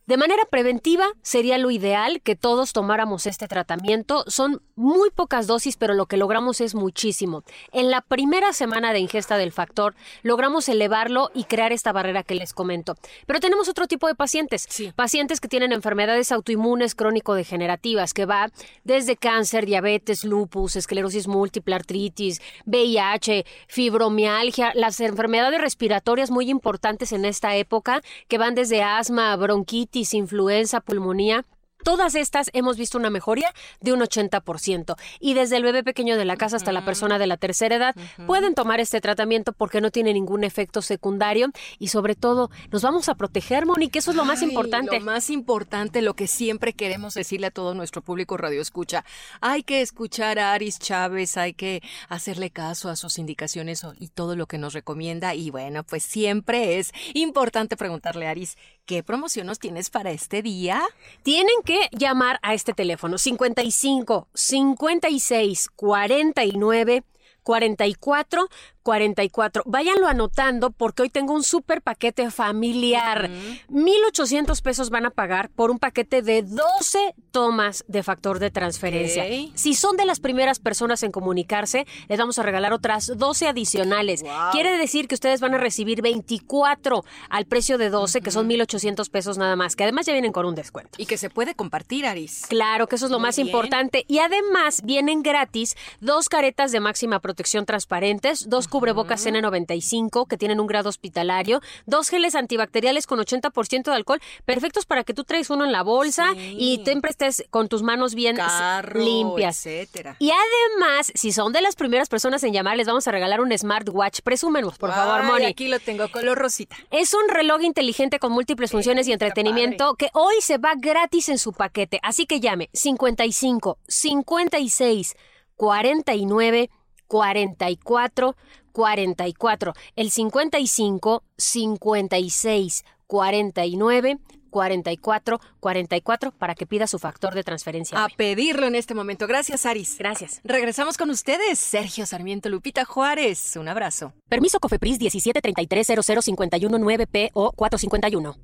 De 0.05 0.17
manera 0.17 0.45
preventiva, 0.51 1.07
sería 1.23 1.59
lo 1.59 1.71
ideal 1.71 2.23
que 2.23 2.35
todos 2.35 2.73
tomáramos 2.73 3.29
este 3.29 3.47
tratamiento. 3.47 4.25
Son 4.27 4.61
muy 4.75 5.11
pocas 5.11 5.47
dosis, 5.47 5.77
pero 5.77 5.95
lo 5.95 6.07
que 6.07 6.17
logramos 6.17 6.61
es 6.61 6.75
muchísimo. 6.75 7.45
En 7.71 7.89
la 7.89 8.01
primera 8.01 8.53
semana 8.53 8.93
de 8.93 8.99
ingesta 8.99 9.37
del 9.37 9.53
factor, 9.53 9.95
logramos 10.25 10.69
elevarlo 10.69 11.31
y 11.35 11.45
crear 11.45 11.73
esta 11.73 11.93
barrera 11.93 12.25
que 12.25 12.35
les 12.35 12.53
comento. 12.53 12.97
Pero 13.27 13.39
tenemos 13.39 13.69
otro 13.69 13.87
tipo 13.87 14.09
de 14.09 14.17
pacientes. 14.17 14.67
Pacientes 14.97 15.39
que 15.39 15.47
tienen 15.47 15.71
enfermedades 15.71 16.33
autoinmunes 16.33 16.97
crónico-degenerativas, 16.97 18.13
que 18.13 18.27
va 18.27 18.51
desde 18.83 19.17
cáncer, 19.17 19.67
diabetes, 19.67 20.25
lupus, 20.25 20.75
esclerosis 20.75 21.29
múltiple, 21.29 21.77
artritis, 21.77 22.43
VIH, 22.67 23.47
fibromialgia, 23.69 24.73
las 24.75 24.99
enfermedades 24.99 25.61
respiratorias 25.61 26.33
muy 26.33 26.51
importantes 26.51 27.13
en 27.13 27.25
esta 27.25 27.55
época, 27.55 28.03
que 28.27 28.39
van 28.39 28.57
desde 28.57 28.83
asma, 28.83 29.37
bronquitis, 29.37 29.92
influenza, 30.15 30.81
pulmonía. 30.81 31.45
Todas 31.83 32.15
estas 32.15 32.51
hemos 32.53 32.77
visto 32.77 32.99
una 32.99 33.11
mejoría 33.11 33.53
de 33.81 33.93
un 33.93 34.01
80%. 34.01 34.97
Y 35.21 35.35
desde 35.35 35.57
el 35.57 35.63
bebé 35.63 35.83
pequeño 35.83 36.17
de 36.17 36.25
la 36.25 36.37
casa 36.37 36.57
hasta 36.57 36.73
la 36.73 36.85
persona 36.85 37.19
de 37.19 37.27
la 37.27 37.37
tercera 37.37 37.77
edad 37.77 37.95
pueden 38.27 38.55
tomar 38.55 38.81
este 38.81 39.01
tratamiento 39.01 39.53
porque 39.53 39.81
no 39.81 39.91
tiene 39.91 40.13
ningún 40.13 40.45
efecto 40.45 40.83
secundario 40.83 41.49
y 41.79 41.89
sobre 41.89 42.15
todo 42.15 42.51
nos 42.71 42.83
vamos 42.83 43.09
a 43.09 43.15
proteger, 43.15 43.67
Monique, 43.67 43.99
eso 43.99 44.11
es 44.11 44.17
lo 44.17 44.25
más 44.25 44.43
importante. 44.43 44.99
Lo 44.99 45.05
más 45.05 45.31
importante, 45.31 46.03
lo 46.03 46.15
que 46.15 46.27
siempre 46.27 46.73
queremos 46.73 47.15
decirle 47.15 47.49
a 47.49 47.51
todo 47.51 47.75
nuestro 47.75 48.03
público 48.03 48.37
radio 48.37 48.61
escucha. 48.61 49.05
Hay 49.41 49.63
que 49.63 49.81
escuchar 49.81 50.39
a 50.39 50.53
Aris 50.53 50.79
Chávez, 50.79 51.37
hay 51.37 51.55
que 51.55 51.83
hacerle 52.09 52.51
caso 52.51 52.89
a 52.89 52.97
sus 52.97 53.19
indicaciones 53.19 53.85
y 53.99 54.09
todo 54.09 54.37
lo 54.37 54.47
que 54.47 54.59
nos 54.59 54.73
recomienda. 54.73 55.35
Y 55.35 55.51
bueno, 55.51 55.85
pues 55.85 56.03
siempre 56.03 56.79
es 56.79 56.93
importante 57.15 57.77
preguntarle 57.77 58.27
a 58.27 58.31
Aris, 58.31 58.57
¿qué 58.87 59.03
promoción 59.03 59.47
nos 59.47 59.59
tienes 59.59 59.91
para 59.91 60.11
este 60.11 60.43
día? 60.43 60.83
Tienen 61.23 61.57
que 61.65 61.72
llamar 61.93 62.39
a 62.43 62.55
este 62.55 62.73
teléfono 62.73 63.19
55 63.19 64.29
56 64.35 65.69
49 65.77 67.05
44 67.43 68.49
44. 68.83 69.63
Váyanlo 69.67 70.07
anotando 70.07 70.71
porque 70.71 71.03
hoy 71.03 71.11
tengo 71.11 71.33
un 71.33 71.43
super 71.43 71.83
paquete 71.83 72.31
familiar. 72.31 73.31
1,800 73.69 74.61
pesos 74.63 74.91
van 74.91 75.07
a 75.07 75.11
pagar 75.11 75.51
por 75.51 75.71
un 75.71 75.79
paquete 75.79 76.23
de 76.23 76.43
12 76.43 77.15
tomas 77.31 77.85
de 77.89 78.03
factor 78.03 78.39
de 78.39 78.51
transferencia. 78.51 79.25
Si 79.55 79.75
son 79.75 79.97
de 79.97 80.05
las 80.05 80.21
primeras 80.21 80.59
personas 80.59 81.03
en 81.03 81.13
comunicarse, 81.13 81.87
les 82.09 82.19
vamos 82.19 82.39
a 82.39 82.43
regalar 82.43 82.73
otras 82.73 83.13
12 83.17 83.49
adicionales. 83.49 84.25
Quiere 84.53 84.77
decir 84.79 85.09
que 85.09 85.15
ustedes 85.15 85.41
van 85.41 85.55
a 85.55 85.59
recibir 85.59 86.03
24 86.03 87.05
al 87.31 87.47
precio 87.47 87.79
de 87.79 87.91
12, 87.91 88.21
que 88.21 88.31
son 88.31 88.47
1,800 88.49 89.09
pesos 89.11 89.39
nada 89.39 89.57
más, 89.57 89.77
que 89.77 89.85
además 89.85 90.07
ya 90.07 90.13
vienen 90.13 90.33
con 90.33 90.47
un 90.47 90.55
descuento. 90.55 90.93
Y 90.99 91.07
que 91.07 91.19
se 91.19 91.31
puede 91.31 91.55
compartir, 91.55 92.07
Aris. 92.07 92.47
Claro, 92.49 92.87
que 92.87 92.97
eso 92.97 93.07
es 93.07 93.11
lo 93.11 93.19
Muy 93.19 93.29
más 93.29 93.37
bien. 93.37 93.49
importante. 93.49 94.05
Y 94.09 94.19
además 94.19 94.83
vienen 94.85 95.23
gratis 95.23 95.77
dos 96.01 96.29
caretas 96.29 96.73
de 96.73 96.81
máxima 96.81 97.21
protección 97.21 97.65
transparentes, 97.67 98.49
dos 98.49 98.69
cubrebocas 98.73 99.27
N95 99.27 100.27
que 100.27 100.39
tienen 100.39 100.59
un 100.59 100.67
grado 100.67 100.89
hospitalario, 100.89 101.61
dos 101.85 102.09
geles 102.09 102.35
antibacteriales 102.35 103.07
con 103.07 103.19
80% 103.19 103.85
de 103.85 103.93
alcohol, 103.93 104.19
perfectos 104.47 104.87
para 104.87 105.05
que 105.05 105.13
tú 105.13 105.25
traes 105.25 105.51
uno 105.51 105.67
en 105.67 105.73
la 105.73 105.83
bolsa 105.83 106.33
y 106.35 106.81
siempre 106.83 107.11
estés 107.11 107.45
con 107.51 107.69
tus 107.69 107.83
manos 107.83 108.15
bien 108.15 108.37
Carro, 108.37 108.99
limpias. 108.99 109.67
etcétera. 109.67 110.17
Y 110.19 110.31
además, 110.31 111.13
si 111.15 111.33
son 111.33 111.53
de 111.53 111.61
las 111.61 111.77
primeras 111.77 112.09
personas 112.09 112.43
en 112.45 112.55
llamar, 112.55 112.79
les 112.79 112.87
vamos 112.87 113.07
a 113.07 113.11
regalar 113.13 113.43
un 113.43 113.57
smartwatch. 113.57 114.21
Presúmenos, 114.23 114.79
por 114.79 114.91
favor, 114.91 115.23
Moni. 115.25 115.45
Aquí 115.45 115.69
lo 115.69 115.79
tengo, 115.79 116.09
color 116.11 116.39
rosita. 116.39 116.75
Es 116.91 117.13
un 117.13 117.29
reloj 117.29 117.61
inteligente 117.63 118.19
con 118.19 118.33
múltiples 118.33 118.71
funciones 118.71 119.07
y 119.07 119.13
entretenimiento 119.13 119.97
que 119.97 120.09
hoy 120.15 120.37
se 120.41 120.57
va 120.57 120.73
gratis 120.79 121.29
en 121.29 121.37
su 121.37 121.53
paquete. 121.53 122.01
Así 122.03 122.25
que 122.25 122.41
llame 122.41 122.71
55 122.73 123.79
56 123.87 125.15
49 125.57 126.71
44 127.13 128.35
44. 128.73 129.75
El 129.97 130.11
55 130.11 131.23
56 131.37 132.85
49 133.07 134.19
44 134.53 135.41
44 135.61 136.33
para 136.33 136.55
que 136.55 136.67
pida 136.67 136.87
su 136.87 136.99
factor 136.99 137.35
de 137.35 137.43
transferencia. 137.43 138.05
A 138.05 138.09
pedirlo 138.09 138.67
en 138.67 138.75
este 138.75 138.95
momento. 138.95 139.27
Gracias, 139.27 139.67
Aris. 139.67 139.97
Gracias. 139.99 140.41
Regresamos 140.45 140.97
con 140.97 141.11
ustedes, 141.11 141.59
Sergio 141.59 142.07
Sarmiento, 142.07 142.49
Lupita 142.49 142.85
Juárez. 142.85 143.57
Un 143.57 143.69
abrazo. 143.69 144.13
Permiso 144.29 144.61
Cofepris 144.61 145.01
173300109 145.01 147.09
p 147.11 147.31
o 147.33 147.53
451. 147.53 148.37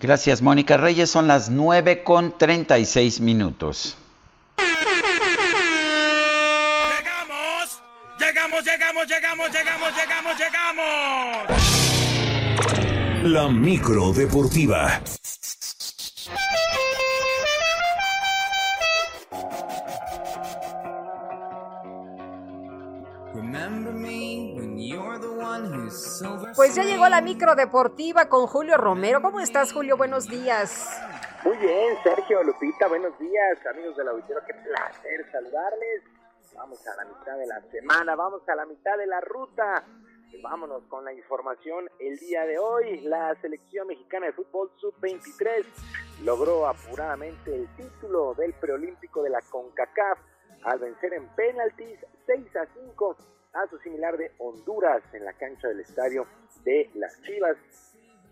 Gracias, 0.00 0.42
Mónica 0.42 0.76
Reyes. 0.76 1.10
Son 1.10 1.28
las 1.28 1.50
9 1.50 2.02
con 2.02 2.36
36 2.36 3.20
minutos. 3.20 3.96
Llegamos, 8.94 9.50
llegamos, 9.50 9.90
llegamos, 9.92 10.38
llegamos. 10.38 11.48
La 13.24 13.48
micro 13.48 14.12
deportiva. 14.12 15.00
Pues 26.54 26.74
ya 26.76 26.84
llegó 26.84 27.08
la 27.08 27.20
micro 27.20 27.56
deportiva 27.56 28.28
con 28.28 28.46
Julio 28.46 28.76
Romero. 28.76 29.20
¿Cómo 29.20 29.40
estás, 29.40 29.72
Julio? 29.72 29.96
Buenos 29.96 30.28
días. 30.28 30.88
Muy 31.42 31.56
bien, 31.56 31.98
Sergio, 32.04 32.44
Lupita, 32.44 32.86
buenos 32.86 33.18
días, 33.18 33.58
amigos 33.70 33.96
del 33.96 34.08
auditorio, 34.08 34.40
qué 34.46 34.54
placer 34.54 35.26
saludarles. 35.32 36.13
Vamos 36.54 36.86
a 36.86 36.94
la 36.96 37.04
mitad 37.04 37.36
de 37.36 37.46
la 37.46 37.60
semana, 37.62 38.14
vamos 38.14 38.48
a 38.48 38.54
la 38.54 38.64
mitad 38.64 38.96
de 38.96 39.06
la 39.06 39.20
ruta. 39.20 39.84
Vámonos 40.40 40.84
con 40.84 41.04
la 41.04 41.12
información 41.12 41.90
el 41.98 42.16
día 42.18 42.46
de 42.46 42.58
hoy. 42.58 43.00
La 43.00 43.34
selección 43.40 43.88
mexicana 43.88 44.26
de 44.26 44.32
fútbol 44.32 44.70
sub-23 44.76 45.64
logró 46.22 46.66
apuradamente 46.66 47.54
el 47.54 47.68
título 47.76 48.34
del 48.34 48.52
preolímpico 48.54 49.22
de 49.22 49.30
la 49.30 49.40
CONCACAF 49.42 50.18
al 50.64 50.78
vencer 50.78 51.14
en 51.14 51.26
penaltis 51.34 51.98
6 52.26 52.56
a 52.56 52.66
5 52.66 53.16
a 53.52 53.66
su 53.68 53.78
similar 53.78 54.16
de 54.16 54.32
Honduras 54.38 55.02
en 55.12 55.24
la 55.24 55.32
cancha 55.32 55.68
del 55.68 55.80
estadio 55.80 56.26
de 56.64 56.88
las 56.94 57.20
Chivas. 57.22 57.56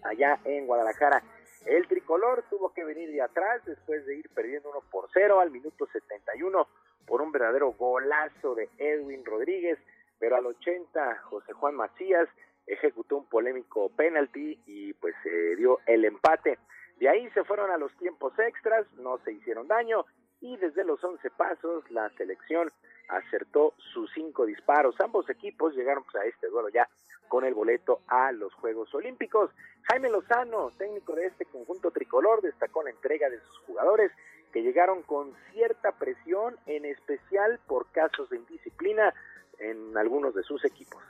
allá 0.04 0.40
en 0.44 0.66
Guadalajara. 0.66 1.22
El 1.66 1.86
tricolor 1.86 2.44
tuvo 2.50 2.72
que 2.72 2.84
venir 2.84 3.10
de 3.10 3.22
atrás 3.22 3.62
después 3.64 4.04
de 4.06 4.16
ir 4.16 4.28
perdiendo 4.30 4.70
1 4.70 4.80
por 4.90 5.08
0 5.12 5.40
al 5.40 5.50
minuto 5.50 5.86
71 5.86 6.66
por 7.06 7.22
un 7.22 7.32
verdadero 7.32 7.72
golazo 7.72 8.54
de 8.54 8.68
Edwin 8.78 9.24
Rodríguez, 9.24 9.78
pero 10.18 10.36
al 10.36 10.46
80 10.46 11.16
José 11.24 11.52
Juan 11.52 11.74
Macías 11.74 12.28
ejecutó 12.66 13.16
un 13.16 13.28
polémico 13.28 13.90
penalti 13.90 14.58
y 14.66 14.92
pues 14.94 15.14
se 15.22 15.56
dio 15.56 15.78
el 15.86 16.04
empate. 16.04 16.58
De 16.98 17.08
ahí 17.08 17.28
se 17.30 17.44
fueron 17.44 17.70
a 17.70 17.78
los 17.78 17.96
tiempos 17.96 18.32
extras, 18.38 18.86
no 18.94 19.18
se 19.24 19.32
hicieron 19.32 19.66
daño 19.66 20.04
y 20.40 20.56
desde 20.56 20.84
los 20.84 21.02
11 21.02 21.30
pasos 21.30 21.90
la 21.90 22.10
selección 22.10 22.72
acertó 23.08 23.74
sus 23.92 24.10
cinco 24.12 24.46
disparos. 24.46 24.94
Ambos 25.00 25.28
equipos 25.30 25.74
llegaron 25.74 26.04
pues, 26.04 26.16
a 26.16 26.26
este 26.26 26.48
duelo 26.48 26.68
ya 26.68 26.88
con 27.28 27.44
el 27.44 27.54
boleto 27.54 28.00
a 28.08 28.32
los 28.32 28.52
Juegos 28.54 28.94
Olímpicos. 28.94 29.50
Jaime 29.90 30.10
Lozano, 30.10 30.70
técnico 30.78 31.14
de 31.14 31.26
este 31.26 31.44
conjunto 31.46 31.90
tricolor, 31.90 32.42
destacó 32.42 32.82
la 32.82 32.90
entrega 32.90 33.28
de 33.30 33.40
sus 33.40 33.58
jugadores 33.66 34.12
que 34.52 34.62
llegaron 34.62 35.02
con 35.02 35.34
cierta 35.52 35.92
presión, 35.92 36.56
en 36.66 36.84
especial 36.84 37.58
por 37.66 37.90
casos 37.90 38.28
de 38.30 38.36
indisciplina 38.36 39.14
en 39.58 39.96
algunos 39.96 40.34
de 40.34 40.42
sus 40.42 40.64
equipos. 40.64 41.02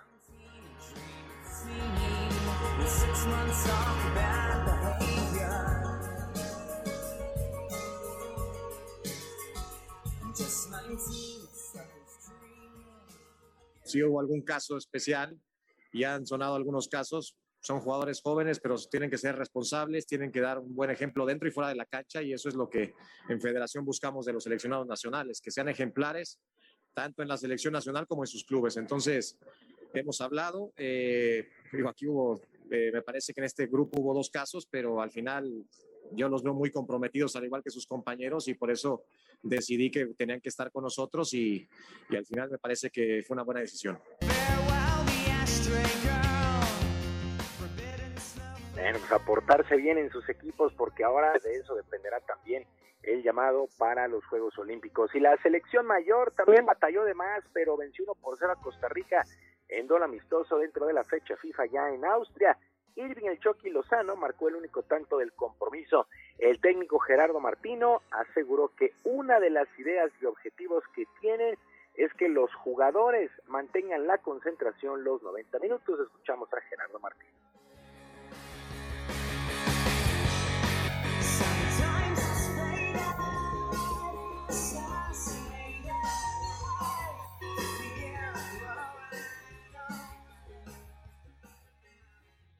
Si 13.84 14.02
hubo 14.02 14.20
algún 14.20 14.42
caso 14.42 14.76
especial, 14.76 15.38
ya 15.92 16.14
han 16.14 16.26
sonado 16.26 16.54
algunos 16.54 16.88
casos, 16.88 17.36
son 17.62 17.80
jugadores 17.80 18.20
jóvenes, 18.20 18.58
pero 18.60 18.76
tienen 18.90 19.08
que 19.08 19.16
ser 19.16 19.36
responsables, 19.36 20.06
tienen 20.06 20.32
que 20.32 20.40
dar 20.40 20.58
un 20.58 20.74
buen 20.74 20.90
ejemplo 20.90 21.24
dentro 21.24 21.48
y 21.48 21.52
fuera 21.52 21.68
de 21.68 21.76
la 21.76 21.86
cancha, 21.86 22.20
y 22.20 22.32
eso 22.32 22.48
es 22.48 22.56
lo 22.56 22.68
que 22.68 22.92
en 23.28 23.40
Federación 23.40 23.84
buscamos 23.84 24.26
de 24.26 24.32
los 24.32 24.42
seleccionados 24.42 24.86
nacionales, 24.86 25.40
que 25.40 25.52
sean 25.52 25.68
ejemplares 25.68 26.40
tanto 26.92 27.22
en 27.22 27.28
la 27.28 27.36
selección 27.36 27.72
nacional 27.72 28.06
como 28.06 28.24
en 28.24 28.26
sus 28.26 28.44
clubes. 28.44 28.76
Entonces, 28.76 29.38
hemos 29.94 30.20
hablado, 30.20 30.72
eh, 30.76 31.48
aquí 31.88 32.08
hubo, 32.08 32.40
eh, 32.70 32.90
me 32.92 33.02
parece 33.02 33.32
que 33.32 33.40
en 33.40 33.44
este 33.44 33.66
grupo 33.68 34.00
hubo 34.00 34.12
dos 34.12 34.28
casos, 34.28 34.66
pero 34.68 35.00
al 35.00 35.12
final 35.12 35.64
yo 36.10 36.28
los 36.28 36.42
veo 36.42 36.54
muy 36.54 36.70
comprometidos, 36.72 37.36
al 37.36 37.44
igual 37.44 37.62
que 37.62 37.70
sus 37.70 37.86
compañeros, 37.86 38.48
y 38.48 38.54
por 38.54 38.72
eso 38.72 39.04
decidí 39.40 39.88
que 39.88 40.06
tenían 40.06 40.40
que 40.40 40.48
estar 40.48 40.72
con 40.72 40.82
nosotros 40.82 41.32
y, 41.32 41.66
y 42.10 42.16
al 42.16 42.26
final 42.26 42.50
me 42.50 42.58
parece 42.58 42.90
que 42.90 43.22
fue 43.24 43.34
una 43.34 43.44
buena 43.44 43.60
decisión. 43.60 43.98
Bueno, 48.82 48.98
pues 48.98 49.12
aportarse 49.12 49.76
bien 49.76 49.96
en 49.96 50.10
sus 50.10 50.28
equipos 50.28 50.74
porque 50.74 51.04
ahora 51.04 51.34
de 51.34 51.54
eso 51.54 51.76
dependerá 51.76 52.18
también 52.18 52.66
el 53.04 53.22
llamado 53.22 53.68
para 53.78 54.08
los 54.08 54.26
Juegos 54.26 54.58
Olímpicos. 54.58 55.14
Y 55.14 55.20
la 55.20 55.36
selección 55.36 55.86
mayor 55.86 56.32
también 56.32 56.66
batalló 56.66 57.04
de 57.04 57.14
más, 57.14 57.44
pero 57.52 57.76
venció 57.76 58.02
1 58.02 58.16
por 58.16 58.36
0 58.40 58.50
a 58.50 58.60
Costa 58.60 58.88
Rica 58.88 59.24
en 59.68 59.86
dol 59.86 60.02
amistoso 60.02 60.58
dentro 60.58 60.86
de 60.86 60.94
la 60.94 61.04
fecha 61.04 61.36
FIFA 61.36 61.66
ya 61.66 61.90
en 61.90 62.04
Austria. 62.04 62.58
Irving 62.96 63.26
El 63.26 63.38
Chucky 63.38 63.70
Lozano 63.70 64.16
marcó 64.16 64.48
el 64.48 64.56
único 64.56 64.82
tanto 64.82 65.16
del 65.18 65.32
compromiso. 65.32 66.08
El 66.38 66.60
técnico 66.60 66.98
Gerardo 66.98 67.38
Martino 67.38 68.02
aseguró 68.10 68.72
que 68.76 68.94
una 69.04 69.38
de 69.38 69.50
las 69.50 69.68
ideas 69.78 70.10
y 70.20 70.24
objetivos 70.24 70.82
que 70.92 71.04
tiene 71.20 71.56
es 71.94 72.12
que 72.14 72.28
los 72.28 72.52
jugadores 72.56 73.30
mantengan 73.46 74.08
la 74.08 74.18
concentración 74.18 75.04
los 75.04 75.22
90 75.22 75.60
minutos. 75.60 76.00
Escuchamos 76.00 76.52
a 76.52 76.60
Gerardo 76.62 76.98
Martino. 76.98 77.51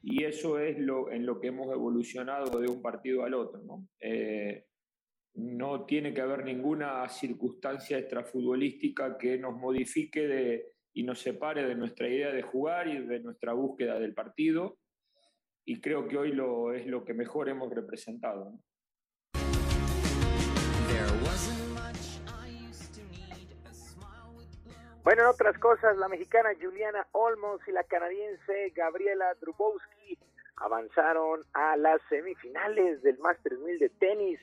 Y 0.02 0.24
eso 0.24 0.58
es 0.58 0.78
lo, 0.78 1.10
en 1.12 1.24
lo 1.24 1.40
que 1.40 1.48
hemos 1.48 1.72
evolucionado 1.72 2.60
de 2.60 2.68
un 2.68 2.82
partido 2.82 3.24
al 3.24 3.34
otro. 3.34 3.62
¿no? 3.62 3.86
Eh, 4.00 4.66
no 5.34 5.86
tiene 5.86 6.12
que 6.12 6.20
haber 6.20 6.44
ninguna 6.44 7.08
circunstancia 7.08 7.98
extrafutbolística 7.98 9.16
que 9.16 9.38
nos 9.38 9.54
modifique 9.54 10.26
de, 10.26 10.72
y 10.92 11.04
nos 11.04 11.20
separe 11.20 11.66
de 11.66 11.76
nuestra 11.76 12.08
idea 12.08 12.32
de 12.32 12.42
jugar 12.42 12.88
y 12.88 13.06
de 13.06 13.20
nuestra 13.20 13.52
búsqueda 13.52 13.98
del 13.98 14.12
partido. 14.12 14.78
Y 15.64 15.80
creo 15.80 16.08
que 16.08 16.18
hoy 16.18 16.32
lo, 16.32 16.72
es 16.72 16.86
lo 16.86 17.04
que 17.04 17.14
mejor 17.14 17.48
hemos 17.48 17.72
representado. 17.72 18.58
Bueno, 25.04 25.22
en 25.22 25.28
otras 25.28 25.58
cosas, 25.58 25.96
la 25.96 26.06
mexicana 26.06 26.50
Juliana 26.60 27.04
Olmos 27.10 27.60
y 27.66 27.72
la 27.72 27.82
canadiense 27.82 28.70
Gabriela 28.70 29.34
Drubowski 29.40 30.16
avanzaron 30.58 31.40
a 31.54 31.76
las 31.76 32.00
semifinales 32.08 33.02
del 33.02 33.18
Masters 33.18 33.58
1000 33.58 33.78
de 33.80 33.88
tenis 33.88 34.38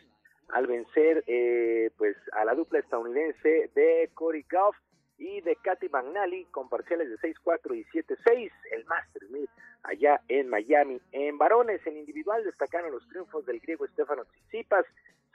al 0.50 0.68
vencer 0.68 1.24
eh, 1.28 1.92
pues 1.98 2.18
a 2.34 2.44
la 2.44 2.56
dupla 2.56 2.80
estadounidense 2.80 3.72
de 3.74 4.10
Cory 4.14 4.46
Goff 4.52 4.76
y 5.18 5.40
de 5.42 5.56
Katy 5.56 5.88
Magnali 5.88 6.44
con 6.52 6.68
parciales 6.68 7.10
de 7.10 7.18
6-4 7.20 7.78
y 7.78 7.86
7-6, 7.98 8.52
el 8.72 8.84
Masters 8.86 9.30
1000 9.30 9.50
allá 9.84 10.20
en 10.28 10.50
Miami. 10.50 11.00
En 11.14 11.38
varones, 11.38 11.80
en 11.88 11.96
individual, 11.96 12.44
destacaron 12.44 12.92
los 12.92 13.08
triunfos 13.08 13.46
del 13.46 13.62
griego 13.62 13.88
Stefano 13.88 14.26
Tsitsipas, 14.26 14.86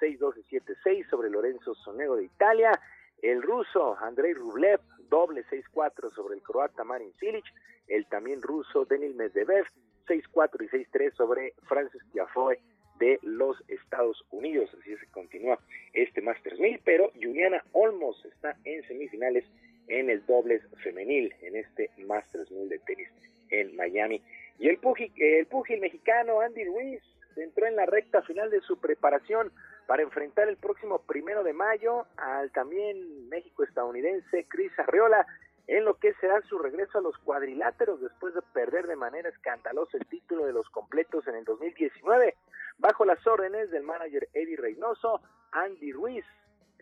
6-2 0.00 0.34
y 0.36 0.56
7-6 0.58 1.08
sobre 1.08 1.30
Lorenzo 1.30 1.74
Sonego 1.76 2.16
de 2.16 2.24
Italia, 2.24 2.78
el 3.24 3.40
ruso 3.40 3.96
Andrei 4.00 4.34
Rublev, 4.34 4.80
doble 5.08 5.44
6-4 5.46 6.14
sobre 6.14 6.34
el 6.34 6.42
croata 6.42 6.84
Marin 6.84 7.10
Cilic, 7.18 7.44
el 7.88 8.06
también 8.06 8.42
ruso 8.42 8.84
Denil 8.84 9.14
Medvedev, 9.14 9.64
6-4 10.06 10.62
y 10.62 10.68
6-3 10.68 11.14
sobre 11.14 11.54
Francis 11.66 12.02
Tiafoe 12.12 12.60
de 12.98 13.18
los 13.22 13.56
Estados 13.68 14.22
Unidos. 14.30 14.70
Así 14.78 14.94
se 14.98 15.06
continúa 15.06 15.58
este 15.94 16.20
Masters 16.20 16.60
1000, 16.60 16.82
pero 16.84 17.10
Juliana 17.14 17.64
Olmos 17.72 18.22
está 18.26 18.56
en 18.64 18.86
semifinales 18.86 19.46
en 19.88 20.10
el 20.10 20.24
dobles 20.26 20.62
femenil 20.82 21.34
en 21.40 21.56
este 21.56 21.90
Masters 22.06 22.50
1000 22.50 22.68
de 22.68 22.78
tenis 22.80 23.08
en 23.48 23.74
Miami. 23.74 24.22
Y 24.58 24.68
el 24.68 24.76
pugil, 24.76 25.10
el 25.16 25.46
pugil 25.46 25.80
mexicano 25.80 26.40
Andy 26.40 26.64
Ruiz 26.66 27.00
entró 27.36 27.66
en 27.66 27.76
la 27.76 27.86
recta 27.86 28.20
final 28.20 28.50
de 28.50 28.60
su 28.60 28.78
preparación 28.78 29.50
para 29.86 30.02
enfrentar 30.02 30.48
el 30.48 30.56
próximo 30.56 31.00
primero 31.00 31.42
de 31.42 31.52
mayo 31.52 32.06
al 32.16 32.50
también 32.52 33.28
México 33.28 33.64
estadounidense 33.64 34.46
Chris 34.48 34.72
Arriola 34.78 35.26
en 35.66 35.84
lo 35.84 35.94
que 35.94 36.12
será 36.14 36.40
su 36.42 36.58
regreso 36.58 36.98
a 36.98 37.02
los 37.02 37.16
cuadriláteros 37.18 38.00
después 38.00 38.34
de 38.34 38.42
perder 38.52 38.86
de 38.86 38.96
manera 38.96 39.28
escandalosa 39.28 39.96
el 39.96 40.06
título 40.06 40.44
de 40.46 40.52
los 40.52 40.68
completos 40.70 41.26
en 41.26 41.36
el 41.36 41.44
2019 41.44 42.34
bajo 42.78 43.04
las 43.04 43.26
órdenes 43.26 43.70
del 43.70 43.82
manager 43.82 44.28
Eddie 44.32 44.56
Reynoso 44.56 45.20
Andy 45.52 45.92
Ruiz 45.92 46.24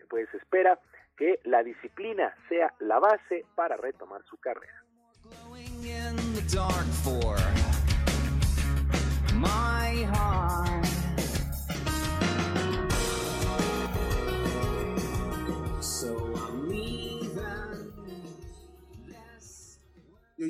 pues 0.09 0.27
espera 0.33 0.79
que 1.17 1.39
la 1.43 1.63
disciplina 1.63 2.35
sea 2.49 2.73
la 2.79 2.99
base 2.99 3.45
para 3.55 3.77
retomar 3.77 4.23
su 4.23 4.37
carrera 4.37 4.83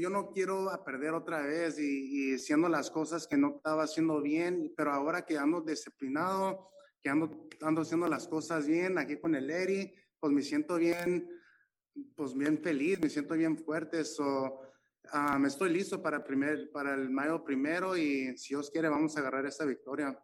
yo, 0.03 0.09
no 0.09 0.31
quiero 0.31 0.69
perder 0.85 1.13
otra 1.13 1.41
vez 1.41 1.79
y, 1.79 2.33
y 2.33 2.37
las 2.69 2.91
cosas 2.91 3.27
que 3.27 3.37
no 3.37 3.55
estaba 3.55 3.83
haciendo 3.83 4.21
bien, 4.21 4.73
pero 4.75 4.91
ahora 4.91 5.25
que 5.25 5.37
ando 5.37 5.61
disciplinado, 5.61 6.69
que 7.01 7.09
ando, 7.09 7.47
ando 7.61 7.81
haciendo 7.81 8.07
las 8.07 8.27
cosas 8.27 8.67
bien 8.67 8.97
aquí 8.97 9.17
con 9.17 9.35
el 9.35 9.49
Eri, 9.49 9.93
pues 10.19 10.33
me 10.33 10.41
siento 10.41 10.75
bien, 10.75 11.29
pues 12.15 12.33
bien 12.33 12.59
feliz, 12.61 12.99
me 13.01 13.09
siento 13.09 13.33
bien 13.35 13.57
fuerte, 13.57 14.03
so, 14.05 14.61
me 15.39 15.47
estoy 15.47 15.71
listo 15.71 16.01
para, 16.01 16.23
primer, 16.23 16.71
para 16.71 16.93
el 16.93 17.09
mayo 17.09 17.43
primero 17.43 17.97
y 17.97 18.37
si 18.37 18.53
Dios 18.53 18.69
quiere 18.71 18.89
vamos 18.89 19.15
a 19.17 19.19
agarrar 19.19 19.45
esta 19.45 19.65
victoria. 19.65 20.17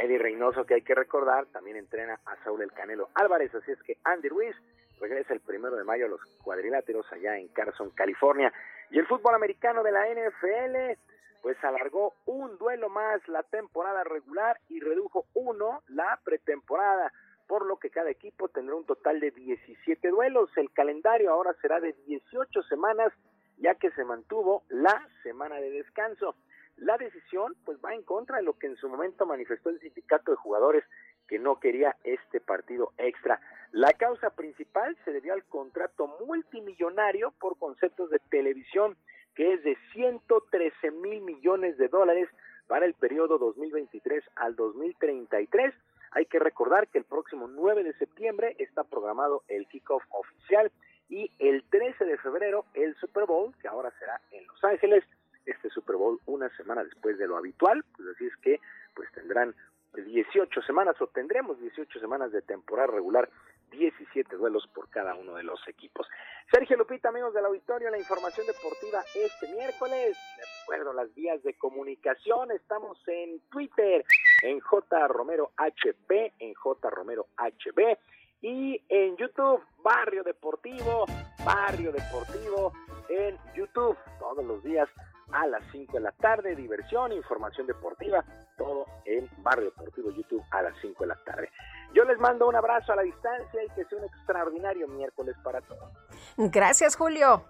Eddie 0.00 0.18
Reynoso, 0.18 0.64
que 0.64 0.74
hay 0.74 0.82
que 0.82 0.94
recordar, 0.94 1.46
también 1.46 1.76
entrena 1.76 2.18
a 2.24 2.36
Saúl 2.42 2.62
El 2.62 2.72
Canelo 2.72 3.10
Álvarez, 3.14 3.54
así 3.54 3.70
es 3.70 3.82
que 3.82 3.98
Andy 4.04 4.28
Ruiz 4.28 4.56
regresa 5.00 5.32
el 5.32 5.40
primero 5.40 5.76
de 5.76 5.84
mayo 5.84 6.06
a 6.06 6.08
los 6.08 6.20
cuadriláteros 6.42 7.10
allá 7.12 7.38
en 7.38 7.48
Carson, 7.48 7.90
California. 7.90 8.52
Y 8.90 8.98
el 8.98 9.06
fútbol 9.06 9.34
americano 9.34 9.82
de 9.82 9.92
la 9.92 10.06
NFL, 10.08 10.98
pues 11.42 11.56
alargó 11.64 12.14
un 12.26 12.58
duelo 12.58 12.88
más 12.88 13.26
la 13.28 13.42
temporada 13.42 14.04
regular 14.04 14.58
y 14.68 14.80
redujo 14.80 15.26
uno 15.34 15.82
la 15.88 16.18
pretemporada. 16.24 17.12
por 17.46 17.66
lo 17.66 17.78
que 17.78 17.90
cada 17.90 18.08
equipo 18.08 18.48
tendrá 18.48 18.76
un 18.76 18.86
total 18.86 19.18
de 19.18 19.32
17 19.32 20.08
duelos. 20.10 20.56
El 20.56 20.70
calendario 20.70 21.32
ahora 21.32 21.52
será 21.60 21.80
de 21.80 21.96
18 22.06 22.62
semanas, 22.62 23.12
ya 23.58 23.74
que 23.74 23.90
se 23.90 24.04
mantuvo 24.04 24.62
la 24.68 25.04
semana 25.24 25.56
de 25.56 25.70
descanso. 25.70 26.36
La 26.80 26.96
decisión 26.96 27.54
pues 27.66 27.78
va 27.84 27.94
en 27.94 28.02
contra 28.02 28.38
de 28.38 28.42
lo 28.42 28.58
que 28.58 28.66
en 28.66 28.76
su 28.76 28.88
momento 28.88 29.26
manifestó 29.26 29.68
el 29.68 29.78
sindicato 29.80 30.30
de 30.30 30.38
jugadores 30.38 30.82
que 31.28 31.38
no 31.38 31.60
quería 31.60 31.94
este 32.04 32.40
partido 32.40 32.92
extra. 32.96 33.38
La 33.70 33.92
causa 33.92 34.30
principal 34.30 34.96
se 35.04 35.12
debió 35.12 35.34
al 35.34 35.44
contrato 35.44 36.08
multimillonario 36.26 37.32
por 37.38 37.58
conceptos 37.58 38.08
de 38.08 38.18
televisión 38.30 38.96
que 39.34 39.52
es 39.52 39.62
de 39.62 39.76
113 39.92 40.90
mil 40.90 41.20
millones 41.20 41.76
de 41.76 41.88
dólares 41.88 42.28
para 42.66 42.86
el 42.86 42.94
periodo 42.94 43.36
2023 43.38 44.24
al 44.36 44.56
2033. 44.56 45.74
Hay 46.12 46.24
que 46.26 46.38
recordar 46.38 46.88
que 46.88 46.98
el 46.98 47.04
próximo 47.04 47.46
9 47.46 47.84
de 47.84 47.92
septiembre 47.94 48.56
está 48.58 48.84
programado 48.84 49.42
el 49.48 49.68
kickoff 49.68 50.02
oficial 50.10 50.72
y 51.10 51.30
el 51.38 51.62
13 51.64 52.06
de 52.06 52.16
febrero 52.18 52.64
el 52.74 52.94
Super 52.96 53.26
Bowl, 53.26 53.54
que 53.60 53.68
ahora 53.68 53.92
será 53.98 54.20
en 54.30 54.46
Los 54.46 54.64
Ángeles. 54.64 55.04
Este 55.46 55.70
Super 55.70 55.96
Bowl 55.96 56.20
una 56.26 56.48
semana 56.56 56.84
después 56.84 57.18
de 57.18 57.26
lo 57.26 57.36
habitual, 57.36 57.84
pues 57.96 58.08
así 58.08 58.26
es 58.26 58.36
que 58.38 58.60
pues 58.94 59.10
tendrán 59.12 59.54
18 59.94 60.62
semanas 60.62 61.00
o 61.00 61.06
tendremos 61.08 61.58
18 61.60 61.98
semanas 61.98 62.32
de 62.32 62.42
temporada 62.42 62.88
regular, 62.88 63.28
17 63.70 64.36
duelos 64.36 64.66
por 64.74 64.88
cada 64.90 65.14
uno 65.14 65.34
de 65.34 65.42
los 65.42 65.60
equipos. 65.68 66.06
Sergio 66.52 66.76
Lupita, 66.76 67.08
amigos 67.08 67.32
del 67.34 67.44
auditorio, 67.44 67.90
la 67.90 67.98
información 67.98 68.46
deportiva 68.46 69.02
este 69.14 69.48
miércoles. 69.54 70.18
Les 70.36 70.60
recuerdo 70.60 70.92
las 70.92 71.14
vías 71.14 71.42
de 71.42 71.54
comunicación. 71.54 72.50
Estamos 72.50 72.98
en 73.06 73.40
Twitter, 73.50 74.04
en 74.42 74.60
J 74.60 75.08
Romero 75.08 75.52
HP, 75.56 76.34
en 76.38 76.54
J 76.54 76.90
Romero 76.90 77.26
HB 77.36 77.96
y 78.42 78.82
en 78.88 79.16
YouTube, 79.16 79.62
Barrio 79.82 80.22
Deportivo, 80.24 81.04
Barrio 81.44 81.92
Deportivo 81.92 82.72
en 83.08 83.36
YouTube, 83.54 83.96
todos 84.18 84.44
los 84.44 84.62
días 84.62 84.88
a 85.32 85.46
las 85.46 85.62
5 85.72 85.92
de 85.92 86.00
la 86.00 86.12
tarde, 86.12 86.54
diversión, 86.56 87.12
información 87.12 87.66
deportiva, 87.66 88.24
todo 88.56 88.86
en 89.04 89.28
Barrio 89.38 89.66
Deportivo 89.66 90.10
YouTube 90.10 90.42
a 90.50 90.62
las 90.62 90.74
5 90.80 91.04
de 91.04 91.06
la 91.06 91.16
tarde. 91.24 91.48
Yo 91.94 92.04
les 92.04 92.18
mando 92.18 92.48
un 92.48 92.54
abrazo 92.54 92.92
a 92.92 92.96
la 92.96 93.02
distancia 93.02 93.64
y 93.64 93.68
que 93.74 93.84
sea 93.84 93.98
un 93.98 94.04
extraordinario 94.04 94.88
miércoles 94.88 95.36
para 95.42 95.60
todos. 95.62 95.90
Gracias, 96.36 96.96
Julio. 96.96 97.44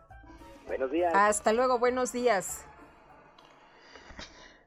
Buenos 0.66 0.90
días. 0.90 1.12
Hasta 1.14 1.52
luego, 1.52 1.78
buenos 1.78 2.12
días. 2.12 2.64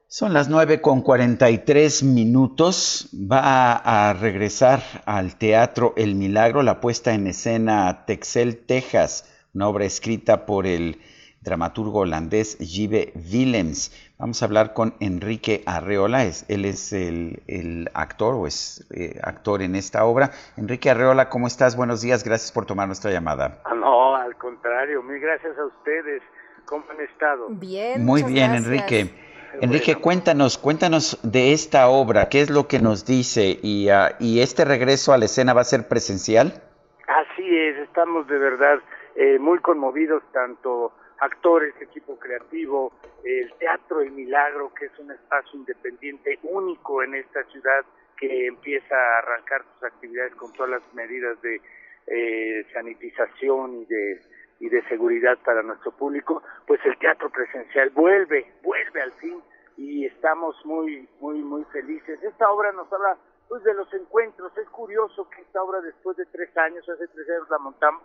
Son 0.08 0.32
las 0.32 0.48
9 0.48 0.80
con 0.80 1.02
43 1.02 2.04
minutos. 2.04 3.10
Va 3.14 3.74
a 3.74 4.14
regresar 4.14 4.84
al 5.06 5.38
Teatro 5.38 5.94
El 5.98 6.14
Milagro 6.14 6.62
la 6.62 6.80
puesta 6.80 7.16
en 7.16 7.26
escena 7.26 8.06
Texel, 8.06 8.64
Texas, 8.68 9.28
una 9.56 9.68
obra 9.68 9.86
escrita 9.86 10.46
por 10.46 10.68
el 10.68 11.02
dramaturgo 11.44 12.00
holandés 12.00 12.58
Jive 12.60 13.14
Willems. 13.16 13.92
Vamos 14.18 14.42
a 14.42 14.46
hablar 14.46 14.74
con 14.74 14.94
Enrique 15.00 15.64
Arreola, 15.66 16.24
es, 16.24 16.46
él 16.50 16.66
es 16.66 16.94
el, 16.94 17.90
actor 17.94 18.36
o 18.36 18.48
es 18.48 18.88
eh, 18.96 19.20
actor 19.22 19.62
en 19.62 19.76
esta 19.76 20.06
obra. 20.06 20.32
Enrique 20.58 20.90
Arreola, 20.90 21.30
¿cómo 21.30 21.48
estás? 21.48 21.76
Buenos 21.76 22.02
días, 22.02 22.24
gracias 22.24 22.52
por 22.52 22.66
tomar 22.66 22.88
nuestra 22.88 23.12
llamada. 23.12 23.60
Ah, 23.66 23.76
no, 23.76 24.16
al 24.16 24.36
contrario, 24.38 25.04
mil 25.04 25.20
gracias 25.20 25.58
a 25.58 25.66
ustedes. 25.66 26.22
¿Cómo 26.66 26.86
han 26.90 27.02
estado? 27.02 27.48
Bien. 27.50 28.06
Muy 28.06 28.24
bien, 28.24 28.54
Enrique. 28.54 29.14
Enrique, 29.62 29.96
cuéntanos, 29.96 30.58
cuéntanos 30.58 31.20
de 31.22 31.54
esta 31.54 31.88
obra, 31.90 32.30
qué 32.30 32.42
es 32.42 32.50
lo 32.50 32.68
que 32.68 32.80
nos 32.80 33.06
dice 33.06 33.60
y, 33.62 33.90
ah, 33.90 34.16
y 34.20 34.40
este 34.40 34.66
regreso 34.66 35.14
a 35.14 35.18
la 35.18 35.26
escena 35.26 35.54
va 35.54 35.62
a 35.62 35.66
ser 35.66 35.88
presencial. 35.88 36.64
Así 37.08 37.56
es, 37.56 37.78
estamos 37.78 38.26
de 38.28 38.40
verdad 38.40 38.80
eh, 39.16 39.38
muy 39.38 39.60
conmovidos 39.60 40.24
tanto 40.32 40.92
actores, 41.20 41.74
equipo 41.82 42.18
creativo, 42.18 42.94
el 43.24 43.54
Teatro 43.54 44.02
El 44.02 44.12
Milagro, 44.12 44.74
que 44.74 44.86
es 44.86 45.00
un 45.00 45.12
espacio 45.12 45.60
independiente 45.60 46.40
único 46.44 47.04
en 47.04 47.16
esta 47.16 47.44
ciudad 47.46 47.86
que 48.18 48.48
empieza 48.48 48.96
a 48.96 49.18
arrancar 49.20 49.64
sus 49.74 49.84
actividades 49.84 50.36
con 50.36 50.54
todas 50.54 50.72
las 50.72 50.94
medidas 50.94 51.42
de 51.42 51.62
eh, 52.08 52.66
sanitización 52.74 53.82
y 53.82 53.86
de 53.86 54.22
y 54.64 54.70
de 54.70 54.82
seguridad 54.88 55.38
para 55.44 55.62
nuestro 55.62 55.92
público, 55.92 56.42
pues 56.66 56.80
el 56.86 56.98
teatro 56.98 57.30
presencial 57.30 57.90
vuelve, 57.90 58.50
vuelve 58.62 59.02
al 59.02 59.12
fin 59.14 59.44
y 59.76 60.06
estamos 60.06 60.56
muy, 60.66 61.06
muy, 61.20 61.40
muy 61.40 61.66
felices. 61.66 62.24
Esta 62.24 62.50
obra 62.50 62.72
nos 62.72 62.92
habla 62.94 63.18
pues 63.50 63.62
de 63.66 63.74
los 63.74 63.94
encuentros. 63.94 64.58
Es 64.58 64.70
curioso 64.70 65.30
que 65.30 65.42
esta 65.42 65.62
obra 65.62 65.82
después 65.82 66.16
de 66.16 66.26
tres 66.28 66.56
años, 66.56 66.88
hace 66.88 67.10
tres 67.10 67.30
años 67.30 67.50
la 67.50 67.58
montamos, 67.58 68.04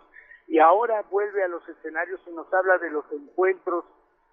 y 0.49 0.57
ahora 0.57 1.03
vuelve 1.11 1.43
a 1.43 1.47
los 1.47 1.67
escenarios 1.69 2.19
y 2.25 2.31
nos 2.31 2.51
habla 2.51 2.79
de 2.79 2.89
los 2.89 3.05
encuentros, 3.11 3.85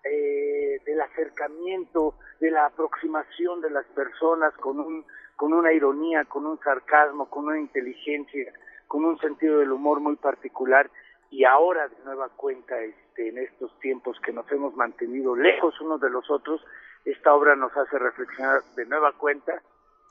eh, 0.02 0.80
del 0.86 1.00
acercamiento, 1.02 2.14
de 2.40 2.50
la 2.50 2.66
aproximación 2.66 3.60
de 3.60 3.70
las 3.70 3.84
personas 3.86 4.54
con 4.54 4.80
un 4.80 5.04
con 5.36 5.52
una 5.52 5.70
ironía, 5.70 6.24
con 6.24 6.46
un 6.46 6.58
sarcasmo, 6.60 7.28
con 7.28 7.44
una 7.44 7.60
inteligencia, 7.60 8.50
con 8.88 9.04
un 9.04 9.18
sentido 9.18 9.58
del 9.58 9.70
humor 9.70 10.00
muy 10.00 10.16
particular. 10.16 10.90
Y 11.30 11.44
ahora 11.44 11.88
de 11.88 11.96
nueva 12.06 12.30
cuenta 12.30 12.80
este, 12.80 13.28
en 13.28 13.36
estos 13.36 13.78
tiempos 13.80 14.18
que 14.20 14.32
nos 14.32 14.50
hemos 14.50 14.74
mantenido 14.74 15.36
lejos 15.36 15.78
unos 15.82 16.00
de 16.00 16.08
los 16.08 16.30
otros, 16.30 16.64
esta 17.04 17.34
obra 17.34 17.54
nos 17.54 17.76
hace 17.76 17.98
reflexionar 17.98 18.62
de 18.76 18.86
nueva 18.86 19.12
cuenta 19.12 19.60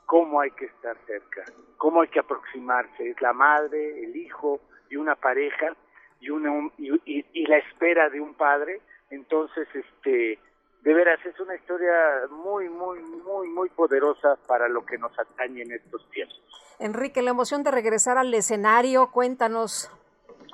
cómo 0.04 0.40
hay 0.40 0.52
que 0.52 0.66
estar 0.66 0.96
cerca, 1.06 1.44
cómo 1.78 2.02
hay 2.02 2.08
que 2.08 2.20
aproximarse, 2.20 3.10
es 3.10 3.20
la 3.20 3.32
madre, 3.32 4.04
el 4.04 4.14
hijo 4.14 4.60
y 4.88 4.94
una 4.94 5.16
pareja 5.16 5.74
y, 6.26 6.30
una, 6.30 6.70
y, 6.78 7.46
la 7.46 7.58
espera 7.58 8.08
de 8.10 8.20
un 8.20 8.34
padre. 8.34 8.80
Entonces, 9.10 9.68
este, 9.74 10.38
de 10.82 10.94
veras, 10.94 11.24
es 11.24 11.38
una 11.40 11.54
historia 11.54 11.92
muy, 12.30 12.68
muy, 12.68 12.98
muy, 13.00 13.48
muy 13.48 13.68
poderosa 13.70 14.36
para 14.46 14.68
lo 14.68 14.84
que 14.84 14.98
nos 14.98 15.16
atañe 15.18 15.62
en 15.62 15.72
estos 15.72 16.08
tiempos. 16.10 16.40
Enrique, 16.78 17.22
la 17.22 17.30
emoción 17.30 17.62
de 17.62 17.70
regresar 17.70 18.18
al 18.18 18.34
escenario, 18.34 19.10
cuéntanos. 19.10 19.90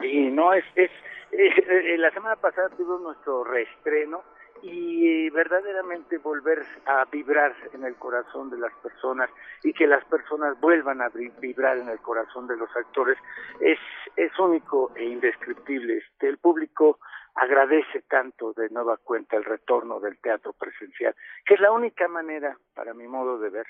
Sí, 0.00 0.30
no, 0.30 0.52
es, 0.52 0.64
es, 0.76 0.90
eh, 1.32 1.96
la 1.98 2.10
semana 2.10 2.36
pasada 2.36 2.68
tuvimos 2.70 3.00
nuestro 3.00 3.44
reestreno 3.44 4.22
y 4.62 5.28
verdaderamente 5.30 6.18
volver 6.18 6.64
a 6.86 7.04
vibrar 7.06 7.54
en 7.72 7.84
el 7.84 7.96
corazón 7.96 8.48
de 8.48 8.58
las 8.58 8.72
personas 8.74 9.28
y 9.64 9.72
que 9.72 9.88
las 9.88 10.04
personas 10.04 10.58
vuelvan 10.60 11.02
a 11.02 11.08
vibrar 11.08 11.78
en 11.78 11.88
el 11.88 11.98
corazón 11.98 12.46
de 12.46 12.56
los 12.56 12.74
actores 12.76 13.18
es, 13.60 13.78
es 14.16 14.38
único 14.38 14.92
e 14.94 15.04
indescriptible. 15.04 15.98
Este, 15.98 16.28
el 16.28 16.38
público 16.38 17.00
agradece 17.34 18.02
tanto 18.02 18.52
de 18.52 18.68
nueva 18.70 18.98
cuenta 18.98 19.36
el 19.36 19.44
retorno 19.44 19.98
del 19.98 20.18
teatro 20.18 20.52
presencial, 20.52 21.14
que 21.44 21.54
es 21.54 21.60
la 21.60 21.72
única 21.72 22.06
manera, 22.06 22.56
para 22.74 22.94
mi 22.94 23.08
modo 23.08 23.38
de 23.38 23.50
ver, 23.50 23.66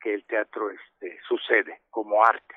que 0.00 0.14
el 0.14 0.24
teatro 0.24 0.70
este, 0.70 1.18
sucede 1.28 1.82
como 1.90 2.24
arte. 2.24 2.54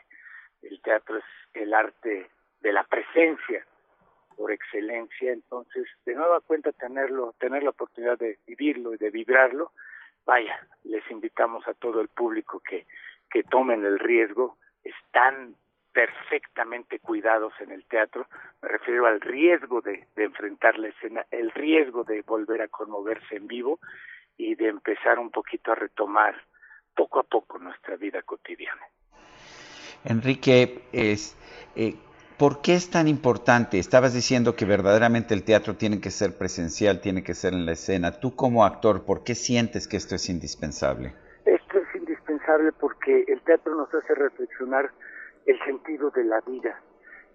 El 0.62 0.82
teatro 0.82 1.18
es 1.18 1.26
el 1.54 1.74
arte 1.74 2.30
de 2.62 2.72
la 2.72 2.86
presencia, 2.86 3.66
por 4.36 4.52
excelencia, 4.52 5.32
entonces 5.32 5.86
de 6.06 6.16
nueva 6.16 6.42
cuenta 6.42 6.72
tenerlo, 6.72 7.36
tener 7.40 7.64
la 7.64 7.72
oportunidad 7.72 8.18
de 8.18 8.40
vivirlo 8.46 8.94
y 8.94 8.98
de 8.98 9.10
vibrarlo, 9.10 9.72
vaya, 10.26 10.68
les 10.84 11.04
invitamos 11.12 11.68
a 11.68 11.74
todo 11.74 12.02
el 12.02 12.08
público 12.08 12.60
que, 12.60 12.86
que 13.30 13.44
tomen 13.44 13.84
el 13.86 14.00
riesgo, 14.00 14.58
están 14.84 15.56
perfectamente 15.94 17.00
cuidados 17.00 17.54
en 17.60 17.72
el 17.72 17.86
teatro, 17.86 18.28
me 18.62 18.70
refiero 18.70 19.06
al 19.06 19.22
riesgo 19.22 19.82
de, 19.82 20.08
enfrentar 20.16 20.78
la 20.80 20.90
escena, 20.90 21.26
el 21.30 21.52
riesgo 21.52 22.04
de 22.04 22.24
volver 22.24 22.62
a 22.62 22.68
conmoverse 22.68 23.36
en 23.36 23.48
vivo 23.48 23.80
y 24.36 24.56
de 24.56 24.70
empezar 24.70 25.20
un 25.20 25.30
poquito 25.30 25.72
a 25.72 25.76
retomar 25.76 26.36
poco 26.96 27.20
a 27.20 27.24
poco 27.24 27.60
nuestra 27.60 27.96
vida 27.96 28.24
cotidiana. 28.24 28.82
Enrique, 30.04 30.84
es, 30.92 31.38
eh, 31.76 31.96
¿Por 32.44 32.62
qué 32.62 32.74
es 32.74 32.92
tan 32.92 33.08
importante? 33.08 33.80
Estabas 33.80 34.14
diciendo 34.14 34.54
que 34.54 34.66
verdaderamente 34.66 35.34
el 35.34 35.46
teatro 35.46 35.78
tiene 35.78 36.02
que 36.02 36.12
ser 36.12 36.38
presencial, 36.38 37.00
tiene 37.00 37.24
que 37.24 37.36
ser 37.36 37.54
en 37.54 37.66
la 37.66 37.72
escena. 37.72 38.20
Tú 38.20 38.36
como 38.36 38.66
actor, 38.66 39.06
¿por 39.06 39.24
qué 39.24 39.34
sientes 39.34 39.88
que 39.88 39.96
esto 39.96 40.16
es 40.16 40.28
indispensable? 40.28 41.14
Esto 41.46 41.80
es 41.80 41.96
indispensable 41.96 42.74
porque 42.74 43.24
el 43.30 43.40
teatro 43.44 43.76
nos 43.76 43.88
hace 43.96 44.14
reflexionar 44.14 44.92
el 45.46 45.58
sentido 45.64 46.10
de 46.10 46.26
la 46.26 46.42
vida. 46.42 46.82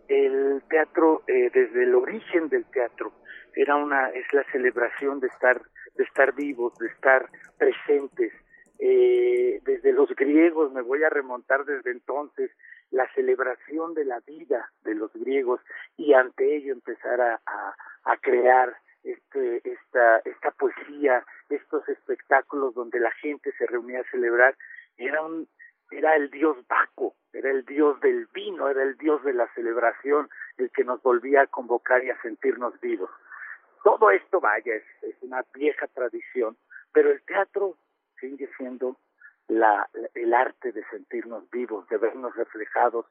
El 0.08 0.62
teatro, 0.68 1.22
eh, 1.26 1.50
desde 1.54 1.84
el 1.84 1.94
origen 1.94 2.50
del 2.50 2.66
teatro, 2.66 3.10
era 3.54 3.76
una, 3.76 4.10
es 4.10 4.30
la 4.34 4.44
celebración 4.52 5.20
de 5.20 5.28
estar, 5.28 5.62
de 5.96 6.04
estar 6.04 6.34
vivos, 6.34 6.76
de 6.80 6.88
estar 6.88 7.30
presentes. 7.56 8.34
Eh, 8.78 9.62
desde 9.64 9.90
los 9.94 10.14
griegos, 10.14 10.70
me 10.74 10.82
voy 10.82 11.02
a 11.02 11.08
remontar 11.08 11.64
desde 11.64 11.92
entonces, 11.92 12.50
la 12.90 13.12
celebración 13.14 13.94
de 13.94 14.04
la 14.04 14.20
vida 14.20 14.70
de 14.82 14.94
los 14.94 15.12
griegos 15.12 15.60
y 15.96 16.14
ante 16.14 16.56
ello 16.56 16.72
empezar 16.72 17.20
a, 17.20 17.74
crear 18.20 18.76
este, 19.04 19.60
esta, 19.64 20.18
esta 20.18 20.50
poesía, 20.52 21.24
estos 21.48 21.88
espectáculos 21.88 22.74
donde 22.74 22.98
la 22.98 23.10
gente 23.12 23.52
se 23.58 23.66
reunía 23.66 24.00
a 24.00 24.10
celebrar, 24.10 24.56
era 24.96 25.22
un, 25.22 25.48
era 25.90 26.16
el 26.16 26.30
dios 26.30 26.56
Baco, 26.66 27.14
era 27.32 27.50
el 27.50 27.64
dios 27.64 28.00
del 28.00 28.26
vino, 28.32 28.68
era 28.68 28.82
el 28.82 28.96
dios 28.96 29.22
de 29.24 29.34
la 29.34 29.46
celebración, 29.54 30.28
el 30.56 30.70
que 30.70 30.84
nos 30.84 31.02
volvía 31.02 31.42
a 31.42 31.46
convocar 31.46 32.04
y 32.04 32.10
a 32.10 32.20
sentirnos 32.22 32.78
vivos. 32.80 33.10
Todo 33.84 34.10
esto, 34.10 34.40
vaya, 34.40 34.74
es, 34.74 34.84
es 35.02 35.14
una 35.22 35.44
vieja 35.54 35.86
tradición, 35.88 36.56
pero 36.92 37.10
el 37.10 37.22
teatro 37.22 37.76
sigue 38.18 38.50
siendo 38.56 38.96
la, 39.48 39.88
el 40.14 40.34
arte 40.34 40.72
de 40.72 40.84
sentirnos 40.90 41.48
vivos, 41.50 41.88
de 41.88 41.96
vernos 41.96 42.34
reflejados 42.36 43.06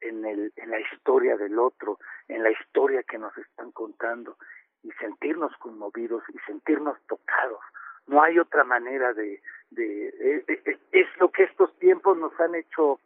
en, 0.00 0.24
el, 0.24 0.52
en 0.56 0.70
la 0.70 0.80
historia 0.80 1.36
del 1.36 1.58
otro, 1.58 1.98
en 2.28 2.42
la 2.42 2.50
historia 2.50 3.02
que 3.02 3.18
nos 3.18 3.36
están 3.38 3.72
contando 3.72 4.36
y 4.82 4.90
sentirnos 4.92 5.56
conmovidos 5.58 6.22
y 6.28 6.38
sentirnos 6.46 6.98
tocados. 7.06 7.60
No 8.06 8.22
hay 8.22 8.38
otra 8.38 8.64
manera 8.64 9.12
de, 9.12 9.42
de, 9.70 10.44
de, 10.46 10.78
es 10.92 11.06
lo 11.18 11.30
que 11.30 11.44
estos 11.44 11.76
tiempos 11.78 12.16
nos 12.16 12.38
han 12.40 12.54
hecho 12.54 13.00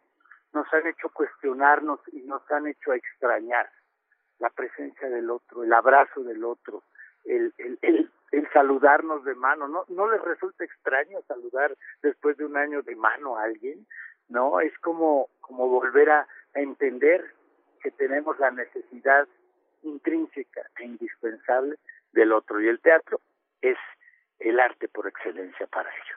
nos 0.53 0.71
han 0.73 0.85
hecho 0.85 1.09
cuestionarnos 1.09 1.99
y 2.11 2.21
nos 2.23 2.41
han 2.51 2.67
hecho 2.67 2.93
extrañar 2.93 3.69
la 4.39 4.49
presencia 4.49 5.09
del 5.09 5.29
otro, 5.29 5.63
el 5.63 5.71
abrazo 5.71 6.23
del 6.23 6.43
otro, 6.43 6.83
el, 7.25 7.53
el, 7.57 7.79
el, 7.81 8.11
el 8.31 8.49
saludarnos 8.51 9.23
de 9.23 9.35
mano. 9.35 9.67
¿No, 9.67 9.85
¿No 9.89 10.09
les 10.09 10.21
resulta 10.21 10.63
extraño 10.63 11.19
saludar 11.27 11.75
después 12.01 12.37
de 12.37 12.45
un 12.45 12.57
año 12.57 12.81
de 12.81 12.95
mano 12.95 13.37
a 13.37 13.43
alguien? 13.43 13.85
No, 14.29 14.59
es 14.61 14.77
como, 14.79 15.29
como 15.41 15.67
volver 15.67 16.09
a, 16.09 16.27
a 16.55 16.59
entender 16.59 17.33
que 17.81 17.91
tenemos 17.91 18.39
la 18.39 18.51
necesidad 18.51 19.27
intrínseca 19.83 20.61
e 20.79 20.85
indispensable 20.85 21.77
del 22.13 22.31
otro. 22.31 22.61
Y 22.61 22.67
el 22.67 22.79
teatro 22.79 23.19
es 23.61 23.77
el 24.39 24.59
arte 24.59 24.87
por 24.87 25.07
excelencia 25.07 25.67
para 25.67 25.89
ello. 25.89 26.15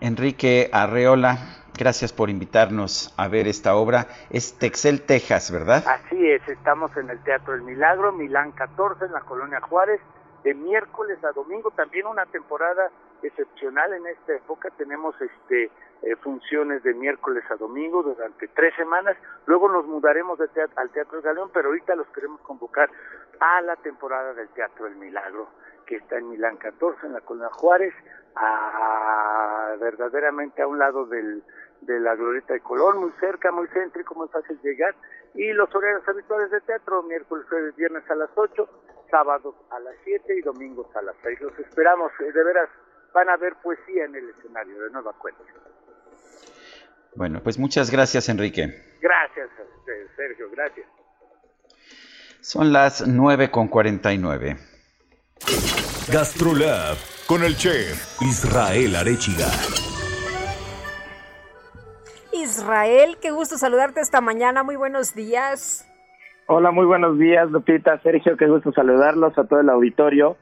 Enrique 0.00 0.68
Arreola, 0.72 1.38
gracias 1.76 2.12
por 2.12 2.30
invitarnos 2.30 3.14
a 3.16 3.28
ver 3.28 3.46
esta 3.46 3.76
obra. 3.76 4.06
Es 4.30 4.58
Texel, 4.58 5.02
Texas, 5.02 5.50
¿verdad? 5.50 5.84
Así 5.86 6.30
es, 6.30 6.46
estamos 6.48 6.96
en 6.96 7.10
el 7.10 7.22
Teatro 7.22 7.54
El 7.54 7.62
Milagro, 7.62 8.12
Milán 8.12 8.52
14, 8.52 9.06
en 9.06 9.12
la 9.12 9.20
Colonia 9.20 9.60
Juárez, 9.60 10.00
de 10.44 10.54
miércoles 10.54 11.18
a 11.24 11.32
domingo, 11.32 11.70
también 11.72 12.06
una 12.06 12.26
temporada 12.26 12.90
excepcional 13.22 13.92
en 13.92 14.06
esta 14.06 14.34
época, 14.34 14.70
tenemos 14.76 15.14
este 15.20 15.70
eh, 16.02 16.16
funciones 16.16 16.82
de 16.82 16.94
miércoles 16.94 17.44
a 17.50 17.56
domingo 17.56 18.02
durante 18.02 18.48
tres 18.48 18.74
semanas, 18.76 19.16
luego 19.46 19.68
nos 19.68 19.86
mudaremos 19.86 20.38
de 20.38 20.48
teatro, 20.48 20.78
al 20.78 20.90
Teatro 20.90 21.22
Galeón, 21.22 21.50
pero 21.52 21.68
ahorita 21.68 21.94
los 21.94 22.06
queremos 22.08 22.40
convocar 22.42 22.90
a 23.40 23.60
la 23.62 23.76
temporada 23.76 24.34
del 24.34 24.48
Teatro 24.50 24.86
El 24.86 24.96
Milagro, 24.96 25.48
que 25.86 25.96
está 25.96 26.18
en 26.18 26.28
Milán 26.28 26.56
14, 26.56 27.06
en 27.06 27.12
la 27.12 27.20
Colonia 27.20 27.50
Juárez, 27.52 27.94
a, 28.34 29.74
verdaderamente 29.80 30.62
a 30.62 30.66
un 30.66 30.78
lado 30.78 31.06
del, 31.06 31.42
de 31.80 32.00
la 32.00 32.14
Glorieta 32.14 32.54
de 32.54 32.60
Colón, 32.60 32.98
muy 32.98 33.12
cerca, 33.20 33.50
muy 33.50 33.66
céntrico, 33.68 34.14
muy 34.14 34.28
fácil 34.28 34.58
llegar, 34.62 34.94
y 35.34 35.52
los 35.52 35.74
horarios 35.74 36.06
habituales 36.08 36.50
de 36.50 36.60
teatro, 36.62 37.02
miércoles, 37.02 37.46
jueves, 37.48 37.74
viernes 37.76 38.08
a 38.10 38.14
las 38.14 38.30
8, 38.34 38.68
sábados 39.10 39.54
a 39.70 39.78
las 39.80 39.94
7 40.04 40.36
y 40.36 40.40
domingos 40.40 40.94
a 40.96 41.02
las 41.02 41.16
6. 41.22 41.40
Los 41.40 41.58
esperamos, 41.58 42.12
eh, 42.20 42.32
de 42.32 42.44
veras, 42.44 42.68
van 43.12 43.28
a 43.28 43.36
ver 43.36 43.54
poesía 43.62 44.04
en 44.04 44.14
el 44.14 44.30
escenario, 44.30 44.82
de 44.82 44.90
nueva 44.90 45.12
cuenta. 45.14 45.42
Bueno, 47.16 47.40
pues 47.42 47.58
muchas 47.58 47.90
gracias, 47.90 48.28
Enrique. 48.28 48.62
Gracias 49.00 49.48
a 49.58 49.78
usted, 49.78 50.06
Sergio, 50.16 50.50
gracias. 50.50 50.86
Son 52.40 52.72
las 52.72 53.06
9 53.06 53.50
con 53.50 53.68
49. 53.68 54.56
Gastrolab 56.12 56.96
con 57.26 57.42
el 57.42 57.56
chef 57.56 58.20
Israel 58.20 58.96
Arechiga. 58.96 59.48
Israel, 62.32 63.16
qué 63.20 63.30
gusto 63.30 63.56
saludarte 63.56 64.00
esta 64.00 64.20
mañana. 64.20 64.62
Muy 64.62 64.76
buenos 64.76 65.14
días. 65.14 65.84
Hola, 66.48 66.70
muy 66.70 66.84
buenos 66.84 67.18
días, 67.18 67.50
Lupita, 67.50 67.98
Sergio, 68.02 68.36
qué 68.36 68.46
gusto 68.46 68.72
saludarlos 68.72 69.36
a 69.36 69.44
todo 69.44 69.60
el 69.60 69.68
auditorio. 69.68 70.36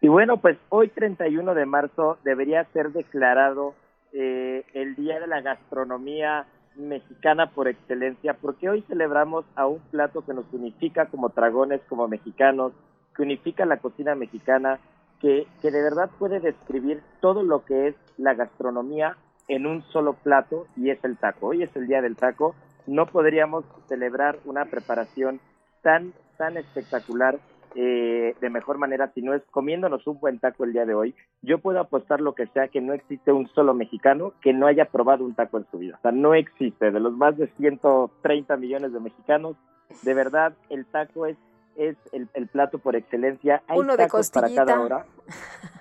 Y 0.00 0.08
bueno, 0.08 0.36
pues 0.36 0.56
hoy 0.68 0.88
31 0.88 1.54
de 1.54 1.66
marzo 1.66 2.18
debería 2.22 2.64
ser 2.72 2.92
declarado 2.92 3.74
eh, 4.12 4.64
el 4.74 4.94
Día 4.96 5.20
de 5.20 5.26
la 5.26 5.40
Gastronomía 5.40 6.46
Mexicana 6.76 7.50
por 7.50 7.68
excelencia, 7.68 8.34
porque 8.34 8.68
hoy 8.68 8.82
celebramos 8.82 9.44
a 9.56 9.66
un 9.66 9.80
plato 9.90 10.24
que 10.24 10.34
nos 10.34 10.44
unifica 10.52 11.06
como 11.06 11.30
dragones, 11.30 11.80
como 11.88 12.06
mexicanos, 12.08 12.72
que 13.16 13.22
unifica 13.22 13.66
la 13.66 13.78
cocina 13.78 14.14
mexicana, 14.14 14.78
que, 15.20 15.46
que 15.60 15.70
de 15.70 15.82
verdad 15.82 16.10
puede 16.18 16.38
describir 16.38 17.02
todo 17.20 17.42
lo 17.42 17.64
que 17.64 17.88
es 17.88 17.96
la 18.16 18.34
gastronomía 18.34 19.16
en 19.48 19.66
un 19.66 19.82
solo 19.90 20.12
plato 20.12 20.66
y 20.76 20.90
es 20.90 21.02
el 21.04 21.16
taco. 21.16 21.48
Hoy 21.48 21.62
es 21.62 21.74
el 21.74 21.88
Día 21.88 22.02
del 22.02 22.16
Taco. 22.16 22.54
No 22.86 23.06
podríamos 23.06 23.64
celebrar 23.88 24.38
una 24.44 24.66
preparación 24.66 25.40
tan, 25.82 26.12
tan 26.36 26.56
espectacular 26.56 27.38
eh, 27.74 28.34
de 28.40 28.50
mejor 28.50 28.78
manera 28.78 29.10
si 29.14 29.22
no 29.22 29.34
es 29.34 29.42
comiéndonos 29.50 30.06
un 30.06 30.18
buen 30.20 30.38
taco 30.38 30.64
el 30.64 30.72
día 30.72 30.86
de 30.86 30.94
hoy. 30.94 31.14
Yo 31.42 31.58
puedo 31.58 31.80
apostar 31.80 32.20
lo 32.20 32.34
que 32.34 32.46
sea 32.48 32.68
que 32.68 32.80
no 32.80 32.92
existe 32.92 33.32
un 33.32 33.48
solo 33.48 33.74
mexicano 33.74 34.32
que 34.40 34.52
no 34.52 34.66
haya 34.66 34.86
probado 34.86 35.24
un 35.24 35.34
taco 35.34 35.58
en 35.58 35.66
su 35.70 35.78
vida. 35.78 35.96
O 35.98 36.02
sea, 36.02 36.12
no 36.12 36.34
existe. 36.34 36.90
De 36.90 37.00
los 37.00 37.12
más 37.12 37.36
de 37.36 37.48
130 37.56 38.56
millones 38.56 38.92
de 38.92 39.00
mexicanos, 39.00 39.56
de 40.02 40.14
verdad, 40.14 40.54
el 40.70 40.86
taco 40.86 41.26
es 41.26 41.36
es 41.78 41.96
el, 42.12 42.28
el 42.34 42.48
plato 42.48 42.78
por 42.78 42.96
excelencia. 42.96 43.62
Hay 43.68 43.78
Uno 43.78 43.96
de 43.96 44.08
para 44.34 44.52
cada 44.52 44.80
hora. 44.80 45.06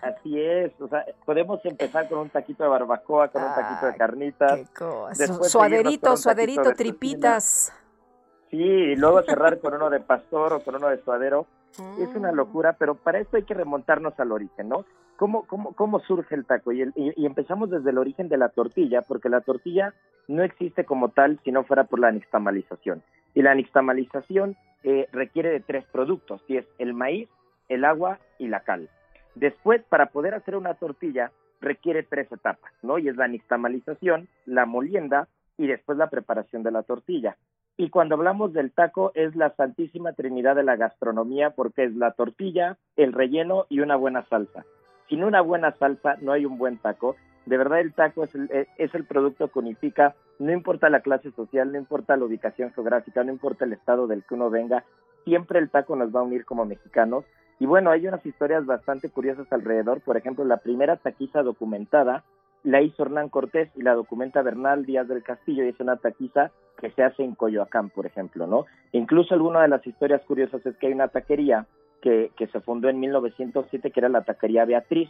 Así 0.01 0.39
es, 0.39 0.71
o 0.79 0.87
sea, 0.87 1.03
podemos 1.25 1.59
empezar 1.65 2.07
con 2.07 2.19
un 2.19 2.29
taquito 2.29 2.63
de 2.63 2.69
barbacoa, 2.69 3.29
con 3.29 3.43
un 3.43 3.49
taquito 3.49 3.87
de 3.87 3.95
carnitas. 3.95 4.59
Después 5.17 5.51
Suaderito, 5.51 6.15
suaderito, 6.15 6.73
tripitas. 6.73 7.73
Sí, 8.51 8.57
y 8.57 8.95
luego 8.95 9.23
cerrar 9.23 9.59
con 9.59 9.73
uno 9.73 9.89
de 9.89 9.99
pastor 9.99 10.53
o 10.53 10.59
con 10.61 10.75
uno 10.75 10.87
de 10.87 11.01
suadero. 11.03 11.47
Es 11.97 12.13
Mm. 12.13 12.17
una 12.19 12.31
locura, 12.31 12.73
pero 12.73 12.95
para 12.95 13.19
esto 13.19 13.37
hay 13.37 13.43
que 13.43 13.53
remontarnos 13.53 14.19
al 14.19 14.31
origen, 14.31 14.69
¿no? 14.69 14.85
¿Cómo, 15.17 15.47
cómo, 15.47 15.73
cómo 15.73 15.99
surge 16.01 16.35
el 16.35 16.45
taco? 16.45 16.71
Y, 16.71 16.81
el- 16.81 16.93
y- 16.95 17.13
y 17.15 17.25
empezamos 17.25 17.69
desde 17.71 17.89
el 17.89 17.97
origen 17.97 18.29
de 18.29 18.37
la 18.37 18.49
tortilla, 18.49 19.01
porque 19.01 19.29
la 19.29 19.41
tortilla 19.41 19.93
no 20.27 20.43
existe 20.43 20.85
como 20.85 21.09
tal 21.09 21.39
si 21.43 21.51
no 21.51 21.63
fuera 21.63 21.85
por 21.85 21.99
la 21.99 22.11
nixtamalización. 22.11 23.01
Y 23.33 23.41
la 23.41 23.55
nixtamalización 23.55 24.55
eh, 24.83 25.07
requiere 25.11 25.49
de 25.49 25.59
tres 25.59 25.85
productos, 25.91 26.41
y 26.47 26.57
es 26.57 26.65
el 26.77 26.93
maíz, 26.93 27.27
el 27.67 27.83
agua 27.83 28.19
y 28.37 28.47
la 28.47 28.59
cal. 28.59 28.89
Después, 29.33 29.83
para 29.89 30.07
poder 30.07 30.35
hacer 30.35 30.55
una 30.55 30.75
tortilla, 30.75 31.31
requiere 31.59 32.03
tres 32.03 32.31
etapas, 32.31 32.71
¿no? 32.83 32.99
Y 32.99 33.07
es 33.09 33.15
la 33.17 33.27
nixtamalización, 33.27 34.27
la 34.45 34.65
molienda 34.67 35.27
y 35.57 35.65
después 35.67 35.97
la 35.97 36.09
preparación 36.11 36.61
de 36.61 36.71
la 36.71 36.83
tortilla. 36.83 37.35
Y 37.77 37.89
cuando 37.91 38.15
hablamos 38.15 38.53
del 38.53 38.71
taco 38.71 39.11
es 39.13 39.35
la 39.35 39.51
santísima 39.51 40.13
trinidad 40.13 40.55
de 40.55 40.63
la 40.63 40.75
gastronomía 40.75 41.51
porque 41.51 41.83
es 41.83 41.95
la 41.95 42.11
tortilla, 42.11 42.77
el 42.95 43.13
relleno 43.13 43.67
y 43.69 43.81
una 43.81 43.95
buena 43.95 44.25
salsa. 44.25 44.65
Sin 45.07 45.23
una 45.23 45.41
buena 45.41 45.71
salsa 45.73 46.17
no 46.21 46.31
hay 46.31 46.45
un 46.45 46.57
buen 46.57 46.79
taco. 46.79 47.15
De 47.45 47.55
verdad 47.55 47.79
el 47.79 47.93
taco 47.93 48.23
es 48.23 48.33
el, 48.33 48.49
eh, 48.51 48.67
es 48.77 48.93
el 48.95 49.05
producto 49.05 49.47
que 49.49 49.59
unifica, 49.59 50.15
no 50.39 50.51
importa 50.51 50.89
la 50.89 51.01
clase 51.01 51.31
social, 51.31 51.71
no 51.71 51.77
importa 51.77 52.17
la 52.17 52.25
ubicación 52.25 52.73
geográfica, 52.73 53.23
no 53.23 53.31
importa 53.31 53.65
el 53.65 53.73
estado 53.73 54.07
del 54.07 54.23
que 54.23 54.33
uno 54.33 54.49
venga, 54.49 54.83
siempre 55.23 55.59
el 55.59 55.69
taco 55.69 55.95
nos 55.95 56.13
va 56.13 56.21
a 56.21 56.23
unir 56.23 56.45
como 56.45 56.65
mexicanos. 56.65 57.25
Y 57.59 57.67
bueno, 57.67 57.91
hay 57.91 58.07
unas 58.07 58.25
historias 58.25 58.65
bastante 58.65 59.09
curiosas 59.09 59.51
alrededor. 59.51 60.01
Por 60.01 60.17
ejemplo, 60.17 60.43
la 60.45 60.57
primera 60.57 60.97
taquiza 60.97 61.43
documentada 61.43 62.23
la 62.63 62.81
hizo 62.81 63.03
Hernán 63.03 63.29
Cortés 63.29 63.69
y 63.75 63.83
la 63.83 63.93
documenta 63.93 64.41
Bernal 64.41 64.85
Díaz 64.85 65.07
del 65.07 65.23
Castillo 65.23 65.63
y 65.63 65.69
es 65.69 65.79
una 65.79 65.97
taquiza 65.97 66.51
que 66.79 66.91
se 66.91 67.03
hace 67.03 67.23
en 67.23 67.35
Coyoacán, 67.35 67.89
por 67.89 68.05
ejemplo, 68.05 68.47
¿no? 68.47 68.65
Incluso 68.91 69.33
alguna 69.33 69.61
de 69.61 69.67
las 69.67 69.85
historias 69.85 70.21
curiosas 70.23 70.65
es 70.65 70.77
que 70.77 70.87
hay 70.87 70.93
una 70.93 71.09
taquería 71.09 71.65
que, 72.01 72.31
se 72.51 72.61
fundó 72.61 72.89
en 72.89 72.99
1907 72.99 73.91
que 73.91 73.99
era 73.99 74.09
la 74.09 74.21
taquería 74.21 74.65
Beatriz 74.65 75.09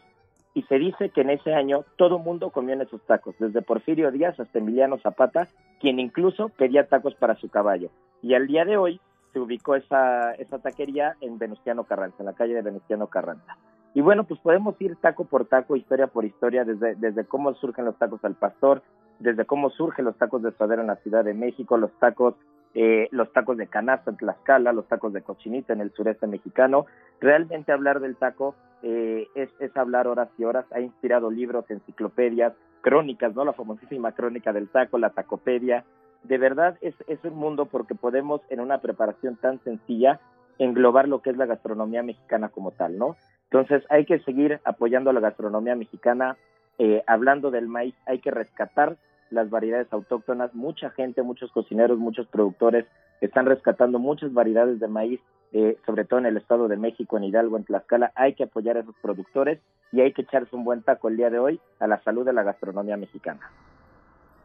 y 0.53 0.63
se 0.63 0.79
dice 0.79 1.09
que 1.09 1.21
en 1.21 1.29
ese 1.29 1.53
año 1.53 1.85
todo 1.97 2.17
mundo 2.17 2.49
comió 2.49 2.73
en 2.73 2.81
esos 2.81 3.01
tacos, 3.05 3.35
desde 3.37 3.61
Porfirio 3.61 4.11
Díaz 4.11 4.39
hasta 4.39 4.57
Emiliano 4.57 4.97
Zapata, 4.97 5.47
quien 5.79 5.99
incluso 5.99 6.49
pedía 6.49 6.87
tacos 6.87 7.13
para 7.13 7.35
su 7.35 7.49
caballo. 7.49 7.89
Y 8.23 8.33
al 8.33 8.47
día 8.47 8.65
de 8.65 8.77
hoy 8.77 8.99
se 9.33 9.39
ubicó 9.39 9.75
esa, 9.75 10.33
esa 10.33 10.57
taquería 10.57 11.15
en 11.21 11.37
Venustiano 11.37 11.83
Carranza, 11.83 12.17
en 12.19 12.25
la 12.25 12.33
calle 12.33 12.55
de 12.55 12.63
Venustiano 12.63 13.07
Carranza. 13.07 13.57
Y 13.93 14.01
bueno, 14.01 14.23
pues 14.23 14.39
podemos 14.39 14.79
ir 14.81 14.95
taco 14.95 15.25
por 15.25 15.45
taco, 15.45 15.75
historia 15.75 16.07
por 16.07 16.25
historia, 16.25 16.63
desde 16.65 17.25
cómo 17.25 17.53
surgen 17.55 17.85
los 17.85 17.97
tacos 17.97 18.23
al 18.25 18.35
pastor, 18.35 18.81
desde 19.19 19.45
cómo 19.45 19.69
surgen 19.69 20.05
los 20.05 20.17
tacos 20.17 20.43
de 20.43 20.51
suadero 20.51 20.81
en 20.81 20.87
la 20.87 20.97
Ciudad 20.97 21.23
de 21.23 21.33
México, 21.33 21.77
los 21.77 21.91
tacos, 21.99 22.35
eh, 22.73 23.07
los 23.11 23.31
tacos 23.33 23.57
de 23.57 23.67
canasta 23.67 24.11
en 24.11 24.17
Tlaxcala, 24.17 24.73
los 24.73 24.87
tacos 24.87 25.13
de 25.13 25.21
cochinita 25.21 25.73
en 25.73 25.81
el 25.81 25.91
sureste 25.91 26.27
mexicano. 26.27 26.85
Realmente 27.19 27.71
hablar 27.71 27.99
del 27.99 28.15
taco 28.15 28.55
eh, 28.83 29.27
es, 29.35 29.49
es 29.59 29.75
hablar 29.75 30.07
horas 30.07 30.29
y 30.37 30.43
horas. 30.43 30.65
Ha 30.71 30.79
inspirado 30.79 31.31
libros, 31.31 31.69
enciclopedias, 31.69 32.53
crónicas, 32.81 33.35
¿no? 33.35 33.43
La 33.43 33.53
famosísima 33.53 34.11
crónica 34.11 34.53
del 34.53 34.69
taco, 34.69 34.97
la 34.97 35.09
tacopedia. 35.09 35.83
De 36.23 36.37
verdad 36.37 36.77
es, 36.81 36.95
es 37.07 37.23
un 37.23 37.35
mundo 37.35 37.65
porque 37.65 37.95
podemos 37.95 38.41
en 38.49 38.59
una 38.59 38.79
preparación 38.79 39.35
tan 39.37 39.59
sencilla 39.63 40.19
englobar 40.59 41.07
lo 41.07 41.21
que 41.21 41.29
es 41.29 41.37
la 41.37 41.45
gastronomía 41.45 42.03
mexicana 42.03 42.49
como 42.49 42.71
tal, 42.71 42.97
¿no? 42.97 43.15
Entonces 43.49 43.83
hay 43.89 44.05
que 44.05 44.19
seguir 44.19 44.59
apoyando 44.65 45.09
a 45.09 45.13
la 45.13 45.19
gastronomía 45.19 45.75
mexicana, 45.75 46.35
eh, 46.77 47.03
hablando 47.07 47.51
del 47.51 47.67
maíz, 47.67 47.95
hay 48.05 48.19
que 48.19 48.31
rescatar 48.31 48.97
las 49.29 49.49
variedades 49.49 49.91
autóctonas. 49.91 50.53
Mucha 50.53 50.89
gente, 50.91 51.21
muchos 51.21 51.51
cocineros, 51.51 51.97
muchos 51.97 52.27
productores 52.27 52.85
están 53.21 53.45
rescatando 53.45 53.99
muchas 53.99 54.33
variedades 54.33 54.79
de 54.79 54.87
maíz, 54.87 55.19
eh, 55.51 55.77
sobre 55.85 56.05
todo 56.05 56.19
en 56.19 56.27
el 56.27 56.37
Estado 56.37 56.67
de 56.67 56.77
México, 56.77 57.17
en 57.17 57.23
Hidalgo, 57.23 57.57
en 57.57 57.63
Tlaxcala. 57.63 58.11
Hay 58.15 58.35
que 58.35 58.43
apoyar 58.43 58.77
a 58.77 58.81
esos 58.81 58.95
productores 59.01 59.59
y 59.91 60.01
hay 60.01 60.13
que 60.13 60.21
echarse 60.21 60.55
un 60.55 60.63
buen 60.63 60.83
taco 60.83 61.07
el 61.07 61.17
día 61.17 61.29
de 61.29 61.39
hoy 61.39 61.59
a 61.79 61.87
la 61.87 62.01
salud 62.03 62.25
de 62.25 62.33
la 62.33 62.43
gastronomía 62.43 62.97
mexicana. 62.97 63.51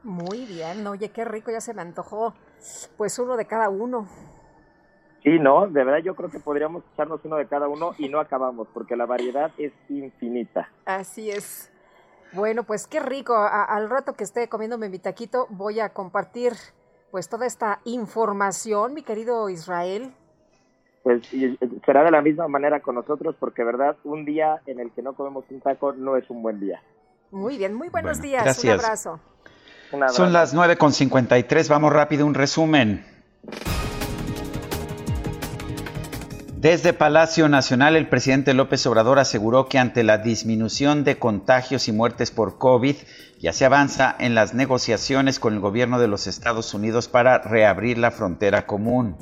Muy 0.04 0.46
bien, 0.46 0.84
oye, 0.86 1.10
qué 1.10 1.24
rico, 1.24 1.50
ya 1.52 1.60
se 1.60 1.74
me 1.74 1.82
antojó. 1.82 2.34
Pues 2.96 3.18
uno 3.18 3.36
de 3.36 3.46
cada 3.46 3.68
uno. 3.68 4.08
Sí, 5.22 5.38
no, 5.38 5.68
de 5.68 5.84
verdad 5.84 6.00
yo 6.02 6.16
creo 6.16 6.30
que 6.30 6.40
podríamos 6.40 6.82
echarnos 6.92 7.20
uno 7.24 7.36
de 7.36 7.46
cada 7.46 7.68
uno 7.68 7.92
y 7.98 8.08
no 8.08 8.18
acabamos, 8.18 8.66
porque 8.74 8.96
la 8.96 9.06
variedad 9.06 9.52
es 9.58 9.72
infinita. 9.88 10.68
Así 10.84 11.30
es. 11.30 11.71
Bueno, 12.32 12.64
pues 12.64 12.86
qué 12.86 13.00
rico. 13.00 13.34
A- 13.34 13.64
al 13.64 13.90
rato 13.90 14.14
que 14.14 14.24
esté 14.24 14.48
comiéndome 14.48 14.88
mi 14.88 14.98
taquito, 14.98 15.46
voy 15.50 15.80
a 15.80 15.90
compartir 15.90 16.52
pues 17.10 17.28
toda 17.28 17.46
esta 17.46 17.80
información, 17.84 18.94
mi 18.94 19.02
querido 19.02 19.48
Israel. 19.50 20.14
Pues 21.02 21.22
será 21.84 22.04
de 22.04 22.10
la 22.10 22.22
misma 22.22 22.48
manera 22.48 22.80
con 22.80 22.94
nosotros, 22.94 23.36
porque 23.38 23.64
verdad, 23.64 23.96
un 24.04 24.24
día 24.24 24.62
en 24.66 24.80
el 24.80 24.90
que 24.92 25.02
no 25.02 25.14
comemos 25.14 25.44
un 25.50 25.60
taco 25.60 25.92
no 25.92 26.16
es 26.16 26.28
un 26.30 26.42
buen 26.42 26.58
día. 26.60 26.80
Muy 27.32 27.58
bien, 27.58 27.74
muy 27.74 27.88
buenos 27.88 28.18
Bueno, 28.18 28.28
días. 28.30 28.44
gracias. 28.44 28.64
Un 28.64 28.70
abrazo. 28.84 29.20
Un 29.90 30.02
abrazo. 30.04 30.16
Son 30.16 30.32
las 30.32 30.54
9.53, 30.54 31.68
vamos 31.68 31.92
rápido, 31.92 32.24
un 32.24 32.34
resumen. 32.34 33.04
Desde 36.62 36.92
Palacio 36.92 37.48
Nacional, 37.48 37.96
el 37.96 38.08
presidente 38.08 38.54
López 38.54 38.86
Obrador 38.86 39.18
aseguró 39.18 39.68
que 39.68 39.80
ante 39.80 40.04
la 40.04 40.18
disminución 40.18 41.02
de 41.02 41.18
contagios 41.18 41.88
y 41.88 41.92
muertes 41.92 42.30
por 42.30 42.56
COVID, 42.56 42.94
ya 43.40 43.52
se 43.52 43.64
avanza 43.64 44.14
en 44.20 44.36
las 44.36 44.54
negociaciones 44.54 45.40
con 45.40 45.54
el 45.54 45.58
gobierno 45.58 45.98
de 45.98 46.06
los 46.06 46.28
Estados 46.28 46.72
Unidos 46.72 47.08
para 47.08 47.38
reabrir 47.38 47.98
la 47.98 48.12
frontera 48.12 48.64
común. 48.64 49.16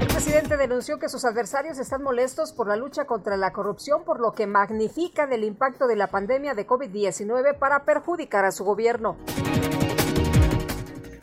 El 0.00 0.06
presidente 0.06 0.56
denunció 0.56 1.00
que 1.00 1.08
sus 1.08 1.24
adversarios 1.24 1.80
están 1.80 2.04
molestos 2.04 2.52
por 2.52 2.68
la 2.68 2.76
lucha 2.76 3.06
contra 3.06 3.36
la 3.36 3.52
corrupción, 3.52 4.04
por 4.04 4.20
lo 4.20 4.30
que 4.30 4.46
magnifican 4.46 5.32
el 5.32 5.42
impacto 5.42 5.88
de 5.88 5.96
la 5.96 6.06
pandemia 6.06 6.54
de 6.54 6.64
COVID-19 6.64 7.58
para 7.58 7.84
perjudicar 7.84 8.44
a 8.44 8.52
su 8.52 8.62
gobierno. 8.62 9.16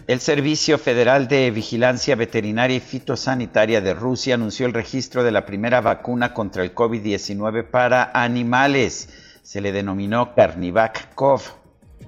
El 0.05 0.19
Servicio 0.19 0.77
Federal 0.77 1.29
de 1.29 1.49
Vigilancia 1.49 2.17
Veterinaria 2.17 2.75
y 2.75 2.81
Fitosanitaria 2.81 3.79
de 3.79 3.93
Rusia 3.93 4.35
anunció 4.35 4.65
el 4.65 4.73
registro 4.73 5.23
de 5.23 5.31
la 5.31 5.45
primera 5.45 5.79
vacuna 5.79 6.33
contra 6.33 6.61
el 6.61 6.75
COVID-19 6.75 7.69
para 7.69 8.11
animales. 8.13 9.07
Se 9.43 9.61
le 9.61 9.71
denominó 9.71 10.35
Carnivac 10.35 11.15
Cov. 11.15 11.41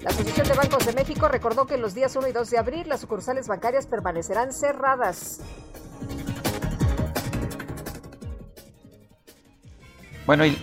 La 0.01 0.09
Asociación 0.09 0.45
de 0.45 0.53
Bancos 0.55 0.85
de 0.85 0.91
México 0.91 1.29
recordó 1.29 1.65
que 1.65 1.77
los 1.77 1.93
días 1.93 2.13
1 2.13 2.27
y 2.27 2.31
2 2.33 2.49
de 2.49 2.57
abril 2.57 2.89
las 2.89 2.99
sucursales 2.99 3.47
bancarias 3.47 3.87
permanecerán 3.87 4.51
cerradas. 4.51 5.39
Bueno, 10.25 10.45
y 10.45 10.57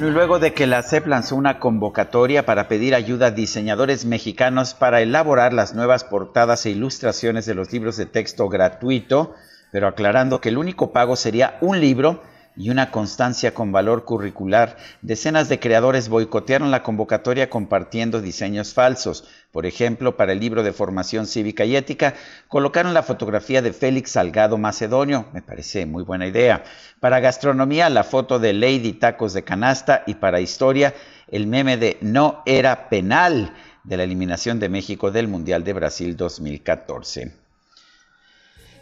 Luego 0.00 0.38
de 0.38 0.54
que 0.54 0.68
la 0.68 0.84
CEP 0.84 1.08
lanzó 1.08 1.34
una 1.34 1.58
convocatoria 1.58 2.46
para 2.46 2.68
pedir 2.68 2.94
ayuda 2.94 3.26
a 3.26 3.30
diseñadores 3.32 4.04
mexicanos 4.04 4.74
para 4.74 5.00
elaborar 5.00 5.52
las 5.52 5.74
nuevas 5.74 6.04
portadas 6.04 6.64
e 6.66 6.70
ilustraciones 6.70 7.46
de 7.46 7.56
los 7.56 7.72
libros 7.72 7.96
de 7.96 8.06
texto 8.06 8.48
gratuito, 8.48 9.34
pero 9.72 9.88
aclarando 9.88 10.40
que 10.40 10.50
el 10.50 10.58
único 10.58 10.92
pago 10.92 11.16
sería 11.16 11.58
un 11.60 11.80
libro 11.80 12.22
y 12.58 12.70
una 12.70 12.90
constancia 12.90 13.54
con 13.54 13.70
valor 13.70 14.04
curricular, 14.04 14.76
decenas 15.00 15.48
de 15.48 15.60
creadores 15.60 16.08
boicotearon 16.08 16.72
la 16.72 16.82
convocatoria 16.82 17.48
compartiendo 17.48 18.20
diseños 18.20 18.74
falsos. 18.74 19.28
Por 19.52 19.64
ejemplo, 19.64 20.16
para 20.16 20.32
el 20.32 20.40
libro 20.40 20.64
de 20.64 20.72
formación 20.72 21.28
cívica 21.28 21.64
y 21.64 21.76
ética, 21.76 22.14
colocaron 22.48 22.94
la 22.94 23.04
fotografía 23.04 23.62
de 23.62 23.72
Félix 23.72 24.10
Salgado 24.10 24.58
Macedonio, 24.58 25.26
me 25.32 25.40
parece 25.40 25.86
muy 25.86 26.02
buena 26.02 26.26
idea. 26.26 26.64
Para 26.98 27.20
gastronomía, 27.20 27.88
la 27.90 28.02
foto 28.02 28.40
de 28.40 28.52
Lady 28.52 28.94
Tacos 28.94 29.34
de 29.34 29.44
Canasta 29.44 30.02
y 30.06 30.14
para 30.14 30.40
historia, 30.40 30.94
el 31.28 31.46
meme 31.46 31.76
de 31.76 31.96
No 32.00 32.42
era 32.44 32.88
penal 32.88 33.54
de 33.84 33.96
la 33.96 34.02
eliminación 34.02 34.58
de 34.58 34.68
México 34.68 35.12
del 35.12 35.28
Mundial 35.28 35.62
de 35.62 35.74
Brasil 35.74 36.16
2014. 36.16 37.47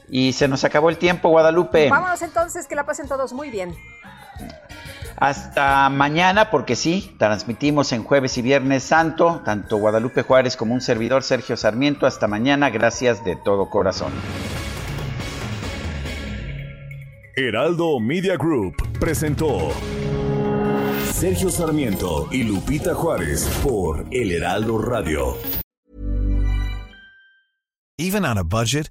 Y 0.08 0.32
se 0.32 0.48
nos 0.48 0.64
acabó 0.64 0.90
el 0.90 0.98
tiempo, 0.98 1.28
Guadalupe. 1.28 1.88
Vámonos 1.90 2.22
entonces, 2.22 2.66
que 2.66 2.74
la 2.74 2.84
pasen 2.84 3.08
todos 3.08 3.32
muy 3.32 3.50
bien. 3.50 3.74
Hasta 5.16 5.88
mañana, 5.88 6.50
porque 6.50 6.76
sí, 6.76 7.14
transmitimos 7.18 7.92
en 7.92 8.04
jueves 8.04 8.36
y 8.36 8.42
viernes 8.42 8.82
santo, 8.82 9.40
tanto 9.44 9.78
Guadalupe 9.78 10.22
Juárez 10.22 10.56
como 10.56 10.74
un 10.74 10.80
servidor 10.80 11.22
Sergio 11.22 11.56
Sarmiento. 11.56 12.06
Hasta 12.06 12.28
mañana, 12.28 12.68
gracias 12.70 13.24
de 13.24 13.36
todo 13.36 13.70
corazón. 13.70 14.12
Heraldo 17.34 17.98
Media 18.00 18.36
Group 18.36 18.76
presentó 18.98 19.70
Sergio 21.12 21.50
Sarmiento 21.50 22.28
y 22.30 22.42
Lupita 22.42 22.94
Juárez 22.94 23.46
por 23.62 24.06
El 24.10 24.32
Heraldo 24.32 24.78
Radio. 24.78 25.36
Even 27.98 28.26
on 28.26 28.36
a 28.36 28.42
budget, 28.42 28.90